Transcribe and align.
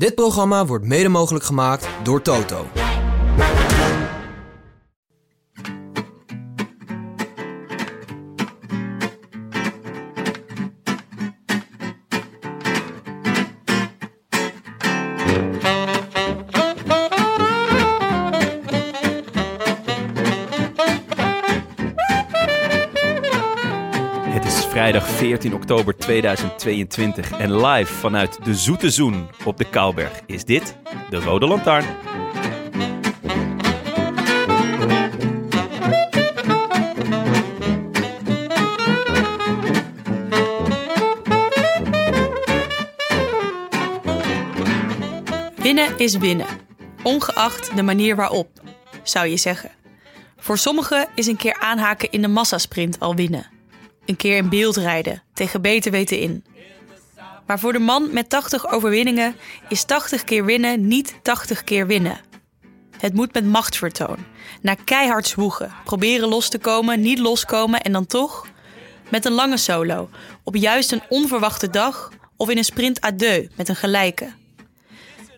Dit 0.00 0.14
programma 0.14 0.66
wordt 0.66 0.84
mede 0.84 1.08
mogelijk 1.08 1.44
gemaakt 1.44 1.88
door 2.02 2.22
Toto. 2.22 2.66
Vrijdag 24.90 25.10
14 25.16 25.54
oktober 25.54 25.96
2022 25.96 27.30
en 27.30 27.66
live 27.66 27.92
vanuit 27.92 28.44
de 28.44 28.54
Zoete 28.54 28.90
Zoen 28.90 29.28
op 29.44 29.58
de 29.58 29.64
Kouberg 29.64 30.20
is 30.26 30.44
dit 30.44 30.76
de 31.10 31.16
Rode 31.16 31.46
Lantaarn. 31.46 31.84
Winnen 45.56 45.98
is 45.98 46.16
winnen, 46.16 46.46
ongeacht 47.02 47.76
de 47.76 47.82
manier 47.82 48.16
waarop, 48.16 48.48
zou 49.02 49.26
je 49.26 49.36
zeggen. 49.36 49.70
Voor 50.36 50.58
sommigen 50.58 51.08
is 51.14 51.26
een 51.26 51.36
keer 51.36 51.58
aanhaken 51.60 52.10
in 52.10 52.22
de 52.22 52.28
massasprint 52.28 53.00
al 53.00 53.14
winnen. 53.14 53.59
Een 54.10 54.16
keer 54.16 54.36
in 54.36 54.48
beeld 54.48 54.76
rijden, 54.76 55.22
tegen 55.32 55.62
beter 55.62 55.90
weten 55.90 56.18
in. 56.18 56.44
Maar 57.46 57.58
voor 57.58 57.72
de 57.72 57.78
man 57.78 58.12
met 58.12 58.28
80 58.28 58.70
overwinningen 58.70 59.36
is 59.68 59.84
80 59.84 60.24
keer 60.24 60.44
winnen 60.44 60.86
niet 60.86 61.14
80 61.22 61.64
keer 61.64 61.86
winnen. 61.86 62.20
Het 62.98 63.14
moet 63.14 63.32
met 63.32 63.44
machtsvertoon. 63.44 64.16
Na 64.60 64.74
keihard 64.74 65.26
zwoegen, 65.26 65.72
proberen 65.84 66.28
los 66.28 66.48
te 66.48 66.58
komen, 66.58 67.00
niet 67.00 67.18
loskomen 67.18 67.80
en 67.80 67.92
dan 67.92 68.06
toch 68.06 68.46
met 69.10 69.24
een 69.24 69.32
lange 69.32 69.56
solo, 69.56 70.08
op 70.44 70.56
juist 70.56 70.92
een 70.92 71.02
onverwachte 71.08 71.70
dag 71.70 72.12
of 72.36 72.48
in 72.50 72.56
een 72.56 72.64
sprint 72.64 73.04
à 73.04 73.12
deux 73.12 73.48
met 73.56 73.68
een 73.68 73.76
gelijke. 73.76 74.32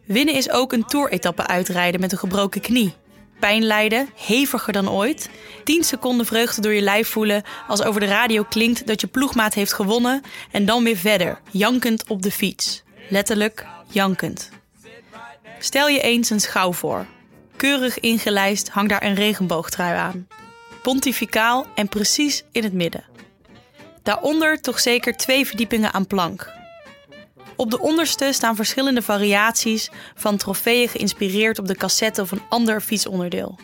Winnen 0.05 0.35
is 0.35 0.51
ook 0.51 0.73
een 0.73 0.85
toeretappe 0.85 1.47
uitrijden 1.47 2.01
met 2.01 2.13
een 2.13 2.19
gebroken 2.19 2.61
knie. 2.61 2.95
Pijn 3.43 3.65
lijden, 3.65 4.09
heviger 4.17 4.73
dan 4.73 4.91
ooit. 4.91 5.31
10 5.65 5.85
seconden 5.85 6.27
vreugde 6.27 6.61
door 6.61 6.73
je 6.73 6.81
lijf 6.81 7.09
voelen 7.09 7.43
als 7.69 7.83
over 7.83 8.01
de 8.01 8.07
radio 8.07 8.43
klinkt 8.43 8.87
dat 8.87 9.01
je 9.01 9.07
ploegmaat 9.07 9.55
heeft 9.55 9.73
gewonnen. 9.73 10.23
En 10.51 10.65
dan 10.65 10.85
weer 10.85 10.97
verder, 10.97 11.41
jankend 11.51 12.05
op 12.09 12.23
de 12.23 12.31
fiets. 12.31 12.83
Letterlijk 13.09 13.67
jankend. 13.89 14.51
Stel 15.59 15.89
je 15.89 16.01
eens 16.01 16.31
een 16.31 16.41
schouw 16.41 16.73
voor. 16.73 17.07
Keurig 17.57 18.01
ingelijst 18.01 18.69
hangt 18.69 18.91
daar 18.91 19.03
een 19.03 19.15
regenboogtrui 19.15 19.97
aan. 19.97 20.29
Pontificaal 20.83 21.67
en 21.75 21.89
precies 21.89 22.45
in 22.53 22.63
het 22.63 22.73
midden. 22.73 23.05
Daaronder 24.03 24.61
toch 24.61 24.81
zeker 24.81 25.17
twee 25.17 25.47
verdiepingen 25.47 25.93
aan 25.93 26.07
plank. 26.07 26.53
Op 27.57 27.71
de 27.71 27.81
onderste 27.81 28.33
staan 28.33 28.57
verschillende 28.57 29.03
variaties 29.03 29.91
van 30.15 30.37
trofeeën 30.37 30.89
geïnspireerd 30.89 31.59
op 31.59 31.67
de 31.67 31.77
cassette 31.77 32.23
of 32.23 32.31
een 32.31 32.43
ander 32.49 32.81
fietsonderdeel. 32.81 33.59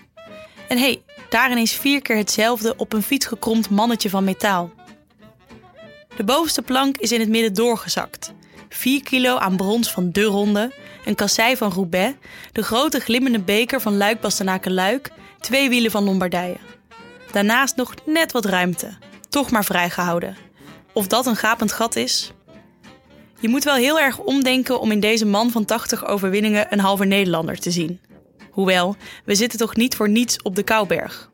En 0.68 0.78
hé, 0.78 0.84
hey, 0.84 1.02
daarin 1.28 1.58
is 1.58 1.72
vier 1.72 2.02
keer 2.02 2.16
hetzelfde 2.16 2.74
op 2.76 2.92
een 2.92 3.02
fiets 3.02 3.26
gekromd 3.26 3.70
mannetje 3.70 4.10
van 4.10 4.24
metaal. 4.24 4.70
De 6.16 6.24
bovenste 6.24 6.62
plank 6.62 6.96
is 6.96 7.12
in 7.12 7.20
het 7.20 7.28
midden 7.28 7.54
doorgezakt. 7.54 8.32
4 8.68 9.02
kilo 9.02 9.36
aan 9.36 9.56
brons 9.56 9.90
van 9.90 10.12
De 10.12 10.22
Ronde, 10.22 10.72
een 11.04 11.14
kassei 11.14 11.56
van 11.56 11.72
Roubaix, 11.72 12.16
de 12.52 12.62
grote 12.62 13.00
glimmende 13.00 13.40
beker 13.40 13.80
van 13.80 13.96
Luik 13.96 14.20
Bastenaken 14.20 14.72
Luik, 14.72 15.10
twee 15.40 15.68
wielen 15.68 15.90
van 15.90 16.04
Lombardije. 16.04 16.56
Daarnaast 17.32 17.76
nog 17.76 17.94
net 18.04 18.32
wat 18.32 18.44
ruimte, 18.44 18.98
toch 19.28 19.50
maar 19.50 19.64
vrijgehouden. 19.64 20.36
Of 20.92 21.06
dat 21.06 21.26
een 21.26 21.36
gapend 21.36 21.72
gat 21.72 21.96
is, 21.96 22.32
je 23.40 23.48
moet 23.48 23.64
wel 23.64 23.74
heel 23.74 24.00
erg 24.00 24.18
omdenken 24.18 24.80
om 24.80 24.90
in 24.90 25.00
deze 25.00 25.26
man 25.26 25.50
van 25.50 25.64
80 25.64 26.06
overwinningen 26.06 26.66
een 26.70 26.80
halve 26.80 27.04
Nederlander 27.04 27.58
te 27.58 27.70
zien. 27.70 28.00
Hoewel, 28.50 28.96
we 29.24 29.34
zitten 29.34 29.58
toch 29.58 29.76
niet 29.76 29.96
voor 29.96 30.08
niets 30.08 30.42
op 30.42 30.56
de 30.56 30.62
Kouberg. 30.62 31.30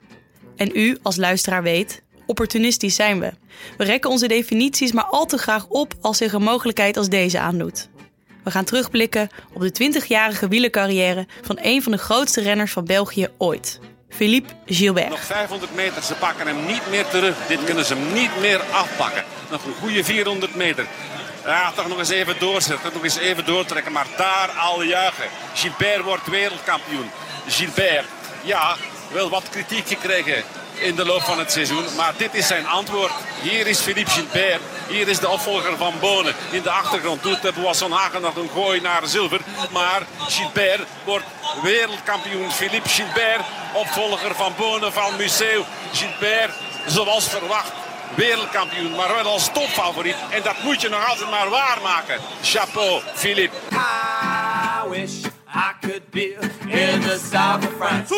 En 0.56 0.70
u, 0.74 0.98
als 1.02 1.16
luisteraar 1.16 1.62
weet, 1.62 2.02
opportunistisch 2.26 2.94
zijn 2.94 3.20
we. 3.20 3.32
We 3.76 3.84
rekken 3.84 4.10
onze 4.10 4.26
definities 4.26 4.92
maar 4.92 5.04
al 5.04 5.26
te 5.26 5.38
graag 5.38 5.66
op 5.68 5.94
als 6.00 6.16
zich 6.16 6.32
een 6.32 6.42
mogelijkheid 6.42 6.96
als 6.96 7.08
deze 7.08 7.38
aandoet. 7.38 7.88
We 8.44 8.50
gaan 8.50 8.64
terugblikken 8.64 9.28
op 9.52 9.60
de 9.60 9.92
20-jarige 10.02 10.48
wielercarrière 10.48 11.26
van 11.42 11.58
een 11.62 11.82
van 11.82 11.92
de 11.92 11.98
grootste 11.98 12.40
renners 12.40 12.72
van 12.72 12.84
België 12.84 13.28
ooit. 13.38 13.80
Philippe 14.08 14.52
Gilbert. 14.66 15.08
Nog 15.08 15.24
500 15.24 15.74
meter, 15.74 16.02
ze 16.02 16.14
pakken 16.14 16.46
hem 16.46 16.66
niet 16.66 16.90
meer 16.90 17.06
terug. 17.06 17.46
Dit 17.46 17.64
kunnen 17.64 17.84
ze 17.84 17.96
niet 18.12 18.30
meer 18.40 18.60
afpakken. 18.60 19.24
Nog 19.50 19.64
een 19.64 19.74
goede 19.74 20.04
400 20.04 20.54
meter. 20.54 20.86
Ja, 21.44 21.72
toch 21.72 21.88
nog 21.88 21.98
eens 21.98 22.08
even 22.08 22.38
doorzetten, 22.38 22.90
nog 22.92 23.02
eens 23.04 23.18
even 23.18 23.44
doortrekken. 23.44 23.92
Maar 23.92 24.06
daar 24.16 24.50
al 24.50 24.82
juichen. 24.82 25.28
Gilbert 25.54 26.02
wordt 26.02 26.26
wereldkampioen. 26.26 27.10
Gilbert, 27.46 28.06
ja, 28.42 28.76
wel 29.12 29.30
wat 29.30 29.48
kritiek 29.48 29.88
gekregen 29.88 30.44
in 30.74 30.94
de 30.94 31.04
loop 31.04 31.22
van 31.22 31.38
het 31.38 31.52
seizoen. 31.52 31.84
Maar 31.96 32.12
dit 32.16 32.34
is 32.34 32.46
zijn 32.46 32.66
antwoord. 32.66 33.12
Hier 33.42 33.66
is 33.66 33.80
Philippe 33.80 34.10
Gilbert. 34.10 34.60
Hier 34.88 35.08
is 35.08 35.18
de 35.18 35.28
opvolger 35.28 35.76
van 35.76 35.94
Bonen. 36.00 36.34
In 36.50 36.62
de 36.62 36.70
achtergrond 36.70 37.22
doet 37.22 37.42
de 37.42 37.52
Hagen 37.90 38.20
nog 38.20 38.36
een 38.36 38.50
gooi 38.52 38.80
naar 38.80 39.06
zilver. 39.06 39.40
Maar 39.70 40.02
Gilbert 40.18 40.88
wordt 41.04 41.24
wereldkampioen. 41.62 42.52
Philippe 42.52 42.88
Gilbert, 42.88 43.44
opvolger 43.72 44.34
van 44.34 44.52
Bonen 44.56 44.92
van 44.92 45.16
Museo. 45.16 45.64
Gilbert, 45.92 46.52
zoals 46.86 47.28
verwacht, 47.28 47.72
wereldkampioen, 48.16 48.90
maar 48.96 49.08
wel 49.08 49.32
als 49.32 49.52
topfavoriet. 49.52 50.16
En 50.30 50.42
dat 50.42 50.62
moet 50.64 50.80
je 50.80 50.88
nog 50.88 51.08
altijd 51.08 51.30
maar 51.30 51.48
waarmaken. 51.50 52.16
Chapeau, 52.42 53.00
Philippe. 53.14 53.56
I 53.72 54.88
wish 54.90 55.24
I 55.54 55.72
could 55.80 56.10
be 56.10 56.36
in 56.66 57.00
the 57.00 57.18
south 57.32 57.64
of 57.66 57.72
France. 57.78 58.14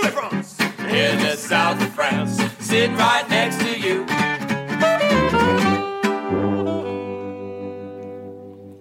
In 0.88 1.18
the 1.18 1.44
south 1.48 1.80
of 1.80 1.88
France. 1.94 2.42
Sitting 2.60 2.96
right 2.96 3.28
next 3.28 3.58
to 3.58 3.78
you. 3.78 4.04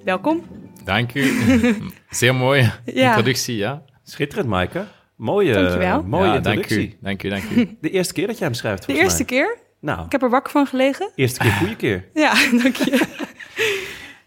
Welkom. 0.04 0.44
Dank 0.84 1.14
u. 1.14 1.32
Zeer 2.10 2.36
mooie 2.36 2.72
Ja. 2.86 3.08
introductie, 3.08 3.56
ja. 3.58 3.84
Schitterend, 4.04 4.48
Maaike. 4.48 4.86
Mooie, 5.16 5.54
Dankjewel. 5.54 6.04
mooie 6.04 6.26
ja, 6.26 6.40
dank 6.40 6.56
introductie. 6.58 6.90
u. 6.90 6.98
Dank 7.02 7.24
u, 7.24 7.30
dank 7.30 7.44
u. 7.56 7.78
De 7.82 7.90
eerste 7.90 8.14
keer 8.14 8.28
dat 8.28 8.38
jij 8.38 8.48
hem 8.48 8.56
schrijft, 8.56 8.86
De 8.88 8.94
eerste 8.94 9.24
mij. 9.24 9.26
keer? 9.26 9.58
Nou, 9.86 10.06
Ik 10.06 10.12
heb 10.12 10.22
er 10.24 10.30
wakker 10.30 10.52
van 10.52 10.66
gelegen. 10.68 11.12
eerste 11.16 11.40
keer, 11.40 11.52
goede 11.52 11.76
keer. 11.76 12.06
Ja, 12.24 12.34
dank 12.64 12.76
je. 12.76 13.08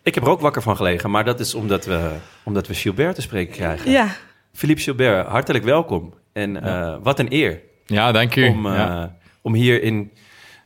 Ik 0.02 0.14
heb 0.14 0.24
er 0.24 0.30
ook 0.30 0.40
wakker 0.40 0.62
van 0.62 0.76
gelegen, 0.76 1.10
maar 1.10 1.24
dat 1.24 1.40
is 1.40 1.54
omdat 1.54 1.84
we, 1.84 2.10
omdat 2.44 2.66
we 2.66 2.74
Gilbert 2.74 3.14
te 3.14 3.20
spreken 3.20 3.54
krijgen. 3.54 3.90
Ja, 3.90 4.08
Philippe 4.52 4.82
Gilbert, 4.82 5.26
hartelijk 5.26 5.64
welkom. 5.64 6.14
En 6.32 6.62
eh, 6.62 6.96
wat 7.02 7.18
een 7.18 7.32
eer 7.32 7.60
Ja, 7.86 8.12
dank 8.12 8.36
u. 8.36 8.48
om, 8.48 8.66
eh, 8.66 8.72
ja. 8.72 9.16
om 9.42 9.54
hier 9.54 9.82
in, 9.82 10.12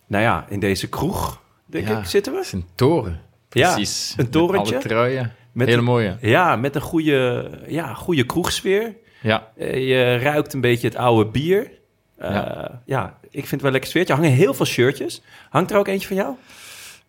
nou 0.07 0.23
ja, 0.23 0.45
in 0.49 0.61
deze 0.61 0.89
kroeg, 0.89 1.41
denk 1.67 1.89
Ja, 1.89 1.99
ik, 1.99 2.05
zitten 2.05 2.33
Het 2.35 2.41
we. 2.41 2.47
is 2.47 2.53
een 2.63 2.67
toren. 2.75 3.21
Ja, 3.51 3.73
Precies. 3.75 4.15
een 4.17 4.31
torentje. 4.31 4.75
Met 4.75 4.85
alle 4.85 4.95
truien. 4.95 5.33
Met 5.53 5.67
Hele 5.67 5.79
een- 5.79 5.85
mooie. 5.85 6.17
Ja, 6.21 6.57
met 6.57 6.75
een 6.75 6.81
goede, 6.81 7.51
ja, 7.67 7.95
goede 7.95 8.27
kroegsfeer. 8.27 8.95
Ja. 9.23 9.49
Eh, 9.57 9.89
je 9.89 10.17
ruikt 10.17 10.53
een 10.53 10.61
beetje 10.61 10.87
het 10.89 10.97
oude 10.97 11.31
bier. 11.31 11.71
Eh, 12.19 12.31
Ja. 12.31 12.83
ja. 12.87 13.19
Ik 13.33 13.39
vind 13.41 13.51
het 13.51 13.63
wel 13.63 13.71
lekker 13.71 13.91
sfeertje. 13.91 14.13
Er 14.15 14.21
hangen 14.21 14.37
heel 14.37 14.55
veel 14.55 14.67
shirtjes. 14.67 15.23
Hangt 15.51 15.71
er 15.71 15.77
ook 15.77 15.89
eentje 15.89 16.07
van 16.09 16.17
jou? 16.17 16.35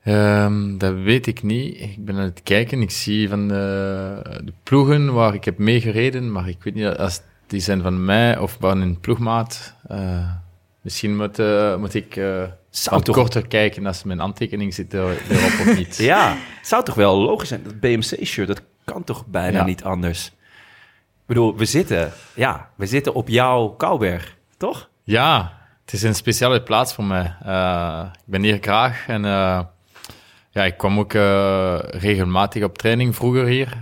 Ehm, 0.04 0.78
dat 0.78 0.94
weet 0.94 1.28
ik 1.28 1.44
niet. 1.44 1.80
Ik 1.82 2.06
ben 2.06 2.16
aan 2.16 2.22
het 2.24 2.44
kijken. 2.44 2.82
Ik 2.82 2.92
zie 2.92 3.30
van 3.30 3.48
de, 3.48 4.40
de 4.46 4.54
ploegen 4.64 5.14
waar 5.14 5.34
ik 5.34 5.44
heb 5.46 5.58
meegereden, 5.58 6.32
maar 6.32 6.48
ik 6.50 6.64
weet 6.64 6.74
niet 6.74 6.86
als 6.86 7.22
die 7.48 7.60
zijn 7.60 7.82
van 7.82 8.06
mij 8.06 8.38
of 8.38 8.58
van 8.60 8.82
een 8.82 9.00
ploegmaat. 9.00 9.76
Eh, 9.88 10.32
misschien 10.82 11.16
moet, 11.16 11.40
eh, 11.40 11.76
moet 11.76 11.94
ik 11.94 12.16
eh 12.16 12.44
Zou 12.70 13.02
toch- 13.02 13.16
korter 13.16 13.48
kijken 13.48 13.86
als 13.86 14.04
mijn 14.04 14.22
aantekening 14.22 14.74
zit 14.74 14.94
er, 14.94 15.22
erop 15.30 15.68
of 15.68 15.76
niet. 15.78 15.98
Ja, 16.12 16.30
het 16.60 16.68
zou 16.68 16.84
toch 16.84 16.96
wel 16.96 17.18
logisch 17.18 17.48
zijn. 17.50 17.64
Dat 17.64 17.80
BMC-shirt, 17.80 18.48
dat 18.48 18.62
kan 18.86 19.04
toch 19.04 19.26
bijna 19.26 19.58
Ja. 19.58 19.66
niet 19.66 19.84
anders? 19.84 20.26
Ik 20.28 21.30
bedoel, 21.30 21.56
we 21.58 21.66
zitten, 21.66 22.12
ja, 22.36 22.70
we 22.76 22.86
zitten 22.86 23.14
op 23.14 23.28
jouw 23.30 23.68
Kouwberg, 23.68 24.36
toch? 24.58 24.90
Ja, 25.04 25.62
het 25.86 25.94
is 25.94 26.04
een 26.04 26.16
speciale 26.16 26.62
plaats 26.62 26.94
voor 26.94 27.04
mij. 27.04 27.36
Eh, 27.46 28.04
ik 28.14 28.24
ben 28.26 28.44
hier 28.44 28.58
graag 28.62 29.08
en 29.08 29.26
eh, 29.26 29.60
ja, 30.52 30.64
ik 30.64 30.78
kwam 30.78 31.00
ook 31.00 31.14
eh, 31.14 31.80
regelmatig 31.80 32.64
op 32.64 32.78
training 32.78 33.16
vroeger 33.16 33.46
hier 33.46 33.78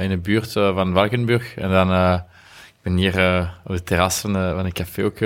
in 0.00 0.08
de 0.08 0.18
buurt 0.22 0.52
van 0.52 0.92
Valkenburg. 0.92 1.54
En 1.54 1.70
dan 1.70 2.16
ik 2.66 2.82
ben 2.82 2.96
hier 2.96 3.14
op 3.64 3.74
de 3.74 3.82
terras 3.82 4.20
van, 4.20 4.32
van 4.32 4.64
een 4.64 4.72
café 4.72 5.04
ook 5.04 5.18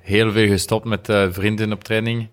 heel 0.00 0.32
veel 0.32 0.48
gestopt 0.48 0.84
met 0.84 1.06
vrienden 1.30 1.72
op 1.72 1.84
training. 1.84 2.28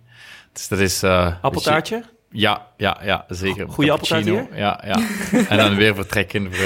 Dus 0.53 0.67
dat 0.67 0.79
is... 0.79 1.03
Appeltaartje? 1.41 2.03
Ja, 2.29 2.67
ja, 2.77 2.99
ja, 3.03 3.25
zeker. 3.29 3.69
Goeie 3.69 3.91
appeltaart 3.91 4.25
Cappuccino. 4.25 4.57
Ja, 4.57 4.83
ja. 4.85 4.99
en 5.49 5.57
dan 5.57 5.75
weer 5.75 5.95
vertrekken 5.95 6.53
voor 6.53 6.65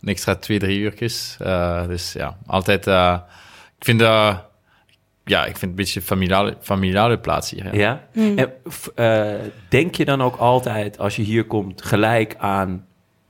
een 0.00 0.08
extra 0.08 0.34
twee, 0.34 0.58
drie 0.58 0.78
uurtjes. 0.78 1.36
Dus 1.86 2.12
ja, 2.12 2.36
altijd... 2.46 2.86
ik 3.78 3.84
vind 3.84 3.98
dat... 3.98 4.47
Ja, 5.28 5.40
ik 5.40 5.44
vind 5.56 5.60
het 5.60 5.70
een 5.70 5.74
beetje 5.76 6.00
een 6.00 6.06
familiale, 6.06 6.56
familiale 6.60 7.18
plaats 7.18 7.50
hier. 7.50 7.76
Ja. 7.76 8.02
Ja. 8.12 8.34
En 8.36 8.52
f- 8.70 8.90
eh, 8.94 9.32
denk 9.68 9.94
je 9.94 10.04
dan 10.04 10.22
ook 10.22 10.36
altijd, 10.36 10.98
als 10.98 11.16
je 11.16 11.22
hier 11.22 11.44
komt, 11.44 11.82
gelijk 11.84 12.34
aan 12.38 12.86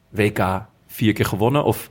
WK 0.08 0.66
vier 0.86 1.12
keer 1.12 1.24
gewonnen? 1.26 1.64
Of 1.64 1.90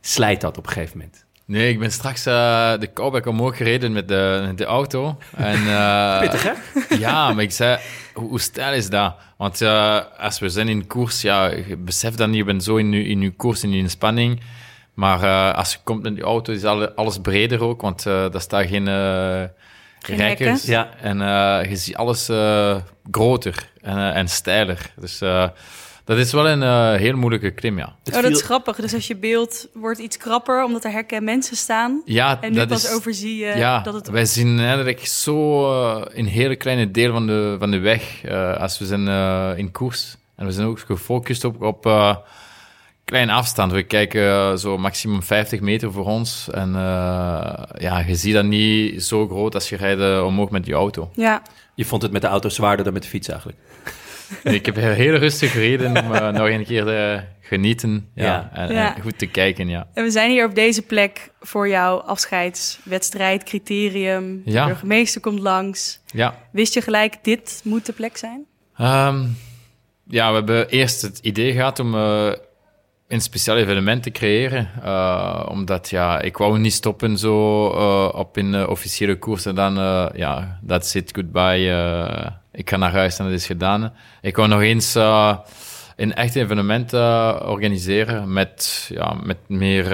slijt 0.00 0.40
dat 0.40 0.58
op 0.58 0.66
een 0.66 0.72
gegeven 0.72 0.98
moment? 0.98 1.24
Nee, 1.46 1.70
ik 1.72 1.78
ben 1.78 1.92
straks 1.92 2.26
eh, 2.26 2.72
de 2.78 2.86
Kouwberg 2.86 3.26
omhoog 3.26 3.56
gereden 3.56 3.92
met 3.92 4.08
de, 4.08 4.42
met 4.46 4.58
de 4.58 4.64
auto. 4.64 5.18
En, 5.36 5.54
eh, 5.76 6.20
Pittig, 6.20 6.42
hè? 6.42 6.52
Ja, 7.06 7.32
maar 7.32 7.42
ik 7.42 7.50
zei, 7.52 7.78
hoe, 8.14 8.28
hoe 8.28 8.40
stijl 8.40 8.72
is 8.74 8.88
dat? 8.90 9.14
Want 9.36 9.60
eh, 9.60 9.98
als 10.18 10.38
we 10.38 10.48
zijn 10.48 10.68
in 10.68 10.86
koers, 10.86 11.22
ja, 11.22 11.46
je 11.46 11.76
beseft 11.76 12.18
dan, 12.18 12.34
je 12.34 12.44
bent 12.44 12.64
zo 12.64 12.76
in 12.76 12.92
je, 12.92 13.04
in 13.04 13.20
je 13.20 13.30
koers, 13.30 13.62
in 13.62 13.72
je 13.72 13.88
spanning. 13.88 14.40
Maar 14.94 15.22
eh, 15.22 15.58
als 15.58 15.72
je 15.72 15.78
komt 15.84 16.02
met 16.02 16.14
die 16.14 16.24
auto, 16.24 16.52
is 16.52 16.64
alle- 16.64 16.94
alles 16.94 17.18
breder 17.18 17.60
ook, 17.62 17.80
want 17.80 18.06
eh 18.06 18.30
daar 18.30 18.40
staan 18.40 18.66
geen, 18.66 18.88
eh 18.88 19.42
Geen 20.00 20.16
rekkers. 20.16 20.64
Ja. 20.64 20.88
En 21.00 21.20
eh, 21.20 21.70
je 21.70 21.76
ziet 21.76 21.96
alles 21.96 22.28
eh, 22.28 22.76
groter 23.10 23.68
en, 23.80 23.96
eh, 23.96 24.16
en 24.16 24.28
steiler. 24.28 24.92
Dus 24.96 25.20
eh, 25.20 25.48
dat 26.04 26.18
is 26.18 26.32
wel 26.32 26.48
een 26.48 26.62
eh, 26.62 26.92
heel 27.00 27.16
moeilijke 27.16 27.50
klim, 27.50 27.78
ja. 27.78 27.96
Het 28.04 28.16
Oh, 28.16 28.22
dat 28.22 28.30
is 28.30 28.42
grappig. 28.42 28.76
Dus 28.76 28.94
als 28.94 29.06
je 29.06 29.16
beeld 29.16 29.68
wordt 29.74 29.98
iets 29.98 30.16
krapper, 30.16 30.64
omdat 30.64 30.84
er 30.84 30.90
hekken 30.90 31.16
en 31.16 31.24
mensen 31.24 31.56
staan. 31.56 32.02
Ja, 32.04 32.38
En 32.40 32.50
nu 32.52 32.58
dat 32.58 32.68
pas 32.68 32.84
is... 32.84 32.94
overzie 32.94 33.36
je 33.36 33.56
ja, 33.56 33.80
dat 33.80 33.94
het... 33.94 34.08
wij 34.08 34.24
zien 34.24 34.58
eigenlijk 34.58 35.06
zo 35.06 35.64
eh, 35.72 36.02
een 36.18 36.26
hele 36.26 36.56
kleine 36.56 36.90
deel 36.90 37.12
van 37.12 37.26
de, 37.26 37.56
van 37.58 37.70
de 37.70 37.78
weg 37.78 38.24
eh, 38.24 38.56
als 38.56 38.78
we 38.78 38.84
zijn 38.86 39.08
eh, 39.08 39.50
in 39.56 39.70
koers. 39.72 40.16
En 40.36 40.46
we 40.46 40.52
zijn 40.52 40.66
ook 40.66 40.78
gefocust 40.80 41.44
op, 41.44 41.62
op 41.62 41.86
eh, 41.86 42.16
kleine 43.12 43.32
afstand. 43.32 43.72
We 43.72 43.82
kijken 43.82 44.22
eh, 44.28 44.56
zo 44.56 44.78
maximum 44.78 45.22
50 45.22 45.60
meter 45.60 45.92
voor 45.92 46.04
ons. 46.06 46.48
En 46.50 46.68
eh, 46.74 47.62
ja, 47.78 47.98
je 48.06 48.14
ziet 48.14 48.34
dat 48.34 48.44
niet 48.44 49.04
zo 49.04 49.28
groot 49.28 49.54
als 49.54 49.68
je 49.68 49.76
rijdt 49.76 50.00
eh, 50.00 50.24
omhoog 50.26 50.50
met 50.50 50.64
die 50.64 50.74
auto. 50.74 51.10
Ja, 51.14 51.42
Je 51.74 51.84
vond 51.84 52.02
het 52.02 52.12
met 52.12 52.20
de 52.22 52.28
auto 52.28 52.48
zwaarder 52.48 52.84
dan 52.84 52.92
met 52.94 53.02
de 53.02 53.08
fiets 53.08 53.28
eigenlijk. 53.28 53.58
Nee, 54.44 54.54
ik 54.54 54.66
heb 54.66 54.76
heel 54.76 55.14
rustig 55.14 55.52
gereden 55.52 55.96
om 56.04 56.32
nog 56.32 56.48
een 56.48 56.64
keer 56.64 56.84
te 56.84 57.20
genieten 57.40 58.08
ja, 58.14 58.24
Ja. 58.24 58.50
En, 58.52 58.74
Ja. 58.74 58.96
en 58.96 59.02
goed 59.02 59.18
te 59.18 59.26
kijken. 59.26 59.68
Ja. 59.68 59.86
en 59.94 60.04
we 60.04 60.10
zijn 60.10 60.30
hier 60.30 60.46
op 60.46 60.54
deze 60.54 60.82
plek 60.82 61.30
voor 61.40 61.68
jouw 61.68 61.96
afscheidswedstrijd, 61.96 63.44
criterium. 63.44 64.42
Ja. 64.44 64.62
De 64.62 64.70
burgemeester 64.70 65.20
komt 65.20 65.38
langs. 65.38 66.00
Ja. 66.06 66.34
Wist 66.52 66.74
je 66.74 66.80
gelijk, 66.80 67.14
dit 67.22 67.60
moet 67.64 67.86
de 67.86 67.92
plek 67.92 68.16
zijn? 68.16 68.44
Ehm, 68.76 69.26
ja, 70.08 70.28
we 70.28 70.34
hebben 70.34 70.68
eerst 70.68 71.02
het 71.02 71.18
idee 71.18 71.52
gehad 71.52 71.78
om 71.78 71.94
eh, 71.94 72.32
een 73.12 73.20
speciaal 73.20 73.56
evenement 73.56 74.02
te 74.02 74.10
creëren. 74.10 74.70
Eh, 74.82 75.46
omdat, 75.48 75.90
ja, 75.90 76.20
ik 76.20 76.36
wou 76.36 76.58
niet 76.58 76.72
stoppen 76.72 77.18
zo 77.18 77.66
eh, 77.70 78.18
op 78.18 78.36
een 78.36 78.54
eh, 78.54 78.68
officiële 78.68 79.18
koers 79.18 79.46
en 79.46 79.54
dan, 79.54 79.74
ja, 80.14 80.58
that's 80.66 80.94
it, 80.94 81.10
goodbye. 81.14 82.32
ik 82.52 82.70
ga 82.70 82.76
naar 82.76 82.92
huis 82.92 83.18
en 83.18 83.24
dat 83.24 83.34
is 83.34 83.46
gedaan. 83.46 83.92
Ik 84.20 84.36
wou 84.36 84.48
nog 84.48 84.60
eens 84.60 84.94
een 85.96 86.14
echt 86.14 86.36
evenement 86.36 86.92
organiseren 87.44 88.32
met, 88.32 88.90
ja, 88.94 89.14
met 89.22 89.38
meer... 89.46 89.84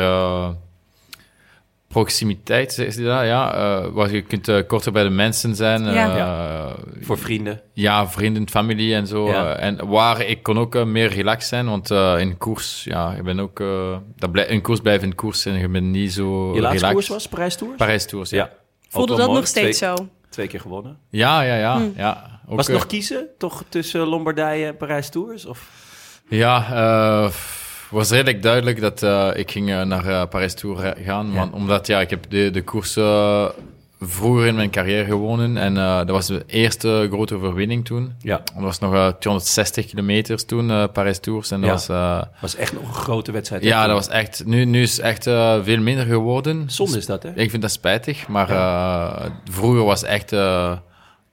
Proximiteit, 1.89 2.73
zeg 2.73 2.95
je 2.95 3.03
dat? 3.03 3.25
Ja, 3.25 3.55
eh, 3.55 3.87
waar 3.93 4.13
je 4.13 4.23
kunt 4.23 4.49
eh, 4.49 4.67
korter 4.67 4.93
bij 4.93 5.03
de 5.03 5.09
mensen 5.11 5.55
zijn. 5.57 5.85
Ja. 5.85 6.17
eh, 6.17 6.75
Voor 7.01 7.19
vrienden. 7.19 7.61
ja, 7.73 8.09
vrienden, 8.09 8.49
familie 8.51 8.95
en 8.95 9.07
zo. 9.07 9.29
Ja. 9.29 9.57
en 9.57 9.87
waar 9.87 10.21
ik 10.21 10.43
kon 10.43 10.59
ook 10.59 10.85
meer 10.85 11.09
relaxed 11.09 11.49
zijn, 11.49 11.69
want 11.69 11.91
eh, 11.91 12.15
in 12.19 12.39
koers, 12.39 12.85
ja, 12.85 13.13
ik 13.15 13.23
ben 13.23 13.41
ook... 13.41 13.59
dat 14.17 14.31
blij, 14.33 14.47
in 14.47 14.61
koers 14.63 14.81
blijven 14.81 15.09
in 15.09 15.15
koers 15.15 15.47
en 15.47 15.53
je 15.59 15.69
bent 15.69 15.87
niet 15.87 16.13
zo 16.13 16.55
Je 16.55 16.61
laatste 16.61 16.61
relaxed. 16.87 16.93
koers 16.93 17.09
was 17.09 17.29
Parijs 17.29 17.57
Tours? 17.57 17.77
Parijs 17.77 18.07
Tours, 18.07 18.31
ja. 18.31 18.51
Voelde 18.89 19.17
dat 19.17 19.31
nog 19.33 19.47
steeds 19.47 19.79
twee, 19.79 19.91
zo? 19.97 20.09
Twee 20.29 20.47
keer 20.47 20.61
gewonnen. 20.61 20.99
Ja, 21.11 21.43
ja, 21.43 21.55
ja. 21.57 21.83
ja. 21.97 22.41
Ook, 22.49 22.57
was 22.57 22.67
het 22.67 22.77
nog 22.77 22.87
kiezen, 22.87 23.27
toch, 23.39 23.65
tussen 23.69 24.01
Lombardije 24.01 24.67
en 24.67 24.77
Parijs 24.77 25.09
Tours? 25.09 25.47
Of? 25.47 25.71
Ja, 26.29 26.67
eh 26.73 27.31
was 27.91 28.11
redelijk 28.11 28.43
duidelijk 28.43 28.81
dat 28.81 29.03
eh, 29.03 29.29
ik 29.35 29.51
ging 29.51 29.71
eh, 29.71 29.83
naar 29.83 30.07
eh, 30.07 30.23
Parijs 30.31 30.55
Tour 30.55 30.95
gaan. 31.05 31.35
want- 31.35 31.53
omdat 31.53 31.87
ja, 31.87 32.01
ik 32.01 32.11
heb 32.11 32.25
de, 32.29 32.51
de 32.51 32.63
koers 32.63 32.97
eh, 32.97 33.47
vroeger 34.01 34.47
in 34.47 34.55
mijn 34.55 34.71
carrière 34.71 35.05
gewonnen. 35.05 35.57
En 35.57 35.75
dat 35.75 36.09
was 36.11 36.27
de 36.27 36.43
eerste 36.47 37.07
grote 37.11 37.35
overwinning 37.35 37.85
toen. 37.85 38.13
Ja. 38.21 38.37
Dat 38.55 38.63
was 38.63 38.79
nog 38.79 38.95
eh, 38.95 39.07
260 39.07 39.87
kilometers 39.87 40.45
toen, 40.45 40.93
Parijs 40.93 41.19
Tours. 41.19 41.51
En 41.51 41.61
dat 41.61 41.87
Ja. 41.87 42.17
was... 42.19 42.27
was 42.41 42.55
echt 42.57 42.73
nog 42.73 42.83
een 42.89 42.95
grote 42.95 43.33
wedstrijd. 43.33 43.63
Ja, 43.65 43.87
dat 43.87 43.97
was 43.97 44.09
echt. 44.09 44.43
Nu, 44.47 44.65
nu 44.65 44.83
is 44.83 44.97
het 44.97 45.01
echt 45.07 45.23
veel 45.65 45.79
minder 45.81 46.05
geworden. 46.07 46.65
Zonde 46.71 46.97
is 46.99 47.07
dat, 47.07 47.23
hè? 47.23 47.31
Ik 47.35 47.51
vind 47.51 47.63
dat 47.63 47.71
spijtig, 47.71 48.29
maar 48.29 48.49
vroeger 49.51 49.85
was 49.85 50.03
echt 50.05 50.33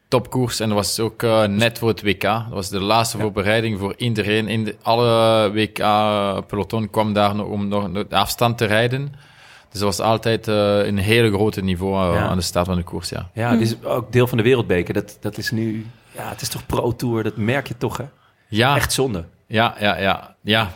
topkoers 0.07 0.59
en 0.59 0.67
dat 0.69 0.77
was 0.77 0.99
ook 0.99 1.23
eh, 1.23 1.43
net 1.45 1.77
voor 1.77 1.87
het 1.89 2.01
WK. 2.01 2.21
Dat 2.21 2.45
was 2.49 2.69
de 2.69 2.79
laatste 2.81 3.17
voorbereiding 3.17 3.79
voor 3.79 3.93
iedereen. 3.97 4.47
In 4.47 4.63
de, 4.63 4.75
alle 4.81 5.51
WK-peloton 5.51 6.89
kwam 6.89 7.13
daar 7.13 7.35
nog 7.35 7.47
om 7.47 7.67
nog 7.67 7.91
de 7.91 8.15
afstand 8.15 8.57
te 8.57 8.65
rijden. 8.65 9.11
Dus 9.69 9.79
dat 9.83 9.97
was 9.97 9.99
altijd 10.07 10.47
eh, 10.47 10.85
een 10.85 10.97
hele 10.97 11.31
grote 11.33 11.61
niveau 11.61 12.09
eh, 12.13 12.19
Ja. 12.19 12.27
aan 12.27 12.37
de 12.37 12.43
start 12.43 12.65
van 12.65 12.75
de 12.75 12.83
koers, 12.83 13.09
ja. 13.09 13.29
Ja, 13.33 13.51
dit 13.51 13.61
is 13.61 13.83
ook 13.83 14.11
deel 14.11 14.27
van 14.27 14.37
de 14.37 14.43
wereldbeker. 14.43 14.93
Dat, 14.93 15.17
dat 15.21 15.37
is 15.37 15.51
nu... 15.51 15.85
Ja, 16.11 16.29
het 16.29 16.41
is 16.41 16.49
toch 16.49 16.65
pro-tour, 16.65 17.23
dat 17.23 17.37
merk 17.37 17.67
je 17.67 17.77
toch, 17.77 17.97
hè? 17.97 18.03
Ja, 18.47 18.75
Echt 18.75 18.93
zonde. 18.93 19.25
ja, 19.47 19.75
ja, 19.79 19.97
ja. 19.99 20.35
ja. 20.41 20.71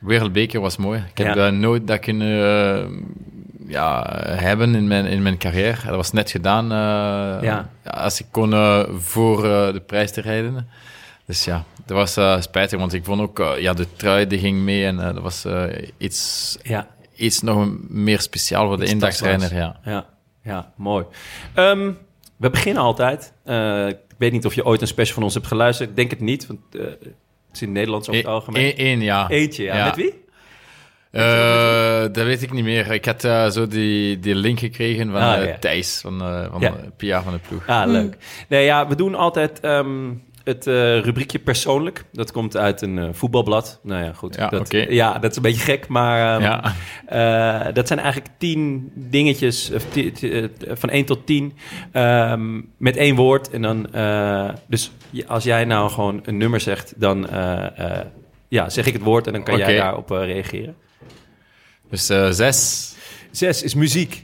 Wereldbeker 0.00 0.60
was 0.60 0.76
mooi. 0.76 1.04
Ik 1.10 1.18
heb 1.18 1.34
Ja. 1.34 1.50
nooit 1.50 1.86
dat 1.86 1.98
kunnen 1.98 3.06
ja, 3.66 4.06
hebben 4.24 4.74
in 4.74 4.86
mijn, 4.86 5.06
in 5.06 5.22
mijn 5.22 5.38
carrière. 5.38 5.86
Dat 5.86 5.96
was 5.96 6.12
net 6.12 6.30
gedaan 6.30 6.64
eh, 6.64 7.42
Ja. 7.42 7.70
als 7.84 8.20
ik 8.20 8.26
kon 8.30 8.52
eh, 8.52 8.82
voor 8.98 9.44
eh, 9.44 9.72
de 9.72 9.80
prijs 9.86 10.12
te 10.12 10.20
rijden. 10.20 10.68
Dus 11.26 11.44
ja, 11.44 11.64
dat 11.86 11.96
was 12.16 12.42
spijtig, 12.44 12.78
want 12.78 12.92
ik 12.92 13.04
vond 13.04 13.20
ook, 13.20 13.54
ja, 13.58 13.72
de 13.72 13.86
trui 13.96 14.26
die 14.26 14.38
ging 14.38 14.58
mee 14.58 14.86
en 14.86 14.96
dat 14.96 15.18
was 15.18 15.46
iets, 15.98 16.58
Ja, 16.62 16.88
iets 17.14 17.40
nog 17.42 17.68
meer 17.88 18.20
speciaal 18.20 18.66
voor 18.66 18.78
de 18.78 18.96
tastbaars. 18.96 19.48
ja. 19.48 19.80
ja, 19.84 20.06
ja, 20.42 20.72
mooi. 20.76 21.04
Ehm, 21.54 21.92
we 22.36 22.50
beginnen 22.50 22.82
altijd. 22.82 23.32
Ik 23.88 24.18
weet 24.18 24.32
niet 24.32 24.46
of 24.46 24.54
je 24.54 24.64
ooit 24.64 24.80
een 24.80 24.86
special 24.86 25.14
van 25.14 25.22
ons 25.22 25.34
hebt 25.34 25.46
geluisterd. 25.46 25.88
Ik 25.88 25.96
denk 25.96 26.10
het 26.10 26.20
niet, 26.20 26.46
want 26.46 26.60
het 26.70 26.98
is 27.52 27.60
in 27.60 27.66
het 27.66 27.76
Nederlands 27.76 28.08
over 28.08 28.20
het 28.20 28.30
algemeen. 28.30 28.64
Eén, 28.64 28.76
één, 28.76 29.00
ja. 29.00 29.28
Eentje, 29.28 29.62
ja. 29.62 29.76
Ja. 29.76 29.84
Met 29.84 29.96
wie? 29.96 30.23
Eh, 31.14 32.00
dat 32.00 32.24
weet 32.24 32.42
ik 32.42 32.52
niet 32.52 32.64
meer. 32.64 32.92
Ik 32.92 33.04
had 33.04 33.24
eh, 33.24 33.48
zo 33.50 33.66
die, 33.66 34.18
die 34.18 34.34
link 34.34 34.58
gekregen 34.58 35.10
van 35.10 35.20
Ah, 35.20 35.38
eh, 35.42 35.46
ja. 35.48 35.56
Thijs, 35.58 35.98
van, 36.02 36.20
eh 36.22 36.46
van 36.50 36.60
Ja. 36.60 36.68
eh, 36.68 36.74
Pia 36.96 37.22
van 37.22 37.32
de 37.32 37.38
ploeg. 37.48 37.66
Ah, 37.66 37.86
leuk. 37.90 38.16
Nee, 38.48 38.64
ja, 38.64 38.88
we 38.88 38.94
doen 38.94 39.14
altijd 39.14 39.60
ehm, 39.60 40.10
het 40.44 40.66
eh, 40.66 40.98
rubriekje 41.00 41.38
persoonlijk. 41.38 42.04
Dat 42.12 42.32
komt 42.32 42.56
uit 42.56 42.82
een 42.82 42.98
eh, 42.98 43.08
voetbalblad. 43.12 43.80
Nou 43.82 44.04
ja, 44.04 44.12
goed. 44.12 44.34
Ja, 44.34 44.48
dat, 44.48 44.70
ja, 44.88 45.18
dat 45.18 45.30
is 45.30 45.36
een 45.36 45.42
beetje 45.42 45.60
gek, 45.60 45.88
maar... 45.88 46.34
ehm, 46.34 46.42
Ja. 46.42 46.74
eh, 47.66 47.74
dat 47.74 47.86
zijn 47.86 47.98
eigenlijk 47.98 48.30
tien 48.38 48.90
dingetjes, 48.94 49.70
van 50.68 50.88
1 50.90 51.04
tot 51.04 51.26
10, 51.26 51.52
ehm, 51.92 52.60
met 52.76 52.96
één 52.96 53.14
woord. 53.16 53.50
En 53.50 53.62
dan, 53.62 53.92
eh, 53.92 54.48
dus 54.66 54.90
als 55.26 55.44
jij 55.44 55.64
nou 55.64 55.90
gewoon 55.90 56.20
een 56.24 56.36
nummer 56.36 56.60
zegt, 56.60 56.94
dan 56.96 57.28
eh, 57.28 57.78
eh, 57.78 58.04
ja, 58.48 58.68
zeg 58.68 58.86
ik 58.86 58.92
het 58.92 59.02
woord 59.02 59.26
en 59.26 59.32
dan 59.32 59.42
kan 59.42 59.58
jij 59.58 59.76
daarop 59.76 60.10
reageren. 60.10 60.74
Dus 61.90 62.08
eh, 62.08 62.28
zes. 62.30 62.92
Zes 63.30 63.62
is 63.62 63.74
muziek. 63.74 64.22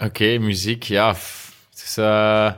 Oké, 0.00 0.38
muziek, 0.38 0.82
ja. 0.82 1.08
Het 1.08 1.82
is, 1.84 1.96
eh, 1.96 2.52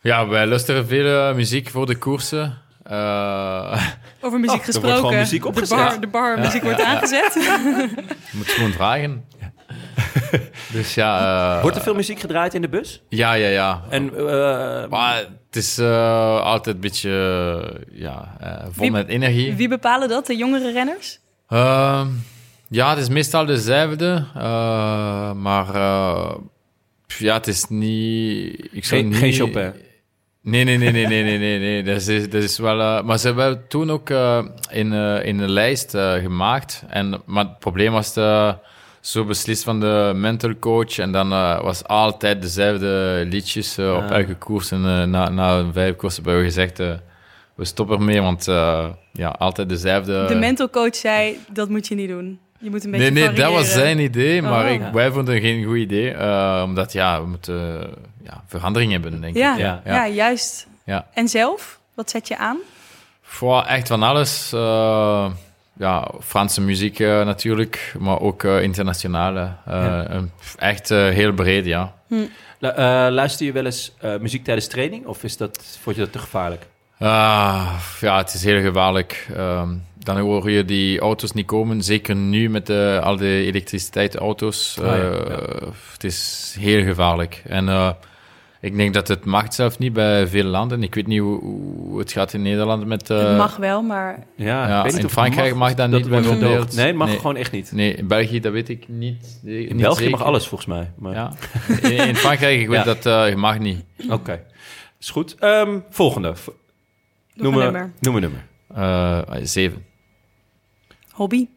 ja, 0.00 0.26
wij 0.28 0.46
luisteren 0.46 0.86
veel 0.86 1.28
eh, 1.28 1.34
muziek 1.34 1.70
voor 1.70 1.86
de 1.86 1.96
koersen. 1.96 2.58
Eh, 2.82 3.86
Over 4.20 4.40
muziek 4.40 4.60
Oh, 4.60 4.66
er 4.66 4.72
wordt 4.72 4.74
gesproken. 4.74 4.96
gewoon 4.98 5.14
muziek 5.14 5.42
de 5.42 5.48
opgezet. 5.48 5.78
bar, 5.78 6.00
de 6.00 6.06
bar 6.06 6.38
muziek 6.38 6.62
wordt 6.62 6.82
aangezet. 6.82 7.34
je 8.30 8.36
moet 8.36 8.48
gewoon 8.50 8.72
vragen. 8.72 9.24
dus 10.72 10.94
ja... 10.94 11.56
eh, 11.56 11.62
Wordt 11.62 11.76
er 11.76 11.82
veel 11.82 11.94
muziek 11.94 12.20
gedraaid 12.20 12.54
in 12.54 12.60
de 12.62 12.68
bus? 12.68 13.02
Ja, 13.08 13.32
ja, 13.32 13.48
ja. 13.48 13.82
En 13.88 14.16
eh, 14.16 14.88
Maar 14.88 15.16
het 15.16 15.56
is 15.56 15.78
eh, 15.78 16.40
altijd 16.40 16.74
een 16.74 16.80
beetje 16.80 17.10
ja, 17.92 18.36
eh, 18.40 18.62
vol 18.62 18.82
Wie- 18.82 18.90
met 18.90 19.08
energie. 19.08 19.54
Wie 19.54 19.68
bepalen 19.68 20.08
dat? 20.08 20.26
De 20.26 20.36
jongere 20.36 20.72
renners? 20.72 21.18
Ja, 22.72 22.90
het 22.90 22.98
is 22.98 23.08
meestal 23.08 23.46
dezelfde, 23.46 24.24
eh, 24.36 25.32
maar 25.32 25.74
eh, 25.74 26.34
ja, 27.06 27.34
het 27.34 27.46
is 27.46 27.64
niet... 27.68 28.68
Ik 28.72 28.84
zou 28.84 29.00
Geen, 29.00 29.08
niet... 29.08 29.18
geen 29.18 29.32
Chopin. 29.32 29.72
Nee, 30.42 30.64
nee, 30.64 30.76
nee, 30.78 30.90
nee, 30.90 31.06
nee, 31.06 31.22
nee, 31.22 31.38
nee, 31.38 31.58
nee. 31.58 31.82
Dat 31.82 31.96
is, 32.08 32.30
dat 32.30 32.42
is 32.42 32.58
wel... 32.58 32.80
eh, 32.80 33.02
maar 33.02 33.18
ze 33.18 33.26
hebben 33.26 33.64
toen 33.68 33.90
ook 33.90 34.10
eh, 34.10 34.44
in, 34.70 34.92
eh, 34.92 35.24
in 35.26 35.38
een 35.38 35.50
lijst 35.50 35.94
eh, 35.94 36.12
gemaakt. 36.12 36.84
En, 36.88 37.22
maar 37.26 37.44
het 37.44 37.58
probleem 37.58 37.92
was 37.92 38.12
de, 38.14 38.56
zo 39.00 39.24
beslist 39.24 39.62
van 39.64 39.80
de 39.80 40.12
mental 40.14 40.58
coach. 40.58 40.98
En 40.98 41.12
dan 41.12 41.32
eh, 41.32 41.62
was 41.62 41.84
altijd 41.84 42.42
dezelfde 42.42 43.24
liedjes 43.28 43.78
op 43.78 43.84
Ah. 43.86 44.10
elke 44.10 44.34
koers. 44.34 44.70
En 44.70 44.84
eh, 44.84 45.04
na, 45.04 45.28
na 45.28 45.72
vijf 45.72 45.96
koersen 45.96 46.22
hebben 46.22 46.40
we 46.42 46.48
gezegd... 46.48 46.80
eh, 46.80 46.92
we 47.54 47.64
stoppen 47.64 47.96
ermee, 47.98 48.20
want 48.20 48.48
eh, 48.48 48.86
ja, 49.12 49.28
altijd 49.28 49.68
dezelfde... 49.68 50.24
De 50.28 50.34
mental 50.34 50.70
coach 50.70 50.94
zei, 50.96 51.36
dat 51.52 51.68
moet 51.68 51.86
je 51.88 51.94
niet 51.94 52.08
doen. 52.08 52.38
Je 52.60 52.70
moet 52.70 52.84
een 52.84 52.90
beetje 52.90 53.10
Nee, 53.10 53.26
nee, 53.28 53.36
dat 53.36 53.52
was 53.52 53.72
zijn 53.72 53.98
idee, 53.98 54.42
maar 54.42 54.64
Oh. 54.64 54.70
ik, 54.70 54.80
wij 54.92 55.10
vonden 55.10 55.34
het 55.34 55.42
geen 55.42 55.64
goed 55.64 55.76
idee. 55.76 56.10
eh, 56.12 56.62
omdat, 56.64 56.92
ja, 56.92 57.20
we 57.20 57.26
moeten 57.26 57.90
ja, 58.24 58.42
verandering 58.46 58.92
hebben, 58.92 59.20
denk 59.20 59.36
Ja, 59.36 59.52
ik. 59.52 59.58
ja. 59.58 59.80
Ja. 59.84 60.06
juist. 60.08 60.66
Ja. 60.84 61.06
En 61.14 61.28
zelf? 61.28 61.80
Wat 61.94 62.10
zet 62.10 62.28
je 62.28 62.36
aan? 62.36 62.56
Voor 63.22 63.62
echt 63.62 63.88
van 63.88 64.02
alles. 64.02 64.52
eh, 64.52 65.30
ja, 65.78 66.10
Franse 66.22 66.60
muziek 66.60 66.98
eh, 67.00 67.24
natuurlijk, 67.24 67.94
maar 67.98 68.20
ook 68.20 68.44
eh, 68.44 68.62
internationale. 68.62 69.52
Eh, 69.66 70.00
echt 70.58 70.90
eh, 70.90 71.08
heel 71.08 71.32
breed, 71.32 71.64
ja. 71.64 71.92
Eh, 72.60 72.68
luister 73.10 73.46
je 73.46 73.52
wel 73.52 73.64
eens 73.64 73.92
eh, 74.00 74.16
muziek 74.18 74.44
tijdens 74.44 74.66
training? 74.68 75.06
Of 75.06 75.24
is 75.24 75.36
dat, 75.36 75.78
vond 75.82 75.96
je 75.96 76.02
dat 76.02 76.12
te 76.12 76.18
gevaarlijk? 76.18 76.66
Ah, 76.98 77.72
ja, 78.00 78.16
het 78.16 78.34
is 78.34 78.44
heel 78.44 78.60
gevaarlijk. 78.60 79.26
Ehm, 79.36 79.68
dan 80.02 80.18
hoor 80.18 80.50
je 80.50 80.64
die 80.64 81.00
auto's 81.00 81.32
niet 81.32 81.46
komen. 81.46 81.82
Zeker 81.82 82.16
nu 82.16 82.48
met 82.50 82.66
de, 82.66 83.00
al 83.02 83.16
die 83.16 83.44
elektriciteitsauto's. 83.46 84.78
Ah, 84.80 84.86
ja, 84.86 84.94
Eh, 84.94 85.28
ja. 85.28 85.66
Het 85.92 86.04
is 86.04 86.56
heel 86.60 86.82
gevaarlijk. 86.84 87.42
En 87.46 87.68
eh, 87.68 87.90
ik 88.60 88.76
denk 88.76 88.94
dat 88.94 89.08
het 89.08 89.24
mag 89.24 89.54
zelf 89.54 89.78
niet 89.78 89.92
bij 89.92 90.26
veel 90.26 90.44
landen. 90.44 90.82
Ik 90.82 90.94
weet 90.94 91.06
niet 91.06 91.20
hoe, 91.20 91.40
hoe 91.40 91.98
het 91.98 92.12
gaat 92.12 92.32
in 92.32 92.42
Nederland 92.42 92.86
met... 92.86 93.10
eh, 93.10 93.18
het 93.28 93.36
mag 93.36 93.56
wel, 93.56 93.82
maar 93.82 94.26
Ja, 94.36 94.68
Ja, 94.68 94.76
ik 94.78 94.82
weet 94.82 94.84
niet 94.84 94.92
in 94.92 94.98
of 94.98 95.02
het 95.02 95.12
Frankrijk 95.12 95.54
mag 95.54 95.74
dat 95.74 95.88
niet 95.90 96.00
het 96.00 96.08
wordt 96.08 96.28
bijvoorbeeld. 96.28 96.74
Nee, 96.76 96.86
het 96.86 96.96
mag 96.96 97.08
Nee. 97.08 97.16
gewoon 97.16 97.36
echt 97.36 97.52
niet. 97.52 97.72
Nee, 97.72 97.94
in 97.94 98.06
België, 98.06 98.40
dat 98.40 98.52
weet 98.52 98.68
ik 98.68 98.84
niet. 98.88 99.38
Nee, 99.42 99.66
In 99.66 99.72
niet 99.76 99.82
België 99.84 100.02
zeker. 100.02 100.18
mag 100.18 100.26
alles 100.26 100.46
volgens 100.46 100.68
mij. 100.70 100.90
Maar... 100.98 101.14
Ja. 101.14 101.32
In, 101.82 101.90
in 102.08 102.16
Frankrijk, 102.16 102.60
ik 102.60 102.68
weet 102.68 102.78
Ja. 102.78 102.84
dat 102.84 103.06
eh, 103.06 103.28
je 103.28 103.36
mag 103.36 103.58
niet. 103.58 103.84
Oké, 104.10 104.42
is 105.00 105.10
goed. 105.10 105.34
Ehm, 105.38 105.78
volgende. 105.90 106.34
Noem 107.34 107.54
een 107.54 107.60
nummer. 107.62 107.92
Noem 108.00 108.14
een 108.16 108.20
nummer. 108.20 108.44
Eh, 108.74 109.18
zeven. 109.42 109.84
Hobby? 111.20 111.48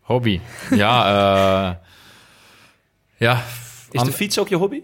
Hobby. 0.00 0.40
Ja, 0.70 1.04
eh, 1.12 1.74
ja. 3.16 3.42
Is 3.90 4.02
de 4.02 4.12
fiets 4.12 4.38
ook 4.38 4.48
je 4.48 4.56
hobby? 4.56 4.80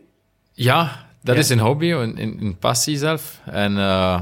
Ja, 0.53 1.07
dat 1.23 1.35
Ja. 1.35 1.41
is 1.41 1.49
een 1.49 1.59
hobby, 1.59 1.91
een, 1.91 2.23
een, 2.23 2.37
een 2.41 2.59
passie 2.59 2.97
zelf. 2.97 3.41
En 3.45 3.79
eh, 3.79 4.21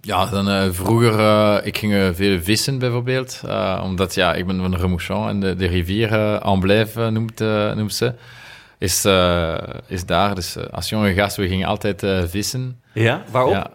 ja, 0.00 0.26
dan 0.26 0.48
eh, 0.48 0.68
vroeger, 0.70 1.18
eh, 1.18 1.66
ik 1.66 1.76
ging 1.78 2.16
veel 2.16 2.40
vissen 2.40 2.78
bijvoorbeeld. 2.78 3.42
eh, 3.46 3.80
omdat, 3.84 4.14
ja, 4.14 4.34
ik 4.34 4.46
ben 4.46 4.60
van 4.60 4.76
Remouchon 4.76 5.28
en 5.28 5.40
de, 5.40 5.54
de 5.56 5.66
rivier 5.66 6.12
uh, 6.12 6.38
Amblève 6.40 7.10
noemt, 7.10 7.38
noemt 7.76 7.94
ze. 7.94 8.14
Is, 8.78 9.04
eh, 9.04 9.58
is 9.86 10.06
daar. 10.06 10.34
Dus 10.34 10.70
als 10.70 10.88
jonge 10.88 11.14
gast, 11.14 11.36
we 11.36 11.48
gingen 11.48 11.66
altijd 11.68 12.02
eh, 12.02 12.22
vissen. 12.26 12.82
Ja, 12.94 13.22
waarop? 13.30 13.52
Ja. 13.52 13.70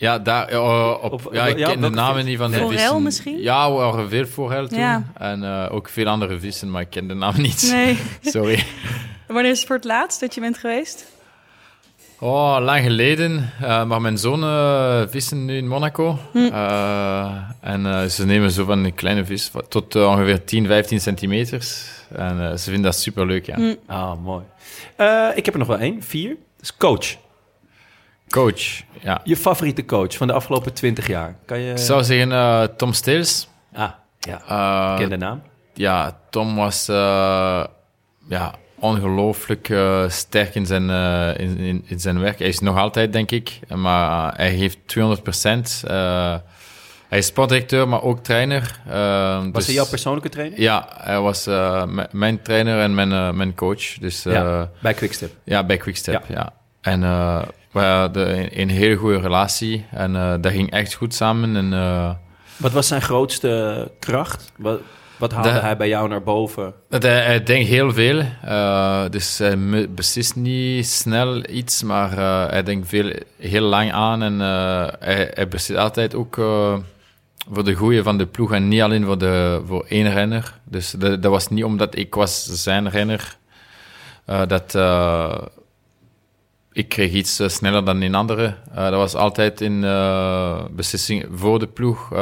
Ja, 0.00 0.18
daar, 0.18 0.48
eh, 0.48 0.96
op, 1.02 1.12
Op- 1.12 1.28
ja, 1.32 1.46
ik 1.46 1.58
ja, 1.58 1.70
ken 1.70 1.80
de 1.80 1.88
namen 1.90 2.24
niet 2.24 2.38
van 2.38 2.50
de 2.50 2.56
Forel 2.56 2.70
vissen. 2.70 3.02
misschien? 3.02 3.38
Ja, 3.40 3.70
we 3.70 3.76
waren 3.76 4.08
veel 4.08 4.24
forel 4.26 4.68
toen. 4.68 4.78
Ja. 4.78 5.02
En 5.14 5.44
eh, 5.44 5.74
ook 5.74 5.88
veel 5.88 6.06
andere 6.06 6.38
vissen, 6.38 6.70
maar 6.70 6.80
ik 6.80 6.90
ken 6.90 7.08
de 7.08 7.14
namen 7.14 7.42
niet. 7.42 7.68
Nee. 7.72 7.98
Sorry. 8.32 8.64
Wanneer 9.26 9.50
is 9.50 9.58
het 9.58 9.66
voor 9.66 9.76
het 9.76 9.84
laatst 9.84 10.20
dat 10.20 10.34
je 10.34 10.40
bent 10.40 10.58
geweest? 10.58 11.06
Oh, 12.18 12.56
lang 12.60 12.82
geleden. 12.82 13.50
Eh, 13.60 13.84
maar 13.84 14.00
mijn 14.00 14.18
zoon 14.18 14.42
eh, 14.42 15.02
vissen 15.08 15.44
nu 15.44 15.56
in 15.56 15.68
Monaco. 15.68 16.18
Hm. 16.32 16.38
Eh, 16.38 17.32
en 17.60 18.10
ze 18.10 18.26
nemen 18.26 18.50
zo 18.50 18.64
van 18.64 18.84
een 18.84 18.94
kleine 18.94 19.24
vis 19.24 19.50
tot 19.68 19.96
ongeveer 19.96 20.44
10, 20.44 20.66
15 20.66 21.00
centimeters. 21.00 21.84
En 22.14 22.40
eh, 22.40 22.50
ze 22.56 22.62
vinden 22.64 22.82
dat 22.82 22.96
superleuk, 23.00 23.46
ja. 23.46 23.56
Hm. 23.56 23.74
Ah, 23.86 24.12
mooi. 24.22 24.44
Eh, 24.96 25.28
ik 25.34 25.44
heb 25.44 25.54
er 25.54 25.60
nog 25.60 25.68
wel 25.68 25.78
één. 25.78 26.02
Vier. 26.02 26.28
Dat 26.28 26.36
is 26.62 26.76
coach. 26.76 27.16
Coach, 28.30 28.82
ja. 29.02 29.20
Je 29.24 29.36
favoriete 29.36 29.84
coach 29.84 30.16
van 30.16 30.26
de 30.26 30.32
afgelopen 30.32 30.72
20 30.72 31.06
jaar. 31.06 31.36
Kan 31.44 31.58
je... 31.60 31.70
Ik 31.70 31.78
zou 31.78 32.04
zeggen 32.04 32.32
eh, 32.32 32.62
Tom 32.62 32.92
Steels. 32.92 33.48
Ah, 33.74 33.90
ja. 34.18 34.92
Ik 34.92 34.98
ken 34.98 35.08
de 35.10 35.16
naam. 35.16 35.42
ja, 35.74 36.18
Tom 36.30 36.56
was 36.56 36.88
eh, 36.88 37.64
ja, 38.28 38.54
ongelooflijk 38.78 39.74
sterk 40.08 40.54
in 40.54 40.66
zijn, 40.66 40.90
in, 41.38 41.58
in, 41.58 41.84
in 41.86 42.00
zijn 42.00 42.20
werk. 42.20 42.38
Hij 42.38 42.48
is 42.48 42.58
nog 42.58 42.76
altijd, 42.76 43.12
denk 43.12 43.30
ik, 43.30 43.58
maar 43.74 44.34
hij 44.36 44.50
heeft 44.50 44.78
200 44.86 45.22
procent. 45.24 45.82
hij 47.08 47.18
is 47.18 47.26
sportdirecteur, 47.26 47.88
maar 47.88 48.02
ook 48.02 48.22
trainer. 48.22 48.80
Was 48.84 49.52
dus- 49.52 49.66
hij 49.66 49.74
jouw 49.74 49.86
persoonlijke 49.88 50.28
trainer? 50.28 50.60
Ja, 50.60 50.88
hij 50.96 51.20
was 51.20 51.44
mijn 52.10 52.42
trainer 52.42 52.80
en 52.80 52.94
mijn, 52.94 53.36
mijn 53.36 53.54
coach. 53.54 53.98
Dus 54.00 54.22
Ja, 54.22 54.32
ja, 54.32 54.70
bij 54.82 54.94
Quickstep. 54.94 55.32
bij 55.44 55.76
Quickstep, 55.76 56.24
ja. 56.28 56.52
En 56.80 57.02
we 57.70 57.80
hadden 57.80 58.60
een, 58.60 58.68
hele 58.68 58.96
goede 58.96 59.20
relatie 59.20 59.84
en 59.90 60.16
eh, 60.16 60.34
dat 60.40 60.52
ging 60.52 60.70
echt 60.70 60.94
goed 60.94 61.14
samen. 61.14 61.56
En, 61.56 61.72
eh, 61.72 62.10
Wat 62.56 62.72
was 62.72 62.86
zijn 62.86 63.02
grootste 63.02 63.90
kracht? 63.98 64.52
Wat, 64.56 64.80
wat 65.18 65.32
haalde 65.32 65.52
De- 65.52 65.58
hij 65.58 65.76
bij 65.76 65.88
jou 65.88 66.08
naar 66.08 66.22
boven? 66.22 66.74
Dat 66.88 67.02
hij, 67.02 67.20
hij 67.24 67.42
denkt 67.42 67.68
heel 67.68 67.92
veel, 67.92 68.22
eh, 68.44 69.04
dus 69.10 69.38
hij 69.38 69.88
beslist 69.90 70.36
niet 70.36 70.86
snel 70.86 71.50
iets, 71.50 71.82
maar 71.82 72.10
hij 72.50 72.62
denkt 72.62 72.88
veel, 72.88 73.12
heel 73.38 73.62
lang 73.62 73.92
aan 73.92 74.22
en 74.22 74.38
hij, 74.40 75.30
hij 75.34 75.48
beslist 75.48 75.80
altijd 75.80 76.14
ook 76.14 76.34
voor 77.52 77.64
de 77.64 77.74
goede 77.74 78.02
van 78.02 78.18
de 78.18 78.26
ploeg 78.26 78.52
en 78.52 78.68
niet 78.68 78.80
alleen 78.82 79.04
voor, 79.04 79.18
de, 79.18 79.62
voor 79.66 79.84
één 79.88 80.12
renner. 80.12 80.58
Dus 80.64 80.90
dat, 80.90 81.22
dat 81.22 81.30
was 81.30 81.48
niet 81.48 81.64
omdat 81.64 81.96
ik 81.96 82.14
was 82.14 82.44
zijn 82.44 82.88
renner, 82.90 83.36
dat 84.46 84.74
ik 86.72 86.88
kreeg 86.88 87.12
iets 87.12 87.38
eh, 87.38 87.48
sneller 87.48 87.84
dan 87.84 88.00
een 88.00 88.14
andere. 88.14 88.54
Eh, 88.74 88.84
dat 88.84 88.94
was 88.94 89.14
altijd 89.14 89.60
in 89.60 89.84
eh, 89.84 90.64
beslissing 90.70 91.26
voor 91.32 91.58
de 91.58 91.66
ploeg 91.66 92.12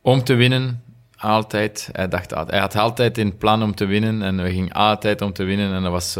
om 0.00 0.24
te 0.24 0.34
winnen. 0.34 0.82
Altijd. 1.16 1.88
Hij, 1.92 2.08
dacht, 2.08 2.30
hij 2.30 2.58
had 2.58 2.76
altijd 2.76 3.18
in 3.18 3.36
plan 3.36 3.62
om 3.62 3.74
te 3.74 3.86
winnen 3.86 4.22
en 4.22 4.42
we 4.42 4.50
gingen 4.50 4.72
altijd 4.72 5.22
om 5.22 5.32
te 5.32 5.44
winnen 5.44 5.74
en 5.74 5.82
dat 5.82 5.92
was 5.92 6.12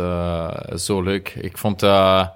zo 0.85 1.03
leuk. 1.03 1.35
Ik 1.41 1.59
vond 1.59 1.81
dat 1.81 2.33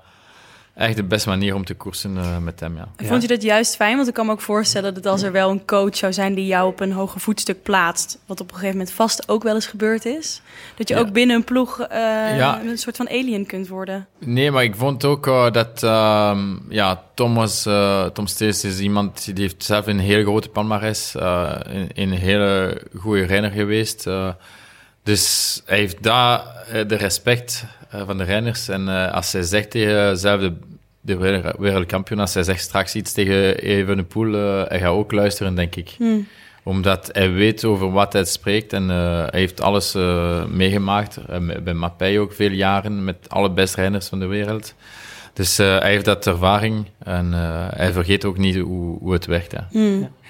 echt 0.75 0.97
de 0.97 1.02
beste 1.05 1.29
manier 1.29 1.55
om 1.55 1.64
te 1.64 1.75
koersen 1.75 2.17
eh, 2.17 2.38
met 2.38 2.61
hem, 2.61 2.76
ja. 2.76 2.88
En 2.97 3.07
Vond 3.07 3.23
je 3.23 3.29
dat 3.29 3.43
juist 3.43 3.76
fijn? 3.76 3.97
Want 3.97 4.09
ik 4.09 4.14
kan 4.14 4.26
me 4.26 4.33
ook 4.33 4.41
voorstellen 4.41 4.95
dat 4.95 5.07
als 5.07 5.23
er 5.23 5.33
wel 5.33 5.50
een 5.50 5.64
coach 5.64 5.97
zou 5.97 6.12
zijn 6.12 6.35
die 6.35 6.47
jou 6.47 6.69
op 6.69 6.81
een 6.81 6.93
hoger 6.93 7.21
voetstuk 7.21 7.62
plaatst, 7.62 8.19
wat 8.26 8.41
op 8.41 8.49
een 8.49 8.55
gegeven 8.55 8.76
moment 8.76 8.95
vast 8.95 9.29
ook 9.29 9.43
wel 9.43 9.55
eens 9.55 9.67
gebeurd 9.67 10.05
is, 10.05 10.43
dat 10.76 10.88
je 10.88 10.95
Ja. 10.95 11.00
ook 11.00 11.12
binnen 11.12 11.37
een 11.37 11.45
ploeg 11.45 11.81
eh, 11.81 11.99
Ja. 12.37 12.61
een 12.64 12.79
soort 12.79 12.97
van 12.97 13.09
alien 13.09 13.47
kunt 13.47 13.69
worden. 13.69 14.07
Nee, 14.19 14.50
maar 14.50 14.62
ik 14.64 14.76
vond 14.76 15.05
ook 15.05 15.26
eh, 15.26 15.50
dat 15.50 15.83
ehm, 15.83 16.55
ja, 16.69 17.02
Tom, 17.14 17.35
was, 17.35 17.67
eh, 17.67 18.05
Tom 18.07 18.26
Steels 18.26 18.64
is 18.64 18.79
iemand 18.79 19.25
die 19.35 19.45
heeft 19.45 19.64
zelf 19.64 19.87
een 19.87 19.99
heel 20.00 20.23
grote 20.23 20.49
palmarès, 20.49 21.14
eh 21.14 21.52
een, 21.62 21.91
een 21.95 22.11
hele 22.11 22.81
goede 22.99 23.23
renner 23.25 23.50
geweest. 23.50 24.07
eh. 24.07 24.29
dus 25.02 25.62
hij 25.67 25.79
heeft 25.79 26.02
daar 26.02 26.43
de 26.87 26.95
respect 26.97 27.64
van 28.06 28.18
de 28.18 28.25
renners. 28.25 28.68
En 28.68 28.88
eh, 28.88 29.12
als 29.14 29.32
hij 29.32 29.42
zegt 29.42 29.70
tegen 29.70 30.18
zelf 30.18 30.40
de, 30.40 30.52
de 31.00 31.16
wereld- 31.16 31.56
wereldkampioen, 31.58 32.18
als 32.20 32.34
hij 32.34 32.42
zegt 32.42 32.61
straks 32.61 32.94
iets 32.94 33.12
tegen 33.12 33.56
Evenepoel, 33.58 34.34
eh 34.34 34.68
hij 34.68 34.78
gaat 34.78 34.90
ook 34.92 35.12
luisteren, 35.12 35.54
denk 35.54 35.76
ik. 35.76 35.96
Omdat 36.64 37.08
hij 37.12 37.30
weet 37.32 37.64
over 37.64 37.90
wat 37.90 38.12
hij 38.12 38.25
spreekt 38.25 38.72
en 38.72 38.90
eh, 38.90 38.96
hij 39.30 39.40
heeft 39.40 39.61
alles 39.61 39.94
eh, 39.94 40.44
meegemaakt. 40.44 41.16
Eh, 41.28 41.38
met- 41.38 41.64
bij 41.64 41.75
Mappei 41.75 42.18
ook 42.18 42.32
veel 42.32 42.50
jaren 42.50 43.04
met 43.04 43.16
alle 43.28 43.50
beste 43.50 43.80
renners 43.80 44.06
van 44.08 44.18
de 44.20 44.26
wereld. 44.26 44.75
Dus 45.32 45.58
eh, 45.58 45.78
hij 45.78 45.90
heeft 45.90 46.04
dat 46.04 46.26
ervaring 46.26 46.87
en 46.99 47.32
eh, 47.32 47.66
hij 47.70 47.92
vergeet 47.92 48.25
ook 48.25 48.38
niet 48.38 48.56
hoe, 48.56 48.99
hoe 48.99 49.12
het 49.12 49.26
werkt. 49.26 49.52
Ja. 49.52 49.68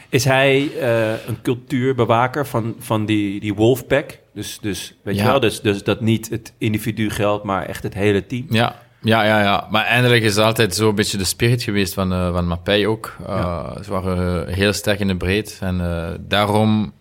Is 0.09 0.25
hij 0.25 0.71
eh, 0.81 1.11
een 1.27 1.43
cultuurbewaker 1.43 2.47
van, 2.47 2.75
van 2.79 3.07
die, 3.07 3.41
die 3.41 3.55
Wolfpack? 3.55 4.19
Dus, 4.35 4.59
dus 4.61 4.95
weet 5.03 5.17
je 5.17 5.25
wel, 5.25 5.41
dus, 5.41 5.61
dus 5.61 5.83
dat 5.83 6.01
niet 6.01 6.31
het 6.31 6.53
individu 6.59 7.11
geldt, 7.11 7.45
maar 7.45 7.67
echt 7.67 7.83
het 7.83 7.95
hele 7.95 8.27
team. 8.27 8.47
Ja, 8.51 8.75
ja, 9.01 9.25
ja, 9.25 9.41
ja. 9.41 9.67
Maar 9.71 9.85
eindelijk 9.85 10.23
is 10.23 10.37
het 10.37 10.45
altijd 10.45 10.75
zo'n 10.75 10.95
beetje 10.95 11.19
de 11.19 11.25
spirit 11.25 11.63
geweest 11.63 11.95
van, 11.95 12.13
eh 12.13 12.33
van 12.33 12.47
Mappei 12.47 12.87
ook. 12.87 13.17
Uh, 13.21 13.27
Ja. 13.27 13.83
Ze 13.83 13.91
waren 13.91 14.47
eh, 14.47 14.55
heel 14.55 14.73
sterk 14.73 15.01
in 15.01 15.07
de 15.07 15.17
breed 15.17 15.59
en 15.61 15.81
eh, 15.81 16.09
daarom 16.21 16.93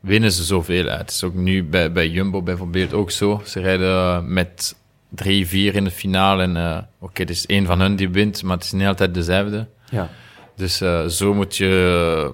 winnen 0.00 0.32
ze 0.32 0.42
zoveel 0.44 0.88
uit. 0.88 1.00
Het 1.00 1.10
is 1.10 1.24
ook 1.24 1.34
nu 1.34 1.64
bij, 1.64 1.92
bij 1.92 2.08
Jumbo 2.08 2.42
bijvoorbeeld 2.42 2.92
ook 2.92 3.10
zo. 3.10 3.42
Ze 3.44 3.60
rijden 3.60 4.32
met 4.32 4.74
drie, 5.08 5.46
vier 5.46 5.74
in 5.74 5.84
de 5.84 5.90
finale 5.90 6.42
en 6.42 6.56
eh, 6.56 6.78
oké, 6.98 7.20
het 7.20 7.30
is 7.30 7.46
één 7.46 7.66
van 7.66 7.80
hun 7.80 7.96
die 7.96 8.08
wint, 8.10 8.42
maar 8.42 8.56
het 8.56 8.64
is 8.64 8.72
niet 8.72 8.86
altijd 8.86 9.14
dezelfde. 9.14 9.66
Ja. 9.90 10.08
Dus 10.56 10.80
eh, 10.80 11.06
zo 11.06 11.34
moet 11.34 11.56
je 11.56 12.32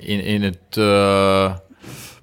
in, 0.00 0.20
in 0.24 0.42
het, 0.42 0.76
eh, 0.76 1.54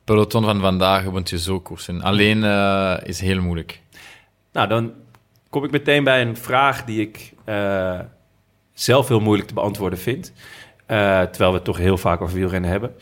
peloton 0.05 0.43
van 0.43 0.59
vandaag 0.59 1.11
moet 1.11 1.29
je 1.29 1.39
zo 1.39 1.59
koersen. 1.59 2.01
Alleen 2.01 2.43
eh, 2.43 2.97
is 3.03 3.19
heel 3.19 3.41
moeilijk. 3.41 3.81
Nou, 4.51 4.67
dan 4.67 4.93
kom 5.49 5.63
ik 5.63 5.71
meteen 5.71 6.03
bij 6.03 6.21
een 6.21 6.37
vraag 6.37 6.83
die 6.83 7.01
ik 7.01 7.33
eh, 7.43 7.99
zelf 8.73 9.07
heel 9.07 9.19
moeilijk 9.19 9.47
te 9.47 9.53
beantwoorden 9.53 9.99
vind. 9.99 10.33
Eh, 10.85 11.21
terwijl 11.21 11.49
we 11.49 11.55
het 11.55 11.63
toch 11.63 11.77
heel 11.77 11.97
vaak 11.97 12.21
over 12.21 12.35
wielrennen 12.35 12.69
hebben. 12.69 12.95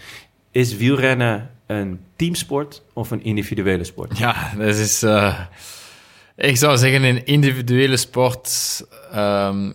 Is 0.52 0.76
wielrennen 0.76 1.52
een 1.66 2.00
teamsport 2.16 2.82
of 2.94 3.12
een 3.12 3.24
individuele 3.24 3.84
sport? 3.84 4.18
Ja, 4.18 4.52
dat 4.58 4.76
is... 4.76 5.04
ik 6.36 6.58
zou 6.58 6.78
zeggen 6.78 7.04
een 7.04 7.26
individuele 7.26 7.98
sport... 7.98 8.82
ehm, 9.12 9.72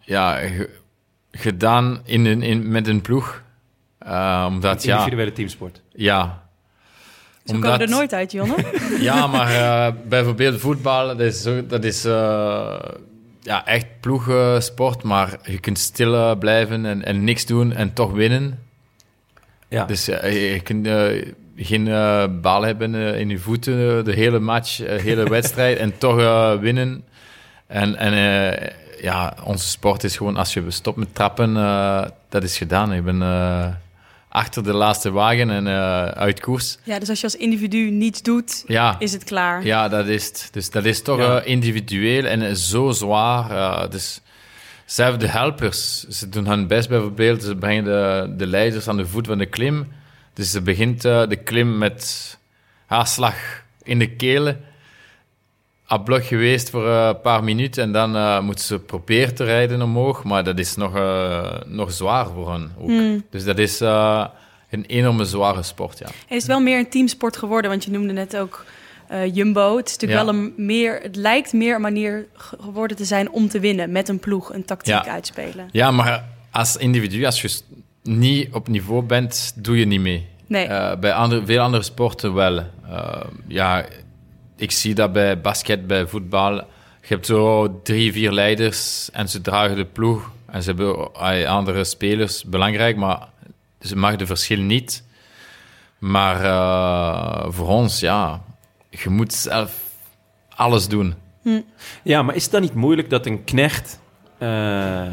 ja, 0.00 0.34
ge- 0.36 0.70
gedaan 1.30 2.00
in 2.04 2.26
een, 2.26 2.42
in, 2.42 2.70
met 2.70 2.88
een 2.88 3.00
ploeg. 3.00 3.42
Omdat, 4.46 4.82
Een 4.82 4.88
ja... 4.88 4.96
individuele 4.98 5.32
teamsport. 5.32 5.82
Ja. 5.98 6.42
Zo 7.44 7.54
komen 7.58 7.78
we 7.78 7.84
er 7.84 7.90
nooit 7.90 8.12
uit, 8.12 8.32
Jonne. 8.32 8.54
Ja, 9.00 9.26
maar 9.26 9.50
eh, 9.50 9.92
bijvoorbeeld 10.08 10.60
voetbal, 10.60 11.06
dat 11.06 11.20
is, 11.20 11.42
zo, 11.42 11.66
dat 11.66 11.84
is 11.84 12.04
eh, 12.04 12.78
ja, 13.40 13.66
echt 13.66 13.86
ploegsport, 14.00 15.02
maar 15.02 15.38
je 15.42 15.58
kunt 15.58 15.78
stil 15.78 16.14
eh, 16.14 16.38
blijven 16.38 16.86
en, 16.86 17.04
en 17.04 17.24
niks 17.24 17.46
doen 17.46 17.72
en 17.72 17.92
toch 17.92 18.12
winnen. 18.12 18.58
Ja. 19.68 19.84
Dus 19.84 20.04
je 20.06 20.60
kunt 20.62 20.88
geen 21.56 21.88
eh, 21.88 22.24
bal 22.40 22.62
hebben 22.62 22.94
in 22.94 23.28
je 23.28 23.38
voeten 23.38 24.04
de 24.04 24.12
hele 24.12 24.38
match, 24.38 24.76
de 24.76 25.00
hele 25.02 25.28
wedstrijd 25.38 25.78
en 25.78 25.98
toch 25.98 26.18
eh, 26.18 26.54
winnen. 26.58 27.04
En, 27.66 27.96
en 27.96 28.12
eh, 28.12 28.70
ja, 29.02 29.34
onze 29.44 29.68
sport 29.68 30.04
is 30.04 30.16
gewoon, 30.16 30.36
als 30.36 30.54
je 30.54 30.70
stopt 30.70 30.96
met 30.96 31.14
trappen, 31.14 31.56
eh, 31.56 32.04
dat 32.28 32.42
is 32.42 32.58
gedaan. 32.58 32.94
Je 32.94 33.02
bent 33.02 33.22
eh, 33.22 33.66
achter 34.38 34.62
de 34.64 34.72
laatste 34.72 35.10
wagen 35.10 35.50
en 35.50 35.66
eh, 35.66 36.04
uit 36.04 36.40
koers. 36.40 36.78
Ja, 36.82 36.98
dus 36.98 37.08
als 37.08 37.18
je 37.20 37.24
als 37.24 37.36
individu 37.36 37.90
niets 37.90 38.22
doet, 38.22 38.64
Ja. 38.66 38.96
is 38.98 39.12
het 39.12 39.24
klaar. 39.24 39.64
Ja, 39.64 39.88
dat 39.88 40.06
is 40.06 40.26
het. 40.26 40.48
Dus 40.52 40.70
dat 40.70 40.84
is 40.84 41.02
toch 41.02 41.18
Ja. 41.18 41.40
eh, 41.40 41.46
individueel 41.50 42.24
en 42.24 42.42
eh, 42.42 42.52
zo 42.54 42.90
zwaar. 42.90 43.50
eh, 43.50 43.90
dus 43.90 44.20
zelfs 44.84 45.18
de 45.18 45.28
helpers, 45.28 46.04
ze 46.08 46.28
doen 46.28 46.46
hun 46.46 46.66
best 46.66 46.88
bijvoorbeeld. 46.88 47.42
Ze 47.42 47.54
brengen 47.56 47.84
de, 47.84 48.34
de 48.36 48.46
leiders 48.46 48.88
aan 48.88 48.96
de 48.96 49.06
voet 49.06 49.26
van 49.26 49.38
de 49.38 49.46
klim. 49.46 49.88
Dus 50.34 50.50
ze 50.50 50.60
begint 50.62 51.02
de 51.02 51.38
klim 51.44 51.78
met 51.78 52.36
haarslag 52.86 53.34
in 53.82 53.98
de 53.98 54.16
kelen. 54.16 54.60
Ablok 55.90 56.24
geweest 56.24 56.70
voor 56.70 56.86
eh, 56.88 57.06
een 57.06 57.20
paar 57.20 57.44
minuten 57.44 57.82
en 57.82 57.92
dan 57.92 58.16
eh 58.16 58.40
moeten 58.40 58.64
ze 58.64 58.78
proberen 58.78 59.34
te 59.34 59.44
rijden 59.44 59.82
omhoog. 59.82 60.24
Maar 60.24 60.44
dat 60.44 60.58
is 60.58 60.74
nog, 60.76 60.96
eh, 60.96 61.50
nog 61.66 61.92
zwaar 61.92 62.26
voor 62.26 62.52
hen 62.52 62.72
ook. 62.78 63.20
Dus 63.30 63.44
dat 63.44 63.58
is 63.58 63.80
een 63.80 64.84
enorme 64.86 65.24
zware 65.24 65.62
sport, 65.62 65.98
ja. 65.98 66.06
Het 66.06 66.38
is 66.42 66.46
wel 66.46 66.60
meer 66.60 66.78
een 66.78 66.88
teamsport 66.90 67.36
geworden, 67.36 67.70
want 67.70 67.84
je 67.84 67.90
noemde 67.90 68.12
net 68.12 68.36
ook 68.36 68.64
Jumbo. 69.32 69.76
Het 69.76 69.86
is 69.88 69.92
natuurlijk 69.96 70.20
Ja. 70.20 70.26
wel 70.26 70.34
een 70.34 70.52
meer, 70.56 70.98
het 71.02 71.16
lijkt 71.16 71.52
meer 71.52 71.74
een 71.74 71.80
manier 71.80 72.26
ge- 72.34 72.56
geworden 72.60 72.96
te 72.96 73.04
zijn 73.04 73.30
om 73.30 73.48
te 73.48 73.60
winnen 73.60 73.92
met 73.92 74.08
een 74.08 74.18
ploeg, 74.18 74.52
een 74.52 74.64
tactiek 74.64 74.94
Ja. 74.94 75.06
uitspelen. 75.06 75.68
Ja, 75.72 75.90
maar 75.90 76.24
als 76.50 76.76
individu, 76.76 77.24
als 77.24 77.42
je 77.42 77.60
niet 78.02 78.48
op 78.54 78.68
niveau 78.68 79.02
bent, 79.02 79.52
doe 79.56 79.78
je 79.78 79.86
niet 79.86 80.00
mee. 80.00 80.26
Nee. 80.46 80.66
Bij 80.98 81.12
andere, 81.12 81.46
veel 81.46 81.60
andere 81.60 81.82
sporten 81.82 82.34
wel. 82.34 82.62
Ja, 83.46 83.84
ik 84.58 84.70
zie 84.70 84.94
dat 84.94 85.12
bij 85.12 85.40
basket, 85.40 85.86
bij 85.86 86.06
voetbal. 86.06 86.54
Je 87.00 87.14
hebt 87.14 87.26
zo 87.26 87.80
drie, 87.82 88.12
vier 88.12 88.32
leiders 88.32 89.10
en 89.10 89.28
ze 89.28 89.40
dragen 89.40 89.76
de 89.76 89.84
ploeg. 89.84 90.30
En 90.46 90.62
ze 90.62 90.68
hebben 90.68 91.14
andere 91.48 91.84
spelers, 91.84 92.44
belangrijk, 92.44 92.96
maar 92.96 93.28
ze 93.80 93.96
maken 93.96 94.18
de 94.18 94.26
verschil 94.26 94.60
niet. 94.60 95.04
Maar 95.98 96.44
eh, 96.44 97.46
voor 97.52 97.66
ons, 97.66 98.00
ja, 98.00 98.42
je 98.90 99.08
moet 99.08 99.32
zelf 99.32 99.72
alles 100.48 100.88
doen. 100.88 101.14
Ja, 102.02 102.22
maar 102.22 102.34
is 102.34 102.42
het 102.42 102.52
dan 102.52 102.60
niet 102.60 102.74
moeilijk 102.74 103.10
dat 103.10 103.26
een 103.26 103.44
knecht 103.44 104.00
eh, 104.38 105.06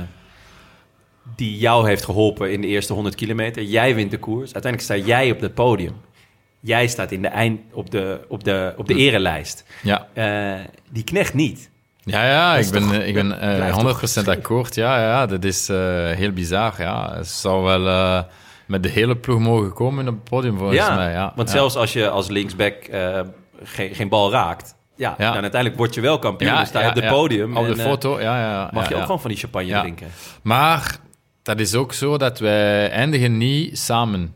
die 1.36 1.58
jou 1.58 1.88
heeft 1.88 2.06
geholpen 2.06 2.52
in 2.52 2.62
de 2.62 2.68
eerste 2.68 2.94
100 2.94 3.16
kilometer, 3.16 3.64
jij 3.64 3.96
wint 3.96 4.12
de 4.12 4.20
koers, 4.20 4.54
uiteindelijk 4.54 4.82
sta 4.82 5.08
jij 5.08 5.32
op 5.32 5.40
het 5.40 5.54
podium. 5.54 5.96
Jij 6.66 6.88
staat 6.88 7.12
in 7.12 7.22
de 7.22 7.28
eind 7.28 7.60
op 7.72 7.92
de, 7.92 8.26
op 8.28 8.44
de, 8.44 8.74
op 8.78 8.88
de 8.88 8.94
Hm. 8.94 9.00
erelijst. 9.00 9.64
Ja. 9.84 10.08
Eh, 10.14 10.60
die 10.90 11.04
knecht 11.04 11.34
niet. 11.34 11.70
Ja, 12.04 12.26
ja, 12.26 12.56
ik 12.58 12.70
ben, 12.70 12.82
toch- 12.82 12.94
ik 12.94 13.14
ben 13.14 13.30
dat 13.30 13.40
eh, 13.40 13.56
blijft 13.56 14.22
100% 14.22 14.28
akkoord. 14.30 14.76
Ja, 14.76 15.00
ja, 15.00 15.26
dat 15.26 15.44
is 15.44 15.70
eh, 15.70 15.78
heel 16.12 16.32
bizar. 16.32 16.74
Ja. 16.78 17.14
Het 17.16 17.28
zou 17.28 17.64
wel 17.64 18.26
met 18.66 18.84
de 18.84 18.90
hele 18.90 19.16
ploeg 19.16 19.40
mogen 19.40 19.74
komen 19.74 20.08
op 20.08 20.14
het 20.14 20.24
podium, 20.24 20.58
volgens 20.58 20.90
mij. 20.90 21.12
Ja. 21.12 21.32
want 21.36 21.48
Ja. 21.48 21.54
zelfs 21.56 21.76
als 21.76 21.94
je 21.94 22.10
als 22.10 22.28
linksback 22.28 22.76
geen, 23.64 23.96
geen 23.96 24.10
bal 24.10 24.32
raakt, 24.32 24.76
ja, 24.96 25.16
Ja. 25.18 25.32
dan 25.32 25.42
uiteindelijk 25.42 25.76
word 25.82 25.94
je 25.94 26.02
wel 26.02 26.20
kampioen. 26.20 26.52
Ja, 26.52 26.58
dan 26.58 26.66
sta 26.66 26.78
je 26.80 26.84
ja, 26.84 26.90
op 26.90 26.96
het 26.96 27.04
ja. 27.04 27.10
podium. 27.12 27.58
Op 27.58 27.66
de 27.66 27.72
en, 27.72 27.80
foto, 27.80 28.22
ja, 28.22 28.40
ja. 28.40 28.70
mag 28.74 28.90
je 28.90 28.96
ook 28.96 29.02
gewoon 29.02 29.20
van 29.22 29.30
die 29.30 29.40
champagne 29.40 29.80
drinken. 29.80 30.08
Maar 30.42 30.98
dat 31.44 31.60
is 31.60 31.76
ook 31.76 31.94
zo 31.94 32.18
dat 32.18 32.40
wij 32.40 32.90
eindigen 32.90 33.38
niet 33.38 33.78
samen. 33.80 34.34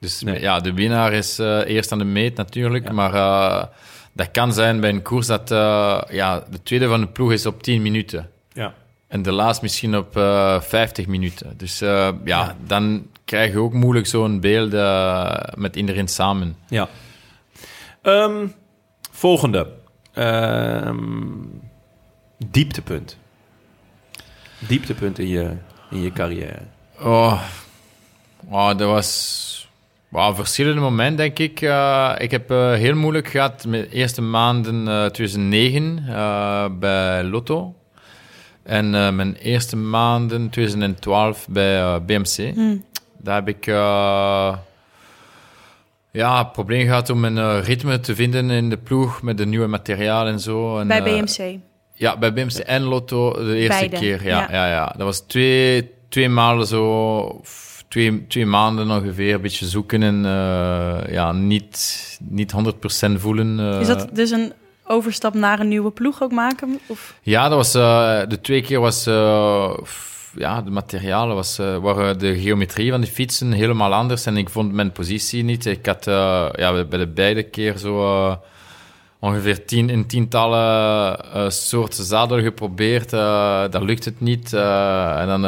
Dus 0.00 0.20
Nee. 0.20 0.40
ja, 0.40 0.60
de 0.60 0.72
winnaar 0.72 1.12
is 1.12 1.38
eh, 1.38 1.58
eerst 1.66 1.92
aan 1.92 1.98
de 1.98 2.04
meet 2.04 2.36
natuurlijk. 2.36 2.84
Ja. 2.86 2.92
Maar 2.92 3.14
eh, 3.14 3.64
dat 4.12 4.30
kan 4.30 4.52
zijn 4.52 4.80
bij 4.80 4.90
een 4.90 5.02
koers 5.02 5.26
dat 5.26 5.50
eh, 5.50 6.00
ja, 6.10 6.44
de 6.50 6.62
tweede 6.62 6.88
van 6.88 7.00
de 7.00 7.06
ploeg 7.06 7.32
is 7.32 7.46
op 7.46 7.62
10 7.62 7.82
minuten. 7.82 8.30
Ja. 8.52 8.74
En 9.08 9.22
de 9.22 9.32
laatste 9.32 9.62
misschien 9.64 9.96
op 9.96 10.16
eh 10.16 10.60
50 10.60 11.06
minuten. 11.06 11.54
Dus 11.56 11.78
ja, 11.78 12.12
Ja. 12.24 12.56
dan 12.66 13.06
krijg 13.24 13.52
je 13.52 13.58
ook 13.58 13.72
moeilijk 13.72 14.06
zo'n 14.06 14.40
beeld 14.40 14.72
met 15.56 15.76
iedereen 15.76 16.08
samen. 16.08 16.56
Ja. 16.68 16.88
Ehm, 18.02 18.46
volgende. 19.12 19.66
Ehm, 20.12 20.96
dieptepunt. 22.46 23.16
Dieptepunt 24.58 25.18
in 25.18 25.28
je, 25.28 25.52
in 25.90 26.02
je 26.02 26.12
carrière. 26.12 26.58
Oh, 27.00 27.42
oh 28.48 28.68
dat 28.68 28.80
was 28.88 29.47
wow, 30.08 30.34
verschillende 30.34 30.80
momenten, 30.80 31.16
denk 31.16 31.38
ik. 31.38 31.60
Eh, 31.60 32.14
ik 32.18 32.30
heb 32.30 32.50
eh, 32.50 32.72
heel 32.72 32.94
moeilijk 32.94 33.28
gehad 33.28 33.64
met 33.66 33.90
de 33.90 33.96
eerste 33.96 34.22
maanden 34.22 34.88
eh 34.88 35.06
2009 35.06 36.04
eh, 36.08 36.66
bij 36.78 37.24
Lotto. 37.24 37.74
En 38.62 38.90
mijn 38.90 39.34
eerste 39.34 39.76
maanden 39.76 40.50
2012 40.50 41.46
bij 41.48 42.02
BMC. 42.02 42.54
Daar 43.18 43.34
heb 43.34 43.48
ik 43.48 43.64
ja, 46.10 46.38
een 46.40 46.50
probleem 46.50 46.86
gehad 46.86 47.10
om 47.10 47.24
een 47.24 47.60
ritme 47.62 48.00
te 48.00 48.14
vinden 48.14 48.50
in 48.50 48.70
de 48.70 48.76
ploeg 48.76 49.22
met 49.22 49.38
de 49.38 49.46
nieuwe 49.46 49.66
materiaal 49.66 50.26
en 50.26 50.40
zo. 50.40 50.78
En, 50.78 50.88
Bij 50.88 51.02
BMC. 51.02 51.58
ja, 51.94 52.16
bij 52.18 52.32
BMC 52.32 52.56
en 52.56 52.82
Lotto 52.82 53.32
de 53.32 53.56
eerste 53.56 53.78
Beide, 53.78 53.96
keer. 53.96 54.24
Ja, 54.24 54.38
ja. 54.40 54.48
ja. 54.50 54.66
Ja, 54.66 54.94
Dat 54.96 55.06
was 55.06 55.20
twee, 55.20 55.90
twee 56.08 56.28
maanden 56.28 56.66
zo, 56.66 57.40
twee, 57.88 58.26
twee 58.26 58.46
maanden 58.46 58.90
ongeveer, 58.90 59.34
een 59.34 59.40
beetje 59.40 59.66
zoeken 59.66 60.02
en 60.02 60.24
eh, 60.24 61.12
ja, 61.12 61.32
niet, 61.32 62.18
niet 62.22 62.52
100% 63.08 63.12
voelen. 63.16 63.60
eh. 63.60 63.80
Is 63.80 63.86
dat 63.86 64.08
dus 64.12 64.30
een 64.30 64.52
overstap 64.84 65.34
naar 65.34 65.60
een 65.60 65.68
nieuwe 65.68 65.90
ploeg 65.90 66.22
ook 66.22 66.32
maken? 66.32 66.78
Of? 66.86 67.14
Ja, 67.22 67.48
dat 67.48 67.56
was, 67.56 67.74
eh, 67.74 68.20
de 68.28 68.40
twee 68.40 68.62
keer 68.62 68.80
was, 68.80 69.04
ja, 70.34 70.62
de 70.62 70.70
materialen 70.70 71.34
was, 71.34 71.56
waren 71.56 72.18
de 72.18 72.38
geometrie 72.38 72.90
van 72.90 73.00
de 73.00 73.06
fietsen 73.06 73.52
helemaal 73.52 73.94
anders 73.94 74.26
en 74.26 74.36
ik 74.36 74.48
vond 74.48 74.72
mijn 74.72 74.92
positie 74.92 75.44
niet. 75.44 75.66
Ik 75.66 75.86
had 75.86 76.04
ja, 76.04 76.84
bij 76.84 76.98
de 76.98 77.08
beide 77.08 77.42
keer 77.42 77.76
zo 77.76 78.40
ongeveer 79.20 79.64
tien, 79.64 79.90
in 79.90 80.06
tientallen 80.06 81.18
eh, 81.32 81.48
soorten 81.48 82.04
zadel 82.04 82.40
geprobeerd. 82.40 83.12
eh, 83.12 83.62
dat 83.70 83.82
lukt 83.82 84.04
het 84.04 84.20
niet. 84.20 84.52
eh, 84.52 85.20
en 85.20 85.26
dan 85.26 85.42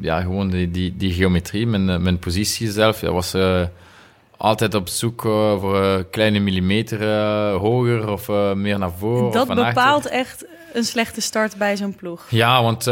ja, 0.00 0.20
gewoon 0.20 0.50
die, 0.50 0.70
die, 0.70 0.96
die 0.96 1.12
geometrie, 1.12 1.66
mijn, 1.66 2.02
mijn 2.02 2.18
positie 2.18 2.70
zelf, 2.70 3.00
dat 3.00 3.12
was... 3.12 3.34
altijd 4.36 4.74
op 4.74 4.88
zoek 4.88 5.22
voor 5.60 5.84
een 5.84 6.10
kleine 6.10 6.38
millimeter 6.38 7.00
hoger 7.50 8.10
of 8.10 8.28
meer 8.54 8.78
naar 8.78 8.92
voren. 8.98 9.32
dat 9.32 9.48
achter. 9.48 9.64
bepaalt 9.64 10.06
echt 10.06 10.46
een 10.72 10.84
slechte 10.84 11.20
start 11.20 11.56
bij 11.56 11.76
zo'n 11.76 11.94
ploeg. 11.94 12.26
Ja, 12.30 12.62
want 12.62 12.86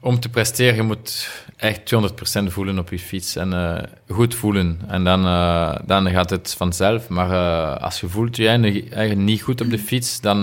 om 0.00 0.20
te 0.20 0.28
presteren, 0.28 0.74
je 0.74 0.82
moet 0.82 1.30
echt 1.58 1.80
200% 1.84 2.52
voelen 2.52 2.78
op 2.78 2.90
je 2.90 2.98
fiets 2.98 3.36
en 3.36 3.52
eh, 3.52 3.82
goed 4.08 4.34
voelen. 4.34 4.80
En 4.88 5.04
dan, 5.04 5.24
eh, 5.26 5.76
dan 5.86 6.10
gaat 6.10 6.30
het 6.30 6.54
vanzelf. 6.56 7.08
Maar 7.08 7.30
eh, 7.30 7.82
als 7.82 8.00
je 8.00 8.08
voelt 8.08 8.36
je 8.36 8.48
eigen- 8.48 8.92
eigen 8.92 9.24
niet 9.24 9.42
goed 9.42 9.60
op 9.60 9.70
de 9.70 9.78
fiets, 9.78 10.20
dan 10.20 10.40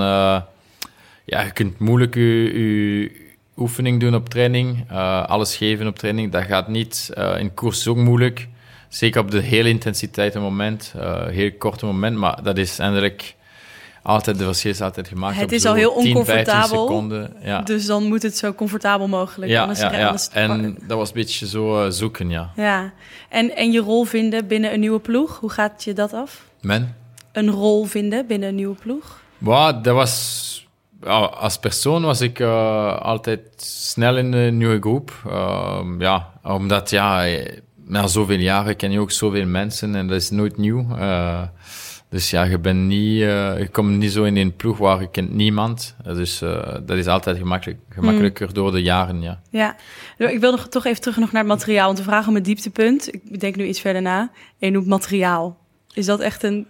ja, 1.27 1.41
je 1.41 1.51
kunt 1.53 1.79
moeilijk 1.79 2.15
je, 2.15 3.11
oefening 3.57 3.99
doen 3.99 4.15
op 4.15 4.29
training, 4.29 4.91
alles 5.27 5.57
geven 5.57 5.87
op 5.87 5.99
training. 5.99 6.31
Dat 6.31 6.43
gaat 6.43 6.67
niet. 6.67 7.09
In 7.37 7.53
koers 7.53 7.79
is 7.79 7.87
ook 7.87 7.97
moeilijk. 7.97 8.47
Zeker 8.89 9.21
op 9.21 9.31
de 9.31 9.41
hele 9.41 9.69
intensiteit 9.69 10.35
een 10.35 10.41
moment, 10.41 10.93
heel 11.29 11.51
korte 11.51 11.85
moment, 11.85 12.17
maar 12.17 12.43
dat 12.43 12.57
is 12.57 12.79
eindelijk 12.79 13.35
altijd, 14.05 14.37
de 14.37 14.43
dossiers 14.43 14.81
altijd 14.81 15.07
gemaakt. 15.07 15.35
Het 15.35 15.43
op 15.45 15.51
is 15.51 15.65
al 15.65 15.73
heel 15.73 15.93
10, 15.93 16.01
15 16.03 16.15
oncomfortabel. 16.17 16.87
seconden. 16.87 17.33
Ja, 17.43 17.61
Dus 17.61 17.85
dan 17.85 18.03
moet 18.03 18.21
het 18.23 18.37
zo 18.37 18.53
comfortabel 18.53 19.07
mogelijk. 19.07 19.51
ja, 19.51 19.61
anders, 19.61 19.79
ja, 19.79 19.97
ja. 19.97 20.05
anders- 20.07 20.29
En 20.29 20.77
dat 20.87 20.97
was 20.97 21.07
een 21.07 21.13
beetje 21.15 21.47
zo 21.47 21.83
eh, 21.85 21.91
zoeken, 21.91 22.29
ja. 22.29 22.51
ja. 22.55 22.93
En, 23.29 23.55
en 23.55 23.71
je 23.71 23.79
rol 23.79 24.03
vinden 24.03 24.47
binnen 24.47 24.73
een 24.73 24.79
nieuwe 24.79 24.99
ploeg, 24.99 25.39
hoe 25.39 25.49
gaat 25.49 25.83
je 25.83 25.93
dat 25.93 26.13
af? 26.13 26.43
Men? 26.61 26.95
Een 27.31 27.49
rol 27.49 27.85
vinden 27.85 28.27
binnen 28.27 28.49
een 28.49 28.55
nieuwe 28.55 28.75
ploeg? 28.75 29.21
Wow, 29.37 29.83
dat 29.83 29.95
was... 29.95 30.67
als 31.39 31.57
persoon 31.57 32.01
was 32.03 32.21
ik 32.21 32.39
eh, 32.39 32.97
altijd 33.01 33.39
snel 33.57 34.17
in 34.17 34.31
de 34.31 34.49
nieuwe 34.51 34.79
groep. 34.79 35.11
Ehm, 35.27 36.01
ja, 36.01 36.31
omdat 36.43 36.89
ja, 36.89 37.25
eh, 37.25 37.57
na 37.87 38.07
zoveel 38.07 38.39
jaren 38.39 38.75
ken 38.75 38.91
je 38.91 38.99
ook 38.99 39.11
zoveel 39.11 39.45
mensen 39.45 39.95
en 39.95 40.07
dat 40.07 40.21
is 40.21 40.29
nooit 40.29 40.57
nieuw. 40.57 40.85
Dus 42.09 42.29
ja, 42.29 42.43
je, 42.43 42.59
bent 42.59 42.79
niet, 42.79 43.21
eh, 43.21 43.59
je 43.59 43.67
komt 43.71 43.97
niet 43.97 44.11
zo 44.11 44.23
in 44.23 44.37
een 44.37 44.55
ploeg 44.55 44.77
waar 44.77 45.01
je 45.01 45.09
kent 45.09 45.33
niemand. 45.33 45.95
Dus 46.03 46.39
dat 46.85 46.97
is 46.97 47.07
altijd 47.07 47.37
gemakkelijk, 47.37 47.79
gemakkelijker 47.89 48.53
door 48.53 48.71
de 48.71 48.81
jaren, 48.81 49.21
ja. 49.21 49.41
Ja. 49.49 49.75
Ik 50.17 50.39
wil 50.39 50.51
nog, 50.51 50.67
toch 50.67 50.85
even 50.85 51.01
terug 51.01 51.17
nog 51.17 51.31
naar 51.31 51.41
het 51.41 51.51
materiaal. 51.51 51.85
Want 51.85 51.97
we 51.97 52.03
vragen 52.03 52.29
om 52.29 52.35
het 52.35 52.45
dieptepunt. 52.45 53.13
Ik 53.13 53.39
denk 53.39 53.55
nu 53.55 53.65
iets 53.65 53.81
verder 53.81 54.01
na. 54.01 54.19
En 54.59 54.67
je 54.67 54.71
noemt 54.71 54.87
materiaal. 54.87 55.57
Is 55.93 56.05
dat 56.05 56.19
echt 56.19 56.43
een... 56.43 56.67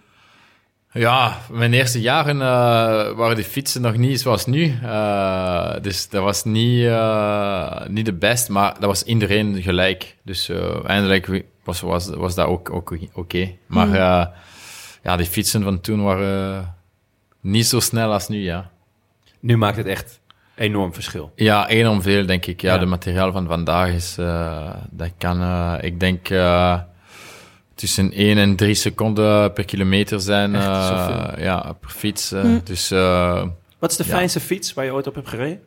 Ja, 0.92 1.38
mijn 1.50 1.72
eerste 1.72 2.00
jaren 2.00 2.40
eh, 2.40 3.16
waren 3.16 3.36
de 3.36 3.44
fietsen 3.44 3.82
nog 3.82 3.96
niet 3.96 4.20
zoals 4.20 4.46
nu. 4.46 4.74
Dus 5.82 6.08
dat 6.08 6.22
was 6.22 6.44
niet, 6.44 6.90
niet 7.88 8.04
de 8.04 8.16
best, 8.18 8.48
maar 8.48 8.74
dat 8.74 8.84
was 8.84 9.02
iedereen 9.02 9.62
gelijk. 9.62 10.16
Dus 10.22 10.50
eindelijk 10.86 11.44
was, 11.66 11.80
was, 11.80 12.08
was 12.08 12.34
dat 12.34 12.46
ook 12.46 12.70
ook 12.70 12.96
oké. 13.12 13.56
Maar 13.66 13.92
eh, 13.92 14.26
ja, 15.06 15.16
die 15.16 15.26
fietsen 15.26 15.62
van 15.62 15.80
toen 15.80 16.02
waren 16.02 16.74
niet 17.40 17.66
zo 17.66 17.80
snel 17.80 18.12
als 18.12 18.28
nu, 18.28 18.38
ja. 18.38 18.70
Nu 19.40 19.56
maakt 19.56 19.76
het 19.76 19.86
echt 19.86 20.20
enorm 20.54 20.94
verschil. 20.94 21.32
Ja, 21.36 21.68
enorm 21.68 22.02
veel, 22.02 22.26
denk 22.26 22.46
ik. 22.46 22.60
Ja, 22.60 22.72
Ja. 22.72 22.78
de 22.78 22.86
materiaal 22.86 23.32
van 23.32 23.46
vandaag 23.46 23.90
is... 23.92 24.18
eh, 24.18 24.70
dat 24.90 25.10
kan, 25.18 25.40
eh, 25.42 25.74
ik 25.80 26.00
denk, 26.00 26.28
eh, 26.28 26.80
tussen 27.74 28.10
1 28.12 28.38
en 28.38 28.56
3 28.56 28.74
seconden 28.74 29.52
per 29.52 29.64
kilometer 29.64 30.20
zijn. 30.20 30.54
Eh, 30.54 31.28
ja, 31.38 31.72
per 31.80 31.90
fiets. 31.90 32.32
eh. 32.32 32.40
Hm. 32.40 32.58
Dus 32.64 32.90
eh, 32.90 33.46
Wat 33.78 33.90
is 33.90 33.96
de 33.96 34.04
Ja. 34.06 34.10
fijnste 34.14 34.40
fiets 34.40 34.74
waar 34.74 34.84
je 34.84 34.92
ooit 34.92 35.06
op 35.06 35.14
hebt 35.14 35.28
gereden? 35.28 35.60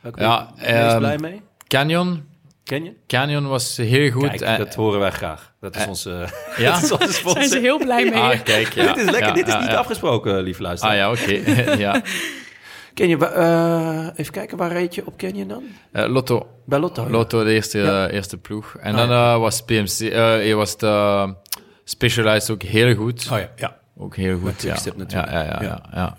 Welke 0.00 0.20
Ja, 0.20 0.50
ben 0.56 0.66
je 0.68 0.72
ehm, 0.80 0.98
blij 0.98 1.18
mee? 1.18 1.42
Canyon, 1.66 2.24
Ken 2.64 2.84
je? 2.84 2.92
Canyon 3.06 3.48
was 3.48 3.76
heel 3.76 4.10
goed. 4.10 4.28
Kijk, 4.28 4.40
Eh, 4.40 4.56
dat 4.56 4.74
horen 4.74 5.00
wij 5.00 5.10
graag. 5.10 5.52
Dat 5.60 5.76
is 5.76 5.82
eh, 5.82 5.88
onze, 5.88 6.28
ja? 6.56 6.72
dat 6.80 6.82
is 6.82 6.92
onze 6.92 7.12
sponsor. 7.12 7.42
Zijn 7.42 7.48
ze 7.48 7.58
heel 7.58 7.78
blij 7.78 8.04
mee? 8.10 8.20
Ah, 8.20 8.42
kijk, 8.42 8.72
ja. 8.72 8.86
dit 8.86 8.96
is 8.96 9.10
lekker. 9.10 9.28
Ja, 9.28 9.32
dit 9.34 9.46
is 9.46 9.52
ja, 9.52 9.60
niet 9.60 9.70
ja. 9.70 9.76
afgesproken, 9.76 10.42
lieve 10.42 10.62
luisteraar. 10.62 10.94
Ah 10.94 10.98
ja, 11.00 11.10
oké. 11.10 11.50
ja. 11.86 12.02
Ken 12.94 13.08
je, 13.08 13.16
wa- 13.16 13.30
eh, 13.30 14.06
even 14.16 14.32
kijken, 14.32 14.56
waar 14.56 14.72
reed 14.72 14.94
je 14.94 15.06
op 15.06 15.16
Canyon 15.16 15.48
dan? 15.48 15.62
Eh, 15.92 16.06
Lotto. 16.08 16.46
Bij 16.66 16.78
Lotto. 16.78 17.02
ja. 17.02 17.10
Lotto, 17.10 17.44
de 17.44 17.52
eerste, 17.52 17.78
Ja. 17.78 18.08
eerste 18.08 18.36
ploeg. 18.38 18.76
En 18.80 18.92
Ah, 18.94 18.98
dan 18.98 19.10
eh, 19.10 19.38
was 19.38 19.62
PMC, 19.62 20.00
eh 20.00 20.54
was 20.54 20.76
de 20.78 21.34
Specialized 21.84 22.50
ook 22.50 22.62
heel 22.62 22.94
goed. 22.94 23.28
Oh 23.32 23.38
ja, 23.38 23.50
ja. 23.56 23.76
Ook 23.98 24.16
heel 24.16 24.34
goed, 24.34 24.44
Met 24.44 24.62
ja. 24.62 24.74
Natuurlijk. 24.74 25.10
Ja, 25.10 25.26
ja, 25.30 25.42
ja. 25.42 25.58
Ja. 25.62 25.62
ja, 25.62 25.82
ja. 25.94 26.16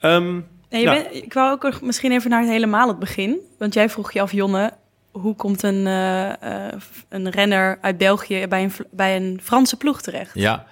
Ehm, 0.00 0.40
En 0.68 0.78
je 0.80 0.84
Nou. 0.84 1.02
bent- 1.02 1.14
ik 1.14 1.32
wou 1.32 1.52
ook 1.52 1.80
misschien 1.82 2.12
even 2.12 2.30
naar 2.30 2.40
het 2.40 2.50
helemaal 2.50 2.88
het 2.88 2.98
begin. 2.98 3.38
Want 3.58 3.74
jij 3.74 3.88
vroeg 3.90 4.12
je 4.12 4.20
af, 4.20 4.32
Jonne, 4.32 4.72
hoe 5.12 5.34
komt 5.34 5.62
een, 5.62 5.86
eh, 5.86 6.66
eh, 6.68 6.72
een 7.08 7.30
renner 7.30 7.78
uit 7.80 7.98
België 7.98 8.46
bij 8.48 8.62
een, 8.62 8.72
bij 8.90 9.16
een 9.16 9.40
Franse 9.42 9.76
ploeg 9.76 10.02
terecht? 10.02 10.30
Ja. 10.34 10.66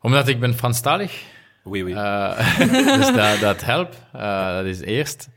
Omdat 0.00 0.28
ik 0.28 0.40
ben 0.40 0.54
Franstalig. 0.54 1.22
oui, 1.62 1.82
oui. 1.84 1.92
Eh, 1.92 2.58
dus 2.98 3.12
dat, 3.12 3.40
dat 3.40 3.64
helpt. 3.64 3.96
Eh, 4.12 4.54
dat 4.56 4.64
is 4.64 4.80
eerst. 4.80 5.28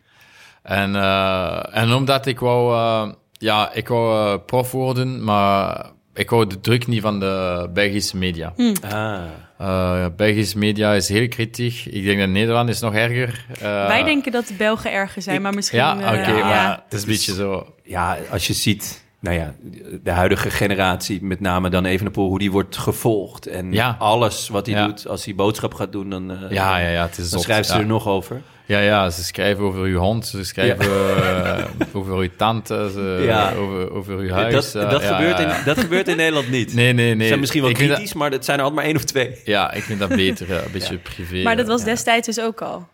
En, 0.63 0.95
eh, 0.95 1.77
en 1.77 1.93
omdat 1.93 2.25
ik 2.25 2.39
wou, 2.39 2.73
eh, 2.73 3.13
ja, 3.31 3.71
ik 3.73 3.87
wou 3.87 4.39
prof 4.39 4.71
worden, 4.71 5.23
maar 5.23 5.91
ik 6.13 6.29
wou 6.29 6.47
de 6.47 6.59
druk 6.59 6.87
niet 6.87 7.01
van 7.01 7.19
de 7.19 7.69
Belgische 7.73 8.17
media. 8.17 8.53
ah. 8.89 9.21
Eh, 9.59 10.05
Belgische 10.15 10.57
media 10.57 10.93
is 10.93 11.07
heel 11.07 11.27
kritisch. 11.27 11.87
Ik 11.87 12.03
denk 12.03 12.19
dat 12.19 12.29
Nederland 12.29 12.69
is 12.69 12.79
nog 12.79 12.93
erger. 12.93 13.45
Eh, 13.53 13.61
Wij 13.61 14.03
denken 14.03 14.31
dat 14.31 14.47
de 14.47 14.53
Belgen 14.53 14.91
erger 14.91 15.21
zijn, 15.21 15.41
maar 15.41 15.53
misschien... 15.53 15.79
Ja, 15.79 15.93
oké, 15.93 16.05
eh, 16.05 16.27
maar 16.27 16.53
ja. 16.53 16.83
het 16.83 16.93
is 16.93 17.01
een 17.01 17.07
beetje 17.07 17.33
zo. 17.33 17.73
ja, 17.83 18.17
als 18.31 18.47
je 18.47 18.53
ziet, 18.53 19.03
nou 19.19 19.35
ja, 19.37 19.53
de 20.03 20.11
huidige 20.11 20.49
generatie, 20.49 21.23
met 21.23 21.39
name 21.39 21.69
dan 21.69 21.85
Evenepoel, 21.85 22.27
hoe 22.27 22.39
die 22.39 22.51
wordt 22.51 22.77
gevolgd. 22.77 23.47
En 23.47 23.71
Ja. 23.73 23.95
alles 23.99 24.49
wat 24.49 24.65
hij 24.65 24.75
Ja. 24.75 24.85
doet, 24.85 25.07
als 25.07 25.25
hij 25.25 25.35
boodschap 25.35 25.73
gaat 25.73 25.91
doen, 25.91 26.09
dan, 26.09 26.31
eh, 26.31 26.37
Ja, 26.51 26.77
ja, 26.77 26.89
ja, 26.89 27.01
het 27.01 27.11
is 27.11 27.17
dan 27.17 27.25
zot, 27.27 27.41
schrijft 27.41 27.69
ze 27.69 27.77
er 27.77 27.85
nog 27.85 28.07
over. 28.07 28.41
Ja, 28.65 28.79
ja, 28.79 29.09
ze 29.09 29.23
schrijven 29.23 29.63
over 29.63 29.81
uw 29.81 29.97
hond, 29.99 30.27
ze 30.27 30.43
schrijven 30.43 30.85
eh, 30.85 31.63
over 31.93 32.13
uw 32.17 32.29
tante, 32.37 32.89
ze, 32.93 33.23
Ja. 33.25 33.53
over, 33.53 33.91
over 33.91 34.17
uw 34.17 34.29
huis. 34.29 34.53
dat, 34.71 34.83
eh, 34.83 34.89
dat, 34.91 35.01
ja, 35.01 35.15
gebeurt 35.15 35.37
ja, 35.37 35.47
ja. 35.49 35.57
In, 35.57 35.65
dat 35.65 35.79
gebeurt 35.79 36.07
in 36.07 36.17
Nederland 36.17 36.49
niet. 36.49 36.73
Nee, 36.73 36.93
nee, 36.93 37.09
nee. 37.09 37.21
Ze 37.21 37.27
zijn 37.27 37.39
misschien 37.39 37.61
wel 37.61 37.69
Ik 37.69 37.75
kritisch, 37.75 38.13
maar 38.13 38.31
het 38.31 38.45
zijn 38.45 38.57
er 38.57 38.63
altijd 38.63 38.81
maar 38.81 38.89
één 38.93 38.99
of 39.01 39.03
twee. 39.09 39.29
dat- 39.29 39.39
ja, 39.45 39.73
ik 39.73 39.83
vind 39.83 39.99
dat 39.99 40.09
beter, 40.09 40.51
een 40.51 40.71
beetje 40.71 40.97
privé. 40.97 41.41
Maar 41.43 41.55
dat 41.55 41.67
was 41.67 41.79
ja. 41.79 41.85
destijds 41.85 42.25
dus 42.27 42.39
ook 42.39 42.61
al. 42.61 42.87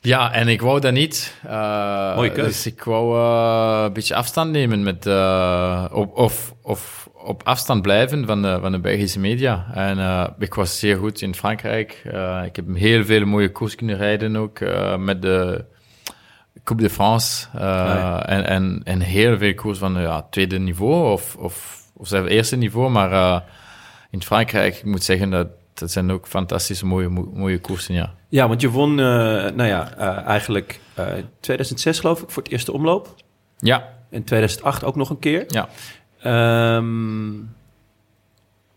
Ja, 0.00 0.32
en 0.32 0.48
ik 0.48 0.60
wou 0.60 0.80
dat 0.80 0.92
niet. 0.92 1.34
Mooie 2.14 2.32
keus. 2.32 2.46
Dus 2.46 2.66
ik 2.66 2.82
wou 2.82 3.18
eh, 3.18 3.82
een 3.84 3.92
beetje 3.92 4.14
afstand 4.14 4.50
nemen 4.50 4.82
met... 4.82 5.06
eh, 5.06 5.84
op, 5.92 6.16
of, 6.16 6.54
of 6.62 7.08
op 7.14 7.42
afstand 7.42 7.82
blijven 7.82 8.26
van 8.26 8.42
de, 8.42 8.58
van 8.60 8.72
de 8.72 8.78
Belgische 8.78 9.18
media. 9.20 9.66
En 9.74 10.34
ik 10.38 10.54
was 10.54 10.78
zeer 10.78 10.96
goed 10.96 11.20
in 11.22 11.34
Frankrijk. 11.34 12.02
Ik 12.44 12.56
heb 12.56 12.64
heel 12.74 13.04
veel 13.04 13.24
mooie 13.24 13.52
koers 13.52 13.74
kunnen 13.74 13.96
rijden 13.96 14.36
ook 14.36 14.60
met 14.98 15.22
de 15.22 15.64
Coupe 16.64 16.82
de 16.82 16.90
France. 16.90 17.46
Ja. 17.52 18.26
en, 18.26 18.46
en, 18.46 18.80
en 18.84 19.00
heel 19.00 19.38
veel 19.38 19.54
koers 19.54 19.78
van 19.78 20.00
ja, 20.00 20.26
tweede 20.30 20.58
niveau 20.58 21.12
of, 21.12 21.36
of, 21.36 21.82
of 21.94 22.08
zelfs 22.08 22.28
eerste 22.28 22.56
niveau. 22.56 22.90
Maar 22.90 23.42
in 24.10 24.22
Frankrijk, 24.22 24.76
ik 24.76 24.84
moet 24.84 25.04
zeggen, 25.04 25.30
dat, 25.30 25.48
dat 25.78 25.90
zijn 25.90 26.10
ook 26.10 26.26
fantastische 26.26 26.86
mooie, 26.86 27.08
mo- 27.08 27.30
mooie 27.34 27.60
koersen, 27.60 27.94
ja. 27.94 28.14
Ja, 28.28 28.48
want 28.48 28.60
je 28.60 28.70
won, 28.70 28.90
eh, 28.90 29.04
nou 29.04 29.62
ja, 29.62 29.94
eh, 29.96 30.26
eigenlijk 30.26 30.80
eh 30.94 31.06
2006 31.40 32.00
geloof 32.00 32.22
ik 32.22 32.30
voor 32.30 32.42
het 32.42 32.52
eerste 32.52 32.72
omloop. 32.72 33.14
Ja, 33.58 33.88
In 34.10 34.24
2008 34.24 34.84
ook 34.84 34.96
nog 34.96 35.10
een 35.10 35.18
keer. 35.18 35.44
ja. 35.48 35.68
Ehm, 36.20 37.30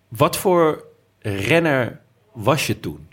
wat 0.08 0.38
voor 0.38 0.84
renner 1.20 2.00
was 2.34 2.68
je 2.68 2.80
toen? 2.80 3.10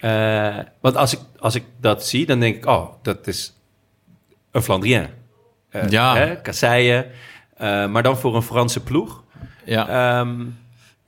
Eh, 0.00 0.58
want 0.80 0.96
als 0.96 1.12
ik, 1.12 1.20
als 1.38 1.54
ik 1.54 1.64
dat 1.80 2.06
zie, 2.06 2.26
dan 2.26 2.40
denk 2.40 2.56
ik, 2.56 2.66
oh, 2.66 2.88
dat 3.02 3.26
is 3.26 3.54
een 4.50 4.62
Flandrien. 4.62 5.06
Eh, 5.70 5.88
Ja. 5.88 6.16
Hè, 6.16 6.40
kasseien, 6.40 7.06
eh, 7.56 7.86
maar 7.86 8.02
dan 8.02 8.16
voor 8.18 8.36
een 8.36 8.42
Franse 8.42 8.82
ploeg. 8.82 9.22
ja. 9.64 9.88
Ehm, 10.20 10.44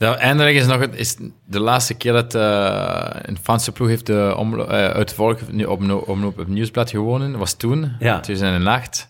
Ja, 0.00 0.16
eindelijk 0.16 0.56
is 0.56 0.66
nog 0.66 0.80
het, 0.80 0.96
is 0.96 1.16
de 1.46 1.60
laatste 1.60 1.94
keer 1.94 2.12
dat 2.12 2.34
eh, 2.34 3.06
een 3.22 3.38
Franse 3.42 3.72
ploeg 3.72 3.88
heeft 3.88 4.06
de 4.06 4.34
omlo- 4.36 4.64
eh, 4.66 4.90
uit 4.90 5.08
de 5.08 5.14
volk 5.14 5.38
nu 5.52 5.64
op, 5.64 5.90
op 6.06 6.46
Nieuwsblad 6.46 6.90
gewonnen. 6.90 7.38
was 7.38 7.54
toen, 7.54 7.96
Ja. 7.98 8.20
2008. 8.20 9.08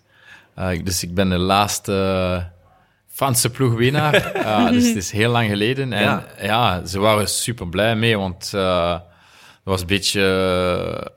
Eh, 0.54 0.72
ik- 0.72 0.84
dus 0.86 1.02
ik 1.02 1.14
ben 1.14 1.28
de 1.28 1.38
laatste 1.38 1.92
eh, 1.92 2.44
Franse 3.06 3.50
ploegwinnaar. 3.50 4.14
Eh, 4.14 4.68
dus 4.72 4.86
het 4.86 4.96
is 4.96 5.10
heel 5.10 5.30
lang 5.30 5.48
geleden. 5.48 5.92
En 5.92 6.02
Ja. 6.02 6.24
ja, 6.42 6.86
ze 6.86 6.98
waren 7.00 7.28
super 7.28 7.68
blij 7.68 7.96
mee, 7.96 8.18
want 8.18 8.52
eh, 8.54 8.92
het 8.92 9.02
was 9.62 9.80
een 9.80 9.86
beetje 9.86 10.22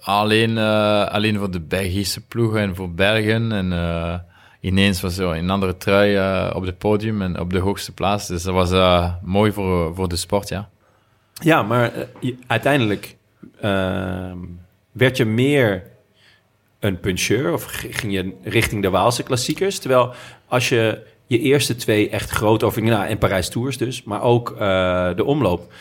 eh, 0.04 0.08
alleen, 0.16 0.58
eh, 0.58 1.06
alleen 1.06 1.38
voor 1.38 1.52
de 1.52 1.62
Belgische 1.62 2.22
ploegen 2.22 2.60
en 2.62 2.76
voor 2.76 2.92
Belgen. 2.94 3.52
En 3.52 3.74
eh, 3.74 4.14
ineens 4.64 5.02
was 5.02 5.18
er 5.18 5.28
een 5.28 5.50
andere 5.50 5.78
trui 5.78 6.16
eh, 6.16 6.56
op 6.56 6.66
het 6.66 6.78
podium 6.78 7.22
en 7.22 7.40
op 7.40 7.52
de 7.52 7.60
hoogste 7.60 7.94
plaats. 7.94 8.28
Dus 8.28 8.44
dat 8.44 8.54
was 8.54 8.72
eh, 8.72 9.14
mooi 9.22 9.52
voor, 9.52 9.96
voor 9.96 10.10
de 10.10 10.16
sport, 10.16 10.50
ja. 10.50 10.70
ja, 11.34 11.64
maar 11.64 11.94
eh, 11.94 12.32
uiteindelijk 12.48 13.16
ehm, 13.60 14.38
werd 14.92 15.18
je 15.18 15.26
meer 15.26 15.84
een 16.80 17.00
puncheur 17.00 17.54
of 17.54 17.66
ging 17.90 18.14
je 18.14 18.34
richting 18.44 18.82
de 18.82 18.90
Waalse 18.90 19.24
klassiekers? 19.24 19.80
Terwijl 19.80 20.14
als 20.48 20.70
je 20.70 21.06
je 21.28 21.40
eerste 21.40 21.76
twee 21.76 22.10
echt 22.10 22.30
groot 22.30 22.64
over, 22.64 22.84
nou, 22.84 23.06
en 23.06 23.18
Parijs 23.18 23.50
Tours 23.50 23.78
dus, 23.78 24.04
maar 24.04 24.22
ook 24.22 24.58
de 25.16 25.24
omloop. 25.26 25.74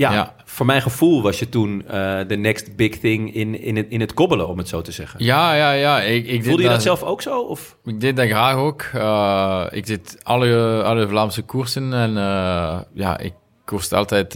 Ja, 0.00 0.12
Ja. 0.12 0.34
voor 0.44 0.66
mijn 0.66 0.82
gevoel 0.82 1.22
was 1.22 1.38
je 1.38 1.48
toen 1.48 1.84
eh, 1.88 2.18
de 2.26 2.36
next 2.36 2.76
big 2.76 2.98
thing 2.98 3.34
in, 3.34 3.60
in, 3.60 3.76
het, 3.76 3.86
in 3.88 4.00
het 4.00 4.14
kobbelen, 4.14 4.48
om 4.48 4.58
het 4.58 4.68
zo 4.68 4.80
te 4.80 4.92
zeggen. 4.92 5.24
Ja, 5.24 5.54
ja, 5.54 5.72
ja. 5.72 6.00
Ik, 6.00 6.26
ik 6.26 6.44
Voelde 6.44 6.62
je 6.62 6.68
dat 6.68 6.82
zelf 6.82 7.02
ook 7.02 7.22
zo? 7.22 7.40
Of? 7.40 7.76
Ik 7.84 8.00
deed 8.00 8.16
dat 8.16 8.26
graag 8.26 8.54
ook. 8.54 8.82
Eh, 8.94 9.64
ik 9.70 9.86
deed 9.86 10.18
alle, 10.22 10.82
alle 10.84 11.08
Vlaamse 11.08 11.42
koersen 11.42 11.92
en 11.92 12.16
eh, 12.16 12.78
ja, 12.94 13.18
ik 13.18 13.32
koerste 13.64 13.96
altijd 13.96 14.32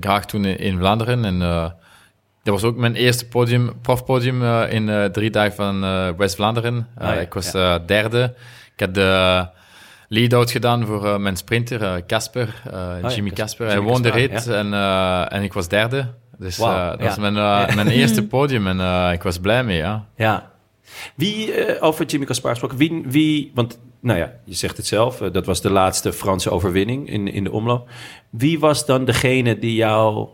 graag 0.00 0.26
toen 0.26 0.44
in, 0.44 0.58
in 0.58 0.78
Vlaanderen. 0.78 1.24
En 1.24 1.38
dat 2.42 2.54
was 2.54 2.64
ook 2.64 2.76
mijn 2.76 2.94
eerste 2.94 3.28
podium, 3.28 3.72
profpodium 3.82 4.42
in 4.64 5.10
drie 5.12 5.30
dagen 5.30 5.52
van 5.52 5.80
West-Vlaanderen. 6.16 6.88
Ah, 6.98 7.14
ja, 7.14 7.20
ik 7.20 7.34
was 7.34 7.54
eh, 7.54 7.74
derde. 7.86 8.34
Ik 8.76 8.80
had 8.86 8.94
de 8.94 9.48
lead-out 10.12 10.50
gedaan 10.50 10.86
voor 10.86 11.06
eh, 11.06 11.16
mijn 11.18 11.36
sprinter, 11.36 11.82
eh, 11.82 11.94
Casper, 12.06 12.62
eh, 12.66 12.72
ja, 13.02 13.08
Jimmy 13.08 13.30
Cas- 13.30 13.38
Casper. 13.38 13.66
Hij 13.66 13.74
Jimmy 13.74 13.90
won 13.90 14.02
de 14.02 14.10
Casper, 14.10 14.28
rit 14.30 14.46
en, 14.46 14.72
en 15.30 15.42
ik 15.42 15.52
was 15.52 15.68
derde. 15.68 16.14
Dus 16.38 16.56
dat 16.56 16.66
ja. 16.66 16.96
was 16.96 17.16
mijn, 17.16 17.34
mijn 17.74 17.88
eerste 17.88 18.26
podium 18.36 18.66
en 18.66 19.12
ik 19.12 19.22
was 19.22 19.38
blij 19.38 19.64
mee, 19.64 19.76
ja. 19.76 20.06
Ja. 20.16 20.50
Wie, 21.14 21.80
over 21.80 22.06
Jimmy 22.06 22.26
Caspar 22.26 22.50
gesproken, 22.50 22.76
wie, 22.78 23.02
wie, 23.06 23.50
want 23.54 23.78
nou 24.00 24.18
ja, 24.18 24.32
je 24.44 24.54
zegt 24.54 24.76
het 24.76 24.86
zelf, 24.86 25.16
dat 25.16 25.46
was 25.46 25.60
de 25.60 25.70
laatste 25.70 26.12
Franse 26.12 26.50
overwinning 26.50 27.08
in, 27.08 27.28
in 27.28 27.44
de 27.44 27.52
omloop. 27.52 27.88
Wie 28.30 28.58
was 28.58 28.86
dan 28.86 29.04
degene 29.04 29.58
die 29.58 29.74
jou 29.74 30.28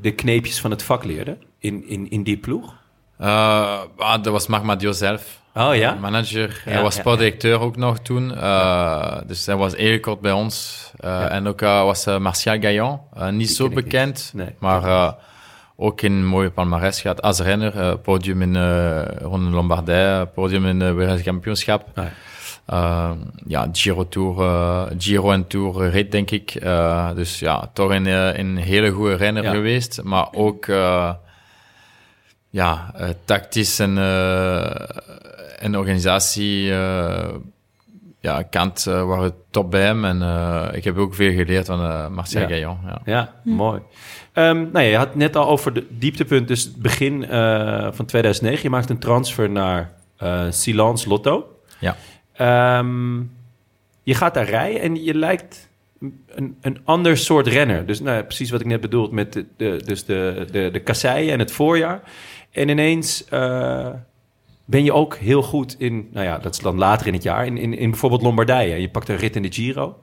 de 0.00 0.10
kneepjes 0.10 0.60
van 0.60 0.70
het 0.70 0.82
vak 0.82 1.04
leerde 1.04 1.38
in, 1.58 1.88
in, 1.88 2.10
in 2.10 2.22
die 2.22 2.36
ploeg? 2.36 2.74
Ah, 3.18 3.82
dat 3.96 4.26
was 4.26 4.46
Marmadio 4.46 4.92
zelf. 4.92 5.39
Oh 5.68 5.74
ja? 5.76 5.94
Manager. 6.00 6.62
Ja, 6.64 6.70
hij 6.72 6.82
was 6.82 6.94
sportdirecteur 6.94 7.60
ook 7.60 7.76
nog 7.76 7.98
toen. 7.98 8.34
Eh, 8.36 9.16
Dus 9.26 9.46
hij 9.46 9.56
was 9.56 9.76
heel 9.76 10.00
kort 10.00 10.20
bij 10.20 10.32
ons. 10.32 10.90
Eh, 10.98 11.32
En 11.32 11.46
ook 11.46 11.60
eh, 11.62 11.82
was 11.84 12.06
eh, 12.06 12.18
Martial 12.18 12.60
Gaillon. 12.60 12.98
Eh, 13.14 13.28
niet 13.28 13.50
zo 13.50 13.68
bekend. 13.68 14.30
Nee, 14.34 14.54
maar 14.58 14.84
eh, 14.84 15.12
ook 15.76 16.00
een 16.02 16.26
mooie 16.26 16.50
palmarès 16.50 17.00
gehad. 17.00 17.22
Als 17.22 17.38
renner, 17.40 17.78
eh, 17.80 17.92
podium 18.02 18.42
in 18.42 18.56
eh 18.56 19.02
Ronde 19.20 19.50
Lombardij, 19.50 20.26
podium 20.26 20.66
in 20.66 20.78
de 20.78 20.92
wereldkampioenschap. 20.92 21.84
Ah, 21.94 22.04
ja. 22.04 22.10
Eh, 22.66 23.10
ja, 23.46 23.68
Giro 23.72 24.08
Tour, 24.08 24.40
eh, 24.40 24.82
Giro 24.98 25.30
en 25.30 25.46
Tour 25.46 25.90
rit, 25.90 26.12
denk 26.12 26.30
ik. 26.30 26.54
Eh, 26.54 27.08
dus 27.14 27.38
ja, 27.38 27.70
toch 27.72 27.90
een, 27.90 28.06
eh, 28.06 28.38
een 28.38 28.56
hele 28.56 28.90
goede 28.90 29.14
renner 29.14 29.42
Ja. 29.42 29.50
geweest. 29.50 30.02
Maar 30.02 30.26
ook 30.32 30.66
eh, 30.66 31.10
ja, 32.50 32.90
eh, 32.96 33.08
tactisch 33.24 33.78
en, 33.78 33.96
eh 35.60 35.66
en 35.66 35.76
organisatie 35.76 36.72
eh, 36.72 37.34
ja, 38.20 38.42
kant 38.42 38.86
eh, 38.86 39.06
waren 39.06 39.34
top 39.50 39.70
bij 39.70 39.82
hem. 39.82 40.04
En 40.04 40.22
eh, 40.22 40.68
ik 40.72 40.84
heb 40.84 40.96
ook 40.96 41.14
veel 41.14 41.32
geleerd 41.32 41.66
van 41.66 41.80
eh 41.80 42.08
Marcel 42.08 42.40
Ja. 42.40 42.48
Gaillon. 42.48 42.78
Ja. 42.86 43.00
Ja, 43.04 43.34
mooi. 43.44 43.80
Ehm, 44.32 44.56
nou 44.56 44.78
ja, 44.84 44.90
je 44.90 44.96
had 44.96 45.06
het 45.06 45.16
net 45.16 45.36
al 45.36 45.48
over 45.48 45.72
de 45.72 45.86
dieptepunt, 45.90 46.48
dus 46.48 46.64
het 46.64 46.76
begin 46.76 47.24
eh, 47.24 47.88
van 47.92 48.04
2009. 48.04 48.62
Je 48.62 48.70
maakt 48.70 48.90
een 48.90 48.98
transfer 48.98 49.50
naar 49.50 49.92
eh 50.16 50.46
Silence 50.50 51.08
Lotto. 51.08 51.60
Ja. 51.78 51.96
Ehm, 52.32 53.18
je 54.02 54.14
gaat 54.14 54.34
daar 54.34 54.48
rijden 54.48 54.80
en 54.80 55.04
je 55.04 55.14
lijkt 55.14 55.68
een, 56.34 56.56
een 56.60 56.78
ander 56.84 57.16
soort 57.16 57.46
renner. 57.46 57.86
Dus 57.86 58.00
nou, 58.00 58.16
ja, 58.16 58.22
precies 58.22 58.50
wat 58.50 58.60
ik 58.60 58.66
net 58.66 58.80
bedoelde 58.80 59.14
met 59.14 59.32
de, 59.32 59.46
de, 59.56 59.82
dus 59.84 60.04
de, 60.04 60.46
de, 60.50 60.68
de 60.72 60.80
kasseien 60.80 61.32
en 61.32 61.38
het 61.38 61.52
voorjaar. 61.52 62.00
En 62.50 62.68
ineens 62.68 63.24
eh, 63.24 63.88
ben 64.70 64.84
je 64.84 64.92
ook 64.92 65.16
heel 65.16 65.42
goed 65.42 65.74
in, 65.78 66.08
nou 66.12 66.26
ja, 66.26 66.38
dat 66.38 66.54
is 66.54 66.60
dan 66.60 66.78
later 66.78 67.06
in 67.06 67.12
het 67.12 67.22
jaar, 67.22 67.46
in, 67.46 67.58
in, 67.58 67.78
in 67.78 67.90
bijvoorbeeld 67.90 68.22
Lombardije. 68.22 68.80
Je 68.80 68.90
pakt 68.90 69.08
een 69.08 69.16
rit 69.16 69.36
in 69.36 69.42
de 69.42 69.52
Giro. 69.52 70.02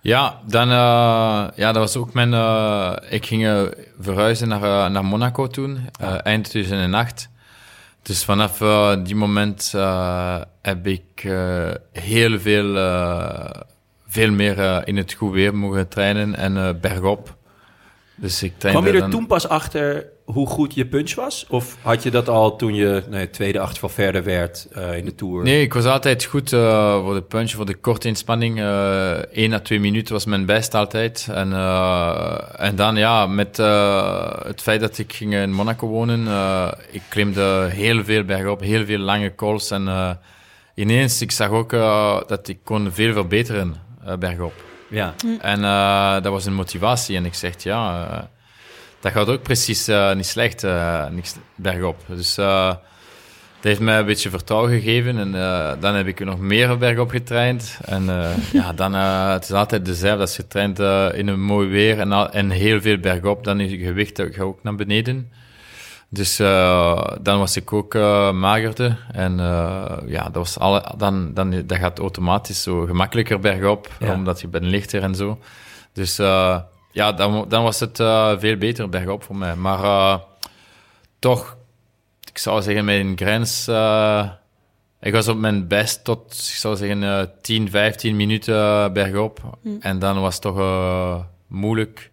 Ja, 0.00 0.40
dan, 0.46 0.68
eh, 0.70 1.46
ja, 1.56 1.72
dat 1.72 1.76
was 1.76 1.96
ook 1.96 2.12
mijn. 2.12 2.34
eh, 2.34 2.92
ik 3.08 3.26
ging 3.26 3.46
eh, 3.46 3.62
verhuizen 4.00 4.48
naar, 4.48 4.90
naar 4.90 5.04
Monaco 5.04 5.46
toen, 5.46 5.78
eind 6.22 6.44
2008. 6.50 7.28
Dus 8.02 8.24
vanaf 8.24 8.58
die 9.04 9.14
moment 9.16 9.72
heb 10.62 10.86
ik 10.86 11.20
heel 11.92 12.38
veel, 12.38 12.74
veel 14.06 14.30
meer 14.32 14.86
in 14.88 14.96
het 14.96 15.12
goed 15.12 15.32
weer 15.32 15.54
mogen 15.56 15.88
trainen 15.88 16.36
en 16.36 16.78
bergop. 16.80 17.36
Dus 18.16 18.42
ik 18.42 18.52
Kwam 18.58 18.86
je 18.86 18.92
er 18.92 18.98
dan- 19.00 19.10
toen 19.10 19.26
pas 19.26 19.48
achter 19.48 20.06
hoe 20.24 20.46
goed 20.46 20.74
je 20.74 20.86
punch 20.86 21.14
was? 21.14 21.46
Of 21.48 21.76
had 21.82 22.02
je 22.02 22.10
dat 22.10 22.28
al 22.28 22.56
toen 22.56 22.74
je 22.74 23.02
nee, 23.10 23.30
tweede 23.30 23.58
acht 23.60 23.78
van 23.78 23.90
verder 23.90 24.24
werd 24.24 24.68
eh, 24.72 24.96
in 24.96 25.04
de 25.04 25.14
Tour? 25.14 25.42
Nee, 25.42 25.62
ik 25.62 25.74
was 25.74 25.84
altijd 25.84 26.24
goed 26.24 26.52
eh, 26.52 27.00
voor 27.00 27.14
de 27.14 27.22
punch, 27.22 27.50
voor 27.50 27.66
de 27.66 27.74
korte 27.74 28.08
inspanning. 28.08 28.58
Eh 28.60 29.12
1 29.32 29.52
à 29.52 29.58
2 29.60 29.80
minuten 29.80 30.12
was 30.12 30.24
mijn 30.24 30.46
best 30.46 30.74
altijd. 30.74 31.28
En, 31.30 31.52
eh, 31.52 32.38
en 32.56 32.76
dan 32.76 32.96
ja, 32.96 33.26
met 33.26 33.58
eh, 33.58 34.32
het 34.44 34.62
feit 34.62 34.80
dat 34.80 34.98
ik 34.98 35.12
ging 35.12 35.34
in 35.34 35.52
Monaco 35.52 35.86
wonen, 35.86 36.26
eh, 36.26 36.72
ik 36.90 37.02
klimde 37.08 37.68
heel 37.70 38.04
veel 38.04 38.24
bergop, 38.24 38.60
heel 38.60 38.84
veel 38.84 38.98
lange 38.98 39.34
calls. 39.34 39.70
En 39.70 39.88
eh, 39.88 40.10
ineens, 40.74 41.20
ik 41.20 41.30
zag 41.30 41.50
ook 41.50 41.72
eh, 41.72 42.20
dat 42.26 42.48
ik 42.48 42.58
kon 42.64 42.92
veel 42.92 43.12
verbeteren 43.12 43.74
eh, 44.06 44.16
bergop. 44.16 44.52
Ja. 44.88 45.14
En 45.40 45.64
eh, 45.64 46.12
dat 46.22 46.32
was 46.32 46.44
een 46.46 46.54
motivatie. 46.54 47.16
En 47.16 47.24
ik 47.24 47.34
zeg, 47.34 47.62
ja, 47.62 48.06
eh, 48.10 48.18
dat 49.04 49.12
gaat 49.12 49.28
ook 49.28 49.42
precies 49.42 49.88
eh, 49.88 50.14
niet 50.14 50.26
slecht, 50.26 50.64
eh, 50.64 51.06
niks 51.10 51.34
bergop. 51.54 51.96
Dus 52.06 52.38
eh, 52.38 52.66
dat 52.66 52.78
heeft 53.60 53.80
mij 53.80 53.98
een 53.98 54.06
beetje 54.06 54.30
vertrouwen 54.30 54.70
gegeven. 54.70 55.18
En 55.18 55.32
dan 55.80 55.94
heb 55.94 56.06
ik 56.06 56.24
nog 56.24 56.38
meer 56.38 56.78
bergop 56.78 57.10
getraind. 57.10 57.78
En 57.84 58.04
ja, 58.52 58.72
dan, 58.72 58.92
het 58.94 59.44
is 59.44 59.52
altijd 59.52 59.84
dezelfde. 59.84 60.20
Als 60.20 60.36
je 60.36 60.46
traint 60.46 60.78
in 61.16 61.28
een 61.28 61.40
mooi 61.40 61.68
weer 61.68 61.98
en, 62.00 62.12
al- 62.12 62.30
en 62.30 62.50
heel 62.50 62.80
veel 62.80 62.98
bergop, 62.98 63.44
dan 63.44 63.60
is 63.60 63.70
je 63.70 63.78
gewicht 63.78 64.20
ook- 64.20 64.34
gaat 64.34 64.44
ook 64.44 64.62
naar 64.62 64.74
beneden. 64.74 65.30
Dus 66.08 66.36
dan 67.20 67.38
was 67.38 67.56
ik 67.56 67.72
ook 67.72 67.94
magerder. 68.34 69.06
En 69.12 69.36
ja, 70.06 70.22
dat, 70.24 70.34
was 70.34 70.58
alle, 70.58 70.84
dan, 70.96 71.34
dan, 71.34 71.62
dat 71.66 71.78
gaat 71.78 71.98
automatisch 71.98 72.62
zo 72.62 72.80
gemakkelijker 72.86 73.40
bergop, 73.40 73.88
Ja. 73.98 74.12
omdat 74.14 74.40
je 74.40 74.48
bent 74.48 74.64
lichter 74.64 75.02
en 75.02 75.14
zo. 75.14 75.38
Dus 75.92 76.18
ja, 76.94 77.12
dan, 77.12 77.48
dan 77.48 77.62
was 77.62 77.80
het 77.80 78.00
eh, 78.00 78.38
veel 78.38 78.56
beter 78.56 78.88
bergop 78.88 79.22
voor 79.22 79.36
mij. 79.36 79.56
Maar 79.56 79.84
eh, 79.84 80.18
toch, 81.18 81.56
ik 82.30 82.38
zou 82.38 82.62
zeggen, 82.62 82.84
mijn 82.84 83.16
grens... 83.16 83.68
eh, 83.68 84.30
ik 85.00 85.12
was 85.12 85.28
op 85.28 85.36
mijn 85.36 85.68
best 85.68 86.04
tot, 86.04 86.32
ik 86.32 86.54
zou 86.58 86.76
zeggen, 86.76 87.02
eh 87.02 87.26
10, 87.42 87.70
15 87.70 88.16
minuten 88.16 88.92
bergop. 88.92 89.58
En 89.80 89.98
dan 89.98 90.20
was 90.20 90.34
het 90.34 90.42
toch 90.42 91.26
moeilijk. 91.46 92.10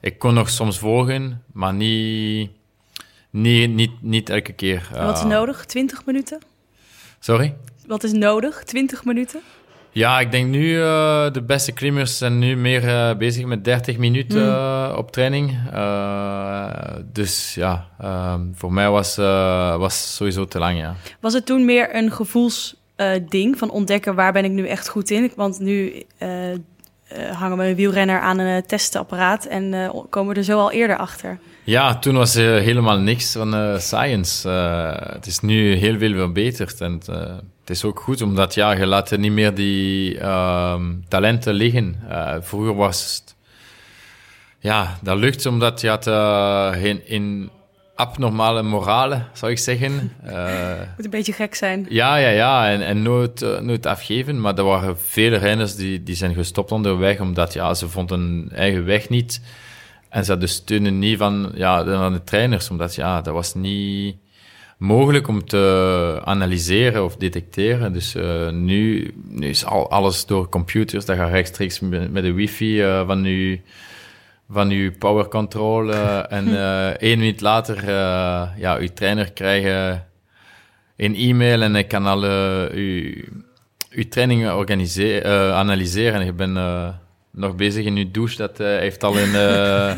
Ik 0.00 0.18
kon 0.18 0.34
nog 0.34 0.50
soms 0.50 0.78
volgen, 0.78 1.42
maar 1.52 1.74
niet, 1.74 2.50
niet, 3.30 3.70
niet, 3.70 4.02
niet 4.02 4.30
elke 4.30 4.52
keer. 4.52 4.88
Wat 4.92 5.18
is 5.18 5.24
nodig? 5.24 5.64
20 5.64 6.04
minuten? 6.04 6.38
Sorry? 7.20 7.56
Wat 7.86 8.04
is 8.04 8.12
nodig? 8.12 8.64
20 8.64 9.04
minuten? 9.04 9.40
Ja, 9.96 10.20
ik 10.20 10.30
denk 10.30 10.46
nu 10.46 10.68
uh, 10.68 11.30
de 11.32 11.42
beste 11.42 11.72
klimmers 11.72 12.18
zijn 12.18 12.38
nu 12.38 12.56
meer 12.56 12.84
uh, 12.84 13.16
bezig 13.16 13.44
met 13.44 13.64
30 13.64 13.98
minuten 13.98 14.42
uh, 14.42 14.94
op 14.96 15.10
training. 15.10 15.58
Dus 17.12 17.54
ja, 17.54 17.86
voor 18.54 18.72
mij 18.72 18.90
was 18.90 19.16
was 19.78 20.14
sowieso 20.16 20.44
te 20.44 20.58
lang, 20.58 20.78
ja. 20.78 20.94
Was 21.20 21.32
het 21.32 21.46
toen 21.46 21.64
meer 21.64 21.96
een 21.96 22.12
gevoelsding 22.12 23.58
van 23.58 23.70
ontdekken 23.70 24.14
waar 24.14 24.32
ben 24.32 24.44
ik 24.44 24.50
nu 24.50 24.66
echt 24.66 24.88
goed 24.88 25.10
in? 25.10 25.32
Want 25.36 25.58
nu 25.58 26.04
hangen 27.32 27.58
we 27.58 27.64
een 27.64 27.74
wielrenner 27.74 28.20
aan 28.20 28.38
een 28.38 28.66
testapparaat 28.66 29.44
en 29.44 29.92
komen 30.10 30.32
we 30.32 30.38
er 30.38 30.44
zo 30.44 30.58
al 30.58 30.72
eerder 30.72 30.96
achter. 30.96 31.38
Ja, 31.64 31.98
toen 31.98 32.14
was 32.14 32.34
er 32.34 32.60
helemaal 32.60 32.98
niks 32.98 33.32
van 33.32 33.80
science. 33.80 34.48
het 35.12 35.26
is 35.26 35.40
nu 35.40 35.74
heel 35.74 35.98
veel 35.98 36.14
verbeterd 36.14 36.80
en 36.80 37.00
het 37.66 37.76
is 37.76 37.84
ook 37.84 38.00
goed, 38.00 38.22
omdat 38.22 38.54
ja, 38.54 38.72
je 38.72 38.86
laat 38.86 39.16
niet 39.16 39.32
meer 39.32 39.54
die 39.54 40.14
uh, 40.14 40.80
talenten 41.08 41.54
liggen. 41.54 41.96
Uh, 42.08 42.34
vroeger 42.40 42.74
was 42.74 43.14
het... 43.14 43.36
Ja, 44.58 44.98
dat 45.02 45.18
lukt 45.18 45.46
omdat 45.46 45.80
je 45.80 45.88
had 45.88 46.06
uh, 46.06 46.84
in, 46.84 47.08
in 47.08 47.50
abnormale 47.94 48.62
morale, 48.62 49.22
zou 49.32 49.52
ik 49.52 49.58
zeggen. 49.58 49.92
Moet 50.96 51.04
een 51.04 51.10
beetje 51.10 51.32
gek 51.32 51.54
zijn. 51.54 51.86
Ja, 51.88 52.16
ja, 52.16 52.28
ja. 52.28 52.70
En, 52.70 52.82
en 52.82 53.02
nooit, 53.02 53.60
nooit 53.60 53.86
afgeven. 53.86 54.40
Maar 54.40 54.58
er 54.58 54.64
waren 54.64 54.98
vele 54.98 55.36
renners 55.36 55.76
die, 55.76 56.02
die 56.02 56.14
zijn 56.14 56.34
gestopt 56.34 56.72
onderweg, 56.72 57.20
omdat 57.20 57.52
ja, 57.52 57.74
ze 57.74 57.88
vonden 57.88 58.20
hun 58.20 58.50
eigen 58.54 58.84
weg 58.84 59.08
niet. 59.08 59.40
En 60.08 60.24
ze 60.24 60.30
hadden 60.30 60.48
steunen 60.48 60.98
niet 60.98 61.18
van, 61.18 61.52
ja, 61.54 61.84
van 61.84 62.12
de 62.12 62.24
trainers, 62.24 62.70
omdat 62.70 62.94
ja, 62.94 63.20
dat 63.20 63.34
was 63.34 63.54
niet 63.54 64.16
mogelijk 64.76 65.28
om 65.28 65.44
te 65.44 66.20
analyseren 66.24 67.04
of 67.04 67.16
detecteren. 67.16 67.92
Dus 67.92 68.14
uh, 68.14 68.50
nu, 68.50 69.14
nu 69.28 69.48
is 69.48 69.64
al, 69.64 69.90
alles 69.90 70.26
door 70.26 70.48
computers. 70.48 71.04
Dat 71.04 71.16
gaat 71.16 71.30
rechtstreeks 71.30 71.80
met, 71.80 72.22
de 72.22 72.32
wifi 72.32 72.82
uh, 72.82 73.06
van 73.06 73.24
uw, 73.24 73.56
van 74.50 74.70
uw 74.70 74.92
power 74.98 75.28
control. 75.28 75.88
Uh, 75.88 76.32
en 76.32 76.46
één 76.98 77.18
minuut 77.18 77.40
later, 77.40 77.90
ja, 78.58 78.76
uw 78.78 78.88
trainer 78.94 79.32
krijgt 79.32 80.00
een 80.96 81.14
e-mail 81.14 81.62
en 81.62 81.72
hij 81.72 81.84
kan 81.84 82.06
al 82.06 82.22
uw, 82.72 83.12
uw 83.90 84.08
trainingen 84.08 84.56
organiseren, 84.56 85.54
analyseren. 85.54 86.20
En 86.20 86.26
je 86.26 86.32
bent 86.32 86.58
nog 87.36 87.54
bezig 87.54 87.84
in 87.84 87.96
uw 87.96 88.10
douche. 88.10 88.36
Dat 88.36 88.60
uh, 88.60 88.66
heeft 88.66 89.04
al 89.04 89.18
een, 89.18 89.28
uh, 89.28 89.96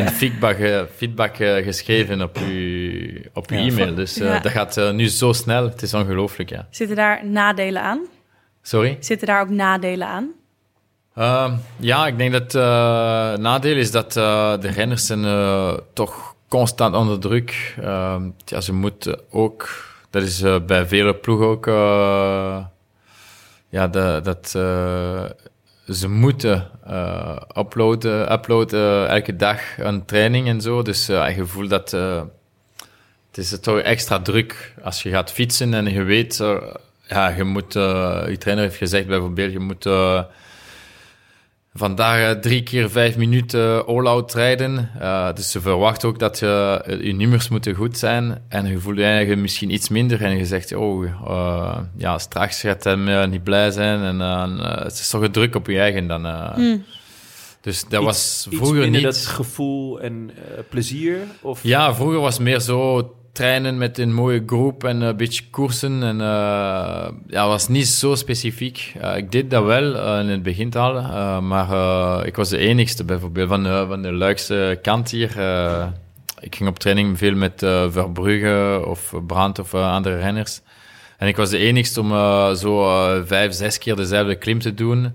een 0.00 0.08
feedback, 0.08 0.58
uh, 0.58 0.82
feedback 0.96 1.36
geschreven 1.36 2.22
op 2.22 2.38
uw, 2.48 3.20
op 3.32 3.50
uw 3.50 3.56
ja, 3.56 3.64
e-mail. 3.64 3.94
Dus 3.94 4.14
ja. 4.14 4.38
dat 4.38 4.52
gaat 4.52 4.92
nu 4.92 5.08
zo 5.08 5.32
snel. 5.32 5.64
Het 5.64 5.82
is 5.82 5.94
ongelooflijk, 5.94 6.50
ja. 6.50 6.66
Zitten 6.70 6.96
daar 6.96 7.26
nadelen 7.26 7.82
aan? 7.82 8.06
Sorry? 8.62 8.96
Zitten 9.00 9.26
daar 9.26 9.40
ook 9.40 9.48
nadelen 9.48 10.06
aan? 10.06 10.30
Uh, 11.18 11.52
ja, 11.76 12.06
ik 12.06 12.18
denk 12.18 12.32
dat 12.32 12.52
het 12.52 13.40
nadeel 13.40 13.76
is 13.76 13.90
dat 13.90 14.12
de 14.12 14.70
renners 14.74 15.06
zijn 15.06 15.24
toch 15.92 16.34
constant 16.48 16.94
onder 16.94 17.20
druk. 17.20 17.74
ja, 18.44 18.60
ze 18.60 18.72
moeten 18.72 19.20
ook... 19.30 19.92
Dat 20.10 20.22
is 20.22 20.42
bij 20.66 20.86
vele 20.86 21.14
ploegen 21.14 21.46
ook... 21.46 21.66
ja, 23.68 23.88
de, 23.88 24.20
dat 24.22 24.54
ze 25.88 26.08
moeten 26.08 26.70
eh, 26.84 27.36
uploaden, 27.56 28.32
uploaden 28.32 29.08
elke 29.08 29.36
dag 29.36 29.78
een 29.78 30.04
training 30.04 30.48
en 30.48 30.60
zo. 30.60 30.82
Dus 30.82 31.10
uh, 31.10 31.36
je 31.36 31.46
voelt 31.46 31.70
dat 31.70 31.92
uh, 31.92 32.22
het 33.28 33.38
is 33.38 33.60
toch 33.60 33.78
extra 33.78 34.20
druk 34.20 34.74
als 34.82 35.02
je 35.02 35.10
gaat 35.10 35.32
fietsen 35.32 35.74
en 35.74 35.92
je 35.92 36.02
weet, 36.02 36.36
ja, 37.08 37.28
je 37.28 37.44
moet, 37.44 37.72
je 37.72 38.36
trainer 38.38 38.64
heeft 38.64 38.76
gezegd 38.76 39.06
bijvoorbeeld, 39.06 39.52
je 39.52 39.58
moet 39.58 39.84
vandaag 41.74 42.34
eh, 42.34 42.40
drie 42.40 42.62
keer 42.62 42.90
vijf 42.90 43.16
minuten 43.16 43.86
all-out 43.86 44.34
rijden. 44.34 44.90
Uh, 45.00 45.32
dus 45.32 45.50
ze 45.50 45.60
verwachten 45.60 46.08
ook 46.08 46.18
dat 46.18 46.38
je, 46.38 46.82
eh, 46.86 47.02
je 47.02 47.12
nummers 47.12 47.48
moeten 47.48 47.74
goed 47.74 47.98
zijn. 47.98 48.42
En 48.48 48.66
je 48.66 48.78
voelt 48.78 48.98
je 48.98 49.34
misschien 49.36 49.70
iets 49.70 49.88
minder 49.88 50.22
en 50.22 50.36
je 50.36 50.46
zegt, 50.46 50.74
oh, 50.74 51.04
uh, 51.04 51.78
ja, 51.96 52.18
straks 52.18 52.60
gaat 52.60 52.84
hij 52.84 53.26
niet 53.26 53.42
blij 53.42 53.70
zijn. 53.70 54.02
En 54.02 54.18
het 54.58 54.92
is 54.92 55.08
toch 55.08 55.22
een 55.22 55.32
druk 55.32 55.54
op 55.54 55.66
je 55.66 55.78
eigen 55.78 56.06
dan. 56.06 56.20
Mm. 56.56 56.84
Dus 57.60 57.84
dat 57.88 58.02
was 58.02 58.46
vroeger 58.50 58.90
niet... 58.90 59.02
dat 59.02 59.16
gevoel 59.16 60.00
en 60.00 60.30
plezier? 60.68 61.18
Of? 61.40 61.62
Ja, 61.62 61.94
vroeger 61.94 62.20
was 62.20 62.34
het 62.34 62.42
meer 62.42 62.60
zo 62.60 63.14
trainen 63.34 63.78
met 63.78 63.98
een 63.98 64.12
mooie 64.12 64.42
groep 64.46 64.84
en 64.84 65.00
een 65.00 65.16
beetje 65.16 65.42
koersen. 65.50 66.02
En 66.02 66.20
uh, 66.20 67.08
ja, 67.26 67.46
was 67.46 67.68
niet 67.68 67.86
zo 67.86 68.14
specifiek. 68.14 68.94
Uh, 69.02 69.16
ik 69.16 69.32
deed 69.32 69.50
dat 69.50 69.64
wel 69.64 69.94
uh, 69.94 70.20
in 70.20 70.28
het 70.28 70.42
begin 70.42 70.72
al, 70.72 70.92
maar 71.42 72.26
ik 72.26 72.36
was 72.36 72.48
de 72.48 72.58
enigste 72.58 73.04
bijvoorbeeld 73.04 73.48
van, 73.48 73.64
van 73.64 74.02
de 74.02 74.12
Luikse 74.12 74.78
kant 74.82 75.10
hier. 75.10 75.30
ik 76.40 76.54
ging 76.54 76.68
op 76.68 76.78
training 76.78 77.18
veel 77.18 77.34
met 77.34 77.54
Verbrugge 77.88 78.84
of 78.86 79.14
Brandt 79.26 79.58
of 79.58 79.74
andere 79.74 80.16
renners. 80.18 80.60
En 81.18 81.28
ik 81.28 81.36
was 81.36 81.50
de 81.50 81.58
enigste 81.58 82.00
om 82.00 82.10
zo 82.56 82.84
vijf, 83.24 83.52
zes 83.52 83.78
keer 83.78 83.96
dezelfde 83.96 84.34
klim 84.34 84.58
te 84.58 84.74
doen. 84.74 85.14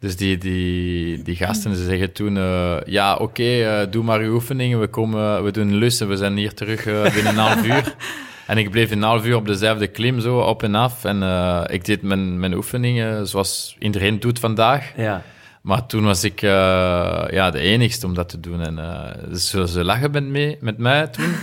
Dus 0.00 0.16
die, 0.16 0.38
die, 0.38 1.22
die 1.22 1.36
gasten 1.36 1.76
ze 1.76 1.84
zeggen 1.84 2.12
toen, 2.12 2.36
uh, 2.36 2.76
ja, 2.84 3.12
oké, 3.14 3.22
okay, 3.22 3.82
uh, 3.82 3.90
doe 3.90 4.04
maar 4.04 4.20
uw 4.20 4.32
oefeningen, 4.32 4.80
we, 4.80 4.86
komen, 4.86 5.44
we 5.44 5.50
doen 5.50 5.74
lussen, 5.74 6.08
we 6.08 6.16
zijn 6.16 6.36
hier 6.36 6.54
terug 6.54 6.86
uh, 6.86 7.02
binnen 7.02 7.26
een 7.26 7.38
half 7.38 7.64
uur. 7.64 7.94
En 8.46 8.58
ik 8.58 8.70
bleef 8.70 8.90
een 8.90 9.02
half 9.02 9.26
uur 9.26 9.36
op 9.36 9.46
dezelfde 9.46 9.86
klim, 9.86 10.20
zo 10.20 10.38
op 10.38 10.62
en 10.62 10.74
af. 10.74 11.04
En 11.04 11.22
ik 11.70 11.84
deed 11.84 12.02
mijn, 12.02 12.40
mijn 12.40 12.54
oefeningen 12.54 13.26
zoals 13.26 13.76
iedereen 13.78 14.20
doet 14.20 14.38
vandaag. 14.38 14.92
Ja. 14.96 15.22
Maar 15.60 15.86
toen 15.86 16.04
was 16.04 16.24
ik 16.24 16.40
ja, 16.40 17.50
de 17.50 17.58
enigste 17.58 18.06
om 18.06 18.14
dat 18.14 18.28
te 18.28 18.40
doen. 18.40 18.60
En 18.60 18.78
ze, 19.38 19.68
ze 19.68 19.84
lachen 19.84 20.10
met, 20.10 20.24
mee, 20.24 20.58
met 20.60 20.78
mij 20.78 21.06
toen. 21.06 21.34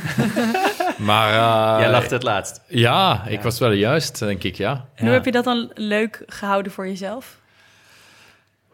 maar, 1.07 1.31
Jij 1.79 1.91
lachte 1.91 2.13
het 2.13 2.23
laatst. 2.23 2.61
Ja, 2.67 3.23
ik 3.27 3.41
was 3.41 3.59
wel 3.59 3.71
juist, 3.71 4.19
denk 4.19 4.43
ik, 4.43 4.55
ja. 4.55 4.85
En 4.95 5.05
hoe 5.05 5.13
heb 5.13 5.25
je 5.25 5.31
dat 5.31 5.43
dan 5.43 5.71
leuk 5.73 6.23
gehouden 6.27 6.71
voor 6.71 6.87
jezelf? 6.87 7.37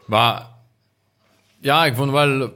Maar 0.05 0.47
ja, 1.59 1.85
ik 1.85 1.95
vond 1.95 2.11
het 2.11 2.19
wel 2.19 2.51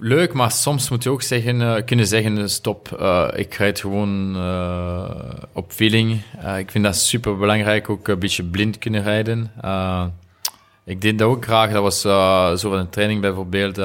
leuk, 0.00 0.32
maar 0.32 0.50
soms 0.50 0.90
moet 0.90 1.02
je 1.02 1.10
ook 1.10 1.22
zeggen, 1.22 1.60
uh, 1.60 1.74
kunnen 1.84 2.06
zeggen, 2.06 2.50
stop, 2.50 2.96
uh, 3.00 3.28
ik 3.34 3.54
rijd 3.54 3.80
gewoon 3.80 4.36
uh, 4.36 5.10
op 5.52 5.72
feeling. 5.72 6.22
ik 6.58 6.70
vind 6.70 6.84
dat 6.84 6.96
super 6.96 7.36
belangrijk, 7.36 7.90
ook 7.90 8.08
een 8.08 8.18
beetje 8.18 8.44
blind 8.44 8.78
kunnen 8.78 9.02
rijden. 9.02 9.52
ik 10.84 11.00
deed 11.00 11.18
dat 11.18 11.28
ook 11.28 11.44
graag, 11.44 11.72
dat 11.72 11.82
was 11.82 12.00
zo 12.60 12.70
van 12.70 12.78
een 12.78 12.90
training 12.90 13.20
bijvoorbeeld 13.20 13.76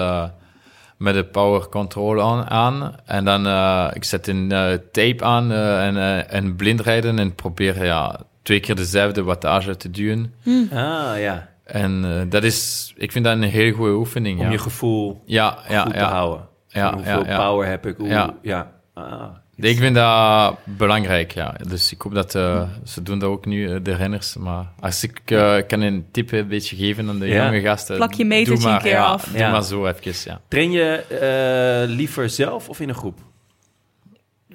met 0.97 1.13
de 1.13 1.23
power 1.23 1.69
control 1.69 2.21
aan, 2.21 2.49
aan. 2.49 2.95
en 3.05 3.25
dan 3.25 3.47
ik 3.93 4.03
zet 4.03 4.27
een 4.27 4.49
tape 4.91 5.23
aan 5.23 5.51
en, 5.51 6.29
en 6.29 6.55
blind 6.55 6.81
rijden 6.81 7.19
en 7.19 7.35
probeer 7.35 7.85
ja, 7.85 8.19
twee 8.41 8.59
keer 8.59 8.75
dezelfde 8.75 9.23
wattage 9.23 9.77
te 9.77 9.91
duwen. 9.91 10.33
Hmm. 10.43 10.69
Ah, 10.71 11.19
ja. 11.19 11.49
En 11.71 12.03
uh, 12.05 12.21
dat 12.29 12.43
is, 12.43 12.93
ik 12.97 13.11
vind 13.11 13.25
dat 13.25 13.33
een 13.33 13.43
heel 13.43 13.73
goede 13.73 13.93
oefening. 13.93 14.39
Om 14.39 14.45
ja. 14.45 14.51
je 14.51 14.57
gevoel 14.57 15.21
ja, 15.25 15.57
ja, 15.67 15.81
goed 15.81 15.93
ja. 15.93 15.99
te 15.99 16.13
houden. 16.13 16.47
Ja, 16.67 16.93
hoeveel 16.93 17.25
ja, 17.25 17.37
power 17.37 17.67
heb 17.67 17.85
ik? 17.85 17.97
Hoe, 17.97 18.07
ja. 18.07 18.33
ja. 18.41 18.71
Ah, 18.93 19.23
ik 19.55 19.77
vind 19.77 19.95
dat 19.95 20.57
belangrijk, 20.63 21.31
ja. 21.31 21.55
Dus 21.67 21.91
ik 21.91 22.01
hoop 22.01 22.13
dat 22.13 22.35
uh, 22.35 22.61
ze 22.83 23.03
doen 23.03 23.19
dat 23.19 23.29
ook 23.29 23.45
nu, 23.45 23.81
de 23.81 23.95
renners. 23.95 24.35
Maar 24.35 24.65
als 24.79 25.03
ik 25.03 25.21
uh, 25.31 25.55
kan 25.67 25.81
een 25.81 26.05
tip 26.11 26.31
een 26.31 26.47
beetje 26.47 26.75
geven 26.75 27.09
aan 27.09 27.19
de 27.19 27.27
jonge 27.27 27.61
gasten. 27.61 27.95
Plak 27.95 28.13
je 28.13 28.25
metertje 28.25 28.69
een 28.69 28.79
keer 28.79 28.99
af. 28.99 29.23
Doe 29.23 29.49
maar 29.49 29.63
zo 29.63 29.87
even, 29.87 30.13
ja. 30.31 30.41
Train 30.47 30.71
je 30.71 31.85
liever 31.87 32.29
zelf 32.29 32.69
of 32.69 32.79
in 32.79 32.89
een 32.89 32.95
groep? 32.95 33.19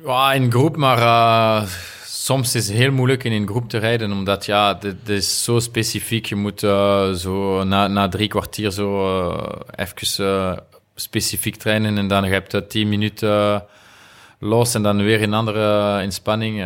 Ja, 0.04 0.32
in 0.32 0.42
een 0.42 0.50
groep, 0.50 0.76
maar 0.76 0.98
soms 2.24 2.54
is 2.54 2.68
het 2.68 2.76
heel 2.76 2.92
moeilijk 2.92 3.24
in 3.24 3.32
een 3.32 3.46
groep 3.46 3.68
te 3.68 3.78
rijden, 3.78 4.12
omdat 4.12 4.46
ja, 4.46 4.74
dit, 4.74 5.08
is 5.08 5.44
zo 5.44 5.58
specifiek. 5.58 6.26
Je 6.26 6.34
moet 6.34 6.62
uh, 6.62 7.10
zo 7.10 7.64
na, 7.64 7.86
na 7.86 8.08
drie 8.08 8.28
kwartier 8.28 8.70
zo 8.70 8.88
uh, 9.28 9.42
even 9.76 10.24
uh, 10.24 10.52
specifiek 10.94 11.56
trainen 11.56 11.98
en 11.98 12.08
dan 12.08 12.24
heb 12.24 12.50
je 12.50 12.66
tien 12.66 12.88
minuten 12.88 13.64
los 14.38 14.74
en 14.74 14.82
dan 14.82 14.96
weer 14.96 15.22
een 15.22 15.34
andere 15.34 16.02
inspanning. 16.02 16.60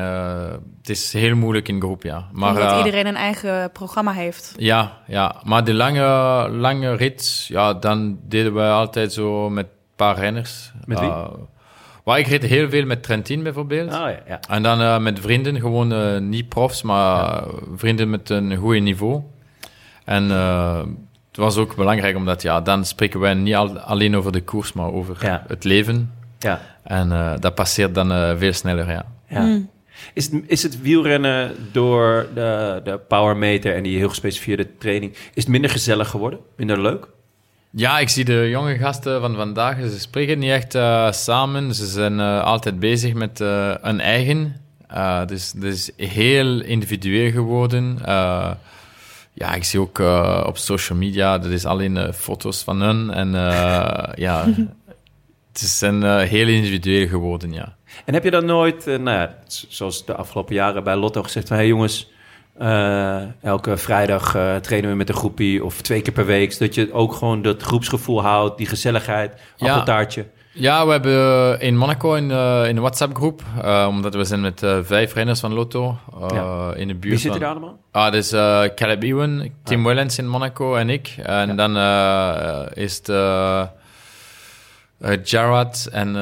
het 0.79 0.88
is 0.88 1.12
heel 1.12 1.37
moeilijk 1.37 1.68
in 1.68 1.81
groep, 1.81 2.03
ja. 2.03 2.29
Maar, 2.33 2.51
Omdat 2.51 2.77
iedereen 2.77 3.07
een 3.07 3.16
eigen 3.16 3.73
programma 3.73 4.12
heeft. 4.12 4.55
Ja, 4.57 4.99
ja. 5.07 5.37
maar 5.44 5.64
de 5.64 5.75
lange, 5.75 6.49
lange 6.51 6.97
rit, 6.97 7.44
ja, 7.49 7.75
dan 7.75 8.18
deden 8.23 8.55
we 8.55 8.62
altijd 8.62 9.12
zo 9.12 9.51
met 9.51 9.64
een 9.64 9.97
paar 9.97 10.18
renners. 10.18 10.73
Met 10.85 11.01
wie? 11.01 11.11
Maar 12.09 12.18
ik 12.18 12.27
reed 12.27 12.42
heel 12.42 12.68
veel 12.68 12.85
met 12.85 13.03
Trentin 13.03 13.42
bijvoorbeeld. 13.42 13.88
Oh, 13.88 13.92
ja, 13.92 14.21
ja. 14.27 14.40
En 14.49 14.62
dan 14.62 14.81
uh, 14.81 14.99
met 14.99 15.21
vrienden, 15.21 15.61
gewoon 15.61 15.92
uh, 15.92 16.18
niet 16.18 16.49
profs, 16.49 16.83
maar 16.83 17.25
ja. 17.25 17.44
vrienden 17.77 18.11
met 18.11 18.31
een 18.31 18.57
goed 18.57 18.81
niveau. 18.81 19.23
En 20.05 20.25
uh, 20.25 20.79
het 21.29 21.37
was 21.37 21.57
ook 21.57 21.77
belangrijk, 21.77 22.16
omdat 22.16 22.42
ja, 22.42 22.61
dan 22.61 22.85
spreken 22.85 23.21
wij 23.21 23.35
niet 23.35 23.55
al, 23.55 23.79
alleen 23.79 24.16
over 24.16 24.33
de 24.33 24.42
koers, 24.42 24.73
maar 24.73 24.92
over 24.92 25.16
ja. 25.21 25.44
het 25.49 25.64
leven. 25.64 26.12
Ja. 26.38 26.61
En 26.83 27.37
dat 27.40 27.55
passeert 27.55 27.94
dan 27.94 28.38
veel 28.38 28.53
sneller, 28.53 28.90
ja. 28.90 29.07
ja. 29.29 29.40
Mm. 29.40 29.71
Is, 30.12 30.31
het, 30.31 30.42
is 30.47 30.62
het 30.62 30.81
wielrennen 30.81 31.55
door 31.73 32.27
de, 32.35 32.81
de 32.85 32.99
powermeter 32.99 33.75
en 33.75 33.83
die 33.83 33.99
heel 33.99 34.09
gespecificeerde 34.09 34.77
training, 34.79 35.12
is 35.12 35.42
het 35.42 35.49
minder 35.49 35.71
gezellig 35.71 36.09
geworden? 36.09 36.38
Minder 36.57 36.81
leuk? 36.81 37.09
Ja, 37.70 37.98
ik 37.98 38.09
zie 38.09 38.24
de 38.24 38.48
jonge 38.48 38.78
gasten 38.78 39.20
van 39.20 39.35
vandaag, 39.35 39.76
ze 39.76 40.00
spreken 40.00 40.38
niet 40.38 40.50
echt 40.50 40.74
uh, 40.74 41.12
samen. 41.12 41.74
Ze 41.74 41.87
zijn 41.87 42.18
uh, 42.18 42.42
altijd 42.42 42.78
bezig 42.81 43.14
met 43.14 43.40
uh, 43.40 43.74
een 43.81 44.00
eigen. 44.00 44.57
dus 45.26 45.52
het 45.52 45.62
is 45.62 45.90
heel 45.96 46.61
individueel 46.61 47.31
geworden. 47.31 47.98
ja, 49.33 49.54
ik 49.54 49.64
zie 49.64 49.81
ook 49.81 49.98
op 50.46 50.57
social 50.57 50.98
media, 50.98 51.38
dat 51.38 51.50
is 51.50 51.64
alleen 51.64 52.12
foto's 52.14 52.62
van 52.62 52.81
hun. 52.81 53.11
En 53.11 53.31
ja, 54.14 54.46
het 55.52 55.78
een, 55.81 56.02
heel 56.20 56.48
individueel 56.48 57.09
geworden, 57.09 57.52
ja. 57.52 57.76
En 58.04 58.14
heb 58.14 58.24
je 58.24 58.31
dan 58.31 58.44
nooit, 58.44 58.87
nou 58.87 59.11
ja, 59.11 59.38
zoals 59.68 60.07
de 60.07 60.14
afgelopen 60.14 60.54
jaren 60.54 60.85
bij 60.85 60.96
Lotto 60.96 61.22
gezegd 61.22 61.48
van... 61.48 61.57
hey 61.57 61.66
jongens, 61.66 62.11
uh, 62.62 63.23
elke 63.42 63.77
vrijdag 63.77 64.37
uh, 64.37 64.57
trainen 64.57 64.90
we 64.90 64.97
met 64.97 65.09
een 65.09 65.14
groepie 65.14 65.64
of 65.64 65.81
twee 65.81 66.03
keer 66.03 66.12
per 66.12 66.27
week. 66.27 66.53
Zodat 66.53 66.75
je 66.75 66.92
ook 66.92 67.12
gewoon 67.14 67.42
dat 67.42 67.62
groepsgevoel 67.62 68.23
houdt, 68.23 68.57
die 68.57 68.66
gezelligheid, 68.66 69.40
ja. 69.57 69.71
appeltaartje. 69.71 70.27
Ja, 70.53 70.87
we 70.87 70.92
hebben 70.92 71.61
in 71.61 71.77
Monaco 71.77 72.14
in, 72.14 72.31
uh, 72.31 72.68
in 72.68 72.77
een 72.77 72.83
WhatsApp-groep, 72.83 73.42
omdat 73.88 74.14
we 74.14 74.25
zijn 74.25 74.40
met 74.40 74.66
vijf 74.83 75.14
renners 75.14 75.40
van 75.40 75.53
Lotto 75.53 75.99
ja. 76.29 76.73
in 76.75 76.88
de 76.88 76.94
buurt. 76.94 77.12
Wie 77.12 77.18
zitten 77.18 77.42
er 77.42 77.49
allemaal? 77.49 77.79
Ah, 77.90 78.05
dat 78.05 78.14
is 78.14 78.31
Caleb 78.75 79.03
Ewan, 79.03 79.51
Tim 79.64 79.79
ah. 79.79 79.85
Wellens 79.85 80.18
in 80.18 80.29
Monaco 80.29 80.75
en 80.75 80.90
ik. 80.90 81.14
En 81.23 81.49
ja. 81.49 81.55
dan 81.55 81.77
is 82.75 83.01
het 84.99 85.31
Jarrad 85.31 85.88
en, 85.92 86.16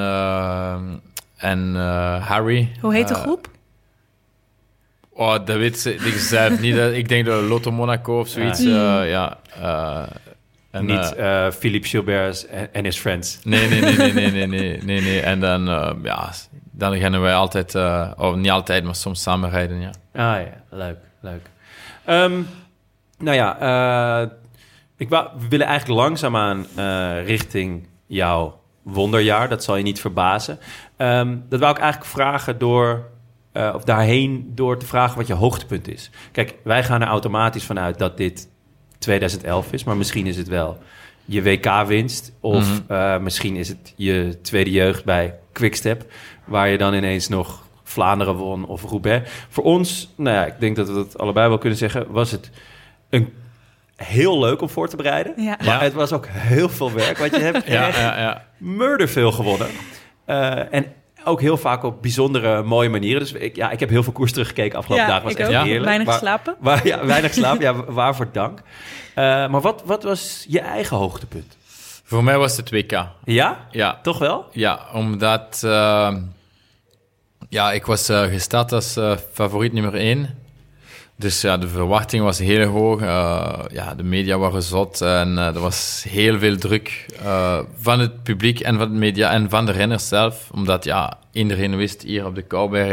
en 1.36 1.74
Harry. 2.20 2.72
Hoe 2.80 2.94
heet 2.94 3.08
de 3.08 3.14
groep? 3.14 3.48
Oh, 5.16 5.32
dat 5.32 5.56
weet 5.56 5.78
ze, 5.78 5.94
ik 5.94 6.14
zelf 6.14 6.60
niet. 6.60 6.76
Dat, 6.76 6.92
ik 6.92 7.08
denk 7.08 7.26
dat 7.26 7.42
Lotto 7.42 7.72
Monaco 7.72 8.18
of 8.18 8.28
zoiets. 8.28 8.62
Ja. 8.62 9.02
Eh, 9.02 9.10
ja 9.10 9.38
eh, 9.60 10.06
en, 10.70 10.86
niet 10.86 11.14
eh, 11.14 11.50
Philippe 11.50 11.88
Gilbert 11.88 12.46
en 12.72 12.84
his 12.84 12.98
friends. 12.98 13.38
Nee, 13.44 13.68
nee, 13.68 13.80
nee, 13.80 13.96
nee, 13.96 14.12
nee, 14.12 14.46
nee, 14.46 14.82
nee. 14.82 15.00
nee. 15.00 15.20
En 15.20 15.40
dan, 15.40 15.64
ja, 16.02 16.32
dan 16.70 16.96
gaan 16.98 17.20
wij 17.20 17.34
altijd, 17.34 17.74
of 18.16 18.34
niet 18.34 18.50
altijd, 18.50 18.84
maar 18.84 18.94
soms 18.94 19.22
samen 19.22 19.50
rijden, 19.50 19.80
ja. 19.80 19.90
Ah 20.12 20.42
ja, 20.42 20.62
leuk, 20.70 20.98
leuk. 21.20 21.50
Ehm, 22.04 22.42
nou 23.18 23.36
ja, 23.36 24.30
ik 24.96 25.08
we 25.08 25.28
willen 25.48 25.66
eigenlijk 25.66 26.00
langzaamaan 26.00 26.66
richting 27.24 27.86
jouw 28.06 28.60
wonderjaar. 28.82 29.48
Dat 29.48 29.64
zal 29.64 29.76
je 29.76 29.82
niet 29.82 30.00
verbazen. 30.00 30.58
Ehm, 30.96 31.36
dat 31.48 31.60
wou 31.60 31.72
ik 31.72 31.80
eigenlijk 31.80 32.10
vragen 32.10 32.58
door 32.58 33.14
uh, 33.56 33.72
of 33.74 33.84
daarheen 33.84 34.52
door 34.54 34.78
te 34.78 34.86
vragen 34.86 35.16
wat 35.16 35.26
je 35.26 35.34
hoogtepunt 35.34 35.88
is. 35.88 36.10
Kijk, 36.32 36.54
wij 36.64 36.84
gaan 36.84 37.02
er 37.02 37.08
automatisch 37.08 37.64
vanuit 37.64 37.98
dat 37.98 38.16
dit 38.16 38.48
2011 38.98 39.72
is, 39.72 39.84
maar 39.84 39.96
misschien 39.96 40.26
is 40.26 40.36
het 40.36 40.48
wel 40.48 40.78
je 41.24 41.42
WK-winst. 41.42 42.32
Of 42.40 42.68
mm 42.68 42.84
-hmm. 42.86 42.96
uh, 42.96 43.18
misschien 43.18 43.56
is 43.56 43.68
het 43.68 43.92
je 43.96 44.38
tweede 44.42 44.70
jeugd 44.70 45.04
bij 45.04 45.34
Quickstep, 45.52 46.12
waar 46.44 46.68
je 46.68 46.78
dan 46.78 46.94
ineens 46.94 47.28
nog 47.28 47.64
Vlaanderen 47.82 48.34
won 48.34 48.66
of 48.66 48.82
Roubaix. 48.82 49.30
Voor 49.48 49.64
ons, 49.64 50.12
nou 50.16 50.36
ja, 50.36 50.46
ik 50.46 50.60
denk 50.60 50.76
dat 50.76 50.88
we 50.88 50.94
dat 50.94 51.18
allebei 51.18 51.48
wel 51.48 51.58
kunnen 51.58 51.78
zeggen, 51.78 52.06
was 52.10 52.30
het 52.30 52.50
een 53.10 53.32
heel 53.96 54.38
leuk 54.38 54.60
om 54.60 54.68
voor 54.68 54.88
te 54.88 54.96
bereiden. 54.96 55.32
Ja. 55.36 55.58
Maar 55.64 55.82
het 55.82 55.92
was 55.92 56.12
ook 56.12 56.26
heel 56.28 56.68
veel 56.68 56.92
werk, 56.92 57.18
want 57.18 57.36
je 57.36 57.42
hebt 57.42 57.66
Ja, 57.66 57.86
echt 57.86 57.96
ja, 57.96 58.18
ja. 58.18 58.44
murder 58.58 59.08
veel 59.08 59.32
gewonnen. 59.32 59.68
Eh, 60.24 60.74
en 60.74 60.86
ook 61.26 61.40
heel 61.40 61.56
vaak 61.56 61.82
op 61.82 62.02
bijzondere, 62.02 62.62
mooie 62.62 62.88
manieren. 62.88 63.20
Dus 63.20 63.32
ik, 63.32 63.56
ja, 63.56 63.70
ik 63.70 63.80
heb 63.80 63.88
heel 63.88 64.02
veel 64.02 64.12
koers 64.12 64.32
teruggekeken 64.32 64.78
afgelopen 64.78 65.04
Ja, 65.06 65.10
dagen. 65.10 65.24
was 65.24 65.32
ik 65.32 65.38
echt 65.38 65.48
ook. 65.48 65.64
heerlijk. 65.64 65.84
Weinig 65.84 66.06
Waar- 66.06 66.14
geslapen. 66.16 66.56
Waar, 66.60 66.86
ja, 66.92 67.06
weinig 67.06 67.32
slaap. 67.34 67.60
Ja, 67.60 67.74
waarvoor 67.84 68.28
dank. 68.32 68.58
Eh, 69.14 69.24
maar 69.24 69.60
wat, 69.60 69.82
wat 69.84 70.02
was 70.02 70.44
je 70.48 70.60
eigen 70.60 70.96
hoogtepunt? 70.96 71.56
Voor 72.04 72.24
mij 72.24 72.38
was 72.38 72.56
het 72.56 72.70
WK. 72.70 73.06
Ja? 73.24 73.66
Ja, 73.70 73.98
Toch 74.02 74.18
wel? 74.18 74.44
Ja, 74.52 74.80
omdat 74.92 75.60
eh, 75.64 76.16
ja, 77.48 77.72
ik 77.72 77.86
was 77.86 78.08
eh, 78.08 78.22
gestart 78.22 78.72
als 78.72 78.98
favoriet 79.32 79.72
nummer 79.72 79.94
één. 79.94 80.38
Dus 81.18 81.40
ja, 81.40 81.56
de 81.56 81.68
verwachting 81.68 82.22
was 82.22 82.38
heel 82.38 82.66
hoog. 82.66 83.00
Eh, 83.00 83.58
ja, 83.72 83.94
de 83.94 84.02
media 84.02 84.38
waren 84.38 84.62
zot 84.62 85.00
en 85.00 85.38
eh, 85.38 85.46
er 85.46 85.60
was 85.60 86.04
heel 86.08 86.38
veel 86.38 86.56
druk 86.56 87.06
eh, 87.22 87.58
van 87.76 88.00
het 88.00 88.22
publiek 88.22 88.60
en 88.60 88.78
van 88.78 88.92
de 88.92 88.98
media 88.98 89.30
en 89.30 89.50
van 89.50 89.66
de 89.66 89.72
renners 89.72 90.08
zelf. 90.08 90.48
Omdat 90.52 90.84
ja, 90.84 91.18
iedereen 91.32 91.76
wist 91.76 92.02
hier 92.02 92.26
op 92.26 92.34
de 92.34 92.42
Kouwberg... 92.42 92.88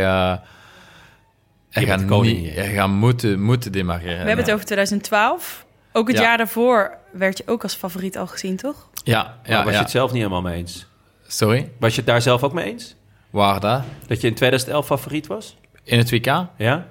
de 1.70 1.86
gaat, 1.86 2.10
niet, 2.22 2.54
hij 2.54 2.74
gaat 2.74 2.90
moeten, 2.90 3.42
moeten 3.42 3.72
demareren. 3.72 4.20
We 4.22 4.28
hebben 4.28 4.46
het 4.46 4.54
over 4.54 4.66
2012. 4.66 5.66
Ook 5.92 6.08
het 6.08 6.18
Ja. 6.18 6.24
jaar 6.24 6.38
daarvoor 6.38 6.98
werd 7.12 7.38
je 7.38 7.44
ook 7.46 7.64
als 7.64 7.74
favoriet 7.76 8.18
al 8.18 8.28
gezien, 8.28 8.56
toch? 8.58 8.90
Ja, 9.04 9.38
Ja, 9.44 9.58
ja, 9.58 9.58
was 9.58 9.66
ja. 9.72 9.78
je 9.78 9.84
het 9.84 9.92
zelf 9.92 10.12
niet 10.12 10.22
helemaal 10.22 10.42
mee 10.42 10.58
eens? 10.58 10.86
Sorry, 11.28 11.72
Was 11.80 11.92
je 11.92 11.98
het 11.98 12.06
daar 12.10 12.22
zelf 12.22 12.44
ook 12.44 12.54
mee 12.54 12.66
eens? 12.66 12.96
waar 13.30 13.60
dat? 13.60 13.82
Dat 14.08 14.22
je 14.22 14.28
in 14.28 14.34
2011 14.34 14.86
favoriet 14.86 15.28
was? 15.28 15.58
In 15.84 15.98
het 15.98 16.10
WK? 16.12 16.26
Ja? 16.58 16.88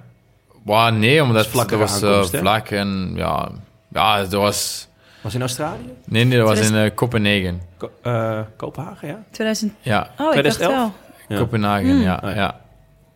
Well, 0.65 0.89
nee, 0.91 1.23
omdat 1.23 1.37
het 1.43 1.47
vlakkere 1.53 1.79
was 1.79 2.01
eh, 2.01 2.23
vlak 2.23 2.69
en 2.69 3.11
ja, 3.15 3.49
ja, 3.91 4.19
dat 4.19 4.31
was... 4.31 4.87
Was 5.21 5.33
in 5.33 5.41
Australië? 5.41 5.93
Nee, 6.05 6.23
nee, 6.25 6.37
dat 6.37 6.47
was 6.47 6.57
in 6.59 6.63
2000 6.65 6.91
eh, 6.91 6.97
Kopenhagen. 6.97 7.61
Ko- 7.77 7.91
eh, 8.01 8.39
Kopenhagen, 8.57 9.07
ja? 9.07 9.23
2000... 9.31 9.73
Ja, 9.81 9.99
Oh, 10.17 10.25
ik 10.25 10.31
2011? 10.31 10.57
dacht 10.59 10.81
wel. 10.81 10.91
Ja. 11.27 11.43
Kopenhagen, 11.43 11.99
ja, 11.99 12.19
Oh, 12.23 12.29
ja. 12.29 12.35
ja. 12.35 12.61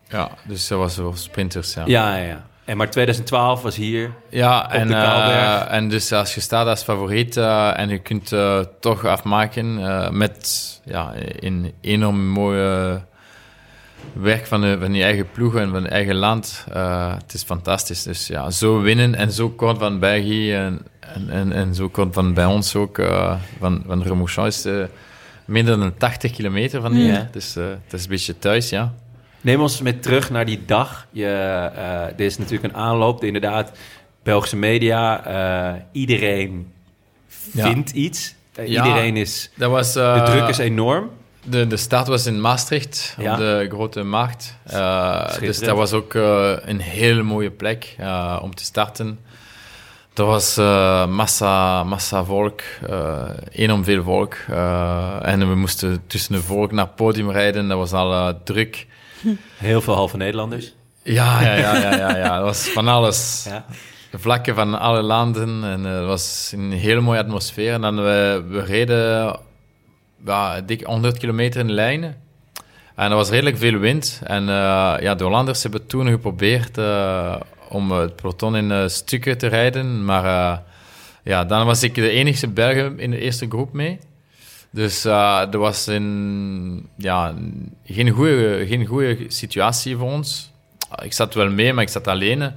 Ja, 0.08 0.30
dus 0.46 0.68
dat 0.68 0.78
was 0.78 0.94
voor 0.94 1.16
sprinters, 1.16 1.74
ja. 1.74 1.82
Ja, 1.86 2.16
ja, 2.16 2.24
ja. 2.24 2.46
En 2.64 2.76
maar 2.76 2.90
2012 2.90 3.62
was 3.62 3.76
hier. 3.76 4.10
Ja, 4.30 4.70
en, 4.70 4.92
eh, 4.92 5.72
en 5.72 5.88
dus 5.88 6.12
als 6.12 6.34
je 6.34 6.40
staat 6.40 6.66
als 6.66 6.82
favoriet 6.82 7.36
eh, 7.36 7.78
en 7.78 7.88
je 7.88 7.98
kunt 7.98 8.32
eh, 8.32 8.58
toch 8.80 9.04
afmaken 9.04 9.78
eh, 9.86 10.10
met 10.10 10.80
ja, 10.84 11.12
een 11.40 11.72
enorm 11.80 12.26
mooie 12.28 13.00
werk 14.12 14.46
van, 14.46 14.60
de, 14.60 14.76
van 14.80 14.94
je 14.94 15.02
eigen 15.02 15.30
ploeg 15.32 15.54
en 15.56 15.70
van 15.70 15.82
je 15.82 15.88
eigen 15.88 16.14
land. 16.14 16.64
eh, 16.72 17.14
het 17.14 17.34
is 17.34 17.42
fantastisch. 17.42 18.02
Dus 18.02 18.26
ja, 18.26 18.50
zo 18.50 18.80
winnen 18.80 19.14
en 19.14 19.32
zo 19.32 19.48
kort 19.50 19.78
van 19.78 19.98
België 19.98 20.54
en, 20.54 20.80
en, 21.00 21.30
en, 21.30 21.52
en 21.52 21.74
zo 21.74 21.88
kort 21.88 22.14
van 22.14 22.34
bij 22.34 22.44
ons 22.44 22.74
ook, 22.76 22.98
eh, 22.98 23.34
van, 23.58 23.82
van 23.86 24.02
Remouchamp 24.02 24.46
is 24.46 24.64
eh, 24.64 24.84
minder 25.44 25.78
dan 25.78 25.94
80 25.96 26.32
kilometer 26.32 26.80
van 26.80 26.92
hier. 26.92 27.12
hè. 27.14 27.22
Dus 27.32 27.56
eh, 27.56 27.64
het 27.84 27.92
is 27.92 28.02
een 28.04 28.10
beetje 28.10 28.38
thuis, 28.38 28.68
ja. 28.70 28.94
Neem 29.40 29.60
ons 29.60 29.80
met 29.82 30.02
terug 30.02 30.30
naar 30.30 30.44
die 30.46 30.62
dag. 30.66 31.06
Je, 31.10 31.26
eh 31.76 32.16
dit 32.16 32.26
is 32.26 32.38
natuurlijk 32.38 32.74
een 32.74 32.80
aanloop. 32.80 33.24
Inderdaad, 33.24 33.72
Belgische 34.22 34.56
media. 34.56 35.24
eh, 35.24 35.80
iedereen 35.92 36.72
Ja. 37.52 37.64
vindt 37.70 37.90
iets. 37.90 38.34
Ja. 38.54 38.64
Iedereen 38.64 39.16
is... 39.16 39.50
Dat 39.56 39.70
was, 39.70 39.92
De 39.92 40.22
druk 40.24 40.48
is 40.48 40.58
enorm. 40.58 41.10
De, 41.50 41.66
de 41.66 41.76
start 41.76 42.06
was 42.06 42.26
in 42.26 42.40
Maastricht, 42.40 43.14
Ja. 43.18 43.32
op 43.32 43.38
de 43.38 43.66
grote 43.70 44.02
markt. 44.02 44.56
Eh, 44.64 45.38
dus 45.38 45.58
dat 45.58 45.76
was 45.76 45.92
ook 45.92 46.14
eh, 46.14 46.52
een 46.64 46.80
hele 46.80 47.22
mooie 47.22 47.50
plek 47.50 47.94
eh, 47.98 48.38
om 48.42 48.54
te 48.54 48.64
starten. 48.64 49.18
Er 50.14 50.24
was 50.24 50.56
massa, 51.08 51.84
massa 51.84 52.24
volk, 52.24 52.60
enorm 53.50 53.84
veel 53.84 54.02
volk. 54.02 54.34
En 55.22 55.48
we 55.48 55.54
moesten 55.54 56.02
tussen 56.06 56.32
de 56.32 56.42
volk 56.42 56.72
naar 56.72 56.84
het 56.84 56.94
podium 56.94 57.30
rijden, 57.30 57.68
dat 57.68 57.78
was 57.78 57.92
al 57.92 58.40
druk. 58.44 58.86
Heel 59.56 59.80
veel 59.80 59.94
halve 59.94 60.16
Nederlanders. 60.16 60.74
Ja, 61.02 61.40
ja, 61.42 61.54
ja, 61.54 61.76
ja, 61.76 61.96
ja, 61.96 62.16
ja, 62.16 62.36
dat 62.36 62.44
was 62.44 62.68
van 62.68 62.88
alles. 62.88 63.46
Ja. 63.48 63.64
Vlakken 64.12 64.54
van 64.54 64.78
alle 64.80 65.02
landen 65.02 65.64
en 65.64 65.84
het 65.84 66.06
was 66.06 66.52
een 66.54 66.72
hele 66.72 67.00
mooie 67.00 67.20
atmosfeer. 67.20 67.72
En 67.72 67.80
dan 67.80 67.96
we, 67.96 68.44
we 68.48 68.64
reden 68.64 69.36
ja, 70.24 70.60
dik 70.60 70.82
100 70.82 71.18
kilometer 71.18 71.60
in 71.60 71.72
lijnen. 71.72 72.16
En 72.98 73.10
er 73.10 73.16
was 73.16 73.30
redelijk 73.30 73.58
veel 73.58 73.78
wind. 73.78 74.20
En 74.24 74.48
eh, 74.48 74.94
ja, 75.00 75.14
de 75.14 75.24
Hollanders 75.24 75.62
hebben 75.62 75.86
toen 75.86 76.08
geprobeerd 76.08 76.78
eh, 76.78 77.36
om 77.68 77.90
het 77.92 78.16
peloton 78.16 78.56
in 78.56 78.70
eh, 78.72 78.88
stukken 78.88 79.38
te 79.38 79.46
rijden. 79.46 80.04
Maar 80.04 80.62
ja, 81.22 81.44
dan 81.44 81.66
was 81.66 81.82
ik 81.82 81.94
de 81.94 82.10
enige 82.10 82.48
Belg 82.48 82.76
in 82.96 83.10
de 83.10 83.18
eerste 83.18 83.46
groep 83.48 83.72
mee. 83.72 83.98
Dus 84.70 85.04
er 85.04 85.58
was 85.58 85.86
een, 85.86 86.88
ja, 86.96 87.34
geen 87.84 88.08
goede 88.08 88.64
geen 88.68 88.86
goede 88.86 89.16
situatie 89.28 89.96
voor 89.96 90.10
ons. 90.10 90.52
Ik 91.02 91.12
zat 91.12 91.34
wel 91.34 91.50
mee, 91.50 91.72
maar 91.72 91.84
ik 91.84 91.90
zat 91.90 92.08
alleen. 92.08 92.52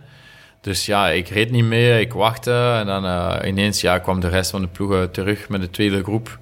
Dus 0.61 0.85
ja, 0.85 1.09
ik 1.09 1.27
reed 1.27 1.51
niet 1.51 1.65
mee, 1.65 2.01
ik 2.01 2.13
wachtte. 2.13 2.75
En 2.79 2.85
dan 2.85 3.05
ineens 3.45 3.81
ja, 3.81 3.99
kwam 3.99 4.19
de 4.19 4.29
rest 4.29 4.51
van 4.51 4.61
de 4.61 4.67
ploegen 4.67 5.11
terug 5.11 5.49
met 5.49 5.61
de 5.61 5.69
tweede 5.69 6.03
groep. 6.03 6.39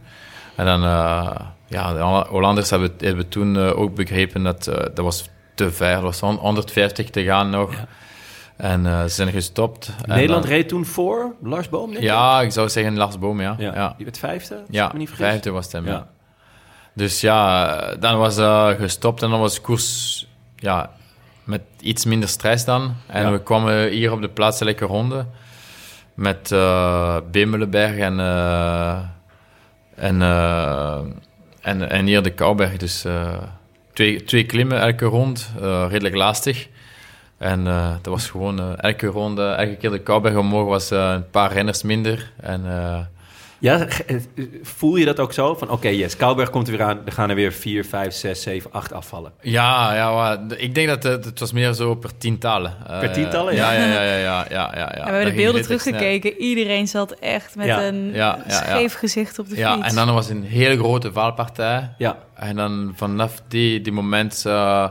En 0.59 0.65
dan, 0.65 0.83
eh, 0.83 1.31
ja, 1.67 1.93
de 1.93 1.99
Holl- 1.99 2.25
Hollanders 2.27 2.69
hebben, 2.69 2.91
hebben 2.97 3.29
toen 3.29 3.57
eh, 3.57 3.79
ook 3.79 3.95
begrepen 3.95 4.43
dat 4.43 4.67
eh, 4.67 4.75
dat 4.75 4.97
was 5.05 5.29
te 5.55 5.71
ver. 5.71 5.87
Er 5.95 6.01
was 6.01 6.19
150 6.19 7.09
te 7.09 7.23
gaan 7.23 7.49
nog. 7.49 7.73
En 8.57 8.83
ze 8.83 9.15
zijn 9.15 9.31
gestopt. 9.31 9.91
Nederland 10.05 10.45
reed 10.45 10.67
toen 10.67 10.85
voor 10.85 11.35
Lars 11.43 11.69
Boom, 11.69 11.91
denk? 11.91 12.03
Ja, 12.03 12.41
ik 12.41 12.51
zou 12.51 12.69
zeggen 12.69 12.97
Lars 12.97 13.19
Boom, 13.19 13.41
ja. 13.41 13.55
ja. 13.57 13.73
ja. 13.73 13.93
Die 13.97 14.05
werd 14.05 14.17
vijfde, 14.17 14.63
Ja, 14.69 14.85
ik 14.85 14.93
me 14.93 14.99
niet 14.99 15.09
vijfde 15.09 15.51
was 15.51 15.71
hem, 15.71 15.85
ja. 15.85 16.07
Dus 16.93 17.21
ja, 17.21 17.75
dan 17.99 18.17
was 18.17 18.35
gestopt 18.77 19.23
en 19.23 19.29
dan 19.29 19.39
was 19.39 19.55
de 19.55 19.61
koers 19.61 20.27
ja, 20.55 20.91
met 21.43 21.61
iets 21.79 22.05
minder 22.05 22.29
stress 22.29 22.65
dan. 22.65 22.93
En 23.07 23.31
we 23.31 23.43
kwamen 23.43 23.89
hier 23.89 24.11
op 24.11 24.21
de 24.21 24.29
plaatselijke 24.29 24.85
ronde 24.85 25.25
met 26.13 26.49
Bemelenberg 27.31 27.97
en, 27.97 28.19
en, 29.99 30.21
eh, 30.21 30.99
en, 31.61 31.89
en 31.89 32.05
hier 32.05 32.23
de 32.23 32.33
Kouberg. 32.33 32.77
Dus 32.77 33.05
eh, 33.05 33.33
twee, 33.93 34.23
twee 34.23 34.43
klimmen 34.45 34.81
elke 34.81 35.05
rond, 35.05 35.51
eh, 35.61 35.85
redelijk 35.89 36.15
lastig. 36.15 36.67
En 37.37 37.63
dat 38.01 38.05
was 38.05 38.29
gewoon 38.29 38.77
elke 38.77 39.07
ronde, 39.07 39.43
elke 39.43 39.75
keer 39.75 39.89
de 39.89 39.99
Kouberg 39.99 40.35
omhoog 40.35 40.67
was 40.67 40.89
een 40.89 41.29
paar 41.29 41.53
renners 41.53 41.83
minder. 41.83 42.31
En 42.41 42.61
Ja, 43.59 43.85
eh, 44.07 44.15
voel 44.61 44.95
je 44.95 45.05
dat 45.05 45.19
ook 45.19 45.33
zo? 45.33 45.55
Van 45.55 45.69
oké, 45.69 45.87
yes, 45.87 46.15
Kouwberg 46.15 46.49
komt 46.49 46.67
er 46.67 46.77
weer 46.77 46.85
aan. 46.85 46.99
Er 47.05 47.11
gaan 47.11 47.29
er 47.29 47.35
weer 47.35 47.51
vier, 47.53 47.85
vijf, 47.85 48.13
zes, 48.13 48.41
zeven, 48.41 48.71
acht 48.71 48.93
afvallen. 48.93 49.31
Ja, 49.41 49.95
ja 49.95 50.11
maar 50.13 50.37
ik 50.57 50.75
denk 50.75 50.87
dat 50.87 51.03
het, 51.03 51.25
het 51.25 51.39
was 51.39 51.51
meer 51.51 51.73
zo 51.73 51.95
per 51.95 52.17
tientallen. 52.17 52.73
Eh, 52.87 52.99
Per 52.99 53.11
tientallen, 53.11 53.55
ja? 53.55 53.71
Ja, 53.71 53.79
ja, 53.85 53.93
ja. 53.93 54.01
ja, 54.03 54.17
ja, 54.17 54.45
ja, 54.49 54.71
ja, 54.75 54.79
ja. 54.79 54.89
En 54.97 55.05
we 55.05 55.11
hebben 55.11 55.25
de 55.25 55.33
beelden 55.41 55.63
snel. 55.63 55.77
teruggekeken. 55.77 56.37
Iedereen 56.37 56.87
zat 56.87 57.11
echt 57.11 57.55
met 57.55 57.65
Ja. 57.65 57.83
een 57.87 58.05
Ja, 58.13 58.13
ja, 58.13 58.43
ja. 58.47 58.53
scheef 58.53 58.93
gezicht 58.93 59.39
op 59.39 59.49
de 59.49 59.55
Ja, 59.55 59.73
fiets. 59.75 59.87
en 59.87 59.95
dan 59.95 60.13
was 60.13 60.29
een 60.29 60.43
hele 60.43 60.77
grote 60.77 61.11
valpartij. 61.11 61.89
Ja, 61.97 62.17
En 62.35 62.55
dan 62.55 62.93
vanaf 62.95 63.41
die, 63.47 63.81
die 63.81 63.93
moment, 63.93 64.43
eh, 64.45 64.87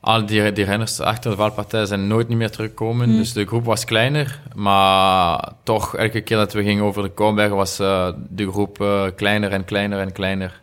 al 0.00 0.26
die, 0.26 0.52
die 0.52 0.64
renners 0.64 1.00
achter 1.00 1.30
de 1.30 1.36
valpartij 1.36 1.86
zijn 1.86 2.06
nooit 2.06 2.28
niet 2.28 2.38
meer 2.38 2.50
teruggekomen. 2.50 3.10
Hm. 3.10 3.16
Dus 3.16 3.32
de 3.32 3.46
groep 3.46 3.64
was 3.64 3.84
kleiner, 3.84 4.40
maar 4.54 5.48
toch 5.62 5.96
elke 5.96 6.20
keer 6.20 6.36
dat 6.36 6.52
we 6.52 6.62
gingen 6.62 6.84
over 6.84 7.02
de 7.02 7.12
Kouwberg 7.14 7.50
was 7.52 7.78
eh, 7.78 8.08
de 8.28 8.50
groep 8.50 8.80
eh, 8.80 9.02
kleiner 9.16 9.52
en 9.52 9.64
kleiner 9.64 9.98
en 10.00 10.12
kleiner. 10.12 10.60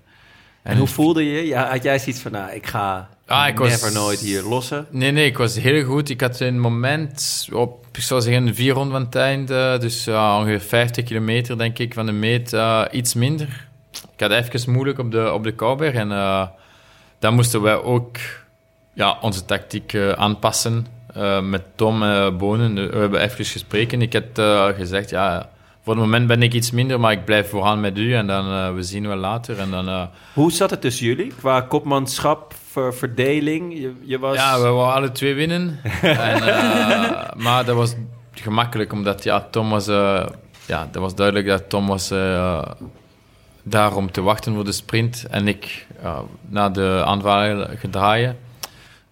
en 0.64 0.78
hoe 0.78 0.88
voelde 0.88 1.24
je? 1.32 1.48
Ja, 1.48 1.70
had 1.70 1.84
jij 1.84 2.00
zoiets 2.00 2.22
van, 2.22 2.32
nou, 2.32 2.52
ik 2.52 2.68
ga 2.68 3.10
Ah, 3.26 3.48
ik 3.48 3.58
was- 3.58 3.70
never 3.70 3.94
nooit 3.94 4.20
hier 4.20 4.44
lossen? 4.44 4.88
Nee, 4.90 5.12
nee, 5.12 5.26
ik 5.26 5.38
was 5.38 5.56
heel 5.56 5.84
goed. 5.84 6.10
Ik 6.10 6.22
had 6.22 6.40
een 6.40 6.60
moment 6.60 7.48
op, 7.54 7.86
ik 7.94 8.02
zou 8.02 8.22
zeggen, 8.22 8.56
vier 8.56 8.74
ronden 8.74 8.92
van 8.94 9.02
het 9.06 9.16
einde. 9.16 9.78
Dus 9.80 10.04
ja, 10.04 10.38
ongeveer 10.38 10.60
50 10.62 11.04
kilometer, 11.04 11.58
denk 11.58 11.80
ik, 11.80 11.94
van 11.94 12.06
de 12.06 12.12
meet. 12.12 12.54
eh, 12.54 12.84
iets 12.92 13.14
minder. 13.14 13.68
Ik 14.14 14.20
had 14.20 14.32
even 14.32 14.72
moeilijk 14.72 15.00
op 15.00 15.12
de, 15.12 15.32
op 15.34 15.44
de 15.44 15.52
Kouwberg. 15.54 15.94
En 15.94 16.12
eh, 16.12 16.48
dan 17.20 17.34
moesten 17.34 17.62
wij 17.62 17.76
ook 17.82 18.18
ja, 18.98 19.18
onze 19.22 19.46
tactiek 19.46 19.94
eh, 19.94 20.12
aanpassen. 20.12 20.86
eh, 21.14 21.42
met 21.42 21.62
Tom 21.76 22.04
eh 22.04 22.30
Bonen. 22.38 22.74
We 22.92 22.98
hebben 22.98 23.22
even 23.22 23.46
gesproken. 23.46 24.02
Ik 24.02 24.14
eh, 24.40 24.66
gezegd, 24.66 25.10
ja, 25.10 25.50
voor 25.84 25.94
het 25.94 26.04
moment 26.04 26.28
ben 26.28 26.42
ik 26.44 26.54
iets 26.54 26.72
minder, 26.72 27.00
maar 27.00 27.12
ik 27.12 27.26
blijf 27.26 27.50
vooraan 27.50 27.80
met 27.80 27.98
u. 27.98 28.14
En 28.16 28.28
dan 28.28 28.46
eh, 28.52 28.74
we 28.74 28.84
zien 28.84 29.08
wel 29.08 29.18
later. 29.18 29.60
En 29.60 29.70
dan... 29.72 29.88
eh, 29.88 30.04
Hoe 30.34 30.52
zat 30.52 30.70
het 30.70 30.82
tussen 30.82 31.06
jullie? 31.06 31.32
Qua 31.40 31.62
kopmanschap, 31.62 32.54
ver- 32.72 32.94
verdeling? 32.94 33.74
Je, 33.80 33.94
je 34.04 34.20
was... 34.20 34.36
Ja, 34.36 34.56
we 34.62 34.68
wouden 34.68 34.94
alle 34.96 35.12
twee 35.12 35.34
winnen. 35.36 35.80
en, 36.02 36.48
eh, 36.48 37.34
maar 37.36 37.66
dat 37.66 37.76
was 37.76 37.96
gemakkelijk, 38.32 38.94
omdat 38.94 39.24
ja, 39.24 39.48
Tom 39.52 39.70
was... 39.70 39.88
eh, 39.88 40.26
ja, 40.66 40.88
dat 40.92 41.02
was 41.02 41.16
duidelijk 41.16 41.48
dat 41.48 41.70
Tom 41.70 41.88
was 41.88 42.12
eh, 42.12 42.64
daar 43.64 43.96
om 43.96 44.12
te 44.12 44.22
wachten 44.22 44.54
voor 44.54 44.66
de 44.66 44.72
sprint. 44.72 45.26
En 45.30 45.48
ik 45.48 45.88
uh, 46.04 46.20
naar 46.48 46.74
de 46.74 47.02
aanval 47.06 47.66
gedraaien. 47.76 48.38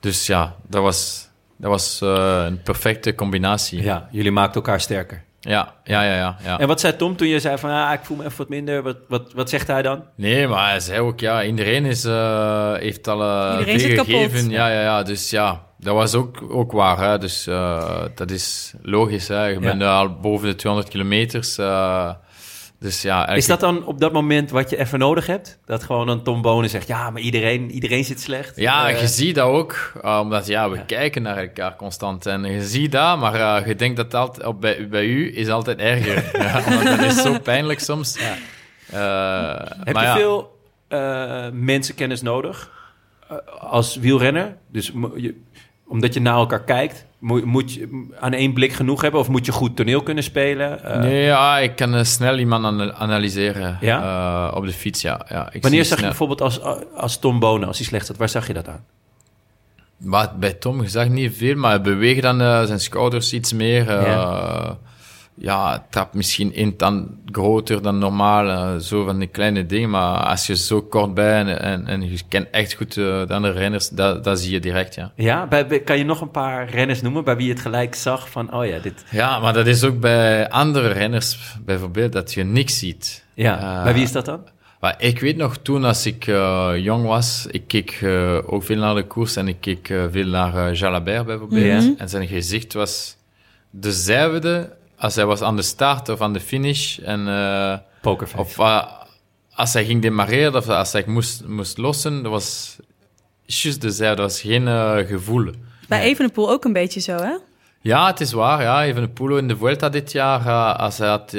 Dus 0.06 0.26
ja, 0.28 0.56
dat 0.68 0.82
was, 0.82 1.30
dat 1.58 1.70
was 1.70 2.02
eh, 2.02 2.44
een 2.46 2.62
perfecte 2.62 3.16
combinatie. 3.16 3.82
Ja, 3.84 4.08
jullie 4.12 4.32
maakten 4.32 4.56
elkaar 4.56 4.80
sterker. 4.82 5.24
Ja, 5.40 5.74
ja, 5.84 6.04
ja, 6.04 6.16
ja. 6.16 6.38
ja. 6.44 6.60
En 6.60 6.68
wat 6.68 6.80
zei 6.80 6.96
Tom 6.96 7.16
toen 7.16 7.28
je 7.28 7.40
zei 7.40 7.58
van, 7.58 7.70
ah, 7.70 7.94
ik 7.94 8.00
voel 8.04 8.18
me 8.18 8.24
even 8.26 8.38
wat 8.38 8.50
minder. 8.50 8.84
Wat, 8.84 8.98
wat, 9.08 9.34
wat 9.34 9.50
zegt 9.50 9.68
hij 9.68 9.82
dan? 9.82 10.04
Nee, 10.16 10.48
maar 10.48 10.70
hij 10.70 10.80
zei 10.80 11.00
ook, 11.00 11.20
ja, 11.20 11.44
iedereen 11.44 11.86
is, 11.86 12.06
eh, 12.06 12.74
heeft 12.74 13.08
al 13.08 13.22
eh, 13.22 13.78
zit 13.78 13.94
kapot. 13.94 14.06
gegeven. 14.06 14.50
Ja, 14.50 14.68
ja, 14.70 14.82
ja. 14.82 15.04
Dus 15.04 15.30
ja, 15.30 15.64
dat 15.80 15.96
was 15.96 16.16
ook, 16.16 16.42
ook 16.50 16.72
waar. 16.72 16.98
Hè. 16.98 17.18
Dus 17.18 17.48
eh, 17.48 18.02
dat 18.16 18.32
is 18.32 18.74
logisch. 18.82 19.28
Hè. 19.28 19.46
Je 19.46 19.60
bent 19.60 19.84
al 19.84 20.20
boven 20.20 20.48
de 20.48 20.56
200 20.56 20.92
kilometers. 20.94 21.58
eh, 21.58 22.10
dus 22.86 23.02
ja, 23.02 23.28
Is 23.28 23.46
dat 23.46 23.60
dan 23.60 23.86
op 23.86 24.00
dat 24.00 24.12
moment 24.12 24.52
wat 24.52 24.70
je 24.70 24.78
even 24.78 25.00
nodig 25.00 25.26
hebt? 25.28 25.60
Dat 25.66 25.84
gewoon 25.84 26.08
dan 26.08 26.24
Tom 26.24 26.42
Bonen 26.42 26.70
zegt, 26.70 26.88
ja, 26.88 27.10
maar 27.10 27.22
iedereen, 27.22 27.72
iedereen 27.72 28.04
zit 28.04 28.22
slecht. 28.22 28.56
Ja, 28.56 28.90
Eh, 28.90 29.02
je 29.02 29.08
ziet 29.08 29.36
dat 29.36 29.48
ook, 29.48 29.92
uh, 30.04 30.20
omdat 30.22 30.48
ja, 30.48 30.70
we 30.70 30.86
kijken 30.86 31.22
naar 31.22 31.38
elkaar 31.38 31.76
constant. 31.76 32.26
En 32.26 32.44
je 32.44 32.62
ziet 32.62 32.92
dat, 32.92 33.20
maar 33.20 33.36
uh, 33.36 33.68
je 33.68 33.76
denkt 33.76 33.98
dat 33.98 34.14
altijd, 34.14 34.48
op, 34.48 34.62
bij, 34.62 34.88
bij 34.90 35.06
u 35.06 35.38
is 35.38 35.50
altijd 35.50 35.80
erger. 35.80 36.30
ja, 36.44 36.62
want 36.70 36.84
dat 36.84 37.00
is 37.00 37.22
zo 37.22 37.40
pijnlijk 37.40 37.80
soms. 37.80 38.20
Ja. 38.20 38.36
Uh, 38.94 39.72
Heb 39.84 39.96
je 39.96 40.14
veel 40.16 40.60
mensenkennis 41.54 42.22
nodig 42.22 42.72
als 43.60 43.96
wielrenner? 43.96 44.56
Dus 44.72 44.92
je, 45.16 45.36
omdat 45.88 46.14
je 46.14 46.20
naar 46.20 46.36
elkaar 46.36 46.64
kijkt, 46.64 47.06
moet, 47.20 47.46
moet, 47.46 47.74
je 47.74 48.08
aan 48.20 48.34
één 48.34 48.54
blik 48.54 48.74
genoeg 48.74 49.02
hebben? 49.02 49.20
Of 49.20 49.30
moet 49.30 49.46
je 49.46 49.52
goed 49.52 49.76
toneel 49.76 50.04
kunnen 50.04 50.24
spelen? 50.24 50.80
Uh, 50.86 50.98
nee, 50.98 51.24
ja, 51.24 51.58
ik 51.58 51.76
kan 51.76 51.96
uh, 51.96 52.04
snel 52.04 52.38
iemand 52.38 52.66
an 52.66 52.94
analyseren 52.94 53.78
ja? 53.82 54.02
uh, 54.50 54.58
op 54.58 54.66
de 54.66 54.74
fiets, 54.74 55.02
ja. 55.02 55.26
ja 55.30 55.50
ik 55.52 55.62
Wanneer 55.62 55.86
zag 55.86 55.98
snel. 55.98 56.00
je 56.00 56.06
bijvoorbeeld 56.06 56.42
als, 56.42 56.62
als 56.96 57.18
Tom 57.20 57.40
Bonen, 57.40 57.68
als 57.68 57.78
hij 57.78 57.88
slecht 57.88 58.06
zat, 58.06 58.18
waar 58.18 58.30
zag 58.30 58.48
je 58.48 58.54
dat 58.54 58.68
aan? 58.68 58.86
Maar 59.98 60.32
bij 60.40 60.54
Tom, 60.54 60.88
zag 60.88 61.08
niet 61.08 61.38
veel, 61.38 61.56
maar 61.56 61.72
hij 61.72 61.82
beweegt 61.82 62.22
dan 62.22 62.38
zijn 62.68 62.80
schouders 62.80 63.34
iets 63.34 63.54
meer. 63.54 63.92
Ja, 63.92 64.78
ja 65.36 65.86
trap 65.90 66.14
misschien 66.14 66.54
één 66.54 66.76
tand 66.76 67.10
groter 67.32 67.82
dan 67.82 67.98
normaal, 67.98 68.48
uh, 68.48 68.80
zo 68.80 69.06
van 69.06 69.20
die 69.20 69.28
kleine 69.28 69.66
dingen. 69.66 69.90
Maar 69.90 70.18
als 70.18 70.48
je 70.48 70.56
zo 70.56 70.82
kort 70.82 71.14
bent 71.14 71.48
en, 71.50 71.60
en, 71.60 71.88
en 71.88 72.12
je 72.12 72.20
kent 72.30 72.50
echt 72.52 72.74
goed 72.74 72.96
uh, 72.96 73.28
de 73.28 73.34
andere 73.34 73.54
renners, 73.54 73.90
dat, 73.90 74.24
dat 74.24 74.40
zie 74.40 74.52
je 74.52 74.60
direct, 74.60 74.96
ja. 74.96 75.12
Ja, 75.16 75.48
bij, 75.48 75.68
bij, 75.68 75.80
kan 75.80 75.98
je 75.98 76.04
nog 76.04 76.22
een 76.22 76.32
paar 76.32 76.70
renners 76.70 77.02
noemen 77.02 77.24
bij 77.24 77.36
wie 77.36 77.46
je 77.46 77.52
het 77.52 77.62
gelijk 77.62 77.96
zag 77.96 78.30
van, 78.30 78.54
oh 78.54 78.66
ja, 78.66 78.80
dit... 78.80 79.06
Ja, 79.12 79.40
maar 79.40 79.54
dat 79.54 79.68
is 79.68 79.84
ook 79.84 80.00
bij 80.00 80.50
andere 80.50 80.88
renners 80.88 81.38
bijvoorbeeld, 81.66 82.12
dat 82.12 82.34
je 82.34 82.44
niks 82.44 82.80
ziet. 82.80 83.26
Ja, 83.34 83.84
bij 83.84 83.94
wie 83.94 84.04
is 84.04 84.12
dat 84.12 84.26
dan? 84.26 84.54
Maar 84.80 84.96
ik 84.98 85.20
weet 85.20 85.38
nog, 85.38 85.58
toen 85.58 85.84
als 85.84 86.06
ik 86.06 86.28
uh, 86.28 86.72
jong 86.78 87.06
was, 87.06 87.48
ik 87.52 87.68
keek 87.68 88.02
uh, 88.02 88.38
ook 88.46 88.64
veel 88.64 88.78
naar 88.78 88.96
de 88.96 89.04
koers 89.04 89.36
en 89.36 89.48
ik 89.48 89.58
keek 89.60 89.90
uh, 89.90 90.04
veel 90.12 90.28
naar 90.28 90.74
Jalabert 90.74 91.26
bijvoorbeeld. 91.26 91.64
Mhm. 91.64 91.74
Mm 91.74 91.80
-hmm. 91.80 91.96
En 91.98 92.10
zijn 92.10 92.28
gezicht 92.28 92.74
was 92.74 93.18
dezelfde 93.70 94.70
als 94.98 95.16
hij 95.16 95.26
was 95.26 95.42
aan 95.42 95.56
de 95.56 95.62
start 95.62 96.10
of 96.10 96.22
aan 96.22 96.34
de 96.34 96.40
finish. 96.40 97.00
En, 97.00 97.84
Pokerface. 98.02 98.42
Of 98.42 98.60
als 99.56 99.74
hij 99.74 99.86
ging 99.86 100.02
demareren 100.02 100.56
of 100.56 100.70
als 100.70 100.92
hij 100.92 101.04
moest, 101.08 101.46
moest 101.46 101.78
lossen, 101.78 102.24
dat 102.24 102.32
was 102.32 102.78
juist 103.46 103.82
dezelfde. 103.82 104.22
Dat 104.22 104.32
was 104.32 104.42
geen 104.42 104.68
gevoel. 105.08 105.52
Bij 105.88 106.02
Evenepoel 106.02 106.50
ook 106.50 106.66
een 106.66 106.74
beetje 106.74 107.00
zo, 107.00 107.16
hè? 107.16 107.38
Ja, 107.82 108.08
het 108.08 108.20
is 108.20 108.32
waar. 108.32 108.62
Ja. 108.62 108.84
Evenepoel 108.84 109.38
in 109.38 109.48
de 109.48 109.58
Vuelta 109.58 109.90
dit 109.90 110.12
jaar, 110.12 110.74
als 110.74 110.98
hij 110.98 111.08
had 111.08 111.32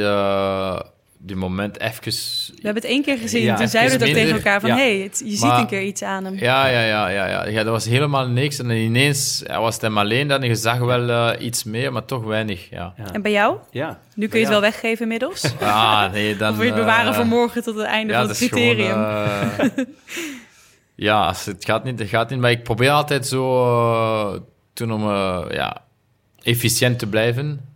die 1.27 1.37
moment 1.37 1.81
even... 1.81 2.03
We 2.03 2.53
hebben 2.55 2.83
het 2.83 2.91
één 2.91 3.03
keer 3.03 3.19
gezien. 3.19 3.43
Ja, 3.43 3.57
toen 3.57 3.69
zeiden 3.69 3.99
we 3.99 4.05
het 4.05 4.15
ook 4.15 4.23
tegen 4.23 4.37
elkaar 4.37 4.61
van... 4.61 4.71
Ja. 4.71 4.77
hey, 4.77 4.99
het, 4.99 5.23
je 5.25 5.39
maar, 5.39 5.51
ziet 5.51 5.61
een 5.61 5.67
keer 5.67 5.83
iets 5.83 6.03
aan 6.03 6.25
hem. 6.25 6.35
Ja, 6.39 6.67
ja, 6.67 6.81
ja, 6.81 7.09
ja, 7.09 7.27
ja. 7.27 7.47
ja 7.47 7.63
dat 7.63 7.73
was 7.73 7.85
helemaal 7.85 8.29
niks. 8.29 8.59
En 8.59 8.71
ineens 8.71 9.43
ja, 9.47 9.61
was 9.61 9.75
het 9.75 9.83
hem 9.83 9.99
alleen 9.99 10.29
dan. 10.29 10.43
Je 10.43 10.55
zag 10.55 10.79
wel 10.79 11.09
uh, 11.09 11.31
iets 11.39 11.65
meer, 11.65 11.93
maar 11.93 12.05
toch 12.05 12.25
weinig. 12.25 12.71
Ja. 12.71 12.95
ja. 12.97 13.13
En 13.13 13.23
bij 13.23 13.33
jou? 13.33 13.57
Ja. 13.71 14.01
Nu 14.15 14.27
kun 14.27 14.39
je 14.39 14.45
het 14.45 14.53
wel 14.53 14.63
weggeven 14.63 15.03
inmiddels? 15.03 15.45
Ah, 15.61 16.13
nee, 16.13 16.37
dan... 16.37 16.51
of 16.51 16.57
wil 16.57 16.65
je 16.65 16.73
het 16.73 16.81
bewaren 16.81 17.11
uh, 17.11 17.17
voor 17.17 17.27
morgen 17.27 17.63
tot 17.63 17.77
het 17.77 17.87
einde 17.87 18.13
van 18.13 18.29
het 18.29 18.37
criterium? 18.37 18.93
Gewoon, 18.93 19.71
uh, 19.77 19.85
ja, 21.09 21.35
het 21.45 21.65
gaat, 21.65 21.85
niet, 21.85 21.99
het 21.99 22.09
gaat 22.09 22.31
niet. 22.31 22.39
Maar 22.39 22.51
ik 22.51 22.63
probeer 22.63 22.91
altijd 22.91 23.27
zo... 23.27 23.65
eh, 23.65 24.41
toen 24.73 24.93
om 24.93 25.03
ja, 25.51 25.83
efficiënt 26.43 26.99
te 26.99 27.07
blijven. 27.07 27.75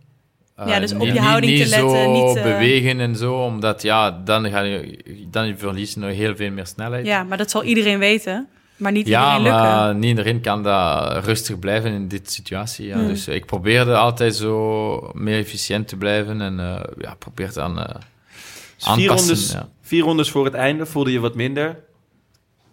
Ja, 0.65 0.79
dus 0.79 0.91
uh, 0.91 0.99
op 0.99 1.05
je 1.05 1.11
niet, 1.11 1.21
houding 1.21 1.51
niet 1.51 1.63
te 1.63 1.69
letten. 1.69 1.89
Zo 1.89 2.11
niet 2.11 2.37
uh... 2.37 2.43
bewegen 2.43 2.99
en 2.99 3.15
zo, 3.15 3.33
omdat 3.33 3.81
ja, 3.81 4.11
dan 4.11 4.49
ga 4.49 4.61
je, 4.61 4.99
dan 5.27 5.57
verlies 5.57 5.93
je 5.93 5.99
nog 5.99 6.11
heel 6.11 6.35
veel 6.35 6.51
meer 6.51 6.65
snelheid. 6.65 7.05
Ja, 7.05 7.23
maar 7.23 7.37
dat 7.37 7.51
zal 7.51 7.63
iedereen 7.63 7.99
weten, 7.99 8.47
maar 8.77 8.91
niet 8.91 9.07
ja, 9.07 9.21
iedereen 9.21 9.43
lukken. 9.43 9.61
maar 9.61 9.95
niet 9.95 10.09
iedereen 10.09 10.41
kan 10.41 10.63
dat 10.63 11.25
rustig 11.25 11.59
blijven 11.59 11.91
in 11.91 12.07
dit 12.07 12.31
situatie. 12.31 12.87
Ja. 12.87 12.95
Hmm. 12.95 13.07
Dus 13.07 13.27
ik 13.27 13.45
probeerde 13.45 13.95
altijd 13.95 14.35
zo 14.35 15.11
meer 15.13 15.39
efficiënt 15.39 15.87
te 15.87 15.95
blijven 15.95 16.41
en 16.41 16.59
uh, 16.59 16.79
ja, 16.97 17.15
probeer 17.19 17.53
dan 17.53 17.77
uh, 17.77 17.85
dus 17.85 18.93
vier, 18.93 19.07
rondes, 19.09 19.51
ja. 19.51 19.69
vier 19.81 20.03
rondes 20.03 20.29
voor 20.29 20.45
het 20.45 20.53
einde 20.53 20.85
voelde 20.85 21.11
je 21.11 21.19
wat 21.19 21.35
minder. 21.35 21.79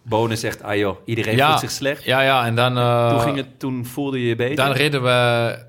Bonen 0.03 0.37
zegt, 0.37 0.63
ah 0.63 0.75
joh, 0.75 0.97
iedereen 1.05 1.35
ja, 1.35 1.47
voelt 1.47 1.59
zich 1.59 1.71
slecht. 1.71 2.03
Ja, 2.03 2.21
ja, 2.21 2.45
en 2.45 2.55
dan... 2.55 2.77
Uh, 2.77 3.09
toen, 3.09 3.19
ging 3.19 3.37
het, 3.37 3.59
toen 3.59 3.85
voelde 3.85 4.21
je 4.21 4.27
je 4.27 4.35
beter? 4.35 4.55
Dan 4.55 4.71
reden 4.71 5.03
we 5.03 5.67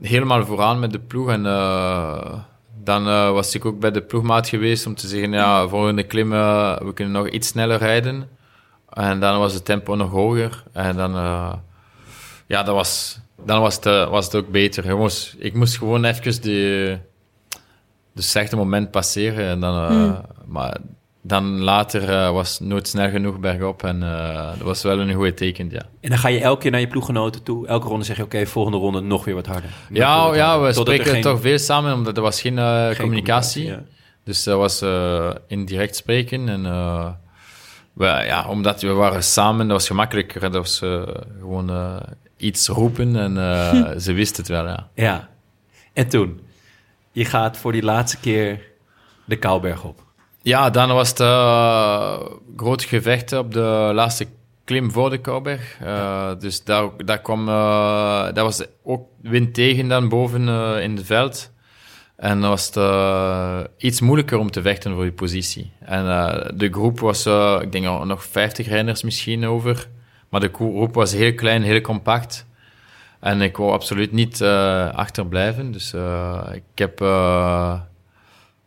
helemaal 0.00 0.46
vooraan 0.46 0.78
met 0.78 0.92
de 0.92 0.98
ploeg. 0.98 1.30
En 1.30 1.44
uh, 1.44 2.34
dan 2.82 3.08
uh, 3.08 3.30
was 3.30 3.54
ik 3.54 3.64
ook 3.64 3.80
bij 3.80 3.90
de 3.90 4.02
ploegmaat 4.02 4.48
geweest 4.48 4.86
om 4.86 4.94
te 4.94 5.06
zeggen, 5.06 5.32
ja, 5.32 5.68
volgende 5.68 6.02
klim, 6.02 6.32
uh, 6.32 6.78
we 6.78 6.92
kunnen 6.92 7.14
nog 7.14 7.28
iets 7.28 7.48
sneller 7.48 7.78
rijden. 7.78 8.28
En 8.88 9.20
dan 9.20 9.38
was 9.38 9.54
het 9.54 9.64
tempo 9.64 9.94
nog 9.94 10.10
hoger. 10.10 10.64
En 10.72 10.96
dan, 10.96 11.12
ja, 12.46 12.62
dat 12.62 12.74
was, 12.74 13.20
dan 13.44 13.60
was, 13.60 13.74
het, 13.74 13.84
was 13.84 14.24
het 14.24 14.34
ook 14.34 14.50
beter. 14.50 14.84
Ik 14.86 14.96
moest, 14.96 15.36
ik 15.38 15.54
moest 15.54 15.78
gewoon 15.78 16.04
even 16.04 16.42
de, 16.42 16.98
de 18.12 18.22
slechte 18.22 18.56
moment 18.56 18.90
passeren. 18.90 19.48
En 19.48 19.60
dan, 19.60 19.92
mm. 19.92 20.20
Maar 20.46 20.76
dan 21.22 21.60
later 21.60 22.08
uh, 22.08 22.30
was 22.30 22.58
het 22.58 22.68
nooit 22.68 22.88
snel 22.88 23.10
genoeg 23.10 23.38
bergop 23.38 23.82
en 23.82 24.02
uh, 24.02 24.48
dat 24.48 24.60
was 24.60 24.82
wel 24.82 25.00
een 25.00 25.14
goede 25.14 25.34
teken, 25.34 25.70
ja. 25.70 25.82
En 26.00 26.08
dan 26.08 26.18
ga 26.18 26.28
je 26.28 26.40
elke 26.40 26.60
keer 26.60 26.70
naar 26.70 26.80
je 26.80 26.86
ploeggenoten 26.86 27.42
toe, 27.42 27.66
elke 27.66 27.88
ronde 27.88 28.04
zeg 28.04 28.16
je, 28.16 28.22
oké, 28.22 28.34
okay, 28.34 28.46
volgende 28.46 28.78
ronde 28.78 29.00
nog 29.00 29.24
weer 29.24 29.34
wat 29.34 29.46
harder. 29.46 29.70
Ja, 29.90 30.26
wat 30.26 30.36
ja 30.36 30.46
harder. 30.46 30.66
we 30.66 30.74
Totdat 30.74 30.94
spreken 30.94 31.12
geen... 31.12 31.22
toch 31.22 31.40
veel 31.40 31.58
samen, 31.58 31.94
omdat 31.94 32.16
er 32.16 32.22
was 32.22 32.40
geen, 32.40 32.56
uh, 32.56 32.86
geen 32.86 32.96
communicatie. 32.96 33.62
communicatie 33.62 33.90
ja. 33.90 33.98
Dus 34.24 34.44
dat 34.44 34.58
was 34.58 34.84
indirect 35.46 35.96
spreken 35.96 36.48
en 36.48 36.62
we, 37.92 38.06
ja, 38.06 38.48
omdat 38.48 38.82
we 38.82 38.92
waren 38.92 39.22
samen, 39.22 39.68
dat 39.68 39.76
was 39.76 39.86
gemakkelijker. 39.86 40.40
Dat 40.40 40.52
was 40.52 40.78
gewoon 41.38 42.00
iets 42.36 42.68
roepen 42.68 43.16
en 43.16 43.34
ze 44.00 44.12
wisten 44.12 44.36
het 44.36 44.48
wel, 44.48 44.66
ja. 44.66 44.88
Ja, 44.94 45.28
en 45.92 46.08
toen? 46.08 46.40
Je 47.12 47.24
gaat 47.24 47.56
voor 47.56 47.72
die 47.72 47.82
laatste 47.82 48.18
keer 48.20 48.60
de 49.24 49.36
Kouwberg 49.36 49.84
op. 49.84 50.09
Ja, 50.42 50.70
dan 50.70 50.92
was 50.92 51.08
het 51.08 51.20
uh, 51.20 52.18
groot 52.56 52.82
gevecht 52.82 53.32
op 53.32 53.52
de 53.52 53.90
laatste 53.94 54.26
klim 54.64 54.90
voor 54.90 55.10
de 55.10 55.18
Kouwberg. 55.18 55.78
Uh, 55.82 56.30
dus 56.38 56.64
daar, 56.64 56.88
daar 57.04 57.20
kwam, 57.20 57.48
uh, 57.48 57.54
daar 58.32 58.44
was 58.44 58.64
ook 58.82 59.06
wind 59.22 59.54
tegen 59.54 59.88
dan 59.88 60.08
boven 60.08 60.48
in 60.82 60.96
het 60.96 61.06
veld. 61.06 61.52
En 62.16 62.40
dan 62.40 62.50
was 62.50 62.74
het 62.74 63.68
iets 63.76 64.00
moeilijker 64.00 64.38
om 64.38 64.50
te 64.50 64.62
vechten 64.62 64.92
voor 64.94 65.02
die 65.02 65.12
positie. 65.12 65.72
En 65.80 66.04
de 66.54 66.68
groep 66.70 67.00
was, 67.00 67.26
ik 67.62 67.72
denk 67.72 68.04
nog 68.04 68.24
50 68.24 68.68
renners 68.68 69.02
misschien 69.02 69.46
over. 69.46 69.88
Maar 70.28 70.40
de 70.40 70.50
groep 70.52 70.94
was 70.94 71.12
heel 71.12 71.34
klein, 71.34 71.62
heel 71.62 71.80
compact. 71.80 72.46
En 73.20 73.40
ik 73.40 73.56
wou 73.56 73.72
absoluut 73.72 74.12
niet 74.12 74.42
achterblijven. 74.92 75.72
Dus 75.72 75.94
ik 76.52 76.62
heb 76.74 76.98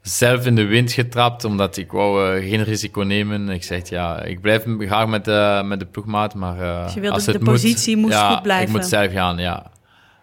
zelf 0.03 0.45
in 0.45 0.55
de 0.55 0.65
wind 0.65 0.91
getrapt, 0.91 1.43
omdat 1.43 1.77
ik 1.77 1.91
wou 1.91 2.37
uh, 2.37 2.49
geen 2.49 2.63
risico 2.63 3.01
nemen. 3.01 3.49
Ik 3.49 3.63
zeg, 3.63 3.89
ja, 3.89 4.21
ik 4.21 4.41
blijf 4.41 4.63
graag 4.79 5.07
met 5.07 5.25
de, 5.25 5.61
met 5.65 5.79
de 5.79 5.85
ploegmaat, 5.85 6.33
maar 6.33 6.61
uh, 6.61 6.83
dus 6.83 6.93
je 6.93 6.99
wilde 6.99 7.15
als 7.15 7.25
het 7.25 7.39
de 7.39 7.45
positie 7.45 7.95
moet, 7.95 8.05
moest 8.05 8.17
ja, 8.17 8.33
goed 8.33 8.41
blijven. 8.41 8.67
ik 8.67 8.81
moet 8.81 8.89
zelf 8.89 9.11
gaan, 9.11 9.37
ja. 9.37 9.71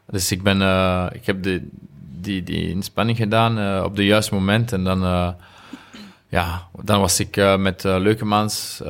Dus 0.06 0.32
ik 0.32 0.42
ben, 0.42 0.60
uh, 0.60 1.06
ik 1.12 1.26
heb 1.26 1.42
de, 1.42 1.68
die, 2.20 2.42
die 2.42 2.68
inspanning 2.68 3.18
gedaan 3.18 3.84
op 3.84 3.96
het 3.96 4.06
juiste 4.06 4.34
moment 4.34 4.72
en 4.72 4.84
dan, 4.84 5.00
ja, 6.28 6.66
dan 6.82 7.00
was 7.00 7.20
ik 7.20 7.56
met 7.58 7.82
Leukemans 7.82 8.80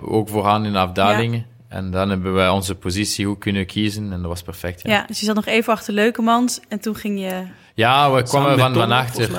ook 0.00 0.28
vooraan 0.28 0.64
in 0.64 0.72
de 0.72 0.78
afdaling. 0.78 1.34
Ja. 1.34 1.44
En 1.68 1.90
dan 1.90 2.08
hebben 2.08 2.32
wij 2.32 2.48
onze 2.48 2.74
positie 2.74 3.26
goed 3.26 3.38
kunnen 3.38 3.66
kiezen 3.66 4.12
en 4.12 4.20
dat 4.20 4.28
was 4.28 4.42
perfect. 4.42 4.82
Ja, 4.82 4.90
ja 4.90 5.04
dus 5.06 5.20
je 5.20 5.26
zat 5.26 5.34
nog 5.34 5.46
even 5.46 5.72
achter 5.72 5.94
Leukemans 5.94 6.60
en 6.68 6.80
toen 6.80 6.94
ging 6.94 7.20
je... 7.20 7.42
Ja, 7.74 8.12
we 8.12 8.22
kwamen 8.22 8.58
van, 8.58 8.74
van 8.74 8.92
achter. 8.92 9.30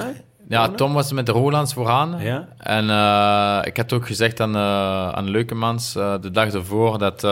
Ja, 0.49 0.69
Tom 0.69 0.93
was 0.93 1.11
met 1.11 1.25
de 1.25 1.31
Rolands 1.31 1.73
vooraan. 1.73 2.15
Ja? 2.19 2.47
En 2.57 2.85
uh, 2.85 3.59
ik 3.63 3.77
had 3.77 3.93
ook 3.93 4.07
gezegd 4.07 4.39
aan, 4.39 4.55
uh, 4.55 5.09
aan 5.09 5.29
Leukemans 5.29 5.95
uh, 5.95 6.13
de 6.21 6.31
dag 6.31 6.53
ervoor 6.53 6.97
dat 6.97 7.27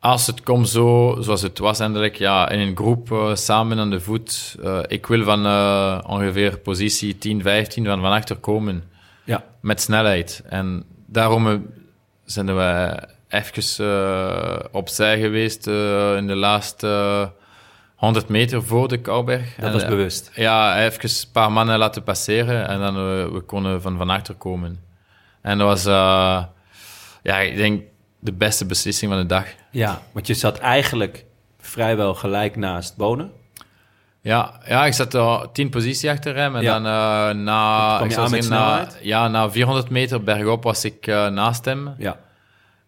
als 0.00 0.26
het 0.26 0.42
komt 0.42 0.68
zo, 0.68 1.16
zoals 1.20 1.42
het 1.42 1.58
was 1.58 1.80
eindelijk, 1.80 2.16
ja, 2.16 2.48
in 2.48 2.58
een 2.60 2.76
groep 2.76 3.30
samen 3.34 3.78
aan 3.78 3.90
de 3.90 4.00
voet, 4.00 4.56
ik 4.86 5.06
wil 5.06 5.24
van 5.24 5.46
ongeveer 6.06 6.58
positie 6.58 7.18
10, 7.18 7.42
15 7.42 7.84
van, 7.84 8.00
van 8.00 8.12
achter 8.12 8.36
komen. 8.36 8.84
Ja. 9.24 9.44
Met 9.60 9.80
snelheid. 9.80 10.42
En 10.48 10.84
daarom 11.06 11.66
zijn 12.24 12.56
we 12.56 12.98
even 13.28 14.72
opzij 14.72 15.20
geweest 15.20 15.66
in 16.16 16.26
de 16.26 16.36
laatste 16.36 17.32
100 17.98 18.28
meter 18.28 18.62
voor 18.62 18.88
de 18.88 19.00
Kouwberg. 19.00 19.54
Dat 19.56 19.66
En, 19.66 19.72
was 19.72 19.82
eh, 19.82 19.88
bewust. 19.88 20.30
Ja, 20.34 20.84
even 20.84 21.02
een 21.02 21.32
paar 21.32 21.52
mannen 21.52 21.78
laten 21.78 22.02
passeren 22.02 22.68
en 22.68 22.78
dan 22.78 22.96
eh, 22.96 23.32
we 23.32 23.40
konden 23.46 23.82
van, 23.82 23.96
van 23.96 24.10
achter 24.10 24.34
komen. 24.34 24.80
En 25.42 25.58
dat 25.58 25.66
was, 25.66 25.86
eh, 25.86 26.44
ja, 27.22 27.38
ik 27.38 27.56
denk 27.56 27.82
de 28.18 28.32
beste 28.32 28.66
beslissing 28.66 29.10
van 29.10 29.20
de 29.20 29.26
dag. 29.26 29.44
Ja, 29.70 30.02
want 30.12 30.26
je 30.26 30.34
zat 30.34 30.58
eigenlijk 30.58 31.24
vrijwel 31.60 32.14
gelijk 32.14 32.56
naast 32.56 32.96
Bonen. 32.96 33.30
Ja, 34.20 34.60
ja 34.66 34.86
ik 34.86 34.92
zat 34.92 35.14
er 35.14 35.52
tien 35.52 35.70
positie 35.70 36.10
achter 36.10 36.36
hem 36.36 36.56
en 36.56 36.62
Ja. 36.62 36.72
dan 36.72 36.82
na, 37.42 38.00
ik 38.00 38.10
zeggen, 38.10 38.48
na, 38.48 38.88
ja, 39.00 39.28
na 39.28 39.50
400 39.50 39.90
meter 39.90 40.22
bergop 40.22 40.62
was 40.62 40.84
ik 40.84 41.06
naast 41.06 41.64
hem. 41.64 41.94
Ja. 41.98 42.16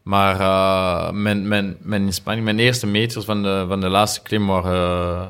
Maar 0.03 0.41
eh, 0.41 1.11
mijn, 1.13 1.49
mijn, 1.49 1.77
mijn 1.81 2.03
inspanning, 2.03 2.45
mijn 2.45 2.59
eerste 2.59 2.87
meters 2.87 3.25
van 3.25 3.43
de, 3.43 3.65
van 3.69 3.81
de 3.81 3.89
laatste 3.89 4.23
klim 4.23 4.47
waren 4.47 4.73
eh, 5.21 5.27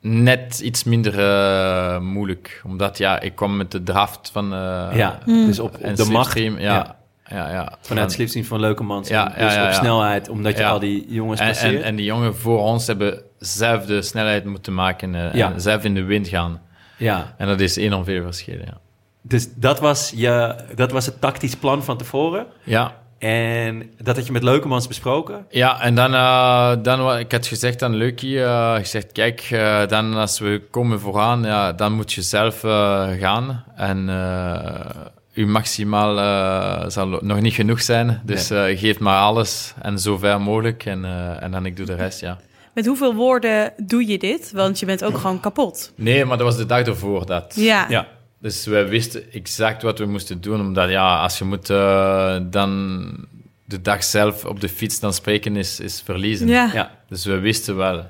net 0.00 0.60
iets 0.60 0.84
minder 0.84 1.18
eh, 1.18 1.98
moeilijk. 2.00 2.62
Omdat 2.66 2.98
ja, 2.98 3.20
ik 3.20 3.34
kwam 3.34 3.56
met 3.56 3.70
de 3.70 3.82
draft 3.82 4.30
van 4.32 4.52
eh, 4.54 4.88
ja, 4.94 5.18
dus 5.26 5.58
op, 5.58 5.78
de 5.80 5.86
macht. 6.10 6.30
slipstream, 6.30 6.58
Ja, 6.58 6.96
ja. 7.24 7.50
Ja, 7.50 7.72
Vanuit 7.80 8.06
Van- 8.06 8.10
slipstream 8.10 8.46
van 8.46 8.60
Leukemans. 8.60 9.08
Ja, 9.08 9.34
en 9.34 9.44
dus 9.44 9.54
ja, 9.54 9.60
ja, 9.60 9.66
op 9.66 9.72
ja. 9.72 9.78
snelheid, 9.78 10.28
omdat 10.28 10.56
je 10.56 10.62
Ja. 10.62 10.70
al 10.70 10.78
die 10.78 11.04
jongens 11.08 11.40
en, 11.40 11.46
passeert. 11.46 11.74
en, 11.76 11.82
en 11.82 11.96
die 11.96 12.04
jongen 12.04 12.36
voor 12.36 12.58
ons 12.60 12.86
hebben 12.86 13.22
zelf 13.38 13.84
de 13.86 14.02
snelheid 14.02 14.44
moeten 14.44 14.74
maken 14.74 15.12
Ja. 15.36 15.52
en 15.52 15.60
zelf 15.60 15.84
in 15.84 15.94
de 15.94 16.02
wind 16.02 16.28
gaan. 16.28 16.60
ja. 16.96 17.34
En 17.38 17.46
dat 17.46 17.60
is 17.60 17.76
enorm 17.76 18.04
veel 18.04 18.22
verschil, 18.22 18.58
ja. 18.58 18.80
Dus 19.22 19.48
dat 19.54 19.80
was, 19.80 20.12
je, 20.16 20.54
dat 20.74 20.90
was 20.92 21.06
het 21.06 21.20
tactisch 21.20 21.56
plan 21.56 21.84
van 21.84 21.96
tevoren. 21.98 22.46
Ja, 22.62 22.94
En 23.22 23.90
dat 24.02 24.16
had 24.16 24.26
je 24.26 24.32
met 24.32 24.42
Leukemans 24.42 24.88
besproken. 24.88 25.46
Ja, 25.50 25.80
en 25.80 25.94
dan, 25.94 26.14
eh, 26.14 26.72
dan 26.82 27.18
ik 27.18 27.32
had 27.32 27.46
gezegd 27.46 27.82
aan 27.82 27.94
Leukie, 27.94 28.42
eh 28.44 28.74
gezegd, 28.74 29.12
kijk, 29.12 29.40
eh, 29.50 29.86
dan 29.86 30.14
als 30.14 30.38
we 30.38 30.62
komen 30.70 31.00
vooraan, 31.00 31.42
ja, 31.44 31.72
dan 31.72 31.92
moet 31.92 32.12
je 32.12 32.22
zelf 32.22 32.64
eh, 32.64 33.08
gaan. 33.20 33.64
En 33.76 34.08
eh 34.08 34.90
uw 35.34 35.46
maximaal 35.46 36.18
eh, 36.18 36.88
zal 36.90 37.06
nog 37.20 37.40
niet 37.40 37.54
genoeg 37.54 37.82
zijn, 37.82 38.20
dus 38.24 38.50
eh, 38.50 38.78
geef 38.78 38.98
maar 38.98 39.20
alles 39.20 39.74
en 39.82 39.98
zo 39.98 40.18
ver 40.18 40.40
mogelijk. 40.40 40.84
En, 40.84 41.04
eh, 41.04 41.42
en 41.42 41.50
dan 41.50 41.66
ik 41.66 41.76
doe 41.76 41.86
de 41.86 41.94
rest, 41.94 42.20
ja. 42.20 42.38
Met 42.74 42.86
hoeveel 42.86 43.14
woorden 43.14 43.72
doe 43.76 44.06
je 44.06 44.18
dit? 44.18 44.50
Want 44.54 44.78
je 44.80 44.86
bent 44.86 45.04
ook 45.04 45.16
gewoon 45.18 45.40
kapot. 45.40 45.92
Nee, 45.94 46.24
maar 46.24 46.36
dat 46.36 46.46
was 46.46 46.56
de 46.56 46.66
dag 46.66 46.82
ervoor 46.86 47.26
dat. 47.26 47.52
Ja. 47.56 47.86
Ja. 47.88 48.06
Dus 48.42 48.66
wij 48.66 48.88
wisten 48.88 49.32
exact 49.32 49.82
wat 49.82 49.98
we 49.98 50.06
moesten 50.06 50.40
doen, 50.40 50.60
omdat 50.60 50.90
ja, 50.90 51.22
als 51.22 51.38
je 51.38 51.44
moet 51.44 51.70
eh, 51.70 52.36
dan 52.42 53.10
de 53.64 53.80
dag 53.82 54.04
zelf 54.04 54.44
op 54.44 54.60
de 54.60 54.68
fiets 54.68 55.00
dan 55.00 55.12
spreken 55.12 55.56
is, 55.56 55.80
is 55.80 56.02
verliezen. 56.04 56.48
Ja. 56.48 56.70
ja. 56.72 56.98
Dus 57.08 57.24
we 57.24 57.38
wisten 57.38 57.76
wel. 57.76 58.06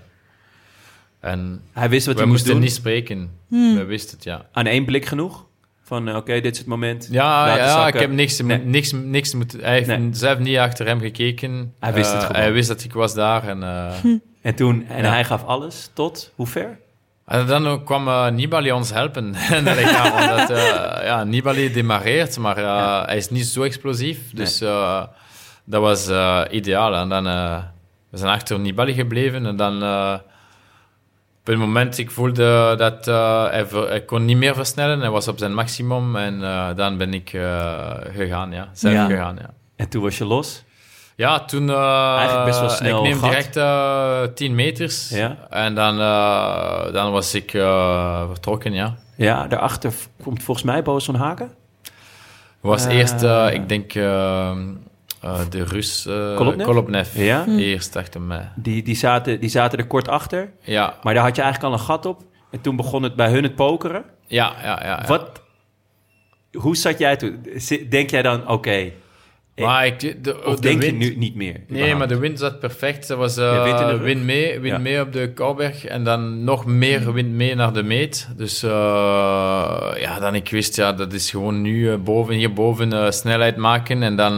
En 1.20 1.62
Hij 1.72 1.88
wist 1.88 2.06
wat 2.06 2.14
we 2.14 2.20
hij 2.20 2.30
moest 2.30 2.38
moesten 2.40 2.52
doen. 2.60 2.62
niet 2.68 2.72
spreken. 2.78 3.30
Hmm. 3.48 3.76
We 3.76 3.84
wisten 3.84 4.14
het, 4.16 4.24
ja. 4.24 4.46
Aan 4.52 4.66
één 4.66 4.84
blik 4.84 5.06
genoeg? 5.06 5.46
Van, 5.82 6.08
eh, 6.08 6.16
oké, 6.16 6.40
dit 6.40 6.52
is 6.52 6.58
het 6.58 6.66
moment. 6.66 7.08
Ja, 7.10 7.46
Laten 7.46 7.62
ja 7.64 7.72
zakken. 7.72 7.94
ik 7.94 8.00
heb 8.00 8.10
niks, 8.10 8.40
Nee. 8.40 8.58
niks, 8.58 8.92
niks 8.92 9.34
moeten... 9.34 9.60
Hij 9.60 9.72
heeft 9.72 9.86
Nee. 9.86 10.08
zelf 10.12 10.38
niet 10.38 10.56
achter 10.56 10.86
hem 10.86 11.00
gekeken. 11.00 11.74
Hij 11.80 11.92
wist 11.92 12.10
het 12.12 12.20
Eh, 12.20 12.26
gewoon. 12.26 12.42
Hij 12.42 12.52
wist 12.52 12.68
dat 12.68 12.84
ik 12.84 12.92
was 12.92 13.14
daar. 13.14 13.48
En, 13.48 13.62
eh, 13.62 13.94
En 14.42 14.54
toen, 14.54 14.86
en 14.88 15.02
Ja. 15.02 15.10
hij 15.10 15.24
gaf 15.24 15.44
alles 15.44 15.90
tot 15.92 16.32
hoe 16.34 16.46
ver? 16.46 16.78
En 17.26 17.46
dan 17.46 17.84
kwam 17.84 18.08
eh, 18.08 18.28
Nibali 18.28 18.72
ons 18.72 18.90
helpen. 18.92 19.34
en 19.56 19.64
dat 19.64 19.78
omdat, 19.78 20.50
eh, 20.50 21.04
ja, 21.04 21.24
Nibali 21.24 21.72
demareert, 21.72 22.38
maar 22.38 22.56
eh, 22.56 22.62
Ja. 22.62 23.04
hij 23.06 23.16
is 23.16 23.30
niet 23.30 23.46
zo 23.46 23.62
explosief. 23.62 24.18
Dus 24.32 24.58
dat 25.64 25.80
was 25.80 26.10
ideaal. 26.50 26.94
En 26.94 27.08
dan... 27.08 27.24
we 28.10 28.18
zijn 28.18 28.30
achter 28.32 28.58
Nibali 28.60 28.94
gebleven 28.94 29.46
en 29.46 29.56
dan... 29.56 29.82
op 31.40 31.46
het 31.48 31.56
moment 31.56 31.98
ik 31.98 32.10
voelde 32.10 32.74
dat 32.76 33.04
hij, 33.50 34.02
kon 34.06 34.24
niet 34.24 34.36
meer 34.36 34.54
versnellen, 34.54 35.00
hij 35.00 35.10
was 35.10 35.28
op 35.28 35.38
zijn 35.38 35.54
maximum 35.54 36.16
en 36.16 36.40
dan 36.76 36.96
ben 36.96 37.14
ik 37.14 37.28
gegaan, 38.14 38.52
ja. 38.52 38.68
Zelf 38.72 38.94
Ja. 38.94 39.06
gegaan, 39.06 39.36
ja. 39.40 39.50
En 39.76 39.88
toen 39.88 40.02
was 40.02 40.18
je 40.18 40.24
los. 40.24 40.64
Ja, 41.16 41.40
toen... 41.44 41.70
eh, 41.70 42.14
Eigenlijk 42.16 42.44
best 42.44 42.60
wel 42.60 42.68
snel 42.68 42.96
Ik 42.98 43.02
neem 43.02 43.18
gat. 43.18 43.30
direct 43.30 43.56
eh 43.56 44.22
10 44.34 44.54
meters 44.54 45.08
Ja. 45.10 45.36
en 45.50 45.74
dan, 45.74 46.00
eh, 46.00 46.92
dan 46.92 47.12
was 47.12 47.34
ik 47.34 47.54
eh, 47.54 48.22
vertrokken, 48.28 48.72
ja. 48.72 48.96
Ja, 49.16 49.46
daarachter 49.46 49.92
komt 50.22 50.42
volgens 50.42 50.66
mij 50.66 50.82
Boas 50.82 51.04
van 51.04 51.14
Haken. 51.14 51.50
was 52.60 52.84
eerst, 52.86 53.22
eh, 53.22 53.48
ik 53.52 53.68
denk, 53.68 53.92
de 53.92 55.64
Rus... 55.64 56.06
eh 56.06 56.34
Kolobnev? 56.36 56.66
Kolobnev. 56.66 57.16
Ja. 57.16 57.44
Eerst 57.46 57.96
achter 57.96 58.20
mij. 58.20 58.48
Die, 58.54 58.82
die, 58.82 58.96
zaten, 58.96 59.40
die 59.40 59.48
zaten 59.50 59.78
er 59.78 59.86
kort 59.86 60.08
achter. 60.08 60.52
Ja, 60.60 60.94
Maar 61.02 61.14
daar 61.14 61.22
had 61.24 61.36
je 61.36 61.42
eigenlijk 61.42 61.72
al 61.74 61.78
een 61.80 61.84
gat 61.86 62.06
op. 62.06 62.22
En 62.50 62.60
toen 62.60 62.76
begon 62.76 63.02
het 63.02 63.16
bij 63.16 63.30
hun 63.30 63.42
het 63.42 63.54
pokeren. 63.54 64.04
ja, 64.26 64.52
ja. 64.62 64.80
ja, 64.82 64.86
ja. 64.86 65.04
Wat, 65.06 65.42
hoe 66.52 66.76
zat 66.76 66.98
jij 66.98 67.16
toen? 67.16 67.46
Denk 67.90 68.10
jij 68.10 68.22
dan, 68.22 68.48
oké, 68.48 68.90
Maar 69.57 69.86
ik, 69.86 70.24
de, 70.24 70.44
of 70.44 70.55
de 70.55 70.61
denk 70.61 70.80
wind- 70.82 71.03
je 71.03 71.11
nu 71.11 71.16
niet 71.16 71.34
meer? 71.34 71.57
Nee, 71.68 71.94
maar 71.94 72.09
de 72.09 72.18
wind 72.18 72.38
zat 72.38 72.61
perfect. 72.61 73.09
Er 73.09 73.16
was 73.16 73.34
Ja, 73.36 73.62
wind 73.64 73.80
in 73.80 73.86
de 73.86 73.92
rug. 73.92 74.03
wind 74.03 74.22
mee, 74.24 74.61
wind 74.61 74.76
Ja. 74.76 74.78
mee 74.82 75.00
op 75.00 75.12
de 75.12 75.32
Kouwberg 75.34 75.84
en 75.84 76.05
dan 76.05 76.44
nog 76.44 76.66
meer 76.66 77.12
wind 77.12 77.30
mee 77.32 77.55
naar 77.55 77.72
de 77.72 77.82
meet. 77.82 78.28
Dus 78.36 78.62
eh, 78.62 78.70
ja, 79.98 80.18
dan 80.20 80.34
ik 80.34 80.48
wist, 80.50 80.76
ja, 80.76 80.92
dat 80.92 81.12
is 81.12 81.30
gewoon 81.30 81.62
nu 81.62 81.90
eh, 81.90 81.98
boven, 81.98 82.34
hierboven 82.34 83.12
snelheid 83.12 83.57
maken 83.57 84.03
en 84.03 84.16
dan... 84.16 84.34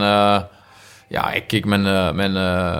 ja, 1.09 1.31
ik 1.33 1.47
keek 1.47 1.65
mijn, 1.65 2.15
mijn, 2.15 2.33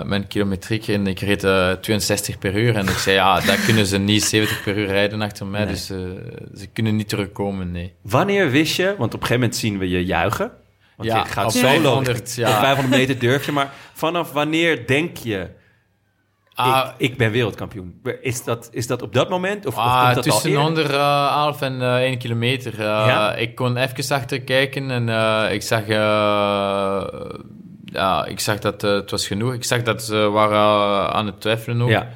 mijn 0.08 0.26
kilometriek 0.26 0.88
en 0.88 1.06
ik 1.06 1.20
reed 1.20 1.44
eh, 1.44 1.70
62 1.72 2.38
per 2.38 2.54
uur. 2.56 2.76
En 2.76 2.82
ik 2.88 2.96
zei, 2.98 3.16
ja, 3.16 3.40
daar 3.40 3.58
kunnen 3.66 3.86
ze 3.86 3.98
niet 3.98 4.22
70 4.24 4.62
per 4.62 4.76
uur 4.78 4.86
rijden 4.86 5.22
achter 5.22 5.46
mij. 5.46 5.64
Nee. 5.64 5.72
Dus 5.72 5.86
ze 5.86 6.66
kunnen 6.72 6.96
niet 6.96 7.08
terugkomen, 7.08 7.70
nee. 7.72 7.92
Wanneer 8.02 8.50
wist 8.50 8.76
je, 8.76 8.84
want 8.98 9.14
op 9.14 9.20
een 9.20 9.26
gegeven 9.26 9.40
moment 9.40 9.56
zien 9.56 9.78
we 9.78 9.88
je 9.88 10.04
juichen. 10.04 10.50
Want 10.96 11.08
Ja, 11.08 11.18
je 11.18 11.24
gaat 11.30 11.44
op 11.44 11.50
solo. 11.50 11.64
500, 11.70 12.34
ja. 12.34 12.48
Op 12.48 12.54
500 12.54 12.88
meter 12.96 13.18
durf 13.18 13.46
je, 13.46 13.52
maar 13.52 13.72
vanaf 13.92 14.32
wanneer 14.32 14.86
denk 14.86 15.16
je, 15.16 15.48
Ah, 16.54 16.88
ik, 16.98 17.10
ik 17.10 17.16
ben 17.18 17.30
wereldkampioen? 17.30 18.00
Is 18.20 18.44
dat, 18.44 18.68
is 18.72 18.86
dat 18.86 19.02
op 19.02 19.12
dat 19.12 19.28
moment? 19.28 19.66
Of, 19.66 19.76
of 19.76 19.82
komt 19.82 20.14
dat 20.14 20.16
al 20.16 20.22
tussen 20.22 20.50
eerder? 20.50 20.62
111 20.64 21.60
en 21.62 21.82
eh 21.82 21.94
1 21.94 22.18
kilometer. 22.18 22.72
Eh, 22.72 22.78
Ja? 22.86 23.34
Ik 23.34 23.54
kon 23.54 23.76
even 23.76 24.14
achter 24.16 24.40
kijken 24.40 24.90
en 24.90 25.08
eh, 25.08 25.52
ik 25.52 25.62
zag... 25.62 25.82
eh, 25.86 27.04
ja, 27.84 28.24
ik 28.24 28.40
zag 28.40 28.58
dat 28.58 28.84
eh, 28.84 28.90
het 28.90 29.10
was 29.10 29.26
genoeg. 29.26 29.52
Ik 29.54 29.64
zag 29.64 29.82
dat 29.82 30.02
ze 30.02 30.16
waren 30.16 30.56
eh, 30.56 31.06
aan 31.14 31.26
het 31.26 31.40
twijfelen 31.40 31.82
ook. 31.82 31.88
Ja, 31.88 32.08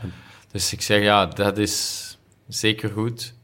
Dus 0.53 0.73
ik 0.73 0.83
zeg, 0.83 1.03
ja, 1.03 1.27
dat 1.27 1.59
is 1.59 2.07
zeker 2.49 2.91
goed. 2.91 3.35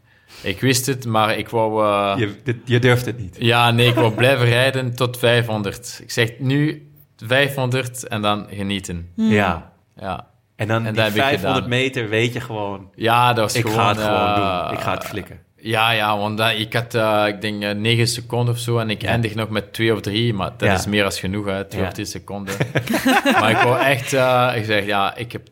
Ik 0.47 0.61
wist 0.61 0.87
het, 0.87 1.05
maar 1.07 1.39
ik 1.39 1.49
wou... 1.49 1.85
eh, 1.85 2.15
je, 2.19 2.35
dit- 2.45 2.57
je 2.65 2.79
durft 2.79 3.07
het 3.07 3.19
niet. 3.19 3.37
Ja, 3.39 3.71
nee, 3.71 3.89
ik 3.89 3.95
wou 3.95 4.13
blijven 4.15 4.47
rijden 4.47 4.95
tot 4.95 5.19
500. 5.19 5.99
Ik 6.03 6.11
zeg 6.11 6.31
nu 6.39 6.91
500 7.17 8.07
en 8.09 8.23
dan 8.23 8.47
genieten. 8.51 9.09
Ja. 9.15 9.73
Ja, 10.01 10.27
En 10.57 10.69
dan 10.69 10.77
En 10.77 10.83
die 10.85 10.93
dat 10.93 11.05
heb 11.05 11.15
ik 11.15 11.21
500 11.23 11.55
gedaan. 11.55 11.69
meter 11.79 12.09
weet 12.09 12.33
je 12.33 12.41
gewoon, 12.41 12.91
ja 12.95 13.33
dat 13.33 13.45
was 13.45 13.55
ik 13.55 13.63
gewoon... 13.63 13.77
ga 13.79 13.89
het 13.89 13.99
gewoon 13.99 14.35
eh, 14.35 14.65
doen. 14.69 14.77
Ik 14.77 14.81
ga 14.83 14.95
het 14.95 15.05
flikken. 15.05 15.39
Ja, 15.61 15.91
ja, 15.91 16.19
want 16.19 16.39
dat, 16.39 16.53
ik 16.59 16.73
had, 16.73 16.95
eh, 16.95 17.25
ik 17.27 17.41
denk, 17.41 17.63
eh, 17.63 17.71
9 17.75 18.07
seconden 18.09 18.55
of 18.55 18.61
zo 18.61 18.79
en 18.79 18.91
ik 18.91 19.03
Ja. 19.03 19.09
eindig 19.09 19.35
nog 19.35 19.49
met 19.49 19.73
2 19.73 19.93
of 19.93 20.01
3, 20.01 20.35
maar 20.35 20.51
dat 20.57 20.69
Ja. 20.69 20.75
is 20.75 20.87
meer 20.87 21.05
als 21.05 21.21
genoeg, 21.21 21.47
hè, 21.47 21.65
2 21.65 21.81
Ja. 21.83 21.87
of 21.89 21.93
3 21.95 22.07
seconden. 22.07 22.55
maar 23.41 23.51
ik 23.51 23.57
wou 23.57 23.81
echt, 23.81 24.13
eh, 24.13 24.53
ik 24.57 24.65
zeg, 24.65 24.85
ja, 24.87 25.17
ik 25.17 25.33
heb, 25.33 25.49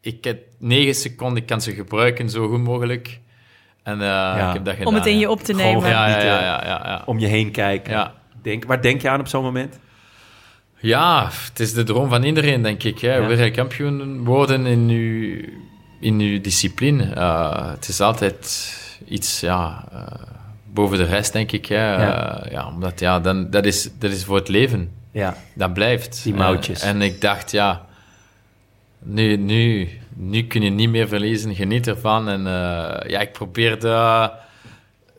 ik 0.00 0.24
heb 0.24 0.38
9 0.58 0.94
seconden, 0.94 1.36
ik 1.38 1.46
kan 1.46 1.60
ze 1.60 1.72
gebruiken 1.74 2.30
zo 2.30 2.48
goed 2.48 2.62
mogelijk. 2.62 3.20
En 3.88 4.02
eh, 4.02 4.46
ik 4.46 4.52
heb 4.52 4.64
dat 4.64 4.74
gedaan. 4.74 4.86
Om 4.86 4.94
het 4.94 5.06
in 5.06 5.18
je 5.18 5.30
op 5.30 5.40
te 5.40 5.52
nemen. 5.52 5.88
Ja, 5.88 6.08
ja, 6.08 6.14
Niet, 6.14 6.24
ja, 6.24 6.38
eh, 6.38 6.44
ja, 6.44 6.62
ja, 6.64 6.80
ja. 6.84 7.02
Om 7.04 7.18
je 7.18 7.26
heen 7.26 7.50
kijken. 7.50 7.92
Ja. 7.92 8.12
Denk, 8.42 8.64
waar 8.64 8.82
denk 8.82 9.02
je 9.02 9.08
aan 9.08 9.20
op 9.20 9.28
zo'n 9.28 9.42
moment? 9.42 9.78
Ja, 10.80 11.28
het 11.48 11.60
is 11.60 11.72
de 11.74 11.82
droom 11.82 12.08
van 12.08 12.22
iedereen, 12.22 12.62
denk 12.62 12.82
ik. 12.82 12.98
Hè. 12.98 13.14
Ja. 13.14 13.26
Wereldkampioen 13.26 14.24
worden 14.24 14.66
in 14.66 14.88
uw, 14.88 15.44
in 16.00 16.20
uw 16.20 16.40
discipline. 16.40 17.12
Eh, 17.14 17.70
het 17.70 17.88
is 17.88 18.00
altijd 18.00 18.74
iets 19.08 19.40
ja, 19.40 19.84
eh, 19.92 20.00
boven 20.72 20.98
de 20.98 21.04
rest, 21.04 21.32
denk 21.32 21.52
ik. 21.52 21.66
Hè. 21.66 22.02
Ja. 22.02 22.46
Ja, 22.50 22.66
omdat 22.66 23.00
ja, 23.00 23.20
dan, 23.20 23.50
dat, 23.50 23.64
is, 23.64 23.90
dat 23.98 24.10
is 24.10 24.24
voor 24.24 24.36
het 24.36 24.48
leven. 24.48 24.90
Ja. 25.12 25.36
Dat 25.54 25.72
blijft. 25.72 26.20
Die 26.22 26.34
mouwtjes. 26.34 26.82
En, 26.82 26.94
en 26.94 27.02
ik 27.02 27.20
dacht, 27.20 27.50
ja, 27.50 27.86
nu, 29.02 29.36
nu, 29.36 29.88
nu 30.14 30.42
kun 30.46 30.62
je 30.62 30.70
niet 30.70 30.90
meer 30.90 31.08
verliezen. 31.08 31.54
Geniet 31.54 31.86
ervan. 31.86 32.28
En 32.28 32.46
eh, 32.46 33.10
ja, 33.10 33.20
ik 33.20 33.32
probeerde 33.32 34.32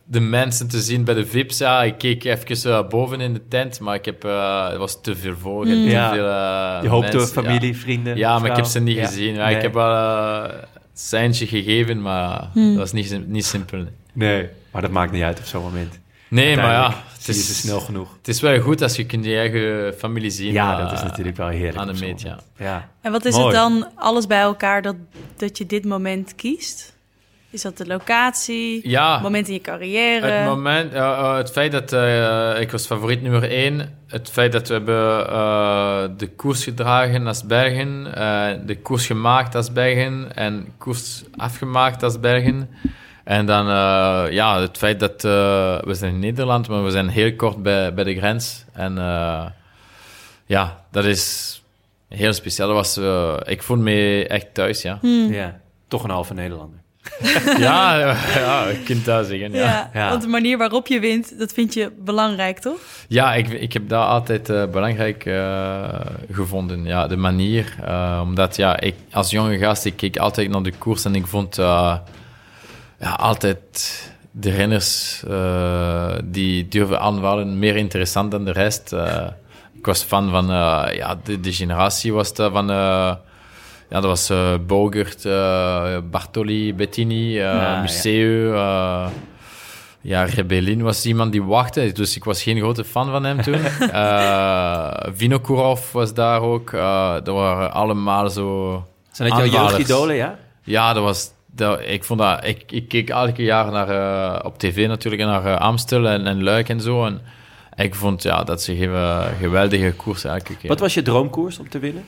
de 0.03 0.19
mensen 0.19 0.67
te 0.67 0.79
zien 0.81 1.03
bij 1.03 1.13
de 1.13 1.25
VIP's. 1.25 1.57
Ja, 1.57 1.83
ik 1.83 1.97
keek 1.97 2.23
even 2.23 2.71
eh, 2.71 2.87
boven 2.87 3.21
in 3.21 3.33
de 3.33 3.47
tent, 3.47 3.79
maar 3.79 3.95
ik 3.95 4.05
heb, 4.05 4.23
eh, 4.23 4.69
er 4.71 4.77
was 4.77 5.01
te 5.01 5.15
veel 5.15 5.35
voor. 5.37 5.65
te 5.65 5.71
Ja. 5.75 6.13
veel, 6.13 6.27
eh, 6.27 6.79
Je 6.83 6.87
hoopt 6.89 7.11
door 7.11 7.19
mensen, 7.21 7.43
familie, 7.43 7.73
ja. 7.73 7.79
vrienden. 7.79 8.17
Ja, 8.17 8.39
maar 8.39 8.49
ik 8.49 8.55
heb 8.55 8.65
ze 8.65 8.79
niet 8.79 8.95
Ja. 8.97 9.05
gezien. 9.05 9.33
Ja, 9.33 9.45
Nee. 9.45 9.55
Ik 9.55 9.61
heb 9.61 9.73
wel 9.73 9.93
eh, 9.95 10.53
een 10.53 10.67
seintje 10.93 11.47
gegeven, 11.47 12.01
maar 12.01 12.47
dat 12.53 12.75
was 12.75 12.91
niet, 12.91 13.27
niet 13.27 13.45
simpel. 13.45 13.83
Nee, 14.13 14.47
maar 14.71 14.81
dat 14.81 14.91
maakt 14.91 15.11
niet 15.11 15.23
uit 15.23 15.39
op 15.39 15.45
zo'n 15.45 15.61
moment. 15.63 15.99
Nee, 16.29 16.55
maar 16.55 16.71
ja, 16.71 17.03
het 17.17 17.27
is, 17.27 17.47
ze 17.47 17.53
snel 17.53 17.79
genoeg. 17.79 18.13
het 18.17 18.27
is 18.27 18.41
wel 18.41 18.59
goed 18.59 18.81
als 18.81 18.95
je 18.95 19.05
kunt 19.05 19.25
je 19.25 19.35
eigen 19.37 19.93
familie 19.97 20.29
zien. 20.29 20.51
Ja, 20.53 20.77
eh, 20.77 20.83
dat 20.83 20.91
is 20.91 21.03
natuurlijk 21.03 21.37
wel 21.37 21.47
heerlijk. 21.47 21.77
Aan 21.77 21.87
de 21.87 21.99
meet, 21.99 22.21
ja. 22.57 22.89
En 23.01 23.11
wat 23.11 23.25
is 23.25 23.33
Mooi. 23.33 23.45
het 23.45 23.55
dan, 23.55 23.87
alles 23.95 24.27
bij 24.27 24.41
elkaar, 24.41 24.81
dat, 24.81 24.95
dat 25.37 25.57
je 25.57 25.65
dit 25.65 25.85
moment 25.85 26.35
kiest? 26.35 26.97
Is 27.51 27.61
dat 27.61 27.77
de 27.77 27.85
locatie, 27.87 28.89
Ja, 28.89 29.13
het 29.13 29.21
moment 29.21 29.47
in 29.47 29.53
je 29.53 29.61
carrière? 29.61 30.25
Het 30.25 30.47
moment, 30.47 30.93
eh, 30.93 30.99
eh, 30.99 31.35
het 31.35 31.51
feit 31.51 31.71
dat 31.71 31.93
eh, 31.93 32.61
ik 32.61 32.71
was 32.71 32.85
favoriet 32.85 33.21
nummer 33.21 33.51
één, 33.51 33.97
het 34.07 34.29
feit 34.29 34.51
dat 34.51 34.67
we 34.67 34.73
hebben 34.73 35.29
eh, 35.29 36.03
de 36.17 36.27
koers 36.27 36.63
gedragen 36.63 37.27
als 37.27 37.45
Belgen, 37.45 38.15
eh, 38.15 38.47
de 38.65 38.77
koers 38.81 39.05
gemaakt 39.05 39.55
als 39.55 39.71
Belgen 39.71 40.35
en 40.35 40.73
koers 40.77 41.23
afgemaakt 41.35 42.03
als 42.03 42.19
Belgen. 42.19 42.69
En 43.23 43.45
dan 43.45 43.67
eh, 43.67 44.31
ja, 44.31 44.59
het 44.61 44.77
feit 44.77 44.99
dat 44.99 45.23
eh, 45.23 45.31
we 45.81 45.93
zijn 45.93 46.13
in 46.13 46.19
Nederland, 46.19 46.67
maar 46.67 46.83
we 46.83 46.91
zijn 46.91 47.07
heel 47.07 47.35
kort 47.35 47.63
bij, 47.63 47.93
bij 47.93 48.03
de 48.03 48.15
grens. 48.15 48.65
En 48.73 48.97
eh, 48.97 49.45
ja, 50.45 50.83
dat 50.91 51.05
is 51.05 51.53
heel 52.07 52.33
speciaal. 52.33 52.67
Dat 52.67 52.75
was, 52.75 52.97
ik 53.47 53.63
voel 53.63 53.77
me 53.77 54.27
echt 54.27 54.53
thuis, 54.53 54.81
ja. 54.81 54.99
Ja, 55.29 55.59
toch 55.87 56.03
een 56.03 56.09
halve 56.09 56.33
Nederlander. 56.33 56.77
ja, 57.57 57.97
ja, 58.35 58.67
je 58.67 58.81
kunt 58.85 59.05
dat 59.05 59.25
zeggen, 59.27 59.51
ja. 59.51 59.59
ja, 59.59 59.89
Ja. 59.93 60.09
want 60.09 60.21
de 60.21 60.27
manier 60.27 60.57
waarop 60.57 60.87
je 60.87 60.99
wint, 60.99 61.39
dat 61.39 61.53
vind 61.53 61.73
je 61.73 61.91
belangrijk, 61.99 62.59
toch? 62.59 62.79
Ja, 63.07 63.33
ik, 63.33 63.47
ik 63.47 63.73
heb 63.73 63.89
dat 63.89 64.05
altijd 64.07 64.49
eh, 64.49 64.65
belangrijk 64.65 65.25
eh, 65.25 65.99
gevonden. 66.31 66.85
Ja, 66.85 67.07
de 67.07 67.15
manier. 67.17 67.75
eh, 67.85 68.19
omdat 68.23 68.55
ja, 68.55 68.79
ik, 68.79 68.95
als 69.11 69.29
jonge 69.31 69.57
gast, 69.57 69.85
ik 69.85 69.95
keek 69.95 70.17
altijd 70.17 70.49
naar 70.49 70.63
de 70.63 70.73
koers 70.77 71.05
en 71.05 71.15
ik 71.15 71.27
vond 71.27 71.57
eh, 71.57 71.95
ja, 72.99 73.11
altijd 73.11 74.07
de 74.31 74.51
renners 74.51 75.23
eh, 75.27 76.13
die 76.23 76.67
durven 76.67 76.99
aanvallen 76.99 77.59
meer 77.59 77.75
interessant 77.75 78.31
dan 78.31 78.45
de 78.45 78.51
rest. 78.51 78.93
Eh, 78.93 79.27
ik 79.73 79.85
was 79.85 80.03
fan 80.03 80.29
van 80.29 80.43
eh, 80.51 80.95
ja, 80.95 81.19
de, 81.23 81.39
de 81.39 81.53
generatie 81.53 82.13
was 82.13 82.33
dat 82.33 82.51
van. 82.51 82.67
ja, 82.67 83.19
dat 83.99 84.03
was 84.03 84.31
Bogert, 84.65 85.23
Bartoli, 86.11 86.73
Bettini, 86.75 87.33
ja. 87.33 87.81
Museu. 87.81 88.53
eh, 88.53 89.07
ja, 90.01 90.23
Rebellin 90.23 90.81
was 90.81 91.05
iemand 91.05 91.31
die 91.31 91.43
wachtte, 91.43 91.91
dus 91.91 92.15
ik 92.15 92.23
was 92.23 92.43
geen 92.43 92.57
grote 92.57 92.83
fan 92.83 93.09
van 93.09 93.23
hem 93.23 93.41
toen. 93.41 93.59
Vinokourov 95.17 95.91
was 95.91 96.13
daar 96.13 96.41
ook. 96.41 96.71
Dat 97.23 97.35
waren 97.35 97.73
allemaal 97.73 98.29
zo... 98.29 98.83
Zijn 99.11 99.29
dat 99.29 99.37
jouw 99.37 99.67
jeugdidolen, 99.67 100.15
ja? 100.15 100.39
Ja, 100.63 100.93
dat 100.93 101.03
was... 101.03 101.31
Dat, 101.59 101.79
ik, 101.81 102.03
vond 102.03 102.19
dat, 102.19 102.45
ik, 102.45 102.71
ik 102.71 102.87
keek 102.87 103.09
elke 103.09 103.43
jaar 103.43 103.71
naar, 103.71 103.89
eh, 103.89 104.45
op 104.45 104.59
tv 104.59 104.87
natuurlijk 104.87 105.21
naar 105.21 105.45
eh, 105.45 105.55
Amstel 105.55 106.07
en, 106.07 106.27
en 106.27 106.43
Luik 106.43 106.69
en 106.69 106.81
zo. 106.81 107.05
En 107.05 107.21
ik 107.75 107.95
vond 107.95 108.23
ja, 108.23 108.43
dat 108.43 108.61
ze 108.61 108.75
geven 108.75 109.35
geweldige 109.39 109.93
koers 109.93 110.23
elke 110.23 110.55
keer. 110.57 110.69
Wat 110.69 110.79
was 110.79 110.93
je 110.93 111.01
droomkoers 111.01 111.59
om 111.59 111.69
te 111.69 111.79
winnen? 111.79 112.03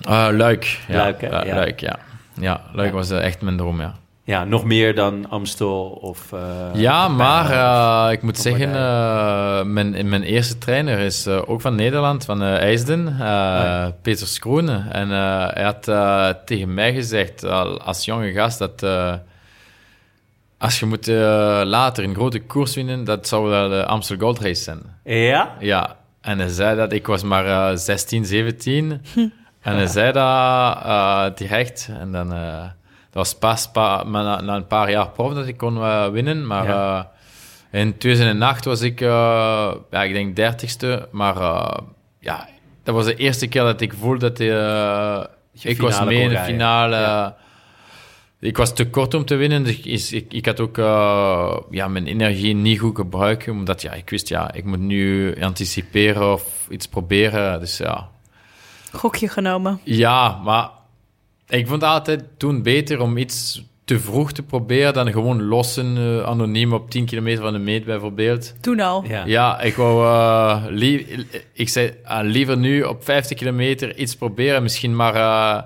Eh, 0.00 0.28
Luik. 0.32 0.80
Ja, 0.88 0.96
Luik, 0.96 1.20
hè? 1.20 1.28
Ja. 1.28 1.54
Luik, 1.54 1.80
ja. 1.80 1.98
Ja, 2.40 2.60
Luik 2.72 2.92
was 2.92 3.10
echt 3.10 3.40
mijn 3.40 3.56
droom, 3.56 3.80
ja. 3.80 3.94
Ja, 4.26 4.44
nog 4.44 4.64
meer 4.64 4.94
dan 4.94 5.28
Amstel 5.28 5.84
of... 6.00 6.32
eh, 6.32 6.40
Ja, 6.74 7.06
of 7.06 7.12
maar 7.12 7.50
eh, 7.50 8.12
ik 8.12 8.22
moet 8.22 8.38
zeggen, 8.38 8.74
eh, 8.74 9.62
mijn, 9.62 10.08
mijn 10.08 10.22
eerste 10.22 10.58
trainer 10.58 10.98
is 10.98 11.26
eh, 11.26 11.48
ook 11.50 11.60
van 11.60 11.74
Nederland, 11.74 12.24
van 12.24 12.42
eh 12.42 12.54
IJsden, 12.56 13.06
eh, 13.08 13.18
ja. 13.18 13.92
Peter 14.02 14.26
Skroene. 14.26 14.84
En 14.90 15.10
eh, 15.12 15.46
hij 15.50 15.64
had 15.64 15.88
eh, 15.88 16.28
tegen 16.44 16.74
mij 16.74 16.92
gezegd, 16.94 17.44
al 17.44 17.80
als 17.80 18.04
jonge 18.04 18.32
gast, 18.32 18.58
dat 18.58 18.82
eh, 18.82 19.14
als 20.58 20.78
je 20.80 20.86
moet 20.86 21.06
later 21.66 22.04
een 22.04 22.14
grote 22.14 22.40
koers 22.40 22.74
winnen, 22.74 23.04
dat 23.04 23.28
zou 23.28 23.48
wel 23.48 23.68
de 23.68 23.84
Amstel 23.86 24.16
Gold 24.16 24.38
Race 24.40 24.62
zijn. 24.62 24.80
Ja? 25.04 25.52
Ja, 25.58 25.96
en 26.20 26.38
hij 26.38 26.48
zei 26.48 26.76
dat, 26.76 26.92
ik 26.92 27.06
was 27.06 27.22
maar 27.22 27.46
eh 27.70 27.76
16, 27.76 28.24
17. 28.24 29.02
En 29.60 29.74
hij 29.76 29.86
zei 29.86 30.12
dat 30.12 30.24
eh, 30.84 31.24
direct. 31.34 31.88
En 32.00 32.12
dan, 32.12 32.32
eh, 32.32 32.64
was 33.16 33.34
pas 33.34 33.70
pa, 33.70 34.02
maar 34.04 34.22
na, 34.24 34.40
na 34.40 34.56
een 34.56 34.66
paar 34.66 34.90
jaar 34.90 35.08
prof 35.10 35.34
dat 35.34 35.46
ik 35.46 35.56
kon 35.56 35.76
eh, 35.76 36.08
winnen. 36.08 36.46
Maar 36.46 36.66
Ja. 36.66 37.10
eh, 37.70 37.80
in 37.80 37.98
2008 37.98 38.64
was 38.64 38.80
ik, 38.80 39.00
eh, 39.00 39.08
ja, 39.90 40.02
ik 40.02 40.12
denk 40.12 40.36
dertigste. 40.36 41.08
Maar 41.10 41.36
eh, 41.36 41.78
ja, 42.20 42.48
dat 42.84 42.94
was 42.94 43.04
de 43.04 43.14
eerste 43.16 43.46
keer 43.46 43.62
dat 43.62 43.80
ik 43.80 43.92
voelde 44.00 44.18
dat 44.18 44.40
eh, 44.40 45.24
ik 45.70 45.80
was 45.80 46.04
mee 46.04 46.20
in 46.20 46.28
de 46.28 46.38
finale. 46.38 46.96
Ja. 46.96 47.36
Ik 48.40 48.56
was 48.56 48.74
te 48.74 48.90
kort 48.90 49.14
om 49.14 49.24
te 49.24 49.34
winnen, 49.34 49.62
dus 49.64 49.78
ik, 49.78 50.10
ik, 50.12 50.32
ik 50.32 50.46
had 50.46 50.60
ook 50.60 50.78
eh, 50.78 51.56
ja, 51.70 51.88
mijn 51.88 52.06
energie 52.06 52.54
niet 52.54 52.78
goed 52.80 52.96
gebruiken, 52.96 53.52
omdat 53.52 53.82
ja, 53.82 53.92
ik 53.92 54.10
wist, 54.10 54.28
ja, 54.28 54.52
ik 54.54 54.64
moet 54.64 54.78
nu 54.78 55.34
anticiperen 55.42 56.32
of 56.32 56.66
iets 56.70 56.88
proberen. 56.88 57.60
Dus 57.60 57.76
ja, 57.76 58.08
Gokje 58.92 59.28
genomen. 59.28 59.80
ja 59.84 60.40
maar 60.44 60.68
ik 61.48 61.66
vond 61.66 61.80
het 61.82 61.90
altijd 61.90 62.24
toen 62.36 62.62
beter 62.62 63.00
om 63.00 63.16
iets 63.16 63.64
te 63.84 64.00
vroeg 64.00 64.32
te 64.32 64.42
proberen 64.42 64.92
dan 64.94 65.12
gewoon 65.12 65.42
lossen, 65.44 65.96
eh, 65.96 66.22
anoniem 66.22 66.72
op 66.72 66.90
10 66.90 67.04
kilometer 67.04 67.42
van 67.42 67.52
de 67.52 67.58
meet 67.58 67.84
bijvoorbeeld. 67.84 68.54
Toen 68.60 68.80
al. 68.80 69.04
Ja. 69.08 69.24
Ja, 69.26 69.60
ik 69.60 69.74
wou 69.74 70.04
eh, 70.06 70.64
lie- 70.68 71.26
ik 71.52 71.68
zei 71.68 71.92
ah, 72.04 72.24
liever 72.24 72.56
nu 72.56 72.82
op 72.82 73.04
50 73.04 73.36
kilometer 73.36 73.96
iets 73.96 74.16
proberen, 74.16 74.62
misschien 74.62 74.96
maar 74.96 75.14
eh 75.14 75.62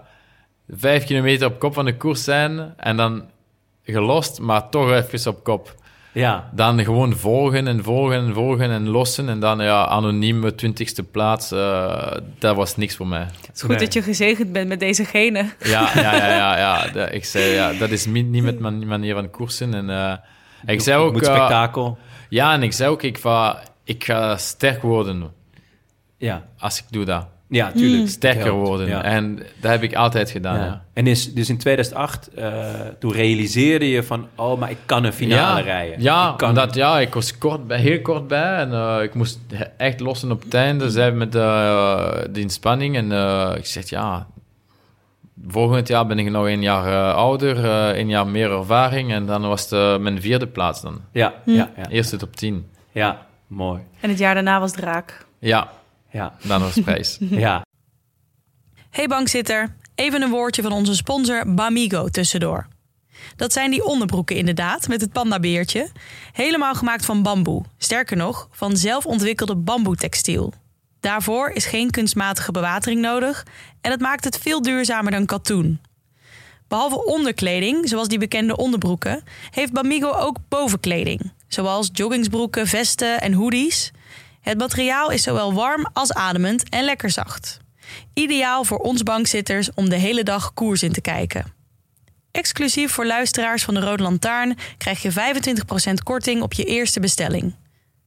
5 0.68 1.05
kilometer 1.05 1.47
op 1.47 1.59
kop 1.59 1.74
van 1.74 1.85
de 1.85 1.97
koers 1.97 2.24
zijn 2.24 2.74
en 2.76 2.97
dan 2.97 3.24
gelost, 3.85 4.41
maar 4.41 4.68
toch 4.68 4.93
even 4.93 5.31
op 5.33 5.45
kop. 5.45 5.74
Ja. 6.13 6.51
Dan 6.55 6.85
gewoon 6.85 7.13
volgen 7.17 7.67
en 7.69 7.83
volgen 7.85 8.17
en 8.17 8.35
volgen 8.35 8.71
en 8.71 8.89
lossen 8.89 9.29
en 9.29 9.41
dan 9.41 9.61
ja, 9.63 9.85
anonieme 9.87 10.53
20ste 10.55 11.11
plaats, 11.11 11.53
eh, 11.53 12.13
dat 12.39 12.57
was 12.57 12.77
niks 12.77 12.97
voor 12.97 13.07
mij. 13.07 13.21
Het 13.21 13.51
is 13.55 13.61
goed 13.61 13.69
Nee. 13.71 13.79
dat 13.79 13.93
je 13.93 14.03
gezegend 14.03 14.53
bent 14.53 14.69
met 14.69 14.81
deze 14.81 15.05
genen. 15.05 15.53
Ja, 15.63 15.91
ja, 15.95 16.15
ja, 16.17 16.27
ja, 16.29 16.59
ja. 16.59 16.87
Dat- 16.93 17.13
ik 17.13 17.25
zei 17.25 17.45
ja, 17.45 17.73
dat 17.73 17.91
is 17.91 18.07
niet, 18.07 18.43
met 18.43 18.59
mijn 18.59 18.87
manier 18.87 19.15
van 19.15 19.31
koersen. 19.31 19.75
En, 19.75 19.91
eh, 19.91 20.13
ik 20.67 20.81
zei 20.81 20.99
ook, 21.03 21.13
Moet 21.13 21.27
eh, 21.27 21.35
spektakel. 21.35 21.99
ja, 22.29 22.53
en 22.53 22.63
ik 22.63 22.73
zei 22.73 22.91
ook, 22.91 23.03
ik 23.03 23.19
ga, 23.19 23.63
ik 23.85 24.05
ga 24.05 24.37
sterk 24.37 24.83
worden 24.83 25.33
Ja. 26.17 26.45
als 26.59 26.79
ik 26.79 26.85
doe 26.91 27.05
dat. 27.05 27.27
Ja, 27.51 27.72
tuurlijk. 27.72 28.09
sterker 28.09 28.44
Helpt, 28.44 28.66
worden. 28.66 28.88
ja. 28.88 29.03
En 29.03 29.36
dat 29.61 29.70
heb 29.70 29.82
ik 29.82 29.94
altijd 29.94 30.30
gedaan. 30.30 30.59
Ja. 30.59 30.64
Ja. 30.64 30.82
En 30.92 31.07
is, 31.07 31.34
dus 31.34 31.48
in 31.48 31.59
2008, 31.59 32.28
eh, 32.34 32.64
toen 32.98 33.12
realiseerde 33.12 33.88
je 33.90 34.03
van... 34.03 34.28
oh, 34.34 34.59
maar 34.59 34.70
ik 34.70 34.76
kan 34.86 35.05
een 35.05 35.12
finale 35.12 35.59
ja, 35.59 35.64
rijden. 35.64 36.03
Ja, 36.03 36.30
ik 36.30 36.36
kan 36.36 36.48
omdat 36.48 36.74
ja, 36.74 37.01
ik 37.01 37.14
was 37.14 37.38
kort 37.38 37.66
bij, 37.66 37.78
heel 37.78 38.01
kort 38.01 38.26
bij 38.28 38.57
en 38.57 38.72
eh, 38.72 39.03
ik 39.03 39.14
moest 39.14 39.38
echt 39.76 40.01
lossen 40.01 40.30
op 40.30 40.42
het 40.42 40.55
einde. 40.55 40.90
Zij 40.90 41.12
met 41.12 41.34
eh, 41.34 42.12
de 42.30 42.40
inspanning 42.40 42.96
en 42.96 43.12
eh, 43.12 43.53
ik 43.57 43.66
zeg 43.66 43.88
ja, 43.88 44.26
volgend 45.48 45.88
jaar 45.88 46.07
ben 46.07 46.18
ik 46.18 46.30
nog 46.30 46.44
een 46.46 46.62
jaar 46.62 46.86
eh, 46.86 47.14
ouder, 47.14 47.64
eh, 47.64 47.98
een 47.98 48.09
jaar 48.09 48.26
meer 48.26 48.51
ervaring 48.51 49.12
en 49.12 49.26
dan 49.26 49.42
was 49.48 49.70
het 49.70 50.01
mijn 50.01 50.20
vierde 50.20 50.46
plaats 50.46 50.80
dan. 50.82 51.01
Ja, 51.12 51.34
ja, 51.44 51.70
ja. 51.76 51.88
Eerste 51.88 52.16
top 52.16 52.36
10. 52.36 52.66
ja, 52.92 53.26
mooi. 53.46 53.80
En 54.01 54.09
het 54.09 54.18
jaar 54.18 54.34
daarna 54.34 54.61
was 54.61 54.72
draak. 54.72 55.26
Ja, 55.38 55.68
Ja, 56.11 56.37
dan 56.43 56.61
was 56.61 56.81
prijs. 56.81 57.19
ja. 57.47 57.65
Hey 58.91 59.07
bankzitter, 59.07 59.75
even 59.95 60.23
een 60.23 60.31
woordje 60.31 60.63
van 60.63 60.73
onze 60.73 60.95
sponsor 60.95 61.55
Bamigo 61.55 62.09
tussendoor. 62.09 62.67
Dat 63.37 63.53
zijn 63.53 63.71
die 63.71 63.85
onderbroeken 63.85 64.37
inderdaad, 64.37 64.89
met 64.89 65.01
het 65.01 65.13
pandabeertje. 65.13 65.91
Helemaal 66.33 66.75
gemaakt 66.75 67.05
van 67.05 67.23
bamboe. 67.23 67.65
Sterker 67.79 68.17
nog, 68.17 68.49
van 68.51 68.77
zelfontwikkelde 68.77 69.57
bamboetextiel. 69.57 70.53
Daarvoor 71.01 71.51
is 71.51 71.67
geen 71.67 71.91
kunstmatige 71.91 72.53
bewatering 72.53 73.01
nodig 73.01 73.47
en 73.81 73.91
het 73.91 74.01
maakt 74.01 74.25
het 74.25 74.39
veel 74.39 74.63
duurzamer 74.63 75.11
dan 75.11 75.27
katoen. 75.27 75.81
Behalve 76.69 77.05
onderkleding, 77.05 77.89
zoals 77.89 78.09
die 78.09 78.19
bekende 78.19 78.57
onderbroeken, 78.57 79.23
heeft 79.51 79.73
Bamigo 79.73 80.13
ook 80.13 80.37
bovenkleding. 80.49 81.33
Zoals 81.49 81.91
joggingsbroeken, 81.93 82.67
vesten 82.67 83.21
en 83.21 83.33
hoodies. 83.33 83.91
Het 84.51 84.59
materiaal 84.59 85.11
is 85.11 85.22
zowel 85.22 85.55
warm 85.55 85.88
als 85.92 86.12
ademend 86.12 86.68
en 86.68 86.84
lekker 86.84 87.11
zacht. 87.11 87.61
Ideaal 88.14 88.64
voor 88.64 88.78
ons 88.78 89.03
bankzitters 89.03 89.70
om 89.74 89.88
de 89.88 89.96
hele 89.96 90.22
dag 90.22 90.55
koers 90.55 90.82
in 90.82 90.92
te 90.92 91.01
kijken. 91.01 91.53
Exclusief 92.30 92.92
voor 92.92 93.07
luisteraars 93.07 93.64
van 93.64 93.74
de 93.74 93.80
Rode 93.80 94.03
Lantaarn 94.03 94.57
krijg 94.78 95.03
je 95.03 95.12
25% 95.90 95.94
korting 96.03 96.42
op 96.42 96.53
je 96.53 96.64
eerste 96.64 97.01
bestelling. 97.01 97.55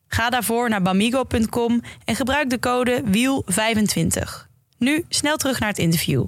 Ga 0.07 0.29
daarvoor 0.29 0.69
naar 0.69 0.81
bamigo.com 0.81 1.81
en 2.05 2.15
gebruik 2.15 2.49
de 2.49 2.59
code 2.59 3.03
WIEL25. 3.05 4.47
Nu 4.77 5.05
snel 5.09 5.37
terug 5.37 5.59
naar 5.59 5.69
het 5.69 5.77
interview. 5.77 6.25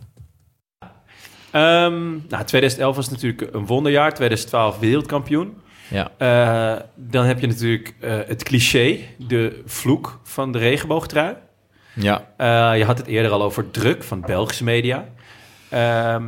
Ehm, 1.51 2.09
nou, 2.29 2.43
2011 2.45 2.95
was 2.95 3.09
natuurlijk 3.09 3.53
een 3.53 3.65
wonderjaar. 3.65 4.13
2012 4.13 4.79
wereldkampioen. 4.79 5.63
Ja. 5.87 6.11
Eh, 6.17 6.81
dan 6.95 7.25
heb 7.25 7.39
je 7.39 7.47
natuurlijk 7.47 7.95
eh, 7.99 8.17
het 8.27 8.43
cliché, 8.43 8.97
de 9.17 9.61
vloek 9.65 10.19
van 10.23 10.51
de 10.51 10.57
regenboogtrui. 10.57 11.35
Ja. 11.93 12.27
Eh, 12.37 12.77
je 12.77 12.85
had 12.85 12.97
het 12.97 13.07
eerder 13.07 13.31
al 13.31 13.43
over 13.43 13.71
druk 13.71 14.03
van 14.03 14.21
Belgische 14.21 14.63
media. 14.63 15.05
Ehm, 15.69 16.23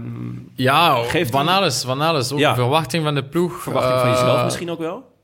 Ja, 0.55 1.03
Geeft 1.03 1.32
van 1.32 1.47
alles, 1.47 1.84
van 1.84 2.01
alles. 2.01 2.32
Ook 2.32 2.39
Ja. 2.39 2.55
verwachting 2.55 3.03
van 3.03 3.16
de 3.16 3.24
ploeg. 3.24 3.62
verwachting 3.62 3.99
van 3.99 4.10
jezelf 4.10 4.43
misschien 4.43 4.72
ook 4.72 4.80
wel? 4.80 5.16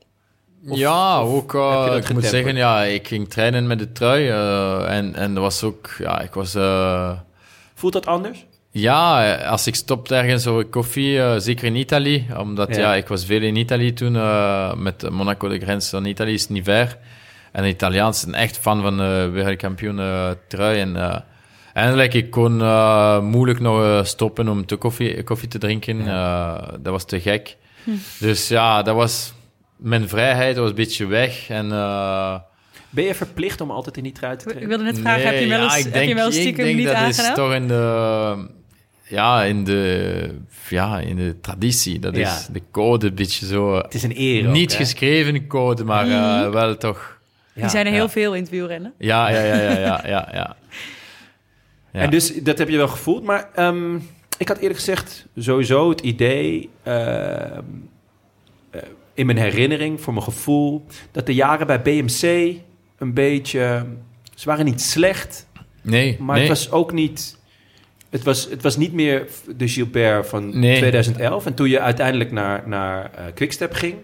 Of- 0.68 0.78
ja, 0.78 1.22
of 1.24 1.28
ook, 1.54 1.54
ik 1.96 2.12
moet 2.12 2.24
zeggen, 2.24 2.56
ja, 2.56 2.82
ik 2.82 3.08
ging 3.08 3.28
trainen 3.30 3.66
met 3.66 3.78
de 3.78 3.92
trui. 3.92 4.28
en, 4.86 5.14
en 5.14 5.34
dat 5.34 5.42
was 5.42 5.62
ook, 5.62 5.90
ja, 5.98 6.20
ik 6.20 6.34
was... 6.34 6.52
Voelt 7.74 7.92
dat 7.92 8.06
anders? 8.06 8.46
Ja, 8.76 9.34
als 9.34 9.66
ik 9.66 9.74
stopte 9.74 10.14
ergens 10.14 10.44
voor 10.44 10.64
koffie, 10.64 11.20
eh, 11.20 11.34
zeker 11.38 11.64
in 11.64 11.76
Italië, 11.76 12.26
omdat 12.38 12.74
Ja. 12.74 12.80
ja. 12.80 12.94
ik 12.94 13.08
was 13.08 13.24
veel 13.24 13.42
in 13.42 13.56
Italië 13.56 13.92
toen, 13.92 14.16
eh, 14.16 14.74
met 14.74 15.10
Monaco 15.10 15.48
de 15.48 15.58
grens 15.60 15.88
van 15.88 16.04
Italië 16.04 16.32
is 16.32 16.48
niet 16.48 16.64
ver. 16.64 16.98
En 17.52 17.62
de 17.62 17.68
Italiaans 17.68 18.20
zijn 18.20 18.34
echt 18.34 18.58
fan 18.58 18.82
van 18.82 18.96
de 18.96 19.28
wereldkampioen 19.32 19.98
eh, 20.00 20.30
trui. 20.48 20.80
En 20.80 21.24
eindelijk, 21.72 22.14
ik 22.14 22.30
kon 22.30 22.56
moeilijk 23.24 23.60
nog 23.60 24.06
stoppen 24.06 24.48
om 24.48 24.66
te 24.66 24.76
koffie, 24.76 25.22
koffie 25.22 25.48
te 25.48 25.58
drinken. 25.58 26.08
Eh, 26.08 26.54
dat 26.80 26.92
was 26.92 27.04
te 27.04 27.20
gek. 27.20 27.56
Dus 28.18 28.48
ja, 28.48 28.82
dat 28.82 28.94
was... 28.94 29.32
Mijn 29.76 30.08
vrijheid 30.08 30.56
was 30.56 30.68
een 30.68 30.74
beetje 30.74 31.06
weg. 31.06 31.48
En, 31.48 31.72
eh, 31.72 32.34
Ben 32.90 33.04
je 33.04 33.14
verplicht 33.14 33.60
om 33.60 33.70
altijd 33.70 33.96
in 33.96 34.02
die 34.02 34.12
trui 34.12 34.36
te 34.36 34.44
Ik 34.44 34.48
trainen? 34.50 34.68
wilde 34.68 34.84
net 34.84 34.98
vragen, 34.98 35.22
heb 35.26 35.40
je 35.40 35.48
wel 35.48 35.58
ja, 35.58 35.64
eens, 35.64 35.86
ik 35.86 35.94
heb 35.94 36.04
je 36.04 36.14
wel 36.14 36.26
ik 36.26 36.32
stiekem 36.32 36.64
denk 36.64 36.76
niet 36.76 36.86
dat 36.86 36.94
aangedaan? 36.94 37.30
is 37.30 37.34
toch 37.34 37.52
in 37.54 37.68
de, 37.68 38.36
ja, 39.06 39.42
in 39.42 39.64
de, 39.64 40.30
ja, 40.68 41.00
in 41.00 41.16
de 41.16 41.36
traditie. 41.40 41.98
Dat 41.98 42.16
Ja. 42.16 42.34
is 42.36 42.46
de 42.52 42.62
code, 42.70 43.06
een 43.06 43.14
beetje 43.14 43.46
zo. 43.46 43.74
Het 43.76 43.94
is 43.94 44.02
een 44.02 44.18
eer. 44.20 44.44
Niet 44.48 44.72
ook, 44.72 44.78
geschreven 44.78 45.46
code, 45.46 45.84
maar 45.84 46.08
eh, 46.08 46.50
wel 46.50 46.76
toch. 46.76 47.18
Ja. 47.52 47.60
Die 47.60 47.70
zijn 47.70 47.86
er 47.86 47.92
heel 47.92 48.08
veel 48.08 48.34
in 48.34 48.40
het 48.42 48.50
wielrennen. 48.50 48.92
Ja, 48.98 49.28
ja, 49.30 49.42
ja, 49.42 49.54
ja, 49.54 49.70
ja, 49.70 49.78
ja. 49.78 50.02
ja. 50.06 50.28
Ja. 50.32 50.56
En 52.02 52.10
dus 52.10 52.34
dat 52.42 52.58
heb 52.58 52.68
je 52.68 52.76
wel 52.76 52.88
gevoeld. 52.88 53.22
Maar 53.24 53.48
ehm, 53.54 53.94
ik 54.38 54.48
had 54.48 54.56
eerlijk 54.58 54.78
gezegd 54.78 55.26
sowieso 55.36 55.88
het 55.90 56.00
idee... 56.00 56.70
ehm, 56.82 57.62
eh, 58.70 58.80
in 59.14 59.26
mijn 59.26 59.38
herinnering, 59.38 60.00
voor 60.00 60.12
mijn 60.12 60.24
gevoel... 60.24 60.86
dat 61.10 61.26
de 61.26 61.34
jaren 61.34 61.66
bij 61.66 61.82
BMC 61.82 62.54
een 62.98 63.14
beetje... 63.14 63.86
Ze 64.34 64.48
waren 64.48 64.64
niet 64.64 64.80
slecht, 64.80 65.46
Nee, 65.82 66.16
maar 66.20 66.36
nee. 66.36 66.48
het 66.48 66.58
was 66.58 66.70
ook 66.70 66.92
niet... 66.92 67.38
Het 68.14 68.22
was, 68.22 68.48
het 68.50 68.62
was 68.62 68.76
niet 68.76 68.92
meer 68.92 69.26
de 69.56 69.68
Gilbert 69.68 70.26
van 70.28 70.58
Nee. 70.58 70.76
2011. 70.76 71.46
En 71.46 71.54
toen 71.54 71.68
je 71.68 71.80
uiteindelijk 71.80 72.32
naar, 72.32 72.62
naar 72.66 73.10
eh, 73.14 73.24
Quickstep 73.34 73.72
ging... 73.72 73.94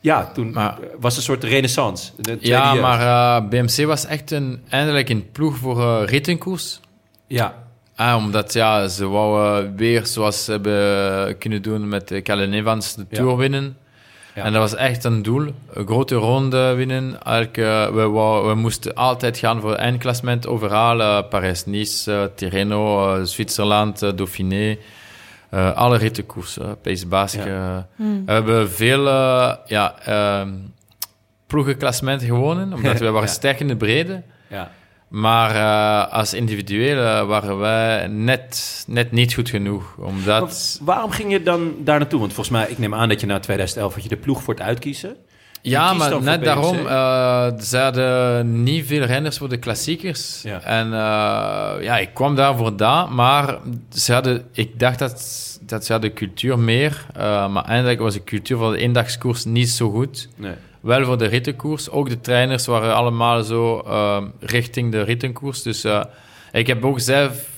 Ja, 0.00 0.30
toen 0.32 0.50
Maar- 0.52 0.78
was 1.00 1.16
een 1.16 1.22
soort 1.22 1.44
renaissance. 1.44 2.12
Ja, 2.40 2.74
maar 2.74 3.00
eh, 3.42 3.48
BMC 3.48 3.86
was 3.86 4.06
echt 4.06 4.30
een, 4.30 4.60
eindelijk 4.68 5.08
een 5.08 5.30
ploeg 5.32 5.56
voor 5.56 5.80
eh 5.80 6.02
rittenkoers. 6.08 6.80
Ja, 7.26 7.54
Ah, 7.96 8.16
omdat 8.16 8.52
ja, 8.52 8.88
ze 8.88 9.08
wouden 9.08 9.76
weer 9.76 10.06
zoals 10.06 10.44
ze 10.44 10.50
hebben 10.50 11.38
kunnen 11.38 11.62
doen 11.62 11.88
met 11.88 12.20
Calvin 12.22 12.52
Evans 12.52 12.94
de 12.94 13.06
Ja. 13.10 13.16
Tour 13.16 13.36
winnen. 13.36 13.76
Ja. 14.34 14.44
En 14.44 14.52
dat 14.52 14.60
was 14.70 14.74
echt 14.74 15.04
een 15.04 15.22
doel. 15.22 15.46
Een 15.72 15.86
grote 15.86 16.14
ronde 16.14 16.74
winnen. 16.74 17.22
Elke, 17.24 17.90
we, 17.94 18.08
wou- 18.08 18.48
we 18.48 18.54
moesten 18.54 18.94
altijd 18.94 19.38
gaan 19.38 19.60
voor 19.60 19.74
eindklassement 19.74 20.46
overal. 20.46 21.00
eh, 21.00 21.28
Parijs-Nice, 21.28 22.12
eh, 22.12 22.22
Tirreno, 22.34 23.14
eh, 23.16 23.22
Zwitserland, 23.22 23.98
Dauphiné. 24.00 24.76
Eh, 25.50 25.72
alle 25.76 25.96
rittenkoersen, 25.96 26.80
Pace 26.80 27.06
Basque. 27.06 27.48
Ja. 27.50 27.76
eh. 27.98 28.04
We 28.26 28.32
hebben 28.32 28.70
veel 28.70 29.04
ja, 29.66 29.94
ehm, 30.04 30.48
ploegenklassementen 31.46 32.26
gewonnen, 32.26 32.72
omdat 32.72 32.98
we 33.06 33.10
waren 33.10 33.28
Ja. 33.28 33.34
sterk 33.34 33.60
in 33.60 33.68
de 33.68 33.76
brede. 33.76 34.22
ja. 34.46 34.70
Maar 35.12 35.54
eh, 35.54 36.12
als 36.12 36.34
individuele 36.34 37.24
waren 37.26 37.58
wij 37.58 38.06
net, 38.06 38.84
net 38.86 39.12
niet 39.12 39.34
goed 39.34 39.50
genoeg. 39.50 39.94
Omdat... 39.96 40.40
Maar 40.40 40.94
waarom 40.94 41.10
ging 41.10 41.32
je 41.32 41.42
dan 41.42 41.74
daar 41.78 41.98
naartoe? 41.98 42.20
Want 42.20 42.32
volgens 42.32 42.56
mij, 42.56 42.66
ik 42.68 42.78
neem 42.78 42.94
aan 42.94 43.08
dat 43.08 43.20
je 43.20 43.26
na 43.26 43.38
2011 43.38 43.94
had 43.94 44.02
je 44.02 44.08
de 44.08 44.16
ploeg 44.16 44.42
voor 44.42 44.54
het 44.54 44.62
uitkiezen. 44.62 45.16
Ja, 45.62 45.92
maar 45.92 46.22
net 46.22 46.44
daarom, 46.44 46.86
eh 46.86 47.46
ze 47.60 47.78
hadden 47.78 48.62
niet 48.62 48.86
veel 48.86 49.02
renners 49.02 49.38
voor 49.38 49.48
de 49.48 49.56
klassiekers. 49.56 50.42
Ja. 50.42 50.60
En 50.60 50.86
eh, 50.86 51.84
ja, 51.84 51.98
ik 51.98 52.14
kwam 52.14 52.34
daar 52.34 52.56
voor 52.56 52.76
dat, 52.76 53.10
maar 53.10 53.58
ze 53.92 54.12
hadden, 54.12 54.44
ik 54.52 54.78
dacht 54.78 54.98
dat, 54.98 55.58
dat 55.60 55.84
ze 55.84 55.92
hadden 55.92 56.12
cultuur 56.12 56.58
meer, 56.58 57.06
eh, 57.14 57.48
maar 57.48 57.64
eindelijk 57.64 58.00
was 58.00 58.14
de 58.14 58.24
cultuur 58.24 58.56
van 58.56 58.72
de 58.72 58.78
eendagskoers 58.78 59.44
niet 59.44 59.68
zo 59.68 59.90
goed. 59.90 60.28
Nee. 60.36 60.54
Wel 60.82 61.04
voor 61.04 61.18
de 61.18 61.26
rittenkoers. 61.26 61.90
Ook 61.90 62.08
de 62.08 62.20
trainers 62.20 62.66
waren 62.66 62.94
allemaal 62.94 63.42
zo 63.42 63.78
eh, 63.78 64.22
richting 64.40 64.92
de 64.92 65.02
rittenkoers. 65.02 65.62
Dus 65.62 65.84
eh, 65.84 66.04
ik 66.52 66.66
heb 66.66 66.84
ook 66.84 67.00
zelf 67.00 67.48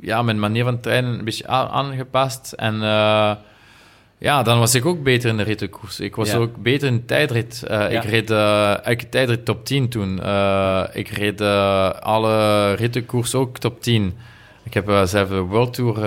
ja, 0.00 0.22
mijn 0.22 0.40
manier 0.40 0.64
van 0.64 0.80
trainen 0.80 1.18
een 1.18 1.24
beetje 1.24 1.46
aangepast. 1.46 2.52
En 2.52 2.74
eh, 2.74 3.30
ja, 4.18 4.42
dan 4.42 4.58
was 4.58 4.74
ik 4.74 4.86
ook 4.86 5.02
beter 5.02 5.30
in 5.30 5.36
de 5.36 5.42
rittenkoers. 5.42 6.00
Ik 6.00 6.16
was 6.16 6.30
Ja. 6.30 6.36
ook 6.36 6.56
beter 6.56 6.88
in 6.88 6.94
de 6.96 7.04
tijdrit. 7.04 7.62
Eh, 7.62 7.92
Ik 7.92 8.04
reed 8.04 8.30
elke 8.30 9.08
tijdrit 9.08 9.44
top 9.44 9.64
10 9.64 9.88
toen. 9.88 10.16
Ik 10.92 11.08
reed 11.08 11.40
alle 12.00 12.72
rittenkoers 12.72 13.34
ook 13.34 13.58
top 13.58 13.82
10. 13.82 14.14
Ik 14.64 14.74
heb 14.74 14.90
zelf 15.04 15.28
de 15.28 15.40
World 15.40 15.74
Tour 15.74 16.04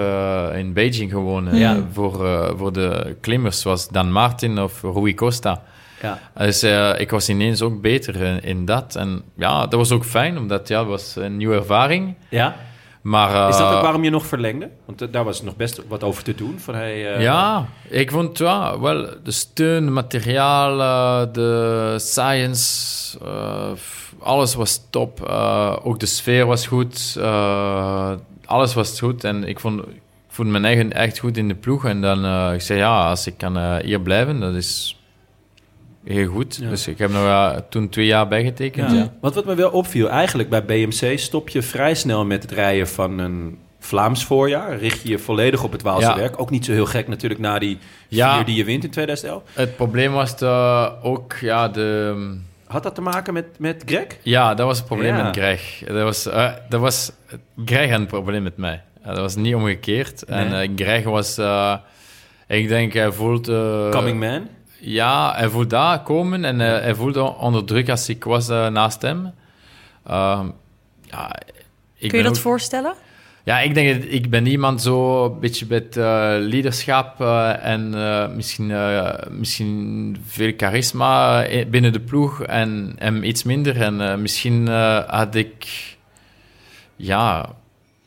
in 0.55 0.73
Beijing 0.73 1.11
gewonnen. 1.11 1.55
Ja. 1.55 1.78
Voor, 1.93 2.13
voor 2.57 2.73
de 2.73 3.15
klimmers, 3.21 3.61
zoals 3.61 3.88
Dan 3.88 4.11
Martin 4.11 4.59
of 4.59 4.82
Rui 4.82 5.13
Costa. 5.13 5.63
Ja. 6.01 6.19
Dus 6.37 6.63
eh, 6.63 6.99
ik 6.99 7.09
was 7.09 7.29
ineens 7.29 7.61
ook 7.61 7.81
beter 7.81 8.15
in, 8.15 8.43
in 8.43 8.65
dat. 8.65 8.95
En 8.95 9.23
ja, 9.35 9.61
dat 9.67 9.79
was 9.79 9.91
ook 9.91 10.05
fijn, 10.05 10.37
omdat 10.37 10.67
ja, 10.67 10.79
het 10.79 10.87
was 10.87 11.15
een 11.15 11.37
nieuwe 11.37 11.55
ervaring. 11.55 12.15
ja? 12.29 12.55
Maar, 13.01 13.43
eh, 13.43 13.49
Is 13.49 13.57
dat 13.57 13.73
ook 13.73 13.81
waarom 13.81 14.03
je 14.03 14.09
nog 14.09 14.25
verlengde? 14.25 14.69
Want 14.85 15.01
eh, 15.01 15.07
daar 15.11 15.23
was 15.23 15.41
nog 15.41 15.55
best 15.55 15.81
wat 15.87 16.03
over 16.03 16.23
te 16.23 16.35
doen. 16.35 16.59
Van, 16.59 16.75
hey, 16.75 17.21
Ja, 17.21 17.65
ik 17.89 18.11
vond 18.11 18.37
ja, 18.37 18.79
wel 18.79 19.07
de 19.23 19.31
steun, 19.31 19.93
materiaal, 19.93 20.77
de 21.31 21.93
science, 21.97 23.17
alles 24.19 24.55
was 24.55 24.81
top. 24.89 25.21
Ook 25.83 25.99
de 25.99 26.05
sfeer 26.05 26.45
was 26.45 26.67
goed. 26.67 27.17
alles 28.45 28.73
was 28.73 28.99
goed. 28.99 29.23
En 29.23 29.43
ik 29.43 29.59
vond, 29.59 29.79
ik 29.81 30.01
voelde 30.27 30.51
mijn 30.51 30.65
eigen 30.65 30.93
echt 30.93 31.19
goed 31.19 31.37
in 31.37 31.47
de 31.47 31.55
ploeg. 31.55 31.85
En 31.85 32.01
dan 32.01 32.51
ik 32.53 32.61
zei 32.61 32.79
ja, 32.79 33.09
als 33.09 33.27
ik 33.27 33.37
kan 33.37 33.79
hier 33.79 34.01
blijven, 34.01 34.39
dat 34.39 34.53
is 34.53 34.99
heel 36.05 36.27
goed. 36.27 36.55
Ja. 36.61 36.69
Dus 36.69 36.87
ik 36.87 36.97
heb 36.97 37.11
nog 37.11 37.53
toen 37.69 37.89
twee 37.89 38.05
jaar 38.05 38.27
bijgetekend. 38.27 38.91
Ja. 38.91 38.97
Ja. 38.97 39.13
Want 39.21 39.35
wat 39.35 39.45
me 39.45 39.55
wel 39.55 39.69
opviel, 39.69 40.09
eigenlijk 40.09 40.49
bij 40.49 40.65
BMC 40.65 41.19
stop 41.19 41.49
je 41.49 41.61
vrij 41.61 41.95
snel 41.95 42.25
met 42.25 42.41
het 42.41 42.51
rijden 42.51 42.87
van 42.87 43.17
een 43.17 43.57
Vlaams 43.79 44.25
voorjaar. 44.25 44.77
Richt 44.77 45.01
je 45.01 45.09
je 45.09 45.19
volledig 45.19 45.63
op 45.63 45.71
het 45.71 45.81
Waalse 45.81 46.07
Ja. 46.07 46.15
werk. 46.15 46.39
Ook 46.41 46.49
niet 46.49 46.65
zo 46.65 46.71
heel 46.71 46.85
gek 46.85 47.07
natuurlijk 47.07 47.39
na 47.41 47.59
die 47.59 47.77
Ja. 48.07 48.35
vier 48.35 48.45
die 48.45 48.55
je 48.55 48.63
wint 48.63 48.83
in 48.83 48.89
2011. 48.89 49.43
Het 49.53 49.75
probleem 49.75 50.11
was 50.11 50.37
de, 50.37 50.91
ook 51.01 51.33
ja, 51.41 51.67
de... 51.67 52.37
Had 52.67 52.83
dat 52.83 52.95
te 52.95 53.01
maken 53.01 53.33
met, 53.33 53.45
met 53.59 53.83
Greg? 53.85 54.05
Ja, 54.21 54.53
dat 54.53 54.65
was 54.65 54.77
het 54.77 54.85
probleem 54.85 55.15
Ja. 55.15 55.23
met 55.23 55.35
Greg. 55.35 55.83
Dat 55.87 56.03
was, 56.03 56.25
eh, 56.25 56.51
dat 56.69 56.79
was 56.79 57.11
Greg 57.65 57.89
had 57.89 57.99
een 57.99 58.05
probleem 58.05 58.43
met 58.43 58.57
mij. 58.57 58.81
Dat 59.05 59.17
was 59.17 59.35
niet 59.35 59.55
omgekeerd. 59.55 60.23
En 60.23 60.61
eh, 60.61 60.69
Greg 60.75 61.03
was... 61.03 61.37
eh, 61.37 61.75
ik 62.47 62.67
denk, 62.67 62.93
hij 62.93 63.11
voelt... 63.11 63.47
Coming 63.91 64.19
man? 64.19 64.47
Ja, 64.88 65.33
hij 65.36 65.49
voelde 65.49 65.67
daar 65.67 66.01
komen 66.03 66.45
en 66.45 66.61
eh, 66.61 66.67
hij 66.81 66.95
voelde 66.95 67.21
onder 67.23 67.65
druk 67.65 67.89
als 67.89 68.09
ik 68.09 68.23
was 68.23 68.49
eh, 68.49 68.67
naast 68.67 69.01
hem. 69.01 69.31
Ehm, 70.07 70.47
ja, 71.01 71.36
ik 71.97 72.09
Kun 72.09 72.17
je 72.17 72.23
dat 72.23 72.36
ook- 72.36 72.41
voorstellen? 72.41 72.93
Ja, 73.43 73.59
ik 73.59 73.73
denk, 73.73 74.01
dat 74.01 74.11
ik 74.11 74.29
ben 74.29 74.45
iemand 74.45 74.81
zo 74.81 75.25
een 75.25 75.39
beetje 75.39 75.65
met 75.69 75.97
eh 75.97 76.03
leiderschap 76.39 77.21
en 77.61 77.89
misschien, 78.36 78.73
misschien 79.29 80.17
veel 80.25 80.53
charisma 80.57 81.45
binnen 81.69 81.93
de 81.93 81.99
ploeg 81.99 82.43
en 82.43 82.95
hem 82.97 83.23
iets 83.23 83.43
minder. 83.43 83.81
En 83.81 84.21
misschien 84.21 84.67
had 85.07 85.36
ik 85.36 85.67
ja, 86.95 87.49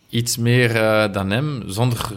iets 0.08 0.36
meer 0.36 0.72
dan 1.12 1.30
hem, 1.30 1.62
zonder... 1.66 2.14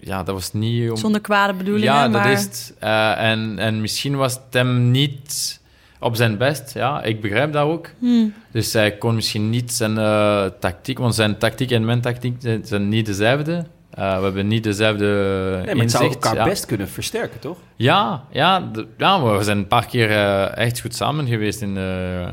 Ja, 0.00 0.22
dat 0.22 0.34
was 0.34 0.52
niet... 0.52 0.90
Om, 0.90 0.96
Zonder 0.96 1.20
kwade 1.20 1.52
bedoelingen, 1.52 1.94
ja, 1.94 2.08
maar... 2.08 2.22
dat 2.28 2.38
is 2.38 2.44
het. 2.44 2.74
Eh, 2.78 3.30
en, 3.30 3.58
en 3.58 3.80
misschien 3.80 4.16
was 4.16 4.32
het 4.34 4.42
hem 4.50 4.90
niet 4.90 5.60
op 6.00 6.16
zijn 6.16 6.36
best. 6.38 6.74
Ja, 6.74 7.02
ik 7.02 7.20
begrijp 7.20 7.52
dat 7.52 7.64
ook. 7.64 7.90
Hmm. 7.98 8.34
Dus 8.50 8.72
hij 8.72 8.96
kon 8.96 9.14
misschien 9.14 9.50
niet 9.50 9.72
zijn 9.72 9.98
eh, 9.98 10.44
tactiek, 10.60 10.98
want 10.98 11.14
zijn 11.14 11.38
tactiek 11.38 11.70
en 11.70 11.84
mijn 11.84 12.00
tactiek 12.00 12.36
zijn, 12.38 12.66
zijn 12.66 12.88
niet 12.88 13.06
dezelfde. 13.06 13.64
Eh, 13.90 14.16
we 14.16 14.22
hebben 14.24 14.46
niet 14.46 14.64
dezelfde 14.64 15.04
Nee, 15.64 15.74
maar 15.74 15.84
het 15.84 15.90
zou 15.90 16.08
elkaar 16.08 16.34
ja. 16.34 16.44
best 16.44 16.66
kunnen 16.66 16.88
versterken, 16.88 17.40
toch? 17.40 17.58
Ja, 17.76 18.24
ja, 18.30 18.60
de- 18.60 18.86
ja, 18.96 19.18
maar 19.18 19.36
we 19.38 19.44
zijn 19.44 19.58
een 19.58 19.66
paar 19.66 19.86
keer 19.86 20.10
echt 20.44 20.80
goed 20.80 20.94
samen 20.94 21.26
geweest 21.26 21.60
in 21.60 21.74
de, 21.74 22.26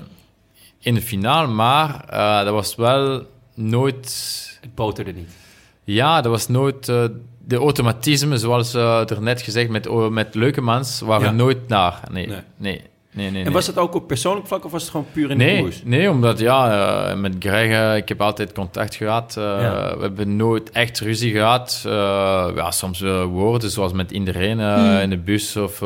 in 0.80 0.94
de 0.94 1.02
finale. 1.02 1.48
Maar 1.48 2.06
eh, 2.10 2.44
dat 2.44 2.54
was 2.54 2.76
wel 2.76 3.24
nooit... 3.56 4.58
Het 4.62 4.76
boterde 4.76 5.12
niet. 5.14 5.30
Ja, 5.84 6.22
dat 6.22 6.32
was 6.32 6.48
nooit... 6.48 6.92
de 7.48 7.56
automatismen, 7.56 8.40
zoals 8.40 8.74
eh 8.74 9.10
er 9.10 9.22
net 9.22 9.42
gezegd 9.42 9.70
met, 9.70 10.10
met 10.10 10.36
Leukemans, 10.36 11.00
waren 11.02 11.26
Ja. 11.26 11.32
nooit 11.32 11.68
naar. 11.68 12.00
Nee, 12.12 12.28
Nee. 12.28 12.38
nee. 12.58 12.82
nee, 13.12 13.32
nee. 13.32 13.44
En 13.46 13.52
was 13.52 13.68
het 13.68 13.78
ook 13.78 13.96
op 13.96 14.08
persoonlijk 14.08 14.48
vlak 14.48 14.66
of 14.66 14.72
was 14.72 14.82
het 14.82 14.92
gewoon 14.92 15.06
puur 15.12 15.32
in 15.32 15.38
de 15.38 15.44
Nee, 15.44 15.62
koers? 15.62 15.82
nee, 15.86 16.10
omdat 16.10 16.40
ja, 16.40 17.08
eh, 17.10 17.18
met 17.20 17.36
Greg, 17.40 17.70
eh, 17.72 17.96
ik 17.96 18.08
heb 18.10 18.22
altijd 18.22 18.52
contact 18.54 18.96
gehad. 18.96 19.36
eh, 19.38 19.44
Ja. 19.44 19.96
We 19.96 20.02
hebben 20.02 20.36
nooit 20.36 20.72
echt 20.72 21.00
ruzie 21.00 21.32
gehad. 21.32 21.84
Eh, 21.86 21.92
ja, 22.56 22.72
soms 22.72 23.00
woorden, 23.30 23.70
zoals 23.72 23.94
met 23.94 24.12
iedereen 24.12 24.60
Hmm. 24.60 24.98
in 25.00 25.10
de 25.10 25.18
bus 25.18 25.56
of, 25.56 25.82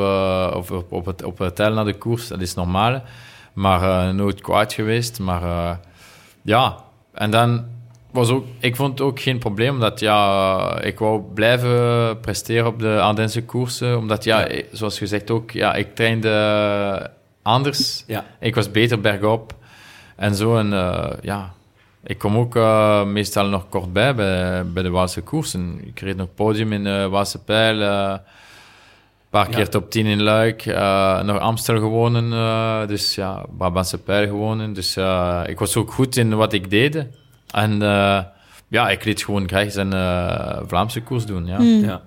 of 0.55 0.71
op, 0.71 0.91
op 0.91 1.05
het, 1.05 1.23
op 1.23 1.37
het 1.37 1.47
hotel 1.47 1.73
naar 1.73 1.85
de 1.85 1.93
koers. 1.97 2.27
Dat 2.27 2.41
is 2.41 2.53
normaal. 2.53 3.01
Maar 3.53 4.13
nooit 4.15 4.41
kwaad 4.41 4.73
geweest. 4.73 5.19
Maar 5.19 5.79
ja, 6.41 6.75
en 7.13 7.31
dan 7.31 7.65
was 8.11 8.29
ook, 8.29 8.45
ik 8.59 8.75
vond 8.75 8.91
het 8.91 9.01
ook 9.01 9.19
geen 9.19 9.37
probleem, 9.39 9.73
omdat 9.73 9.99
ja, 9.99 10.79
ik 10.81 10.99
wou 10.99 11.21
blijven 11.33 12.19
presteren 12.19 12.67
op 12.67 12.79
de 12.79 12.99
Ardense 13.01 13.43
koersen. 13.45 13.97
Omdat 13.97 14.23
ja, 14.23 14.39
Ja. 14.39 14.47
eh, 14.47 14.63
zoals 14.71 14.97
gezegd 14.97 15.31
ook, 15.31 15.51
ja, 15.51 15.73
ik 15.73 15.95
trainde 15.95 17.11
anders. 17.41 18.03
Ja. 18.07 18.25
Ik 18.39 18.55
was 18.55 18.71
beter 18.71 19.01
bergop 19.01 19.53
en 20.15 20.35
zo. 20.35 20.57
En 20.57 20.73
eh, 20.73 21.09
ja, 21.21 21.53
ik 22.03 22.17
kom 22.17 22.37
ook 22.37 22.55
eh, 22.55 23.03
meestal 23.05 23.47
nog 23.47 23.69
kort 23.69 23.93
bij, 23.93 24.15
bij 24.15 24.65
bij 24.65 24.83
de 24.83 24.89
Waalse 24.89 25.21
koersen. 25.21 25.79
Ik 25.85 25.99
reed 25.99 26.17
nog 26.17 26.27
podium 26.35 26.73
in 26.73 26.83
de 26.83 27.07
Waalse 27.09 27.43
Pijl. 27.43 27.81
eh, 27.81 28.09
een 29.21 29.39
paar 29.39 29.49
Ja. 29.49 29.55
keer 29.55 29.69
top 29.69 29.91
10 29.91 30.05
in 30.05 30.21
Luik. 30.21 30.65
eh, 30.65 31.21
nog 31.21 31.37
Amstel 31.39 31.79
gewonnen. 31.79 32.33
eh, 32.33 32.87
dus 32.87 33.15
ja, 33.15 33.45
Brabantse 33.57 33.97
Pijl 33.97 34.27
gewonnen. 34.27 34.73
Dus 34.73 34.95
eh, 34.95 35.41
ik 35.45 35.59
was 35.59 35.75
ook 35.75 35.91
goed 35.91 36.17
in 36.17 36.35
wat 36.35 36.53
ik 36.53 36.69
deed. 36.69 37.05
En 37.53 37.81
eh, 37.81 38.19
ja, 38.67 38.89
ik 38.89 39.03
liet 39.03 39.23
gewoon 39.23 39.47
graag 39.47 39.71
zijn 39.71 39.93
eh, 39.93 40.59
Vlaamse 40.67 41.01
koers 41.01 41.25
doen. 41.25 41.45
Ja. 41.45 41.59
Ja. 41.61 42.01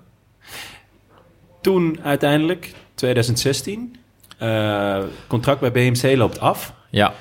Toen 1.61 1.99
uiteindelijk, 2.03 2.73
2016, 2.95 3.95
eh, 4.37 4.99
contract 5.27 5.59
bij 5.59 5.71
BMC 5.71 6.15
loopt 6.17 6.39
af. 6.39 6.73
Ja, 6.89 7.13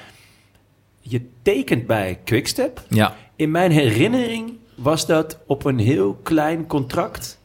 Je 1.00 1.28
tekent 1.42 1.86
bij 1.86 2.18
Quickstep. 2.24 2.80
ja. 2.88 3.14
In 3.36 3.50
mijn 3.50 3.70
herinnering 3.70 4.52
was 4.74 5.06
dat 5.06 5.38
op 5.46 5.64
een 5.64 5.78
heel 5.78 6.14
klein 6.22 6.66
contract 6.66 7.38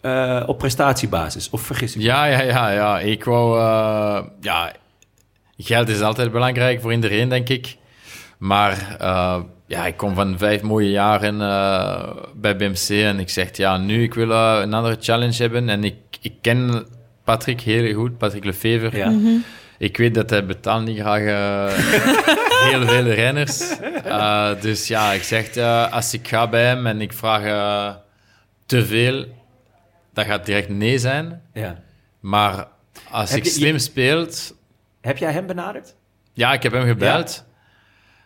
eh, 0.00 0.42
op 0.46 0.58
prestatiebasis. 0.58 1.50
Of 1.50 1.60
vergis 1.62 1.90
ik 1.90 1.96
me? 1.96 2.02
Ja, 2.02 2.24
ja, 2.24 2.40
ja, 2.42 2.70
ja. 2.70 3.00
Ik 3.00 3.24
wou... 3.24 3.58
eh, 3.58 4.24
ja, 4.40 4.72
geld 5.56 5.88
is 5.88 6.00
altijd 6.00 6.32
belangrijk 6.32 6.80
voor 6.80 6.92
iedereen, 6.92 7.28
denk 7.28 7.48
ik. 7.48 7.76
Maar 8.38 8.96
eh, 9.00 9.40
ja, 9.72 9.86
ik 9.86 9.96
kom 9.96 10.14
van 10.14 10.38
vijf 10.38 10.62
mooie 10.62 10.90
jaren 10.90 11.40
eh, 11.40 12.10
bij 12.34 12.56
BMC 12.56 12.88
en 12.88 13.18
ik 13.18 13.28
zeg, 13.30 13.56
ja, 13.56 13.76
nu 13.76 14.02
ik 14.02 14.14
wil 14.14 14.30
eh, 14.32 14.58
een 14.62 14.74
andere 14.74 14.96
challenge 15.00 15.42
hebben. 15.42 15.68
En 15.68 15.84
ik, 15.84 15.94
ik 16.20 16.32
ken 16.40 16.86
Patrick 17.24 17.60
heel 17.60 17.94
goed, 17.94 18.18
Patrick 18.18 18.44
Lefever. 18.44 18.96
Ja. 18.96 19.12
Ik 19.78 19.96
weet 19.96 20.14
dat 20.14 20.30
hij 20.30 20.46
betaalt 20.46 20.84
niet 20.84 20.98
graag 20.98 21.20
eh, 21.22 21.78
heel 22.70 22.86
veel 22.86 23.04
renners. 23.12 23.78
Eh, 24.04 24.50
dus 24.60 24.86
ja, 24.88 25.12
ik 25.12 25.22
zeg, 25.22 25.56
als 25.90 26.14
ik 26.14 26.28
ga 26.28 26.48
bij 26.48 26.64
hem 26.64 26.86
en 26.86 27.00
ik 27.00 27.12
vraag 27.12 27.42
te 28.66 28.84
veel, 28.86 29.24
dat 30.14 30.24
gaat 30.26 30.46
direct 30.46 30.68
nee 30.68 30.98
zijn. 30.98 31.42
Ja. 31.52 31.78
Maar 32.20 32.66
als 33.10 33.30
Heb 33.30 33.38
ik 33.38 33.44
je- 33.44 33.50
slim 33.50 33.78
speelt... 33.78 34.54
Heb 35.00 35.18
jij 35.18 35.32
hem 35.32 35.46
benaderd? 35.46 35.94
Ja, 36.32 36.52
ik 36.52 36.62
heb 36.62 36.72
hem 36.72 36.86
gebeld. 36.86 37.44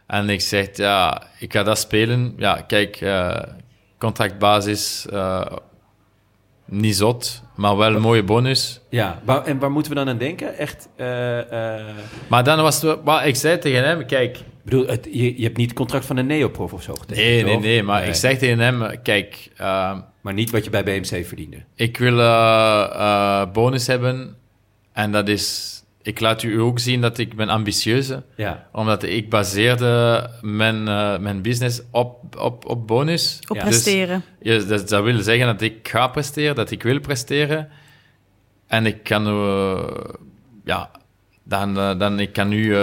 En 0.06 0.30
ik 0.30 0.40
zeg, 0.40 0.76
ja, 0.76 1.22
ik 1.38 1.52
ga 1.52 1.62
dat 1.62 1.78
spelen. 1.78 2.34
Ja, 2.36 2.60
kijk, 2.66 2.96
eh, 2.96 3.42
contractbasis, 3.98 5.06
eh, 5.10 5.46
niet 6.64 6.96
zot, 6.96 7.42
maar 7.54 7.76
wel 7.76 7.94
een 7.94 8.00
mooie 8.00 8.22
bonus. 8.22 8.80
Ja. 8.88 9.20
Waar, 9.24 9.44
en 9.44 9.58
waar 9.58 9.70
moeten 9.70 9.92
we 9.92 9.98
dan 9.98 10.08
aan 10.08 10.18
denken? 10.18 10.58
Echt, 10.58 10.88
eh, 10.96 11.06
Maar 12.28 12.44
dan 12.44 12.62
was 12.62 12.82
het... 12.82 12.98
Ik 13.24 13.36
zei 13.36 13.58
tegen 13.58 13.84
hem, 13.84 14.06
kijk... 14.06 14.36
ik 14.38 14.44
bedoel, 14.62 14.86
het, 14.86 15.08
je, 15.10 15.36
je 15.36 15.42
hebt 15.44 15.56
niet 15.56 15.68
het 15.68 15.78
contract 15.78 16.06
van 16.06 16.16
een 16.16 16.26
neoprof 16.26 16.72
of 16.72 16.82
zo 16.82 16.94
getekend, 16.94 17.24
Nee, 17.26 17.44
nee, 17.44 17.58
nee, 17.58 17.82
maar 17.82 18.06
ik 18.06 18.14
zeg 18.14 18.38
tegen 18.38 18.58
hem, 18.58 19.02
kijk... 19.02 19.50
Maar 20.20 20.34
niet 20.34 20.50
wat 20.50 20.64
je 20.64 20.70
bij 20.70 20.84
BMC 20.84 21.26
verdiende. 21.26 21.56
ik 21.74 21.98
wil 21.98 22.16
bonus 23.52 23.86
hebben. 23.86 24.36
En 24.92 25.12
dat 25.12 25.28
is... 25.28 25.74
Ik 26.06 26.20
laat 26.20 26.42
u 26.42 26.60
ook 26.60 26.78
zien 26.78 27.00
dat 27.00 27.18
ik 27.18 27.36
ben 27.36 27.48
ambitieuze. 27.48 28.22
Ja. 28.36 28.66
Omdat 28.72 29.02
ik 29.02 29.30
baseerde 29.30 30.30
mijn, 30.40 30.88
eh, 30.88 31.18
mijn 31.18 31.42
business 31.42 31.80
op, 31.90 32.36
op, 32.38 32.64
op 32.66 32.86
bonus. 32.86 33.40
Op 33.48 33.56
Ja. 33.56 33.62
presteren. 33.62 34.22
Ja, 34.40 34.58
dat, 34.58 34.88
dat 34.88 35.02
wil 35.04 35.22
zeggen 35.22 35.46
dat 35.46 35.60
ik 35.60 35.88
ga 35.88 36.08
presteren, 36.08 36.54
dat 36.54 36.70
ik 36.70 36.82
wil 36.82 37.00
presteren. 37.00 37.68
En 38.66 38.86
ik 38.86 39.02
kan, 39.02 39.26
eh, 39.26 40.14
ja, 40.64 40.90
dan, 41.48 41.78
eh, 41.78 41.98
dan 41.98 42.20
ik 42.20 42.32
kan 42.32 42.48
nu 42.48 42.74
eh, 42.74 42.80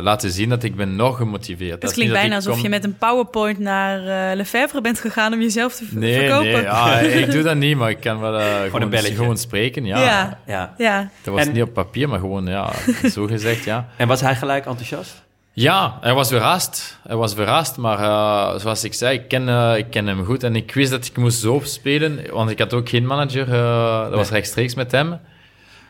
laten 0.00 0.30
zien 0.30 0.48
dat 0.48 0.62
ik 0.62 0.76
ben 0.76 0.96
nog 0.96 1.16
gemotiveerd. 1.16 1.70
Het 1.72 1.80
Dat 1.80 1.90
is 1.90 1.96
klinkt 1.96 2.12
bijna 2.14 2.34
alsof 2.34 2.52
kom- 2.52 2.62
je 2.62 2.68
met 2.68 2.84
een 2.84 2.96
PowerPoint 2.98 3.58
naar 3.58 3.98
eh 4.30 4.36
Lefebvre 4.36 4.80
bent 4.80 4.98
gegaan 5.00 5.32
om 5.32 5.40
jezelf 5.40 5.74
te 5.74 5.84
Nee, 5.90 6.18
verkopen. 6.18 6.52
nee, 6.52 6.62
ja, 6.62 6.98
ik 7.22 7.30
doe 7.30 7.42
dat 7.42 7.56
niet, 7.56 7.76
maar 7.76 7.90
ik 7.90 8.00
kan 8.00 8.20
wel 8.20 8.38
eh, 8.38 8.46
gewoon, 8.70 8.92
gewoon 8.92 9.36
spreken. 9.36 9.84
Ja. 9.84 9.98
Ja. 10.04 10.38
ja. 10.46 10.74
Ja. 10.78 11.10
Dat 11.22 11.34
was 11.34 11.46
En- 11.46 11.52
niet 11.52 11.62
op 11.62 11.72
papier, 11.72 12.08
maar 12.08 12.18
gewoon, 12.18 12.46
ja, 12.46 12.70
zo 13.12 13.26
gezegd, 13.26 13.64
ja. 13.64 13.88
En 13.96 14.08
was 14.08 14.20
hij 14.20 14.34
gelijk 14.36 14.66
enthousiast? 14.66 15.22
Ja, 15.52 15.98
hij 16.00 16.14
was 16.14 16.28
verrast. 16.28 16.98
Hij 17.06 17.16
was 17.16 17.34
verrast, 17.34 17.76
maar 17.76 17.98
eh, 17.98 18.58
zoals 18.60 18.84
ik 18.84 18.94
zei, 18.94 19.18
ik 19.18 19.28
ken, 19.28 19.76
ik 19.76 19.86
ken 19.90 20.06
hem 20.06 20.24
goed. 20.24 20.42
En 20.42 20.56
ik 20.56 20.74
wist 20.74 20.90
dat 20.90 21.06
ik 21.06 21.16
moest 21.16 21.38
zo 21.40 21.60
spelen, 21.64 22.20
want 22.32 22.50
ik 22.50 22.58
had 22.58 22.72
ook 22.74 22.88
geen 22.88 23.06
manager. 23.06 23.52
eh, 23.54 24.02
dat 24.02 24.14
was 24.14 24.30
rechtstreeks 24.30 24.74
met 24.74 24.92
hem. 24.92 25.18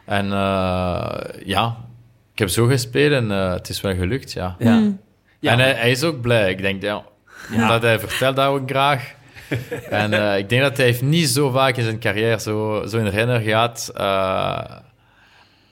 En 0.05 0.33
eh, 0.33 1.09
ja, 1.45 1.77
ik 2.35 2.39
heb 2.39 2.49
zo 2.49 2.66
gespeeld 2.66 3.12
en 3.12 3.30
eh, 3.30 3.53
het 3.53 3.68
is 3.68 3.80
wel 3.80 3.95
gelukt, 3.95 4.32
ja. 4.32 4.57
Ja. 4.59 4.91
Ja. 5.41 5.53
En 5.53 5.59
hij, 5.59 5.72
hij 5.72 5.91
is 5.91 6.03
ook 6.03 6.20
blij. 6.20 6.51
Ik 6.51 6.62
denk, 6.62 6.82
ja, 6.82 7.03
omdat 7.55 7.82
hij 7.82 7.99
vertelt 7.99 8.37
dat 8.37 8.47
ook 8.47 8.70
graag. 8.70 9.12
en 9.91 10.12
eh, 10.12 10.39
ik 10.39 10.49
denk 10.49 10.62
dat 10.62 10.76
hij 10.76 10.87
heeft 10.87 11.03
niet 11.03 11.28
zo 11.28 11.51
vaak 11.51 11.76
in 11.76 11.85
zijn 11.85 11.99
carrière 11.99 12.41
zo, 12.41 12.85
zo 12.87 12.99
een 12.99 13.11
renner 13.11 13.41
gehad. 13.41 13.91
eh, 13.97 14.61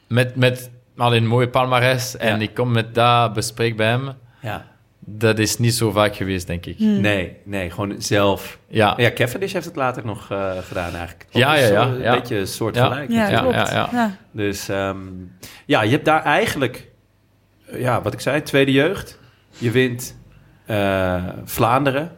met, 0.09 0.37
met 0.37 0.71
al 0.97 1.15
een 1.15 1.27
mooie 1.27 1.49
palmarès. 1.49 2.17
En 2.17 2.37
Ja. 2.37 2.43
ik 2.43 2.55
kom 2.55 2.73
met 2.73 2.95
dat 2.95 3.33
bespreek 3.33 3.77
bij 3.77 3.87
hem. 3.89 4.11
ja. 4.41 4.71
Dat 5.05 5.39
is 5.39 5.59
niet 5.59 5.75
zo 5.75 5.91
vaak 5.91 6.17
geweest, 6.17 6.47
denk 6.47 6.67
ik. 6.67 6.79
Nee, 6.79 7.37
nee, 7.45 7.71
gewoon 7.71 7.95
zelf. 7.99 8.59
Ja. 8.69 8.95
Ja, 8.97 9.13
Cavendish 9.13 9.53
heeft 9.53 9.65
het 9.65 9.77
later 9.77 10.05
nog 10.07 10.31
eh, 10.31 10.59
gedaan 10.59 10.95
eigenlijk. 10.95 11.27
Ja, 11.31 11.55
ja, 11.55 11.67
ja, 11.67 11.87
Een 11.87 12.01
ja. 12.01 12.15
beetje 12.15 12.37
een 12.37 12.47
soort 12.47 12.75
Ja. 12.75 12.87
gelijk. 12.87 13.11
Ja, 13.11 13.41
klopt. 13.41 13.55
ja, 13.55 13.67
ja. 13.73 13.89
Ja. 13.93 14.17
Dus 14.33 14.69
ehm, 14.69 14.99
ja, 15.67 15.83
je 15.83 15.91
hebt 15.91 16.05
daar 16.05 16.23
eigenlijk, 16.23 16.89
eh, 17.67 17.81
ja, 17.81 18.03
wat 18.03 18.13
ik 18.13 18.21
zei, 18.21 18.43
tweede 18.43 18.73
jeugd. 18.73 19.19
Je 19.59 19.71
wint 19.71 20.19
eh, 20.67 21.25
Vlaanderen. 21.45 22.13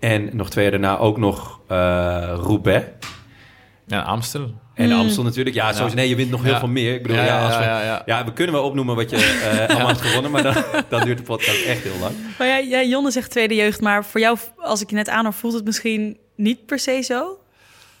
En 0.00 0.36
nog 0.36 0.50
twee 0.50 0.62
jaar 0.70 0.80
daarna 0.80 0.98
ook 0.98 1.18
nog 1.18 1.60
eh 1.66 1.76
Roubaix. 2.42 2.86
En 3.88 4.04
Amstel. 4.04 4.54
En 4.78 4.92
Amstel 4.92 5.22
natuurlijk. 5.22 5.56
Ja, 5.56 5.72
sowieso. 5.72 5.96
Nee, 5.96 6.08
je 6.08 6.16
wint 6.16 6.30
nog 6.30 6.42
heel 6.42 6.52
Ja. 6.52 6.58
veel 6.58 6.68
meer. 6.68 6.94
Ik 6.94 7.02
bedoel, 7.02 7.16
Ja, 7.16 7.24
ja, 7.24 7.38
ja, 7.38 7.46
als 7.46 7.56
we, 7.56 7.62
ja, 7.62 7.82
ja. 7.84 8.02
ja, 8.06 8.24
we 8.24 8.32
kunnen 8.32 8.54
wel 8.54 8.64
opnoemen 8.64 8.96
wat 8.96 9.10
je 9.10 9.16
eh, 9.66 9.68
allemaal 9.68 9.86
hebt 9.88 10.00
gewonnen. 10.00 10.30
Maar 10.30 10.42
dan, 10.42 10.54
dan 10.88 11.04
duurt 11.04 11.18
de 11.18 11.24
podcast 11.24 11.64
echt 11.64 11.82
heel 11.82 11.98
lang. 12.00 12.14
Maar 12.38 12.46
ja, 12.46 12.56
ja, 12.56 12.82
Jonne 12.82 13.10
zegt 13.10 13.30
tweede 13.30 13.54
jeugd, 13.54 13.80
maar 13.80 14.04
voor 14.04 14.20
jou, 14.20 14.38
als 14.56 14.80
ik 14.80 14.90
je 14.90 14.96
net 14.96 15.08
aanhoor, 15.08 15.32
voelt 15.32 15.54
het 15.54 15.64
misschien 15.64 16.16
niet 16.36 16.66
per 16.66 16.78
se 16.78 17.00
zo? 17.02 17.38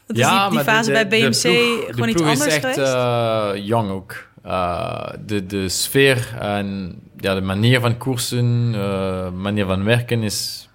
Dat 0.06 0.16
is 0.16 0.22
die, 0.22 0.32
die 0.32 0.38
maar 0.38 0.50
de- 0.64 0.70
fase 0.70 0.92
de- 0.92 0.92
bij 0.92 1.08
BMC 1.08 1.32
de 1.42 1.48
ploeg- 1.50 1.90
gewoon 1.90 2.06
de 2.06 2.12
iets 2.12 2.22
anders 2.22 2.46
is 2.46 2.54
echt 2.54 2.74
geweest? 2.74 2.92
eh, 2.94 3.50
jong 3.54 3.90
ook. 3.90 4.26
Eh, 4.44 5.08
de, 5.26 5.46
de 5.46 5.68
sfeer 5.68 6.28
en 6.40 6.98
ja, 7.20 7.34
de 7.34 7.40
manier 7.40 7.80
van 7.80 7.96
koersen, 7.98 8.70
eh 8.74 9.30
manier 9.30 9.66
van 9.66 9.84
werken 9.84 10.22
is... 10.22 10.68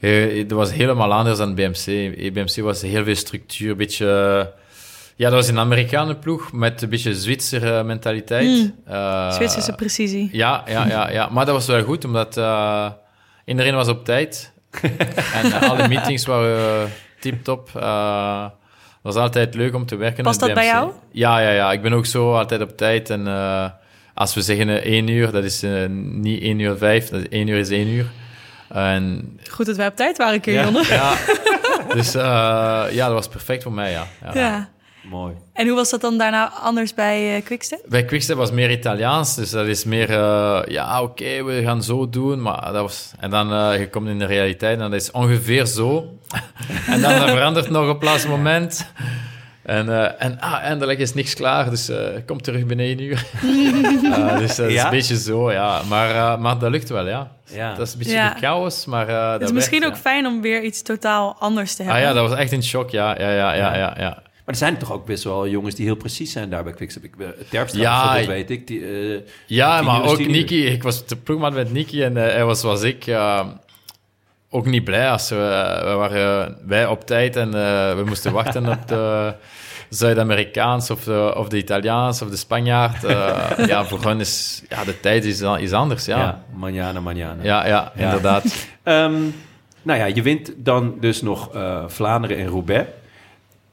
eh, 0.00 0.38
Het 0.38 0.50
was 0.52 0.72
helemaal 0.72 1.12
anders 1.12 1.38
dan 1.38 1.54
BMC. 1.54 1.84
BMC 2.32 2.56
was 2.62 2.82
heel 2.82 3.04
veel 3.04 3.14
structuur, 3.14 3.70
een 3.70 3.76
beetje... 3.76 4.52
Ja, 5.16 5.30
dat 5.30 5.38
was 5.38 5.48
een 5.48 5.58
Amerikaanse 5.58 6.14
ploeg 6.14 6.52
met 6.52 6.82
een 6.82 6.88
beetje 6.88 7.14
Zwitser 7.14 7.86
mentaliteit. 7.86 8.48
Mm. 8.48 9.32
Zwitserse 9.32 9.72
precisie. 9.72 10.28
Ja, 10.32 10.62
ja, 10.66 10.86
ja, 10.86 11.10
ja. 11.10 11.28
Maar 11.28 11.44
dat 11.44 11.54
was 11.54 11.66
wel 11.66 11.82
goed, 11.82 12.04
omdat 12.04 12.36
eh, 12.36 12.90
iedereen 13.44 13.74
was 13.74 13.88
op 13.88 14.04
tijd. 14.04 14.52
en 15.34 15.52
eh, 15.52 15.70
alle 15.70 15.88
meetings 15.88 16.26
waren 16.26 16.90
tip-top. 17.20 17.70
Het 17.72 19.14
was 19.14 19.14
altijd 19.14 19.54
leuk 19.54 19.74
om 19.74 19.86
te 19.86 19.96
werken 19.96 20.24
Past 20.24 20.40
dat 20.40 20.54
bij 20.54 20.66
jou? 20.66 20.92
Ja, 21.12 21.38
ja, 21.38 21.50
ja. 21.50 21.72
Ik 21.72 21.82
ben 21.82 21.92
ook 21.92 22.06
zo 22.06 22.34
altijd 22.34 22.60
op 22.60 22.76
tijd. 22.76 23.10
En 23.10 23.26
als 24.14 24.34
we 24.34 24.42
zeggen 24.42 24.68
eh, 24.68 24.92
één 24.92 25.08
uur, 25.08 25.30
dat 25.30 25.44
is 25.44 25.62
niet 25.90 26.42
één 26.42 26.58
uur 26.58 26.76
vijf. 26.76 27.08
Dat 27.08 27.20
is 27.20 27.28
één 27.28 27.48
uur 27.48 27.58
is 27.58 27.70
één 27.70 27.88
uur. 27.88 28.06
En 28.68 29.38
Goed 29.50 29.66
dat 29.66 29.76
wij 29.76 29.86
op 29.86 29.96
tijd 29.96 30.16
waren 30.16 30.40
keer, 30.40 30.54
Ja. 30.54 30.70
Ja, 30.88 31.14
dus 31.94 32.12
ja, 32.92 33.06
dat 33.06 33.12
was 33.12 33.28
perfect 33.28 33.62
voor 33.62 33.72
mij, 33.72 33.90
ja. 33.90 34.06
ja. 34.22 34.40
Ja. 34.40 34.68
Mooi. 35.10 35.34
En 35.52 35.66
hoe 35.66 35.76
was 35.76 35.90
dat 35.90 36.00
dan 36.00 36.18
daarna 36.18 36.52
anders 36.62 36.94
bij 36.94 37.36
eh, 37.36 37.44
Quickstep? 37.44 37.80
Bij 37.88 38.04
Quickstep 38.04 38.36
was 38.36 38.50
meer 38.50 38.70
Italiaans, 38.70 39.34
dus 39.34 39.50
dat 39.50 39.66
is 39.66 39.84
meer, 39.84 40.10
eh, 40.10 40.60
ja, 40.66 41.02
oké, 41.02 41.44
we 41.44 41.62
gaan 41.62 41.82
zo 41.82 42.08
doen, 42.08 42.42
maar 42.42 42.62
dat 42.72 42.82
was... 42.82 43.10
En 43.20 43.30
dan, 43.30 43.52
eh 43.52 43.78
je 43.78 43.88
komt 43.90 44.08
in 44.08 44.18
de 44.18 44.24
realiteit 44.26 44.80
en 44.80 44.90
dat 44.90 45.00
is 45.00 45.10
ongeveer 45.10 45.66
zo. 45.66 46.04
en 46.92 47.00
dan 47.00 47.18
dat 47.18 47.30
verandert 47.30 47.70
nog 47.70 47.88
op 47.88 48.00
het 48.00 48.08
laatste 48.08 48.28
moment. 48.28 48.90
En, 49.62 49.88
eh, 49.88 50.24
en 50.24 50.40
ah, 50.40 50.52
eindelijk 50.62 50.98
is 50.98 51.14
niks 51.14 51.34
klaar, 51.34 51.70
dus 51.70 51.88
eh 51.88 51.98
kom 52.26 52.42
terug 52.42 52.66
binnen 52.66 52.86
één 52.86 53.00
uur. 53.02 53.24
Dus 54.38 54.56
dat 54.56 54.66
is 54.68 54.74
Ja? 54.74 54.84
een 54.84 54.90
beetje 54.90 55.16
zo, 55.18 55.52
ja. 55.52 55.80
Maar, 55.88 56.10
eh, 56.10 56.38
maar 56.38 56.58
dat 56.58 56.70
lukt 56.70 56.88
wel, 56.88 57.06
ja. 57.08 57.30
Ja. 57.44 57.74
Dat 57.74 57.86
is 57.86 57.92
een 57.92 57.98
beetje 57.98 58.14
Ja. 58.14 58.32
de 58.34 58.38
chaos, 58.40 58.84
maar 58.84 59.08
Het 59.08 59.40
dat 59.40 59.48
is 59.48 59.52
misschien 59.54 59.86
ook 59.86 59.96
fijn 59.96 60.26
om 60.26 60.40
weer 60.40 60.62
iets 60.62 60.82
totaal 60.82 61.36
anders 61.38 61.74
te 61.74 61.82
hebben. 61.82 62.00
Ah 62.02 62.08
ja, 62.08 62.14
dat 62.14 62.28
was 62.28 62.38
echt 62.38 62.52
een 62.52 62.62
shock, 62.64 62.90
ja. 62.90 63.18
Ja, 63.20 63.30
ja, 63.30 63.54
ja, 63.54 63.94
ja. 63.98 64.22
Maar 64.46 64.54
er 64.54 64.60
zijn 64.60 64.78
toch 64.78 64.92
ook 64.92 65.06
best 65.06 65.24
wel 65.24 65.48
jongens 65.48 65.74
die 65.74 65.84
heel 65.86 65.94
precies 65.96 66.32
zijn 66.32 66.50
daar 66.50 66.64
bij 66.64 66.72
Quickstep. 66.72 67.04
Ik, 67.04 67.14
eh, 67.18 67.26
Terpstra 67.50 67.80
Ja, 67.80 68.16
ik- 68.16 68.26
weet 68.26 68.50
ik. 68.50 68.66
Die, 68.66 68.80
eh, 69.14 69.20
Ja, 69.46 69.82
maar 69.82 70.02
ook. 70.04 70.26
Niki. 70.26 70.66
Ik 70.66 70.82
was 70.82 71.06
de 71.06 71.16
ploegmaat 71.16 71.52
met 71.54 71.72
Niki 71.72 72.02
en 72.02 72.16
eh, 72.16 72.22
hij 72.32 72.44
was 72.44 72.60
zoals 72.60 72.82
ik 72.82 73.04
ook 74.50 74.66
niet 74.66 74.84
blij 74.84 75.10
als 75.10 75.28
we, 75.28 75.80
we 75.84 75.90
waren 75.92 76.56
wij 76.66 76.86
op 76.86 77.06
tijd 77.06 77.36
en 77.36 77.50
we 77.96 78.02
moesten 78.06 78.32
wachten 78.32 78.68
op 78.68 78.88
de 78.88 79.34
Zuid-Amerikaans 79.88 80.90
of 80.90 81.04
de, 81.04 81.32
of 81.36 81.48
de 81.48 81.56
Italiaans 81.56 82.22
of 82.22 82.28
de 82.30 82.36
Spanjaard. 82.36 83.02
Ja, 83.66 83.84
voor 83.84 84.02
hen 84.02 84.20
is 84.20 84.62
ja, 84.68 84.84
de 84.84 85.00
tijd 85.00 85.24
is, 85.24 85.40
is 85.58 85.72
anders. 85.72 86.04
ja. 86.04 86.18
Ja, 86.18 86.44
manjana, 86.54 87.00
manjana. 87.00 87.42
ja, 87.42 87.66
ja, 87.66 87.92
Ja. 87.96 88.04
inderdaad. 88.04 88.44
Ehm, 88.82 89.14
nou 89.82 89.98
ja, 89.98 90.04
je 90.04 90.22
wint 90.22 90.52
dan 90.56 90.94
dus 91.00 91.22
nog 91.22 91.50
Vlaanderen 91.86 92.36
en 92.38 92.46
Roubaix. 92.46 92.88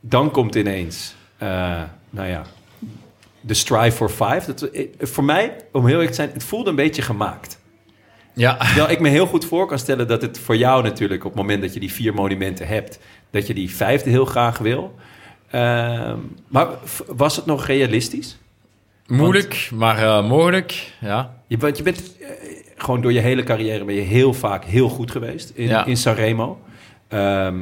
Dan 0.05 0.31
komt 0.31 0.55
ineens, 0.55 1.15
eh, 1.37 1.81
nou 2.09 2.27
ja, 2.27 2.41
de 3.41 3.53
Strive 3.53 3.91
for 3.95 4.09
Five. 4.09 4.41
Dat, 4.45 4.61
eh, 4.61 4.87
voor 4.99 5.23
mij, 5.23 5.55
om 5.71 5.81
heel 5.83 5.91
eerlijk 5.91 6.09
te 6.09 6.15
zijn, 6.15 6.29
het 6.33 6.43
voelde 6.43 6.69
een 6.69 6.75
beetje 6.75 7.01
gemaakt. 7.01 7.61
Ja, 8.33 8.57
Terwijl 8.57 8.89
ik 8.89 8.99
me 8.99 9.09
heel 9.09 9.25
goed 9.25 9.45
voor 9.45 9.67
kan 9.67 9.79
stellen 9.79 10.07
dat 10.07 10.21
het 10.21 10.39
voor 10.39 10.57
jou 10.57 10.83
natuurlijk... 10.83 11.23
op 11.25 11.31
het 11.31 11.41
moment 11.41 11.61
dat 11.61 11.73
je 11.73 11.79
die 11.79 11.91
vier 11.93 12.13
monumenten 12.13 12.67
hebt... 12.67 12.99
dat 13.29 13.47
je 13.47 13.53
die 13.53 13.75
vijfde 13.75 14.09
heel 14.09 14.25
graag 14.25 14.57
wil. 14.57 14.95
Ehm, 15.49 16.17
maar 16.47 16.67
was 17.07 17.35
het 17.35 17.45
nog 17.45 17.65
realistisch? 17.65 18.37
moeilijk, 19.07 19.69
maar 19.73 19.97
eh, 19.97 20.27
mogelijk. 20.29 20.93
Ja. 21.01 21.33
Je, 21.47 21.57
want 21.57 21.77
je 21.77 21.83
bent 21.83 22.15
gewoon 22.77 23.01
door 23.01 23.13
je 23.13 23.19
hele 23.19 23.43
carrière... 23.43 23.85
ben 23.85 23.95
je 23.95 24.01
heel 24.01 24.33
vaak 24.33 24.63
heel 24.65 24.89
goed 24.89 25.11
geweest 25.11 25.49
in, 25.55 25.67
Ja. 25.67 25.85
in 25.85 25.97
Sanremo. 25.97 26.61
Ehm, 27.07 27.55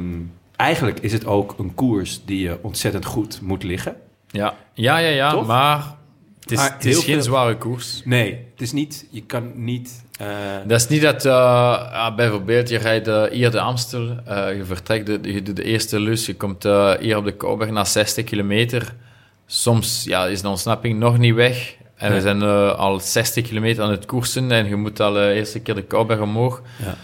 eigenlijk 0.62 0.98
is 1.00 1.12
het 1.12 1.26
ook 1.26 1.54
een 1.58 1.74
koers 1.74 2.20
die 2.24 2.42
je 2.42 2.58
ontzettend 2.62 3.04
goed 3.04 3.40
moet 3.40 3.62
liggen. 3.62 3.96
Ja, 4.30 4.54
ja, 4.74 4.98
ja, 4.98 5.08
ja 5.08 5.30
Toch? 5.30 5.46
maar 5.46 5.94
het 6.40 6.50
is, 6.50 6.56
Maar 6.58 6.72
het 6.72 6.84
is 6.84 6.96
geen 6.96 7.04
veel- 7.14 7.22
zware 7.22 7.56
koers. 7.56 8.02
Nee, 8.04 8.30
het 8.50 8.60
is 8.60 8.72
niet... 8.72 9.06
Je 9.10 9.22
kan 9.22 9.52
niet... 9.54 10.04
eh, 10.18 10.26
Dat 10.66 10.80
is 10.80 10.88
niet 10.88 11.02
dat, 11.02 11.24
eh, 11.24 11.32
ja, 11.92 12.14
bijvoorbeeld, 12.14 12.68
je 12.68 12.78
rijdt 12.78 13.08
eh, 13.08 13.22
hier 13.30 13.50
de 13.50 13.60
Amstel, 13.60 14.02
je 14.56 14.62
vertrekt, 14.64 15.06
de, 15.06 15.18
je 15.32 15.42
doet 15.42 15.56
de 15.56 15.64
eerste 15.64 16.00
lus, 16.00 16.26
je 16.26 16.34
komt 16.34 16.62
hier 17.00 17.16
op 17.16 17.24
de 17.24 17.36
Kouwberg 17.36 17.70
na 17.70 17.84
60 17.84 18.24
kilometer. 18.24 18.94
Soms 19.46 20.04
ja, 20.04 20.26
is 20.26 20.42
de 20.42 20.48
ontsnapping 20.48 20.98
nog 20.98 21.18
niet 21.18 21.34
weg. 21.34 21.76
En 21.96 22.08
Nee. 22.10 22.16
we 22.16 22.22
zijn 22.22 22.42
al 22.76 23.00
60 23.00 23.46
kilometer 23.46 23.84
aan 23.84 23.90
het 23.90 24.06
koersen 24.06 24.50
en 24.52 24.68
je 24.68 24.76
moet 24.76 25.00
al 25.00 25.12
de 25.12 25.32
eerste 25.32 25.60
keer 25.60 25.74
de 25.74 25.82
Kouwberg 25.82 26.20
omhoog. 26.20 26.62
Ja. 26.84 26.94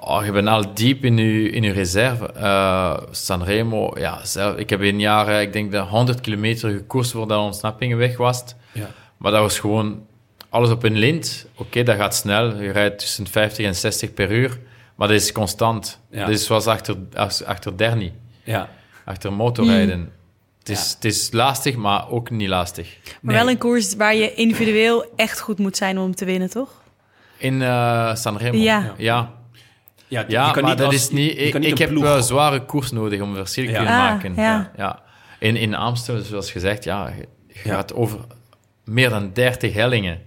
Oh, 0.00 0.24
je 0.24 0.32
bent 0.32 0.48
al 0.48 0.74
diep 0.74 1.04
in 1.04 1.16
je, 1.16 1.50
in 1.50 1.62
je 1.62 1.72
reserve. 1.72 2.32
Eh, 2.32 2.96
Sanremo, 3.10 3.90
ja, 3.98 4.24
zelf, 4.24 4.56
ik 4.56 4.70
heb 4.70 4.82
in 4.82 5.00
jaren, 5.00 5.40
ik 5.40 5.52
denk, 5.52 5.70
de 5.70 5.78
100 5.78 6.20
kilometer 6.20 6.70
gekoerst 6.70 7.10
voordat 7.10 7.28
de 7.38 7.44
ontsnapping 7.44 7.94
weg 7.96 8.16
was. 8.16 8.44
ja. 8.72 8.88
Maar 9.16 9.32
dat 9.32 9.40
was 9.40 9.58
gewoon 9.58 10.06
alles 10.48 10.70
op 10.70 10.82
een 10.84 10.96
lint. 10.98 11.46
Oké, 11.54 11.82
dat 11.82 11.96
gaat 11.96 12.14
snel. 12.14 12.60
Je 12.60 12.70
rijdt 12.70 12.98
tussen 12.98 13.26
50 13.26 13.66
en 13.66 13.74
60 13.74 14.14
per 14.14 14.30
uur. 14.30 14.58
Maar 14.94 15.08
dat 15.08 15.16
is 15.16 15.32
constant. 15.32 16.00
Ja. 16.10 16.20
Dat 16.20 16.28
is 16.28 16.44
zoals 16.46 16.66
achter, 16.66 16.96
achter 17.46 17.76
Derny, 17.76 18.12
ja. 18.44 18.68
achter 19.04 19.32
motorrijden. 19.32 19.94
Hmm. 19.98 20.10
Het, 20.58 20.68
is, 20.68 20.90
het 20.94 21.04
is 21.04 21.28
lastig, 21.32 21.76
maar 21.76 22.10
ook 22.10 22.30
niet 22.30 22.48
lastig. 22.48 22.96
Maar 23.04 23.34
Nee. 23.34 23.36
wel 23.44 23.48
een 23.52 23.58
koers 23.58 23.94
waar 23.96 24.14
je 24.14 24.34
individueel 24.34 25.04
echt 25.16 25.40
goed 25.40 25.58
moet 25.58 25.76
zijn 25.76 25.98
om 25.98 26.14
te 26.14 26.24
winnen, 26.24 26.50
toch? 26.50 26.70
In 27.36 27.62
eh 27.62 28.14
Sanremo. 28.14 28.58
Ja. 28.58 28.94
ja. 28.96 29.32
Ja, 30.08 30.24
Ja, 30.28 30.46
je 30.46 30.52
kan 30.52 30.62
maar 30.62 30.70
niet 30.70 30.78
dat 30.80 30.86
als- 30.92 30.94
is 30.96 31.10
niet... 31.10 31.38
Ik, 31.38 31.50
kan 31.50 31.60
niet 31.60 31.70
ik 31.70 31.78
een 31.88 31.94
heb 31.94 32.04
wel 32.04 32.22
zware 32.22 32.64
koers 32.64 32.90
nodig 32.92 33.20
om 33.20 33.34
verschil 33.34 33.64
te 33.64 33.70
Ja. 33.70 33.76
kunnen 33.76 33.94
Ah, 33.94 34.00
maken. 34.10 34.34
ja. 34.34 34.70
Ja. 34.76 35.02
In, 35.38 35.56
in 35.56 35.74
Amsterdam, 35.74 36.24
zoals 36.24 36.50
gezegd, 36.50 36.84
ja, 36.84 37.12
je 37.16 37.60
Ja. 37.64 37.74
gaat 37.74 37.94
over 37.94 38.18
meer 38.84 39.08
dan 39.10 39.30
30 39.32 39.72
hellingen. 39.74 40.18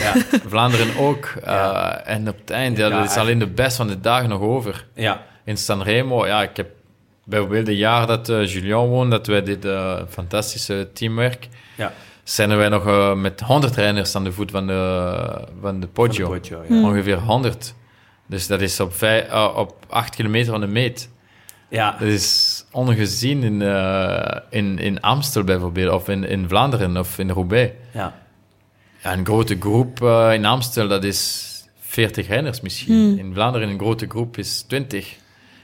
Ja. 0.00 0.12
Vlaanderen 0.46 0.96
ook. 0.96 1.24
eh, 1.42 1.52
Ja. 1.52 2.00
en 2.04 2.28
op 2.28 2.36
het 2.40 2.50
einde, 2.50 2.80
ja, 2.80 2.88
Ja, 2.88 2.96
dat 3.00 3.10
is 3.10 3.16
alleen 3.16 3.38
de 3.38 3.46
best 3.46 3.76
van 3.76 3.86
de 3.86 4.00
dagen 4.00 4.28
nog 4.28 4.40
over. 4.40 4.86
ja. 4.94 5.26
In 5.44 5.56
Sanremo, 5.56 6.26
ja, 6.26 6.42
ik 6.42 6.56
heb 6.56 6.68
bijvoorbeeld 7.24 7.66
het 7.66 7.76
jaar 7.76 8.06
dat 8.06 8.28
eh 8.28 8.46
Julien 8.46 8.76
woonde, 8.76 9.16
dat 9.16 9.26
wij 9.26 9.42
dit 9.42 9.64
eh, 9.64 9.94
fantastische 10.08 10.88
teamwerk, 10.94 11.48
Ja. 11.76 11.92
zijn 12.22 12.56
wij 12.56 12.68
nog 12.68 13.14
met 13.16 13.40
100 13.40 13.76
renners 13.76 14.14
aan 14.14 14.24
de 14.24 14.32
voet 14.32 14.50
van 14.50 14.66
de, 14.66 15.44
van 15.60 15.80
de 15.80 15.86
Poggio. 15.86 16.24
Van 16.26 16.34
de 16.34 16.40
Poggio, 16.40 16.62
ja. 16.68 16.82
Ongeveer 16.88 17.18
100. 17.18 17.74
Dus 18.28 18.46
dat 18.46 18.60
is 18.60 18.80
op, 18.80 18.94
vijf, 18.94 19.28
eh, 19.28 19.54
op 19.56 19.74
8 19.88 20.14
kilometer 20.14 20.50
van 20.50 20.60
de 20.60 20.66
meet. 20.66 21.10
Ja. 21.68 21.90
Dat 21.98 22.08
is 22.08 22.64
ongezien 22.72 23.42
in, 23.42 23.62
eh, 23.62 24.36
in, 24.50 24.78
in 24.78 25.00
Amstel 25.00 25.44
bijvoorbeeld, 25.44 25.92
of 25.92 26.08
in, 26.08 26.24
in 26.24 26.48
Vlaanderen 26.48 26.96
of 26.96 27.18
in 27.18 27.30
Roubaix. 27.30 27.72
ja. 27.92 28.26
Ja, 29.02 29.12
een 29.12 29.24
grote 29.24 29.56
groep 29.60 30.02
eh, 30.02 30.30
in 30.34 30.44
Amstel, 30.44 30.88
dat 30.88 31.04
is 31.04 31.46
40 31.80 32.28
renners 32.28 32.60
misschien. 32.60 33.18
In 33.18 33.34
Vlaanderen 33.34 33.68
een 33.68 33.78
grote 33.78 34.06
groep 34.08 34.36
is 34.38 34.60
20. 34.62 35.14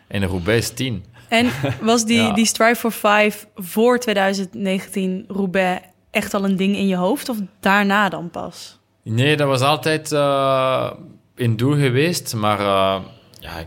En 0.09 0.23
in 0.23 0.29
Roubaix 0.29 0.69
is 0.69 0.75
10. 0.75 1.05
En 1.29 1.47
was 1.81 2.05
die, 2.05 2.17
Ja. 2.23 2.33
die 2.33 2.45
Strive 2.47 2.75
for 2.77 2.91
Five 2.91 3.47
voor 3.55 3.99
2019 3.99 5.25
Roubaix 5.29 5.83
echt 6.11 6.35
al 6.35 6.45
een 6.45 6.57
ding 6.57 6.77
in 6.77 6.87
je 6.87 6.97
hoofd? 6.97 7.29
Of 7.29 7.37
daarna 7.61 8.09
dan 8.09 8.31
pas? 8.31 8.79
Nee, 9.03 9.37
dat 9.37 9.49
was 9.49 9.61
altijd 9.61 10.13
eh, 10.13 10.91
in 11.37 11.57
doel 11.57 11.75
geweest, 11.77 12.35
maar 12.35 12.61
eh, 12.61 13.01
ja, 13.41 13.59
ik, 13.59 13.67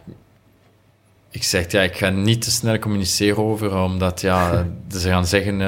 ik 1.32 1.44
zeg 1.44 1.72
ja, 1.72 1.82
ik 1.82 1.96
ga 1.98 2.10
niet 2.10 2.42
te 2.42 2.52
snel 2.52 2.80
communiceren 2.80 3.44
over, 3.44 3.76
omdat 3.78 4.22
ja, 4.22 4.68
ze 5.00 5.10
gaan 5.10 5.26
zeggen, 5.26 5.62
eh, 5.62 5.68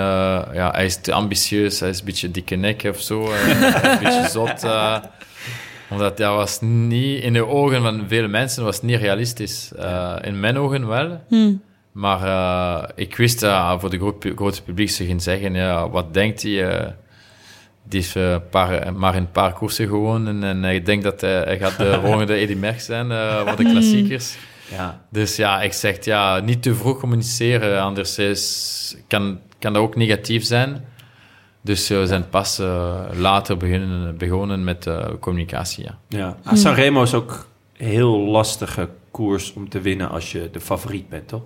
ja, 0.53 0.71
hij 0.71 0.85
is 0.85 1.01
te 1.01 1.13
ambitieus, 1.13 1.79
hij 1.79 1.89
is 1.89 1.99
een 1.99 2.05
beetje 2.05 2.31
dikke 2.31 2.55
nek 2.55 2.83
of 2.83 3.01
zo, 3.01 3.31
eh, 3.31 3.47
een 3.91 3.99
beetje 4.03 4.27
zot. 4.29 4.63
eh, 4.63 4.97
omdat 5.89 6.17
dat 6.17 6.35
was 6.35 6.61
niet, 6.61 7.23
in 7.23 7.33
de 7.33 7.45
ogen 7.47 7.81
van 7.81 8.05
vele 8.07 8.27
mensen 8.27 8.63
was 8.63 8.81
niet 8.81 8.99
realistisch. 8.99 9.71
Eh, 9.77 10.15
in 10.21 10.39
mijn 10.39 10.57
ogen 10.57 10.87
wel. 10.87 11.21
Maar 11.91 12.23
eh, 12.23 12.89
ik 12.95 13.15
wist 13.15 13.39
dat 13.39 13.79
voor 13.79 13.89
de 13.89 13.97
groot, 13.97 14.25
grote 14.35 14.63
publiek 14.63 14.89
ze 14.89 15.05
gaan 15.05 15.21
zeggen, 15.21 15.53
ja, 15.53 15.89
wat 15.89 16.13
denkt 16.13 16.41
hij? 16.41 16.95
Eh, 17.89 17.91
die 17.91 17.99
is 17.99 18.15
eh, 18.15 18.35
paar, 18.49 18.93
maar 18.93 19.15
in 19.15 19.21
een 19.21 19.31
paar 19.31 19.53
koersen 19.53 19.87
gewonnen. 19.87 20.43
En 20.43 20.63
ik 20.63 20.85
denk 20.85 21.03
dat 21.03 21.21
hij, 21.21 21.41
hij 21.41 21.57
gaat 21.57 21.77
de 21.77 21.99
volgende 22.03 22.33
Eddy 22.33 22.55
Merckx 22.55 22.85
zijn 22.85 23.11
eh, 23.11 23.47
voor 23.47 23.55
de 23.55 23.71
klassiekers. 23.71 24.37
Ja. 24.71 25.01
Dus 25.09 25.35
ja, 25.35 25.61
ik 25.61 25.73
zeg 25.73 26.05
ja, 26.05 26.39
niet 26.39 26.61
te 26.61 26.75
vroeg 26.75 26.99
communiceren, 26.99 27.81
anders 27.81 28.17
is, 28.17 28.95
kan, 29.07 29.39
kan 29.59 29.73
dat 29.73 29.81
ook 29.81 29.95
negatief 29.95 30.43
zijn. 30.43 30.85
Dus 31.61 31.89
eh, 31.89 31.97
we 31.99 32.07
zijn 32.07 32.29
pas 32.29 32.59
eh, 32.59 32.99
later 33.13 33.57
beginnen, 33.57 34.17
begonnen 34.17 34.63
met 34.63 34.87
eh, 34.87 35.07
communicatie. 35.19 35.83
Ja. 35.83 35.97
ja. 36.07 36.37
Ah, 36.43 36.55
Sanremo 36.55 37.03
is 37.03 37.13
ook 37.13 37.47
een 37.77 37.87
heel 37.87 38.19
lastige 38.19 38.89
koers 39.11 39.53
om 39.53 39.69
te 39.69 39.81
winnen 39.81 40.09
als 40.09 40.31
je 40.31 40.49
de 40.51 40.59
favoriet 40.59 41.09
bent, 41.09 41.27
toch? 41.27 41.41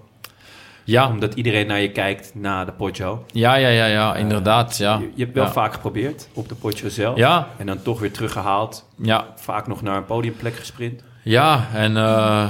Ja, 0.85 1.09
Omdat 1.09 1.33
iedereen 1.33 1.67
naar 1.67 1.81
je 1.81 1.91
kijkt 1.91 2.31
na 2.35 2.65
de 2.65 2.71
Poggio. 2.71 3.25
ja, 3.31 3.55
ja, 3.55 3.67
ja, 3.67 3.85
ja 3.85 4.15
inderdaad. 4.15 4.77
Ja. 4.77 4.97
Je, 4.97 5.11
je 5.15 5.23
hebt 5.23 5.35
wel 5.35 5.45
ja. 5.45 5.51
vaak 5.51 5.73
geprobeerd 5.73 6.27
op 6.33 6.49
de 6.49 6.55
Poggio 6.55 6.89
zelf. 6.89 7.17
Ja, 7.17 7.47
En 7.57 7.65
dan 7.65 7.81
toch 7.81 7.99
weer 7.99 8.11
teruggehaald. 8.11 8.89
ja, 8.97 9.27
Vaak 9.35 9.67
nog 9.67 9.81
naar 9.81 9.97
een 9.97 10.05
podiumplek 10.05 10.55
gesprint. 10.55 11.01
ja, 11.23 11.67
en 11.73 11.97
eh, 11.97 12.49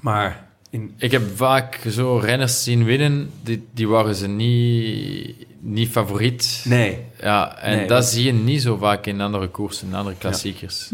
Maar 0.00 0.46
in, 0.70 0.94
ik 0.98 1.10
heb 1.10 1.22
vaak 1.36 1.80
zo 1.90 2.16
renners 2.16 2.62
zien 2.64 2.84
winnen, 2.84 3.30
die, 3.42 3.66
die 3.74 3.88
waren 3.88 4.14
ze 4.14 4.28
niet, 4.28 5.34
niet 5.60 5.88
favoriet. 5.88 6.64
nee. 6.68 6.98
Ja, 7.20 7.56
en 7.58 7.76
Nee, 7.76 7.86
dat 7.86 8.04
zie 8.04 8.24
je 8.24 8.32
niet 8.32 8.62
zo 8.62 8.76
vaak 8.76 9.06
in 9.06 9.20
andere 9.20 9.48
koersen, 9.48 9.88
in 9.88 9.94
andere 9.94 10.16
klassiekers. 10.16 10.90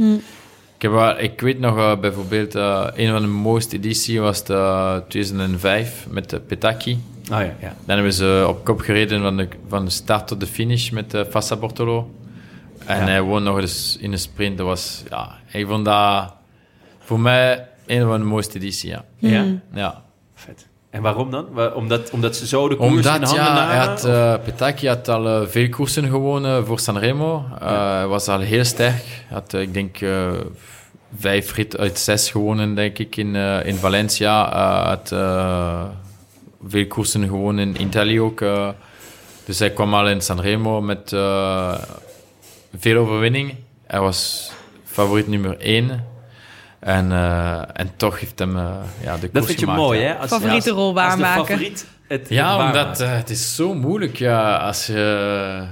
Ik, 0.79 0.83
heb, 0.85 0.93
wel- 0.93 1.19
ik 1.19 1.41
weet 1.41 1.59
nog 1.61 1.77
eh, 1.77 1.99
bijvoorbeeld, 1.99 2.55
eh, 2.55 2.87
een 2.95 3.11
van 3.13 3.23
de 3.23 3.29
mooiste 3.29 3.77
edities 3.77 4.19
was 4.19 4.45
de, 4.45 4.55
eh, 4.55 4.97
2005 5.09 6.07
met 6.11 6.31
de 6.31 6.41
Petacchi. 6.41 6.93
Oh 7.23 7.29
ja, 7.29 7.55
ja. 7.61 7.75
Dan 7.85 7.95
hebben 7.95 8.13
ze 8.13 8.45
op 8.49 8.65
kop 8.65 8.81
gereden 8.81 9.21
van 9.23 9.37
de, 9.37 9.49
van 9.69 9.85
de 9.85 9.91
start 9.91 10.27
tot 10.29 10.41
de 10.41 10.47
finish 10.47 10.91
met 10.91 11.11
de 11.11 11.27
Fassa 11.31 11.57
Bortolo. 11.57 12.11
En 12.85 12.99
Ja. 12.99 13.05
hij 13.05 13.23
won 13.23 13.43
nog 13.43 13.59
eens 13.61 13.97
in 14.01 14.13
een 14.13 14.19
sprint. 14.19 14.57
Dat 14.59 14.67
was, 14.67 15.03
ja, 15.11 15.33
ik 15.53 15.67
vond 15.67 15.85
dat 15.85 16.35
voor 16.99 17.21
mij 17.21 17.69
een 17.87 18.03
van 18.07 18.19
de 18.19 18.25
mooiste 18.27 18.57
edities, 18.59 18.91
ja. 18.91 19.05
Ja? 19.17 19.45
ja. 19.75 20.03
Vet. 20.35 20.68
En 20.91 21.03
waarom 21.03 21.31
dan? 21.31 21.47
Omdat, 21.75 22.11
omdat 22.11 22.37
ze 22.37 22.47
zo 22.47 22.69
de 22.69 22.77
koers 22.77 22.91
in 22.91 22.97
Omdat, 22.97 23.13
handen 23.13 23.45
ja, 23.45 23.67
hij 23.67 23.77
had, 23.77 24.05
eh 24.05 24.35
Petacchi 24.45 24.89
had 24.89 25.09
al 25.09 25.29
eh, 25.29 25.47
veel 25.47 25.69
koersen 25.69 26.09
gewonnen 26.09 26.67
voor 26.67 26.79
Sanremo. 26.81 27.45
Hij 27.59 28.07
was 28.07 28.29
al 28.29 28.39
heel 28.39 28.65
sterk. 28.65 29.05
Hij 29.05 29.39
had, 29.39 29.53
ik 29.53 29.75
denk, 29.75 29.99
vijf 31.19 31.55
rit 31.55 31.79
uit 31.79 31.99
zes 31.99 32.31
gewonnen, 32.31 32.75
denk 32.75 32.99
ik, 32.99 33.17
in, 33.17 33.35
in 33.65 33.75
Valencia. 33.75 34.49
Hij 34.51 34.89
had 34.89 35.09
veel 36.67 36.87
koersen 36.87 37.23
gewonnen 37.23 37.77
in 37.77 37.83
Italië 37.83 38.21
ook. 38.21 38.45
Dus 39.45 39.59
hij 39.59 39.71
kwam 39.71 39.95
al 39.95 40.09
in 40.09 40.21
Sanremo 40.21 40.81
met 40.81 41.09
veel 42.79 42.97
overwinningen. 42.97 43.57
Hij 43.87 44.01
was 44.01 44.51
favoriet 44.85 45.29
nummer 45.29 45.59
één. 45.59 46.05
En, 46.81 47.13
eh, 47.13 47.59
en 47.73 47.91
toch 47.97 48.21
heeft 48.21 48.39
hem 48.39 48.57
eh, 48.59 48.65
ja, 49.03 49.13
de 49.15 49.19
koers 49.21 49.33
Dat 49.33 49.47
vind 49.47 49.59
je 49.61 49.65
gemaakt, 49.65 49.81
mooi, 49.83 50.01
ja. 50.01 50.07
hè? 50.07 50.15
Als, 50.19 50.31
Favoriete 50.31 50.69
ja, 50.71 50.75
als- 50.75 50.83
rol 50.85 51.01
als 51.01 51.15
de 51.15 51.21
waarmaken. 51.21 51.45
favoriet 51.47 51.87
het 52.09 52.29
Ja, 52.29 52.67
omdat 52.67 53.01
eh, 53.01 53.17
het 53.17 53.31
is 53.31 53.55
zo 53.55 53.75
moeilijk. 53.75 54.17
Ja, 54.17 54.57
als 54.57 54.87
je, 54.87 55.65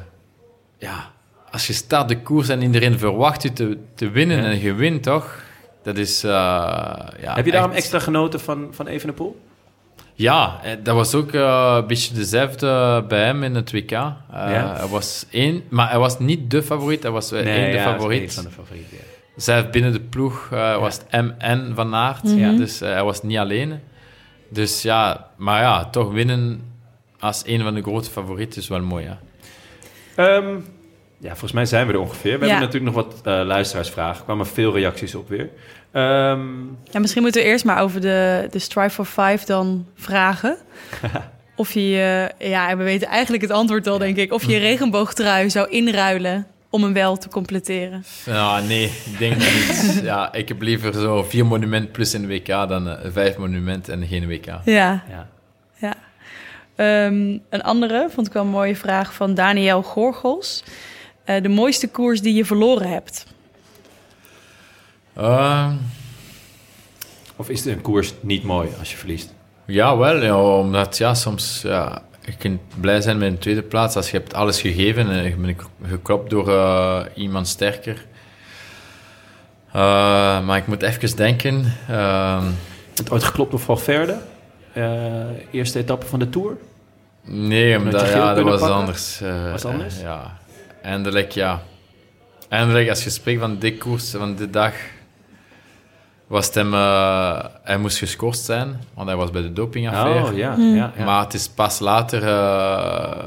ja, 0.78 1.10
als 1.50 1.66
je 1.66 1.72
staat 1.72 2.08
de 2.08 2.20
koers 2.22 2.48
en 2.48 2.62
iedereen 2.62 2.98
verwacht 2.98 3.42
je 3.42 3.52
te, 3.52 3.78
te 3.94 4.10
winnen 4.10 4.36
Ja. 4.42 4.44
en 4.50 4.60
je 4.60 4.72
wint, 4.74 5.02
toch? 5.02 5.42
Dat 5.82 5.96
is... 5.96 6.24
eh, 6.24 6.30
ja, 6.30 7.34
Heb 7.34 7.44
je 7.44 7.50
daarom 7.52 7.70
echt- 7.70 7.78
extra 7.80 7.98
genoten 7.98 8.40
van, 8.40 8.68
van 8.70 8.86
Evenepoel? 8.86 9.40
Ja, 10.14 10.60
dat 10.82 10.94
was 10.94 11.14
ook 11.14 11.32
een 11.32 11.86
beetje 11.86 12.14
dezelfde 12.14 13.04
bij 13.08 13.24
hem 13.24 13.42
in 13.42 13.54
het 13.54 13.72
WK. 13.72 13.90
Eh, 13.90 14.12
Hij 14.30 14.86
was 14.90 15.26
één, 15.30 15.62
maar 15.68 15.90
hij 15.90 15.98
was 15.98 16.18
niet 16.18 16.50
de 16.50 16.62
favoriet, 16.62 17.02
hij 17.02 17.12
was 17.12 17.32
één 17.32 17.44
de 17.44 17.50
ja, 17.50 17.66
dat 17.66 17.74
is 17.74 17.82
favoriet. 17.82 18.20
één 18.20 18.30
van 18.30 18.44
de 18.44 18.50
favorieten. 18.50 18.96
Zelf 19.36 19.70
binnen 19.70 19.92
de 19.92 20.00
ploeg 20.00 20.48
eh, 20.52 20.78
was 20.78 20.96
het 21.08 21.22
MN 21.22 21.72
van 21.74 21.94
Aert, 21.94 22.20
Ja. 22.24 22.52
dus 22.52 22.80
eh, 22.80 22.90
hij 22.92 23.04
was 23.04 23.22
niet 23.22 23.38
alleen. 23.38 23.80
Dus 24.48 24.82
ja, 24.82 25.28
maar 25.36 25.62
ja, 25.62 25.84
toch 25.84 26.12
winnen 26.12 26.62
als 27.18 27.42
een 27.46 27.62
van 27.62 27.74
de 27.74 27.82
grote 27.82 28.10
favorieten 28.10 28.60
is 28.60 28.68
wel 28.68 28.80
mooi, 28.82 29.04
ja. 29.04 29.18
Ehm, 30.16 30.54
ja, 31.18 31.28
volgens 31.30 31.52
mij 31.52 31.64
zijn 31.66 31.86
we 31.86 31.92
er 31.92 31.98
ongeveer. 32.00 32.38
We 32.38 32.44
Ja. 32.46 32.50
hebben 32.50 32.68
natuurlijk 32.68 32.94
nog 32.94 33.04
wat 33.04 33.20
eh, 33.24 33.46
luisteraarsvragen. 33.46 34.16
Er 34.18 34.24
kwamen 34.24 34.46
veel 34.46 34.72
reacties 34.72 35.14
op 35.14 35.28
weer. 35.28 35.50
Ehm, 35.92 36.48
Ja, 36.90 37.00
misschien 37.00 37.22
moeten 37.22 37.42
we 37.42 37.46
eerst 37.48 37.64
maar 37.64 37.80
over 37.82 38.00
de, 38.00 38.46
de 38.50 38.58
Strive 38.58 38.90
for 38.90 39.04
Five 39.04 39.46
dan 39.46 39.86
vragen. 39.94 40.56
of 41.56 41.72
je, 41.72 41.88
je- 41.88 42.30
ja, 42.38 42.76
we 42.76 42.84
weten 42.84 43.08
eigenlijk 43.08 43.42
het 43.42 43.52
antwoord 43.52 43.86
al, 43.86 43.98
denk 43.98 44.16
ik. 44.16 44.32
Of 44.32 44.44
je 44.44 44.52
je 44.52 44.58
regenboogtrui 44.70 45.50
zou 45.50 45.68
inruilen 45.70 46.46
om 46.70 46.82
hem 46.82 46.93
wel 46.93 47.16
te 47.16 47.28
completeren. 47.28 48.05
Ja, 48.24 48.60
nee, 48.60 48.84
ik 48.84 49.18
denk 49.18 49.40
dat 49.40 49.52
niet. 49.52 50.01
ja, 50.02 50.32
ik 50.32 50.48
heb 50.48 50.60
liever 50.62 50.93
zo 50.93 51.22
vier 51.22 51.47
monument 51.47 51.93
plus 51.93 52.12
een 52.12 52.26
WK 52.26 52.47
dan 52.47 52.88
eh, 52.88 53.10
vijf 53.12 53.36
monument 53.36 53.88
en 53.88 54.06
geen 54.06 54.26
WK. 54.26 54.47
Ja, 54.47 55.05
ja. 55.09 55.28
ja. 55.76 55.94
Ehm, 56.76 57.38
een 57.51 57.62
andere, 57.62 58.09
vond 58.10 58.26
ik 58.26 58.32
wel 58.32 58.43
een 58.43 58.48
mooie 58.48 58.76
vraag 58.76 59.14
van 59.14 59.34
Daniel 59.34 59.82
Gorgels. 59.82 60.64
Eh, 61.24 61.43
de 61.43 61.48
mooiste 61.48 61.88
koers 61.88 62.20
die 62.20 62.34
je 62.34 62.44
verloren 62.44 62.88
hebt. 62.88 63.26
Ehm, 65.14 65.74
Of 67.36 67.48
is 67.48 67.64
het 67.64 67.74
een 67.74 67.80
koers 67.82 68.14
niet 68.20 68.43
mooi 68.43 68.68
als 68.78 68.90
je 68.90 68.97
verliest? 68.97 69.34
Ja, 69.66 69.97
wel. 69.97 70.22
Ja, 70.22 70.59
omdat 70.59 70.98
ja, 70.98 71.14
soms... 71.14 71.60
Ja, 71.62 72.02
je 72.26 72.36
kunt 72.38 72.60
blij 72.80 73.00
zijn 73.00 73.18
met 73.18 73.28
een 73.28 73.38
tweede 73.38 73.62
plaats 73.62 73.96
als 73.96 74.10
je 74.10 74.16
hebt 74.16 74.34
alles 74.34 74.60
gegeven 74.60 75.10
en 75.10 75.22
je 75.22 75.36
bent 75.36 75.62
geklopt 75.86 76.30
door 76.30 76.48
eh, 76.48 77.00
iemand 77.14 77.48
sterker. 77.48 78.04
Eh, 79.72 80.46
maar 80.46 80.56
ik 80.56 80.66
moet 80.66 80.82
even 80.82 81.16
denken. 81.16 81.72
Ehm, 81.88 82.44
Je 82.44 83.02
hebt 83.02 83.10
ooit 83.10 83.24
geklopt 83.24 83.54
op 83.54 83.60
Valverde? 83.60 84.18
Eh 84.72 85.24
eerste 85.50 85.78
etappe 85.78 86.06
van 86.06 86.18
de 86.18 86.28
Tour? 86.28 86.56
nee, 87.22 87.78
omdat, 87.78 88.08
ja, 88.08 88.34
dat 88.34 88.44
was 88.44 88.60
pakken? 88.60 88.76
anders. 88.76 89.20
Was 89.50 89.64
anders? 89.64 90.00
ja. 90.00 90.38
Eindelijk, 90.82 91.30
ja. 91.32 91.62
Eindelijk, 92.48 92.88
als 92.88 93.04
je 93.04 93.10
spreekt 93.10 93.40
van 93.40 93.58
dit 93.58 93.78
koers, 93.78 94.10
van 94.10 94.36
de 94.36 94.50
dag, 94.50 94.74
was 96.26 96.46
het 96.46 96.54
hem... 96.54 96.74
eh, 96.74 97.44
hij 97.62 97.78
moest 97.78 97.98
geschorst 97.98 98.44
zijn, 98.44 98.80
want 98.94 99.08
hij 99.08 99.16
was 99.16 99.30
bij 99.30 99.42
de 99.42 99.52
dopingaffaire. 99.52 100.24
Oh, 100.24 100.36
ja. 100.36 100.54
ja, 100.58 100.92
ja. 100.96 101.04
Maar 101.04 101.24
het 101.24 101.34
is 101.34 101.48
pas 101.48 101.78
later 101.78 102.22
eh 102.22 103.26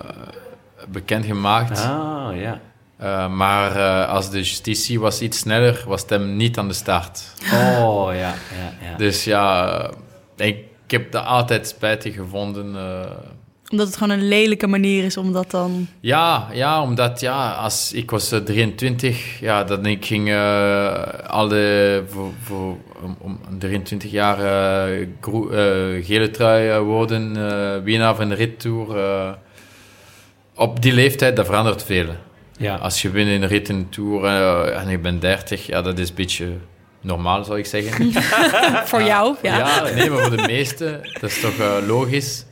bekendgemaakt. 0.88 1.85
Ah, 1.85 2.30
ja. 2.35 2.59
Eh, 2.97 3.27
maar 3.27 3.76
eh, 3.76 4.09
als 4.09 4.30
de 4.30 4.38
justitie 4.38 4.99
was 4.99 5.21
iets 5.21 5.38
sneller, 5.38 5.84
was 5.88 6.01
het 6.01 6.09
hem 6.09 6.35
niet 6.35 6.57
aan 6.57 6.67
de 6.67 6.73
start. 6.73 7.23
Oh, 7.53 8.09
ja, 8.13 8.13
ja, 8.13 8.34
ja. 8.89 8.97
Dus 8.97 9.23
ja, 9.23 9.89
ik, 10.35 10.57
ik 10.85 10.91
heb 10.91 11.11
dat 11.11 11.26
altijd 11.26 11.67
spijtig 11.67 12.15
gevonden. 12.15 12.76
Eh. 13.70 13.72
Omdat 13.72 13.88
het 13.88 13.98
gewoon 13.98 14.18
een 14.20 14.28
lelijke 14.28 14.68
manier 14.68 15.04
is 15.04 15.18
om 15.18 15.34
dat 15.34 15.52
dan... 15.52 15.88
ja, 16.00 16.48
ja, 16.54 16.82
omdat 16.82 17.20
ja, 17.20 17.52
als 17.52 17.94
ik 17.94 18.12
was 18.12 18.32
eh, 18.32 18.40
23, 18.40 19.40
ja, 19.40 19.64
dan 19.64 19.86
ik 19.86 20.06
ging 20.06 20.30
eh 20.30 20.94
alle 21.28 22.04
voor, 22.08 22.32
voor 22.44 22.78
om, 23.04 23.18
om 23.20 23.40
23 23.60 24.12
jaar 24.12 24.40
eh, 24.40 25.02
eh, 25.02 26.06
gele 26.06 26.30
trui 26.32 26.70
eh, 26.70 26.80
worden, 26.80 27.36
eh 27.38 27.84
winnaar 27.84 28.16
van 28.16 28.30
de 28.30 28.36
rittour. 28.36 28.98
eh 28.98 29.32
op 30.56 30.82
die 30.82 30.94
leeftijd, 30.94 31.36
dat 31.36 31.46
verandert 31.46 31.84
veel. 31.84 32.06
ja. 32.58 32.76
Als 32.76 33.02
je 33.02 33.10
wint 33.10 33.30
in 33.30 33.41
een 33.41 33.48
rit 33.48 33.70
in 33.70 33.80
de 33.80 33.90
Tour 33.90 34.24
eh, 34.26 34.82
en 34.82 34.90
je 34.90 35.00
bent 35.00 35.22
30, 35.22 35.66
ja, 35.66 35.82
dat 35.82 36.00
is 36.00 36.10
een 36.10 36.16
beetje 36.16 36.48
normaal, 37.02 37.44
zou 37.44 37.58
ik 37.60 37.66
zeggen. 37.66 38.12
Voor 38.91 39.04
jou, 39.04 39.36
ja. 39.41 39.58
ja, 39.58 39.84
nee, 39.96 40.10
maar 40.10 40.20
voor 40.24 40.38
de 40.38 40.44
meesten, 40.48 41.02
dat 41.20 41.30
is 41.30 41.40
toch 41.41 41.58
eh, 41.60 41.76
logisch. 41.88 42.46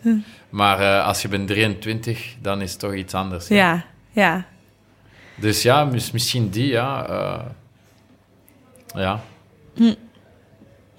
Maar 0.50 0.80
eh, 0.80 1.06
als 1.08 1.22
je 1.22 1.28
bent 1.28 1.48
23, 1.48 2.36
dan 2.42 2.62
is 2.62 2.72
het 2.72 2.80
toch 2.80 2.94
iets 2.94 3.14
anders. 3.14 3.48
Ja, 3.48 3.86
ja. 4.12 4.46
Dus 5.36 5.62
ja, 5.62 5.86
mis- 5.86 6.12
misschien 6.12 6.50
die, 6.50 6.68
ja. 6.68 7.08
eh, 7.10 7.46
ja. 8.94 9.22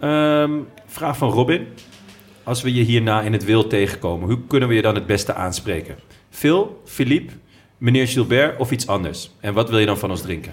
Ehm, 0.00 0.52
vraag 0.86 1.16
van 1.16 1.30
Robin. 1.30 1.66
Als 2.42 2.62
we 2.62 2.74
je 2.74 2.82
hierna 2.82 3.20
in 3.22 3.32
het 3.32 3.44
wild 3.44 3.70
tegenkomen, 3.70 4.28
hoe 4.28 4.46
kunnen 4.46 4.68
we 4.68 4.74
je 4.74 4.82
dan 4.82 4.94
het 4.94 5.06
beste 5.06 5.34
aanspreken? 5.34 5.98
Phil, 6.30 6.82
Philippe, 6.84 7.32
meneer 7.78 8.08
Gilbert 8.08 8.58
of 8.58 8.70
iets 8.70 8.86
anders? 8.86 9.30
En 9.40 9.54
wat 9.54 9.70
wil 9.70 9.78
je 9.78 9.86
dan 9.86 9.98
van 9.98 10.10
ons 10.10 10.22
drinken? 10.22 10.52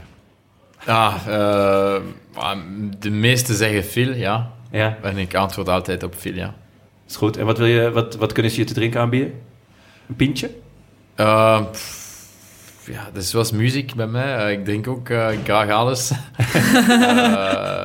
Ja, 0.85 1.13
eh, 1.27 2.01
maar 2.33 2.57
de 2.99 3.09
meesten 3.09 3.55
zeggen 3.55 3.83
Phil, 3.83 4.13
ja. 4.13 4.51
Ja, 4.71 4.97
En 5.01 5.17
ik 5.17 5.35
antwoord 5.35 5.69
altijd 5.69 6.03
op 6.03 6.15
Phil, 6.15 6.33
ja. 6.33 6.53
Is 7.07 7.15
goed. 7.15 7.37
En 7.37 7.45
wat, 7.45 7.57
wil 7.57 7.67
je, 7.67 7.91
wat, 7.91 8.15
wat 8.15 8.31
kunnen 8.31 8.51
ze 8.51 8.59
je 8.59 8.65
te 8.65 8.73
drinken 8.73 8.99
aanbieden? 8.99 9.33
Een 10.07 10.15
pintje? 10.15 10.49
Pff, 11.71 12.04
ja, 12.85 13.09
dat 13.13 13.23
is 13.23 13.29
zoals 13.29 13.51
muziek 13.51 13.95
bij 13.95 14.07
mij. 14.07 14.35
Eh, 14.37 14.51
ik 14.51 14.65
drink 14.65 14.87
ook 14.87 15.09
eh, 15.09 15.27
graag 15.43 15.69
alles. 15.69 16.11
Eh, 16.75 17.83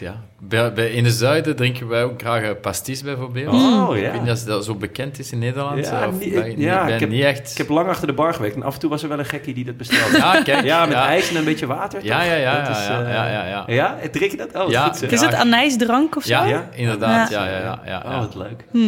ja. 0.00 0.14
bij, 0.40 0.72
bij- 0.72 0.90
in 0.90 1.04
de 1.04 1.10
zuiden 1.10 1.56
drinken 1.56 1.88
wij 1.88 2.04
ook 2.04 2.20
graag 2.20 2.60
pastis 2.60 3.02
bijvoorbeeld. 3.02 3.54
Oh, 3.54 3.96
Ik 3.96 4.02
ja. 4.02 4.10
weet 4.12 4.20
niet 4.22 4.30
of 4.30 4.38
dat 4.40 4.64
zo 4.64 4.74
bekend 4.74 5.18
is 5.18 5.32
in 5.32 5.38
Nederland. 5.38 5.86
Ja, 5.86 6.08
of 6.08 6.18
niet- 6.20 6.34
bij- 6.34 6.54
ja, 6.56 6.86
ik 6.88 7.00
heb- 7.00 7.08
niet 7.10 7.22
echt. 7.22 7.50
Ik 7.50 7.58
heb 7.58 7.68
lang 7.68 7.88
achter 7.88 8.06
de 8.06 8.12
bar 8.12 8.34
gewerkt 8.34 8.56
en 8.56 8.62
af 8.62 8.74
en 8.74 8.80
toe 8.80 8.90
was 8.90 9.02
er 9.02 9.08
wel 9.08 9.18
een 9.18 9.24
gekkie 9.24 9.54
die 9.54 9.64
dat 9.64 9.76
bestelde. 9.76 10.16
Ja, 10.16 10.42
kijk. 10.42 10.64
Ja, 10.64 10.84
met 10.84 10.94
ja. 10.94 11.06
ijs 11.06 11.30
en 11.30 11.36
een 11.36 11.44
beetje 11.44 11.66
water. 11.66 12.04
Ja, 12.04 12.18
toch? 12.18 12.26
ja, 12.28 12.34
ja, 12.34 12.56
Dat 12.58 12.66
ja, 12.66 12.80
is, 12.80 12.86
ja, 12.86 13.00
ja, 13.08 13.28
ja, 13.30 13.46
ja. 13.46 13.64
Ja, 13.66 13.96
drink 14.12 14.30
je 14.30 14.36
dat? 14.36 14.54
Oh, 14.64 14.70
Ja. 14.70 14.84
goed. 14.86 14.96
zeg. 14.96 15.10
Is 15.10 15.20
het 15.20 15.34
anijsdrank 15.34 16.16
of 16.16 16.22
zo? 16.24 16.32
Ja, 16.32 16.44
Ja? 16.44 16.68
inderdaad. 16.74 17.30
Ja. 17.30 17.44
Ja, 17.44 17.50
ja, 17.50 17.58
ja. 17.60 17.80
ja, 17.86 18.02
Oh, 18.06 18.18
wat 18.18 18.34
leuk. 18.34 18.64
Hm. 18.72 18.78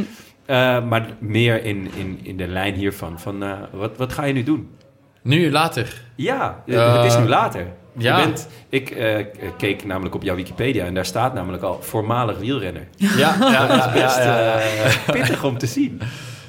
Eh, 0.46 0.84
maar 0.84 1.06
meer 1.18 1.64
in, 1.64 1.90
in, 1.96 2.18
in 2.22 2.36
de 2.36 2.46
lijn 2.46 2.74
hiervan. 2.74 3.20
Van, 3.20 3.44
wat, 3.72 3.96
wat 3.96 4.12
ga 4.12 4.24
je 4.24 4.32
nu 4.32 4.42
doen? 4.42 4.68
Nu, 5.24 5.50
later. 5.50 6.02
Ja, 6.14 6.62
Eh, 6.66 6.96
het 7.02 7.12
is 7.12 7.18
nu 7.18 7.26
later. 7.28 7.66
ja. 7.98 8.18
Je 8.18 8.24
bent, 8.24 8.48
ik 8.68 8.90
eh, 8.90 9.26
keek 9.58 9.84
namelijk 9.84 10.14
op 10.14 10.22
jouw 10.22 10.34
Wikipedia 10.36 10.84
en 10.84 10.94
daar 10.94 11.04
staat 11.06 11.34
namelijk 11.34 11.62
al 11.62 11.78
voormalig 11.82 12.38
wielrenner. 12.38 12.86
Ja, 12.96 13.16
ja, 13.40 13.66
ja, 13.76 13.92
Best 13.92 14.16
ja, 14.16 14.38
ja. 14.40 14.56
eh, 14.58 15.10
pittig 15.10 15.44
om 15.44 15.58
te 15.58 15.66
zien. 15.66 16.00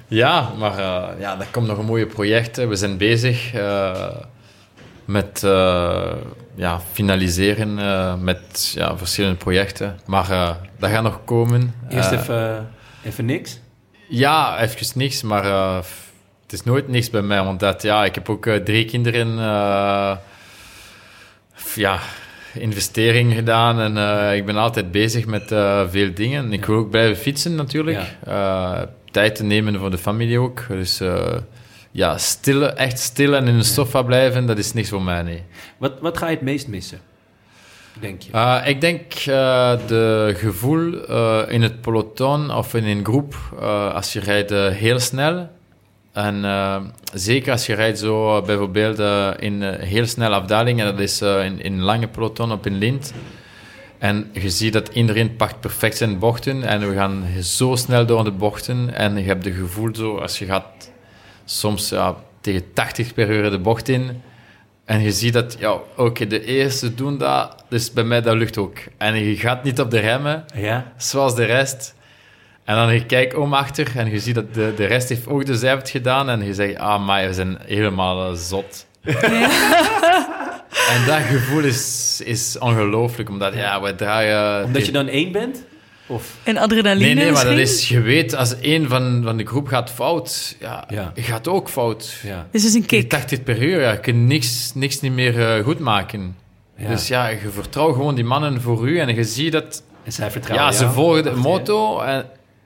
Ja, 0.08 0.50
maar 0.58 0.78
eh, 0.78 1.20
ja, 1.20 1.36
dat 1.36 1.48
komt 1.52 1.68
nog 1.68 1.78
een 1.78 1.86
mooie 1.86 2.06
project. 2.06 2.56
hè. 2.56 2.68
We 2.68 2.76
zijn 2.76 2.98
bezig 2.98 3.54
eh, 3.54 4.08
met 5.06 5.44
eh, 5.44 6.12
ja, 6.56 6.80
finaliseren 6.92 7.78
uh, 7.78 8.16
met 8.16 8.72
ja, 8.76 8.98
verschillende 8.98 9.38
projecten. 9.38 10.00
Maar 10.06 10.32
uh, 10.32 10.50
dat 10.80 10.90
gaat 10.90 11.04
nog 11.04 11.20
komen. 11.26 11.74
Eerst 11.90 12.12
Uh, 12.12 12.20
even, 12.20 12.70
even 13.04 13.26
niks. 13.26 13.60
Ja, 14.10 14.60
even 14.60 14.86
niks, 15.00 15.22
maar 15.22 15.46
uh, 15.46 15.78
is 16.56 16.64
nooit 16.64 16.88
niks 16.88 17.10
bij 17.10 17.22
mij. 17.22 17.44
Want 17.44 17.60
dat, 17.60 17.82
ja, 17.82 18.06
ik 18.06 18.16
heb 18.16 18.30
ook 18.30 18.46
uh, 18.46 18.56
drie 18.56 18.86
kinderen. 18.86 19.28
Uh, 19.28 20.16
ja, 21.76 22.00
investering 22.54 23.34
gedaan 23.34 23.80
en 23.80 23.98
uh, 23.98 24.36
ik 24.36 24.46
ben 24.46 24.56
altijd 24.56 24.92
bezig 24.92 25.26
met 25.26 25.52
uh, 25.52 25.82
veel 25.90 26.14
dingen. 26.14 26.54
Ik 26.54 26.66
wil 26.66 26.78
ook 26.78 26.90
blijven 26.90 27.18
fietsen 27.18 27.56
natuurlijk. 27.56 28.00
Ja. 28.26 28.90
Tijd 29.12 29.36
te 29.36 29.44
nemen 29.44 29.80
voor 29.80 29.92
de 29.92 29.98
familie 29.98 30.40
ook. 30.40 30.66
Dus 30.68 31.02
ja, 31.92 32.18
stil, 32.18 32.70
echt 32.70 33.00
stil 33.00 33.36
en 33.36 33.48
in 33.48 33.58
de 33.58 33.64
sofa 33.64 34.02
blijven, 34.02 34.46
dat 34.46 34.58
is 34.58 34.74
niks 34.74 34.90
voor 34.90 35.02
mij, 35.02 35.22
nee. 35.22 35.44
Wat, 35.78 35.94
wat 36.00 36.18
ga 36.18 36.28
je 36.28 36.36
het 36.36 36.44
meest 36.44 36.68
missen, 36.68 37.00
denk 38.00 38.22
je? 38.22 38.32
Uh, 38.34 38.62
ik 38.66 38.82
denk 38.82 39.14
uh, 39.14 39.26
de 39.88 40.34
gevoel 40.38 41.10
uh, 41.10 41.42
in 41.48 41.62
het 41.62 41.82
peloton 41.82 42.52
of 42.52 42.74
in 42.74 42.86
een 42.86 43.06
groep, 43.06 43.36
als 43.94 44.14
je 44.14 44.20
rijdt 44.20 44.50
heel 44.78 45.00
snel. 45.00 45.50
En 46.16 46.46
zeker 47.14 47.52
als 47.52 47.66
je 47.66 47.74
rijdt 47.74 48.00
zo 48.00 48.42
bijvoorbeeld 48.42 49.00
in 49.40 49.64
heel 49.64 50.06
snelle 50.06 50.36
afdalingen, 50.36 50.86
dat 50.86 51.00
is 51.00 51.22
in, 51.22 51.62
in 51.62 51.82
lange 51.82 52.08
peloton 52.08 52.52
op 52.52 52.66
een 52.66 52.78
lint. 52.78 53.14
En 53.98 54.30
je 54.34 54.50
ziet 54.50 54.74
dat 54.74 54.90
iedereen 54.94 55.36
pakt 55.36 55.60
perfect 55.60 55.98
zijn 55.98 56.20
bochten 56.20 56.64
en 56.64 56.90
we 56.90 56.96
gaan 56.96 57.26
zo 57.42 57.76
snel 57.76 58.06
door 58.06 58.24
de 58.24 58.32
bochten. 58.32 58.94
En 58.94 59.18
je 59.18 59.24
hebt 59.24 59.46
het 59.46 59.54
gevoel 59.56 59.96
zo, 59.96 60.18
als 60.18 60.40
je 60.40 60.46
gaat 60.46 60.92
soms 61.46 61.90
ja, 61.90 62.16
tegen 62.42 62.74
80 62.74 63.14
per 63.14 63.30
uur 63.30 63.52
de 63.52 63.60
bocht 63.60 63.90
in. 63.90 64.22
En 64.86 65.02
je 65.02 65.12
ziet 65.12 65.34
dat, 65.34 65.56
ja, 65.60 65.78
oké, 65.96 66.28
de 66.28 66.46
eerste 66.46 66.96
doen 66.96 67.18
dat, 67.18 67.64
dus 67.70 67.92
bij 67.94 68.04
mij 68.04 68.22
dat 68.22 68.36
lukt 68.36 68.58
ook. 68.58 68.78
En 68.98 69.16
je 69.16 69.36
gaat 69.38 69.64
niet 69.64 69.80
op 69.80 69.92
de 69.92 70.00
remmen, 70.00 70.46
Ja? 70.56 70.94
zoals 70.98 71.36
de 71.36 71.44
rest. 71.44 71.95
En 72.66 72.76
dan 72.76 72.94
je 72.94 73.06
kijkt 73.06 73.36
om 73.36 73.54
achter 73.54 73.92
en 73.96 74.10
je 74.10 74.20
ziet 74.20 74.36
dat 74.36 74.54
de, 74.54 74.74
de 74.76 74.86
rest 74.86 75.10
heeft 75.10 75.28
ook 75.28 75.46
dezelfde 75.46 75.90
gedaan. 75.90 76.30
En 76.30 76.46
je 76.46 76.54
zegt, 76.54 76.78
ah, 76.78 77.06
maar 77.06 77.28
we 77.28 77.34
zijn 77.34 77.58
helemaal 77.66 78.32
eh, 78.32 78.38
zot. 78.38 78.86
en 80.94 81.06
dat 81.06 81.22
gevoel 81.22 81.64
is, 81.64 82.22
is 82.26 82.58
ongelooflijk, 82.60 83.30
omdat 83.30 83.54
ja, 83.54 83.82
we 83.82 83.96
draaien... 83.96 84.66
Omdat 84.66 84.86
je 84.86 84.92
dan 84.92 85.08
één 85.08 85.32
bent? 85.32 85.64
Of? 86.08 86.36
En 86.44 86.58
adrenaline 86.58 87.06
Nee, 87.06 87.16
nee, 87.16 87.32
maar 87.32 87.46
dat 87.46 87.58
is, 87.58 87.90
je 87.90 88.02
weet, 88.02 88.36
als 88.36 88.60
één 88.60 88.90
van, 88.90 89.22
van 89.24 89.38
de 89.38 89.46
groep 89.46 89.68
gaat 89.68 89.92
fout, 89.92 90.56
ja, 90.60 90.86
Ja. 90.90 91.12
gaat 91.16 91.48
ook 91.48 91.70
fout. 91.70 92.20
Ja. 92.24 92.48
Dus 92.52 92.64
het 92.64 92.72
is 92.72 92.74
een 92.74 92.82
Je 92.82 92.88
kick. 92.88 93.10
80 93.10 93.44
per 93.44 93.64
uur, 93.64 93.82
ja, 93.82 93.92
je 93.92 94.00
kunt 94.00 94.18
niks, 94.18 94.72
niks 94.74 95.02
niet 95.02 95.14
meer 95.14 95.56
eh, 95.56 95.64
goed 95.64 95.80
maken. 95.80 96.36
Ja. 96.78 96.88
Dus 96.88 97.08
ja, 97.08 97.28
je 97.28 97.50
vertrouwt 97.50 97.96
gewoon 97.96 98.16
die 98.16 98.24
mannen 98.24 98.62
voor 98.62 98.90
u 98.90 99.00
en 99.00 99.16
je 99.16 99.24
ziet 99.24 99.52
dat 99.52 99.84
En 100.04 100.12
zij 100.12 100.32
vertrouwen 100.32 100.72
ja, 100.72 100.78
ze 100.78 100.90
volgen 100.90 101.24
de 101.24 101.36
motto. 101.36 102.00
En, 102.00 102.26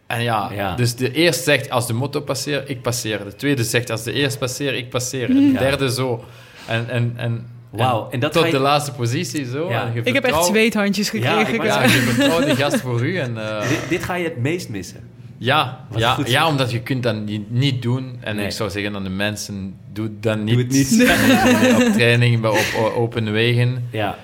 en 0.10 0.24
ja, 0.24 0.50
Ja. 0.56 0.76
dus 0.76 0.96
de 0.96 1.12
eerste 1.12 1.44
zegt 1.44 1.70
als 1.70 1.88
de 1.88 1.94
motto 1.94 2.22
passeert, 2.22 2.70
ik 2.70 2.82
passeer. 2.82 3.24
De 3.24 3.36
tweede 3.36 3.64
zegt 3.64 3.90
als 3.90 4.04
de 4.04 4.12
eerste 4.14 4.38
passeert, 4.40 4.76
ik 4.78 4.90
passeer. 4.90 5.30
En 5.30 5.36
de 5.36 5.42
Ja. 5.52 5.60
derde 5.60 5.92
zo. 5.92 6.24
En, 6.68 6.90
en, 6.90 7.14
en, 7.16 7.48
Wauw, 7.70 8.08
en 8.12 8.20
dat 8.20 8.32
tot 8.32 8.46
je- 8.46 8.52
de 8.52 8.60
laatste 8.60 8.92
positie 8.92 9.46
zo. 9.46 9.70
Ja. 9.70 9.86
En 9.86 9.94
je 9.94 10.02
Ik 10.04 10.14
heb 10.14 10.24
echt 10.24 10.46
zweethandjes 10.46 11.12
Ja, 11.12 11.44
gekregen. 11.44 11.66
Ja, 11.66 11.82
Ik- 11.84 11.90
je 11.90 11.98
vertrouwt 11.98 12.46
die 12.46 12.56
gast 12.56 12.82
voor 12.82 13.06
u. 13.06 13.18
En, 13.18 13.38
eh, 13.62 13.68
Dit, 13.70 13.80
dit 13.90 14.04
ga 14.04 14.16
je 14.16 14.24
het 14.24 14.38
meest 14.38 14.70
missen. 14.70 15.00
ja, 15.38 15.86
Wat 15.90 16.00
ja, 16.00 16.18
ja, 16.26 16.48
omdat 16.48 16.72
je 16.72 16.80
kunt 16.82 17.04
dat 17.04 17.16
niet, 17.50 17.82
doen. 17.82 18.18
En 18.22 18.36
Nee. 18.36 18.46
ik 18.46 18.52
zou 18.52 18.70
zeggen 18.70 18.96
aan 18.96 19.04
de 19.04 19.10
mensen, 19.10 19.76
doe 19.94 20.10
dat 20.20 20.38
niet. 20.38 20.54
Doe 20.54 20.64
het 20.64 20.72
niet. 20.72 20.92
Nee, 20.98 21.76
op 21.88 21.94
training, 21.94 22.42
bij- 22.42 22.50
op 22.52 22.94
open 22.96 23.32
wegen. 23.32 23.88
Ja. 23.92 24.18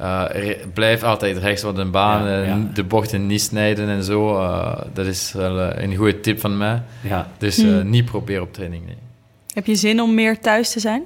Eh, 0.00 0.24
re- 0.28 0.58
blijf 0.74 1.02
altijd 1.02 1.36
rechts 1.38 1.64
op 1.64 1.76
de 1.76 1.84
baan. 1.84 2.24
Ja, 2.28 2.42
en 2.42 2.58
ja. 2.58 2.74
De 2.74 2.84
bochten 2.84 3.26
niet 3.26 3.40
snijden 3.42 3.88
en 3.88 4.02
zo. 4.02 4.38
Eh, 4.38 4.80
dat 4.92 5.06
is 5.06 5.32
wel 5.32 5.60
eh, 5.60 5.82
een 5.82 5.96
goede 5.96 6.20
tip 6.20 6.40
van 6.40 6.56
mij. 6.58 6.82
Ja. 7.00 7.28
Dus 7.38 7.58
eh, 7.58 7.80
niet 7.82 8.04
proberen 8.04 8.42
op 8.42 8.52
training, 8.52 8.86
nee. 8.86 8.96
Heb 9.54 9.66
je 9.66 9.74
zin 9.74 10.00
om 10.00 10.14
meer 10.14 10.40
thuis 10.40 10.72
te 10.72 10.80
zijn? 10.80 11.02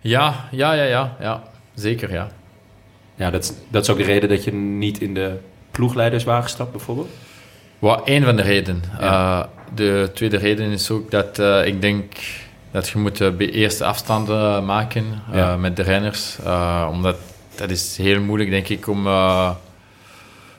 Ja, 0.00 0.48
ja, 0.50 0.72
ja, 0.72 0.82
ja, 0.84 1.16
ja. 1.20 1.42
Zeker, 1.74 2.12
ja. 2.12 2.28
Ja, 3.14 3.30
dat 3.30 3.42
is, 3.44 3.52
dat 3.68 3.82
is 3.82 3.90
ook 3.90 3.96
de 3.96 4.04
reden 4.04 4.28
dat 4.28 4.44
je 4.44 4.52
niet 4.52 5.00
in 5.00 5.14
de 5.14 5.36
ploegleiderswagen 5.70 6.50
stapt, 6.50 6.70
bijvoorbeeld. 6.70 7.08
Wat 7.78 8.06
één 8.06 8.22
van 8.24 8.36
de 8.36 8.42
redenen. 8.42 8.82
Ja. 9.00 9.40
Eh, 9.42 9.48
de 9.74 10.10
tweede 10.14 10.36
reden 10.36 10.70
is 10.70 10.90
ook 10.90 11.10
dat 11.10 11.38
eh, 11.38 11.66
ik 11.66 11.80
denk 11.80 12.12
dat 12.70 12.88
je 12.88 12.98
moet 12.98 13.16
de 13.16 13.50
eerste 13.50 13.84
afstanden 13.84 14.64
maken 14.64 15.04
eh, 15.30 15.36
Ja. 15.38 15.56
met 15.56 15.76
de 15.76 15.82
renners. 15.82 16.38
Eh, 16.44 16.88
omdat 16.92 17.16
dat 17.56 17.70
is 17.70 17.96
heel 17.96 18.20
moeilijk, 18.20 18.50
denk 18.50 18.68
ik, 18.68 18.88
om 18.88 19.06
eh, 19.06 19.50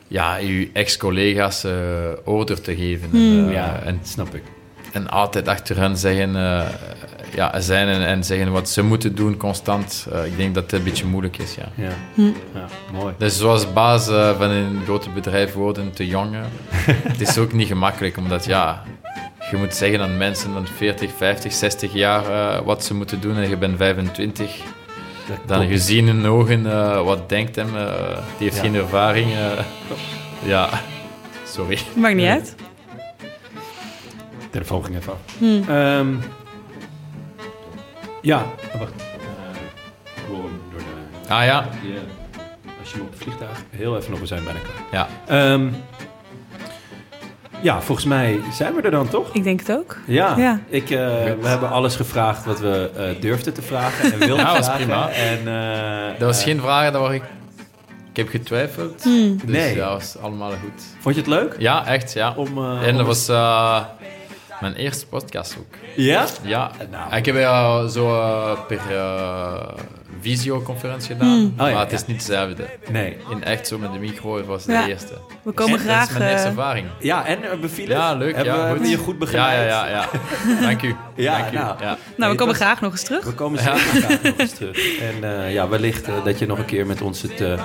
ja, 0.08 0.36
je 0.36 0.70
ex-collega's 0.74 1.64
eh 1.64 1.74
order 2.24 2.62
te 2.62 2.76
geven. 2.76 3.10
En, 3.14 3.48
eh, 3.48 3.54
ja, 3.54 3.80
en, 3.84 4.00
snap 4.04 4.36
ik. 4.36 4.44
en 4.92 5.10
altijd 5.10 5.48
achter 5.48 5.78
hen 5.78 5.98
zeggen, 5.98 6.36
eh, 6.36 6.68
ja, 7.36 7.60
zijn 7.60 7.88
en, 7.88 8.06
en 8.06 8.24
zeggen 8.24 8.52
wat 8.52 8.70
ze 8.70 8.84
moeten 8.84 9.16
doen 9.16 9.38
constant. 9.38 10.08
Ik 10.26 10.38
denk 10.38 10.54
dat 10.54 10.64
het 10.64 10.72
een 10.72 10.84
beetje 10.84 11.06
moeilijk 11.06 11.38
is, 11.38 11.56
ja. 11.56 11.68
Ja, 11.76 11.92
ja 12.54 12.68
mooi. 12.92 13.14
Dus 13.18 13.38
zoals 13.38 13.74
baas 13.74 14.06
van 14.38 14.50
een 14.50 14.82
grote 14.84 15.10
bedrijf 15.10 15.54
worden 15.54 15.92
te 15.92 16.08
jong, 16.08 16.36
het 17.12 17.22
is 17.22 17.38
ook 17.38 17.54
niet 17.54 17.68
gemakkelijk, 17.68 18.18
omdat 18.18 18.46
ja, 18.46 18.84
je 19.52 19.58
moet 19.58 19.76
zeggen 19.76 20.02
aan 20.02 20.18
mensen 20.18 20.54
van 20.54 20.68
40, 20.68 21.12
50, 21.18 21.54
60 21.54 21.94
jaar 21.94 22.64
wat 22.64 22.84
ze 22.84 22.94
moeten 22.94 23.22
doen 23.22 23.38
en 23.38 23.50
je 23.50 23.58
bent 23.58 23.78
25. 23.78 24.62
Dan 25.46 25.68
je 25.68 25.78
ziet 25.78 25.98
in 25.98 26.08
hun 26.08 26.26
ogen 26.26 26.72
eh, 26.72 27.02
wat 27.04 27.30
denkt 27.30 27.56
hem, 27.56 27.78
eh, 27.78 27.94
die 28.38 28.48
heeft 28.48 28.56
Ja. 28.56 28.62
geen 28.62 28.76
ervaring. 28.76 29.32
eh. 29.32 29.52
ja, 30.44 30.70
sorry. 31.48 31.78
Maakt 31.96 32.16
niet 32.16 32.28
uit. 32.28 32.56
telefoon 34.50 34.84
ging 34.84 34.98
even 34.98 35.12
af. 35.14 35.20
Hmm. 35.38 35.64
Ehm, 35.70 36.14
ja, 38.22 38.46
oh, 38.74 38.80
wacht. 38.80 38.94
Eh, 38.96 40.24
gewoon 40.26 40.52
door 40.72 40.80
de... 40.80 41.30
Ah 41.34 41.46
ja, 41.46 41.70
die, 41.82 41.94
als 42.80 42.90
je 42.92 42.98
hem 42.98 43.06
op 43.06 43.12
het 43.14 43.22
vliegtuig... 43.22 43.64
Heel 43.70 43.98
even 43.98 44.12
nog, 44.12 44.20
we 44.20 44.26
zijn 44.26 44.44
bijna 44.44 44.60
klaar. 44.60 44.84
ja. 44.92 45.08
Ehm, 45.54 45.68
ja, 47.62 47.82
volgens 47.82 48.08
mij 48.08 48.40
zijn 48.52 48.74
we 48.76 48.82
er 48.82 48.92
dan 48.92 49.08
toch? 49.08 49.30
Ik 49.34 49.44
denk 49.44 49.60
het 49.60 49.72
ook. 49.72 49.98
Ja, 50.06 50.34
Ja. 50.38 50.60
Ik, 50.70 50.84
eh, 50.90 50.98
we 51.42 51.48
hebben 51.48 51.70
alles 51.70 51.96
gevraagd 51.96 52.46
wat 52.46 52.60
we 52.60 52.90
eh, 52.96 53.22
durfden 53.22 53.54
te 53.54 53.62
vragen 53.62 54.14
en 54.14 54.20
wilden 54.28 54.46
Ja, 54.46 54.54
was 54.54 54.66
vragen. 54.66 54.86
prima. 54.86 55.10
En, 55.10 55.48
eh, 55.48 56.20
Dat 56.20 56.28
was 56.28 56.44
geen 56.44 56.60
vraag 56.62 56.92
waar 56.92 57.14
ik... 57.14 57.24
Ik 58.10 58.22
heb 58.22 58.30
getwijfeld. 58.30 59.04
Hmm. 59.04 59.38
Dus 59.46 59.50
Nee. 59.56 59.76
ja, 59.76 59.90
was 59.90 60.16
allemaal 60.22 60.50
goed. 60.50 60.84
Vond 61.00 61.16
je 61.16 61.22
het 61.22 61.30
leuk? 61.30 61.56
Ja, 61.60 61.86
echt, 61.86 62.14
ja. 62.14 62.34
Om, 62.36 62.58
eh, 62.58 62.82
en 62.88 62.92
om- 62.92 62.98
dat 62.98 63.06
was 63.06 63.28
eh, 63.28 63.82
mijn 64.62 64.74
eerste 64.76 65.08
podcast 65.08 65.56
ook. 65.60 65.76
Ja? 65.96 66.26
Ja, 66.42 66.72
Nou. 66.92 67.16
ik 67.16 67.26
heb 67.26 67.36
ja 67.36 67.88
zo 67.88 68.06
per 68.68 68.80
eh, 68.92 69.54
videoconferentie 70.30 71.16
gedaan, 71.16 71.46
Oh, 71.46 71.58
maar 71.58 71.70
ja, 71.70 71.80
het 71.80 71.92
is 71.92 72.06
niet 72.06 72.16
hetzelfde. 72.18 72.66
Nee. 72.92 73.18
In 73.30 73.44
echt 73.44 73.68
zo 73.68 73.78
met 73.78 73.94
de 73.94 74.00
micro 74.00 74.38
het 74.38 74.46
was 74.46 74.66
Ja. 74.66 74.84
de 74.84 74.90
eerste. 74.90 75.14
We 75.44 75.52
komen 75.52 75.74
En 75.74 75.80
graag... 75.86 76.00
Dat 76.02 76.10
is 76.12 76.18
mijn 76.18 76.30
eerste 76.32 76.46
eh, 76.48 76.52
ervaring. 76.54 76.88
Ja, 77.00 77.26
en 77.26 77.40
bevielen? 77.62 77.98
Ja, 77.98 78.14
leuk. 78.14 78.36
Hebben, 78.36 78.54
ja, 78.54 78.60
we- 78.60 78.62
goed. 78.66 78.72
hebben 78.72 78.90
je 78.90 78.98
goed 78.98 79.20
begeleid? 79.20 79.70
ja, 79.70 79.88
ja. 79.88 80.08
ja. 80.48 80.62
Dank 80.68 80.82
u. 80.82 80.96
Ja, 81.16 81.38
Dank 81.38 81.52
u. 81.52 81.56
nou. 81.56 81.76
Ja. 81.82 81.98
nou, 82.18 82.32
we 82.32 82.38
komen 82.38 82.56
graag 82.56 82.82
nog 82.82 82.92
eens 82.92 83.04
terug. 83.04 83.24
We 83.26 83.34
komen 83.34 83.60
zeker 83.60 83.80
graag 83.80 84.22
nog 84.24 84.34
eens 84.38 84.54
terug. 84.54 85.00
En 85.00 85.24
eh, 85.44 85.54
ja, 85.54 85.68
wellicht 85.70 86.08
eh, 86.08 86.14
dat 86.24 86.40
je 86.40 86.46
nog 86.46 86.58
een 86.58 86.66
keer 86.66 86.86
met 86.86 87.02
ons 87.02 87.22
het, 87.22 87.42
eh, 87.42 87.62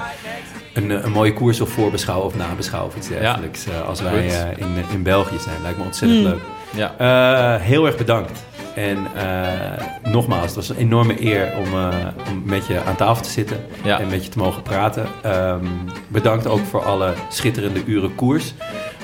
een, 0.74 0.90
eh, 0.90 1.02
een 1.04 1.12
mooie 1.12 1.32
koers 1.32 1.58
wil 1.58 1.66
voorbeschouwen 1.66 2.26
of 2.26 2.36
nabeschouwen 2.36 2.90
of 2.90 2.96
iets 2.96 3.08
dergelijks. 3.08 3.66
eh, 3.66 3.88
als 3.88 4.00
wij 4.00 4.26
eh, 4.28 4.56
in, 4.58 4.84
in 4.92 5.02
België 5.02 5.38
zijn. 5.38 5.62
Lijkt 5.62 5.78
me 5.78 5.84
ontzettend 5.84 6.22
leuk. 6.22 6.40
Ja. 6.76 6.94
Eh, 6.98 7.62
heel 7.62 7.86
erg 7.86 7.96
bedankt. 7.96 8.44
En 8.74 9.06
eh, 9.16 10.12
nogmaals, 10.12 10.46
het 10.46 10.54
was 10.54 10.68
een 10.68 10.76
enorme 10.76 11.24
eer 11.24 11.52
om, 11.58 11.74
eh, 11.74 11.88
om 12.30 12.42
met 12.44 12.66
je 12.66 12.80
aan 12.82 12.96
tafel 12.96 13.22
te 13.22 13.30
zitten 13.30 13.64
Ja. 13.82 14.00
en 14.00 14.08
met 14.08 14.24
je 14.24 14.30
te 14.30 14.38
mogen 14.38 14.62
praten. 14.62 15.06
Ehm, 15.22 15.64
bedankt 16.08 16.46
ook 16.46 16.64
voor 16.64 16.84
alle 16.84 17.12
schitterende 17.28 17.84
uren 17.86 18.14
koers. 18.14 18.54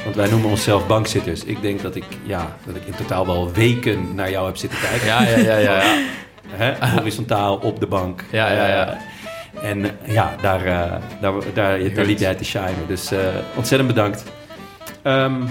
Want 0.04 0.16
wij 0.16 0.28
noemen 0.30 0.50
onszelf 0.50 0.86
bankzitters. 0.86 1.44
Ik 1.44 1.62
denk 1.62 1.82
dat 1.82 1.94
ik, 1.94 2.04
ja, 2.22 2.56
dat 2.66 2.76
ik 2.76 2.82
in 2.86 2.94
totaal 2.94 3.26
wel 3.26 3.52
weken 3.52 4.14
naar 4.14 4.30
jou 4.30 4.46
heb 4.46 4.56
zitten 4.56 4.78
kijken. 4.78 5.06
Ja, 5.06 5.22
ja, 5.22 5.36
ja, 5.36 5.56
ja, 5.56 5.82
ja. 5.82 5.82
Hè? 6.48 6.88
Horizontaal 6.88 7.56
op 7.56 7.80
de 7.80 7.86
bank. 7.86 8.24
Ja, 8.30 8.52
ja, 8.52 8.66
ja. 8.68 8.98
Eh, 9.60 9.70
en 9.70 9.86
ja, 10.04 10.34
daar, 10.42 10.64
daar, 11.20 11.32
daar, 11.54 11.92
daar 11.94 12.04
liep 12.04 12.18
jij 12.18 12.34
te 12.34 12.44
shinen. 12.44 12.86
Dus 12.86 13.10
ontzettend 13.54 13.94
bedankt. 13.94 14.24
Ehm 15.02 15.42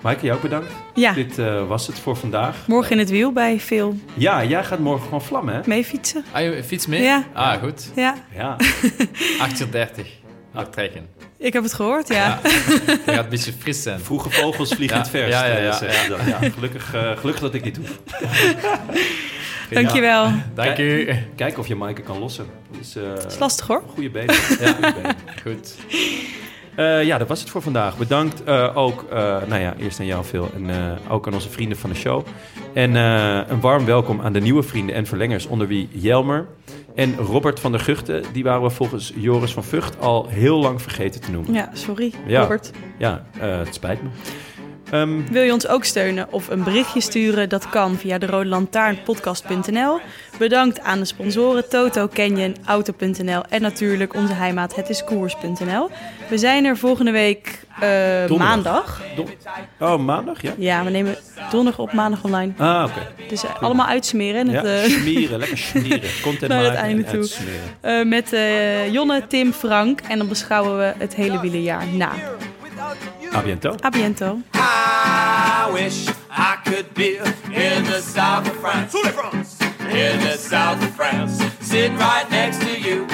Maaike, 0.00 0.24
jou 0.24 0.36
ook 0.36 0.42
bedankt. 0.42 0.72
Ja, 0.94 1.12
Dit 1.12 1.38
eh, 1.38 1.66
was 1.68 1.86
het 1.86 1.98
voor 1.98 2.16
vandaag. 2.16 2.56
morgen 2.66 2.92
in 2.92 2.98
het 2.98 3.10
wiel 3.10 3.32
bij 3.32 3.60
Phil 3.60 3.96
Ja, 4.14 4.44
jij 4.44 4.64
gaat 4.64 4.78
morgen 4.78 5.04
gewoon 5.04 5.22
vlammen, 5.22 5.54
hè? 5.54 5.60
mee 5.66 5.84
fietsen. 5.84 6.24
Ah, 6.32 6.42
je 6.42 6.64
fiets 6.64 6.86
mee? 6.86 7.02
Ja. 7.02 7.24
Ah, 7.32 7.62
goed. 7.62 7.90
Ja, 7.94 8.14
Ja. 8.36 8.56
38. 9.40 10.06
Aftrekken. 10.54 11.06
ik 11.38 11.52
heb 11.52 11.62
het 11.62 11.72
gehoord, 11.74 12.08
ja. 12.08 12.38
Dat 12.42 12.98
gaat 13.06 13.24
een 13.24 13.28
beetje 13.30 13.52
fris 13.58 13.82
zijn. 13.82 14.00
Vroege 14.00 14.30
vogels 14.30 14.74
vliegen 14.74 14.96
Ja, 14.96 15.02
het 15.02 15.10
verst. 15.10 15.32
ja, 15.32 15.46
ja, 15.46 15.56
eh, 15.80 16.08
ja, 16.08 16.16
ja. 16.40 16.50
Gelukkig, 16.50 16.94
eh, 16.94 17.16
gelukkig 17.16 17.42
dat 17.42 17.54
ik 17.54 17.64
niet 17.64 17.74
doe. 17.74 17.84
Dankjewel. 19.70 20.30
Dank 20.54 20.78
u. 20.78 21.08
Kijken 21.36 21.58
of 21.58 21.66
je 21.66 21.74
Maaike 21.74 22.02
kan 22.02 22.18
lossen. 22.18 22.46
Dus, 22.78 22.96
eh, 22.96 23.02
Dat 23.14 23.32
is 23.32 23.38
lastig 23.38 23.66
hoor. 23.66 23.82
Goede 23.94 24.10
benen. 24.10 24.34
Ja. 24.34 24.72
Goede 24.72 24.92
benen. 24.94 25.16
Goed. 25.42 25.74
Eh, 26.78 27.04
ja, 27.04 27.18
dat 27.18 27.28
was 27.28 27.40
het 27.40 27.50
voor 27.50 27.62
vandaag. 27.62 27.96
Bedankt 27.96 28.44
eh, 28.44 28.76
ook, 28.76 29.04
eh, 29.10 29.18
nou 29.48 29.60
ja, 29.60 29.74
eerst 29.78 30.00
aan 30.00 30.06
jou 30.06 30.24
Phil 30.24 30.50
en 30.54 30.70
ook 31.08 31.26
aan 31.26 31.34
onze 31.34 31.50
vrienden 31.50 31.78
van 31.78 31.90
de 31.90 31.96
show. 31.96 32.26
En 32.74 32.94
een 32.94 33.60
warm 33.60 33.84
welkom 33.84 34.20
aan 34.20 34.32
de 34.32 34.40
nieuwe 34.40 34.62
vrienden 34.62 34.94
en 34.94 35.06
verlengers, 35.06 35.46
onder 35.46 35.66
wie 35.66 35.88
Jelmer 35.92 36.46
en 36.94 37.16
Robert 37.16 37.60
van 37.60 37.72
der 37.72 37.80
Guchten. 37.80 38.22
Die 38.32 38.44
waren 38.44 38.62
we 38.62 38.70
volgens 38.70 39.12
Joris 39.16 39.52
van 39.52 39.64
Vught 39.64 40.00
al 40.00 40.26
heel 40.28 40.58
lang 40.58 40.82
vergeten 40.82 41.20
te 41.20 41.30
noemen. 41.30 41.54
Ja, 41.54 41.70
sorry, 41.72 42.12
Ja. 42.26 42.40
Robert. 42.40 42.70
Ja, 42.98 43.24
het 43.38 43.74
spijt 43.74 44.02
me. 44.02 44.08
Ehm, 44.90 45.20
Wil 45.30 45.42
je 45.42 45.52
ons 45.52 45.66
ook 45.68 45.84
steunen 45.84 46.26
of 46.32 46.48
een 46.48 46.62
berichtje 46.64 47.00
sturen? 47.00 47.48
Dat 47.48 47.68
kan 47.68 47.96
via 47.96 48.18
de 48.18 48.26
rodelantaarnpodcast.nl. 48.26 50.00
Bedankt 50.38 50.80
aan 50.80 50.98
de 50.98 51.04
sponsoren 51.04 51.68
Toto, 51.68 52.08
Canyon, 52.08 52.56
Auto.nl 52.64 53.42
en 53.48 53.62
natuurlijk 53.62 54.14
onze 54.14 54.32
heimaat 54.32 54.74
Het 54.74 54.88
is 54.88 55.04
Koers.nl. 55.04 55.90
We 56.28 56.38
zijn 56.38 56.64
er 56.64 56.76
volgende 56.76 57.10
week 57.10 57.60
eh, 57.80 58.28
maandag. 58.36 59.02
don- 59.16 59.28
oh, 59.78 59.98
maandag, 59.98 60.42
ja? 60.42 60.52
Ja, 60.58 60.84
we 60.84 60.90
nemen 60.90 61.16
donderdag 61.50 61.80
op 61.86 61.92
maandag 61.92 62.24
online. 62.24 62.52
Ah, 62.56 62.84
oké. 62.88 63.26
Dus 63.28 63.44
eh, 63.44 63.62
allemaal 63.62 63.86
uitsmeren. 63.86 64.40
en 64.40 64.50
Ja, 64.50 64.62
het, 64.64 64.84
eh, 64.90 64.98
smeren, 64.98 65.38
lekker 65.38 65.58
smeren. 65.58 66.10
Content 66.22 66.50
Naar 66.52 66.64
het 66.64 66.74
einde 66.74 67.04
toe. 67.04 68.04
met 68.04 68.36
Jonne, 68.92 69.22
Tim, 69.28 69.52
Frank. 69.52 70.00
En 70.08 70.18
dan 70.18 70.28
beschouwen 70.28 70.78
we 70.78 70.92
het 70.98 71.14
hele 71.14 71.40
wielerjaar 71.40 71.86
na. 71.86 72.10
À 73.34 73.42
bientôt. 73.42 73.76
À 73.82 73.90
bientôt. 73.90 74.40
I 74.54 75.70
wish 75.72 76.08
I 76.30 76.56
could 76.64 76.94
be 76.94 77.18
in 77.54 77.84
the 77.84 78.00
south 78.00 78.46
of 78.46 78.56
France. 78.56 78.94
In 79.80 80.20
the 80.20 80.36
south 80.36 80.82
of 80.82 80.90
France. 80.94 81.42
Sitting 81.60 81.96
right 81.98 82.28
next 82.30 82.60
to 82.60 82.80
you. 82.80 83.06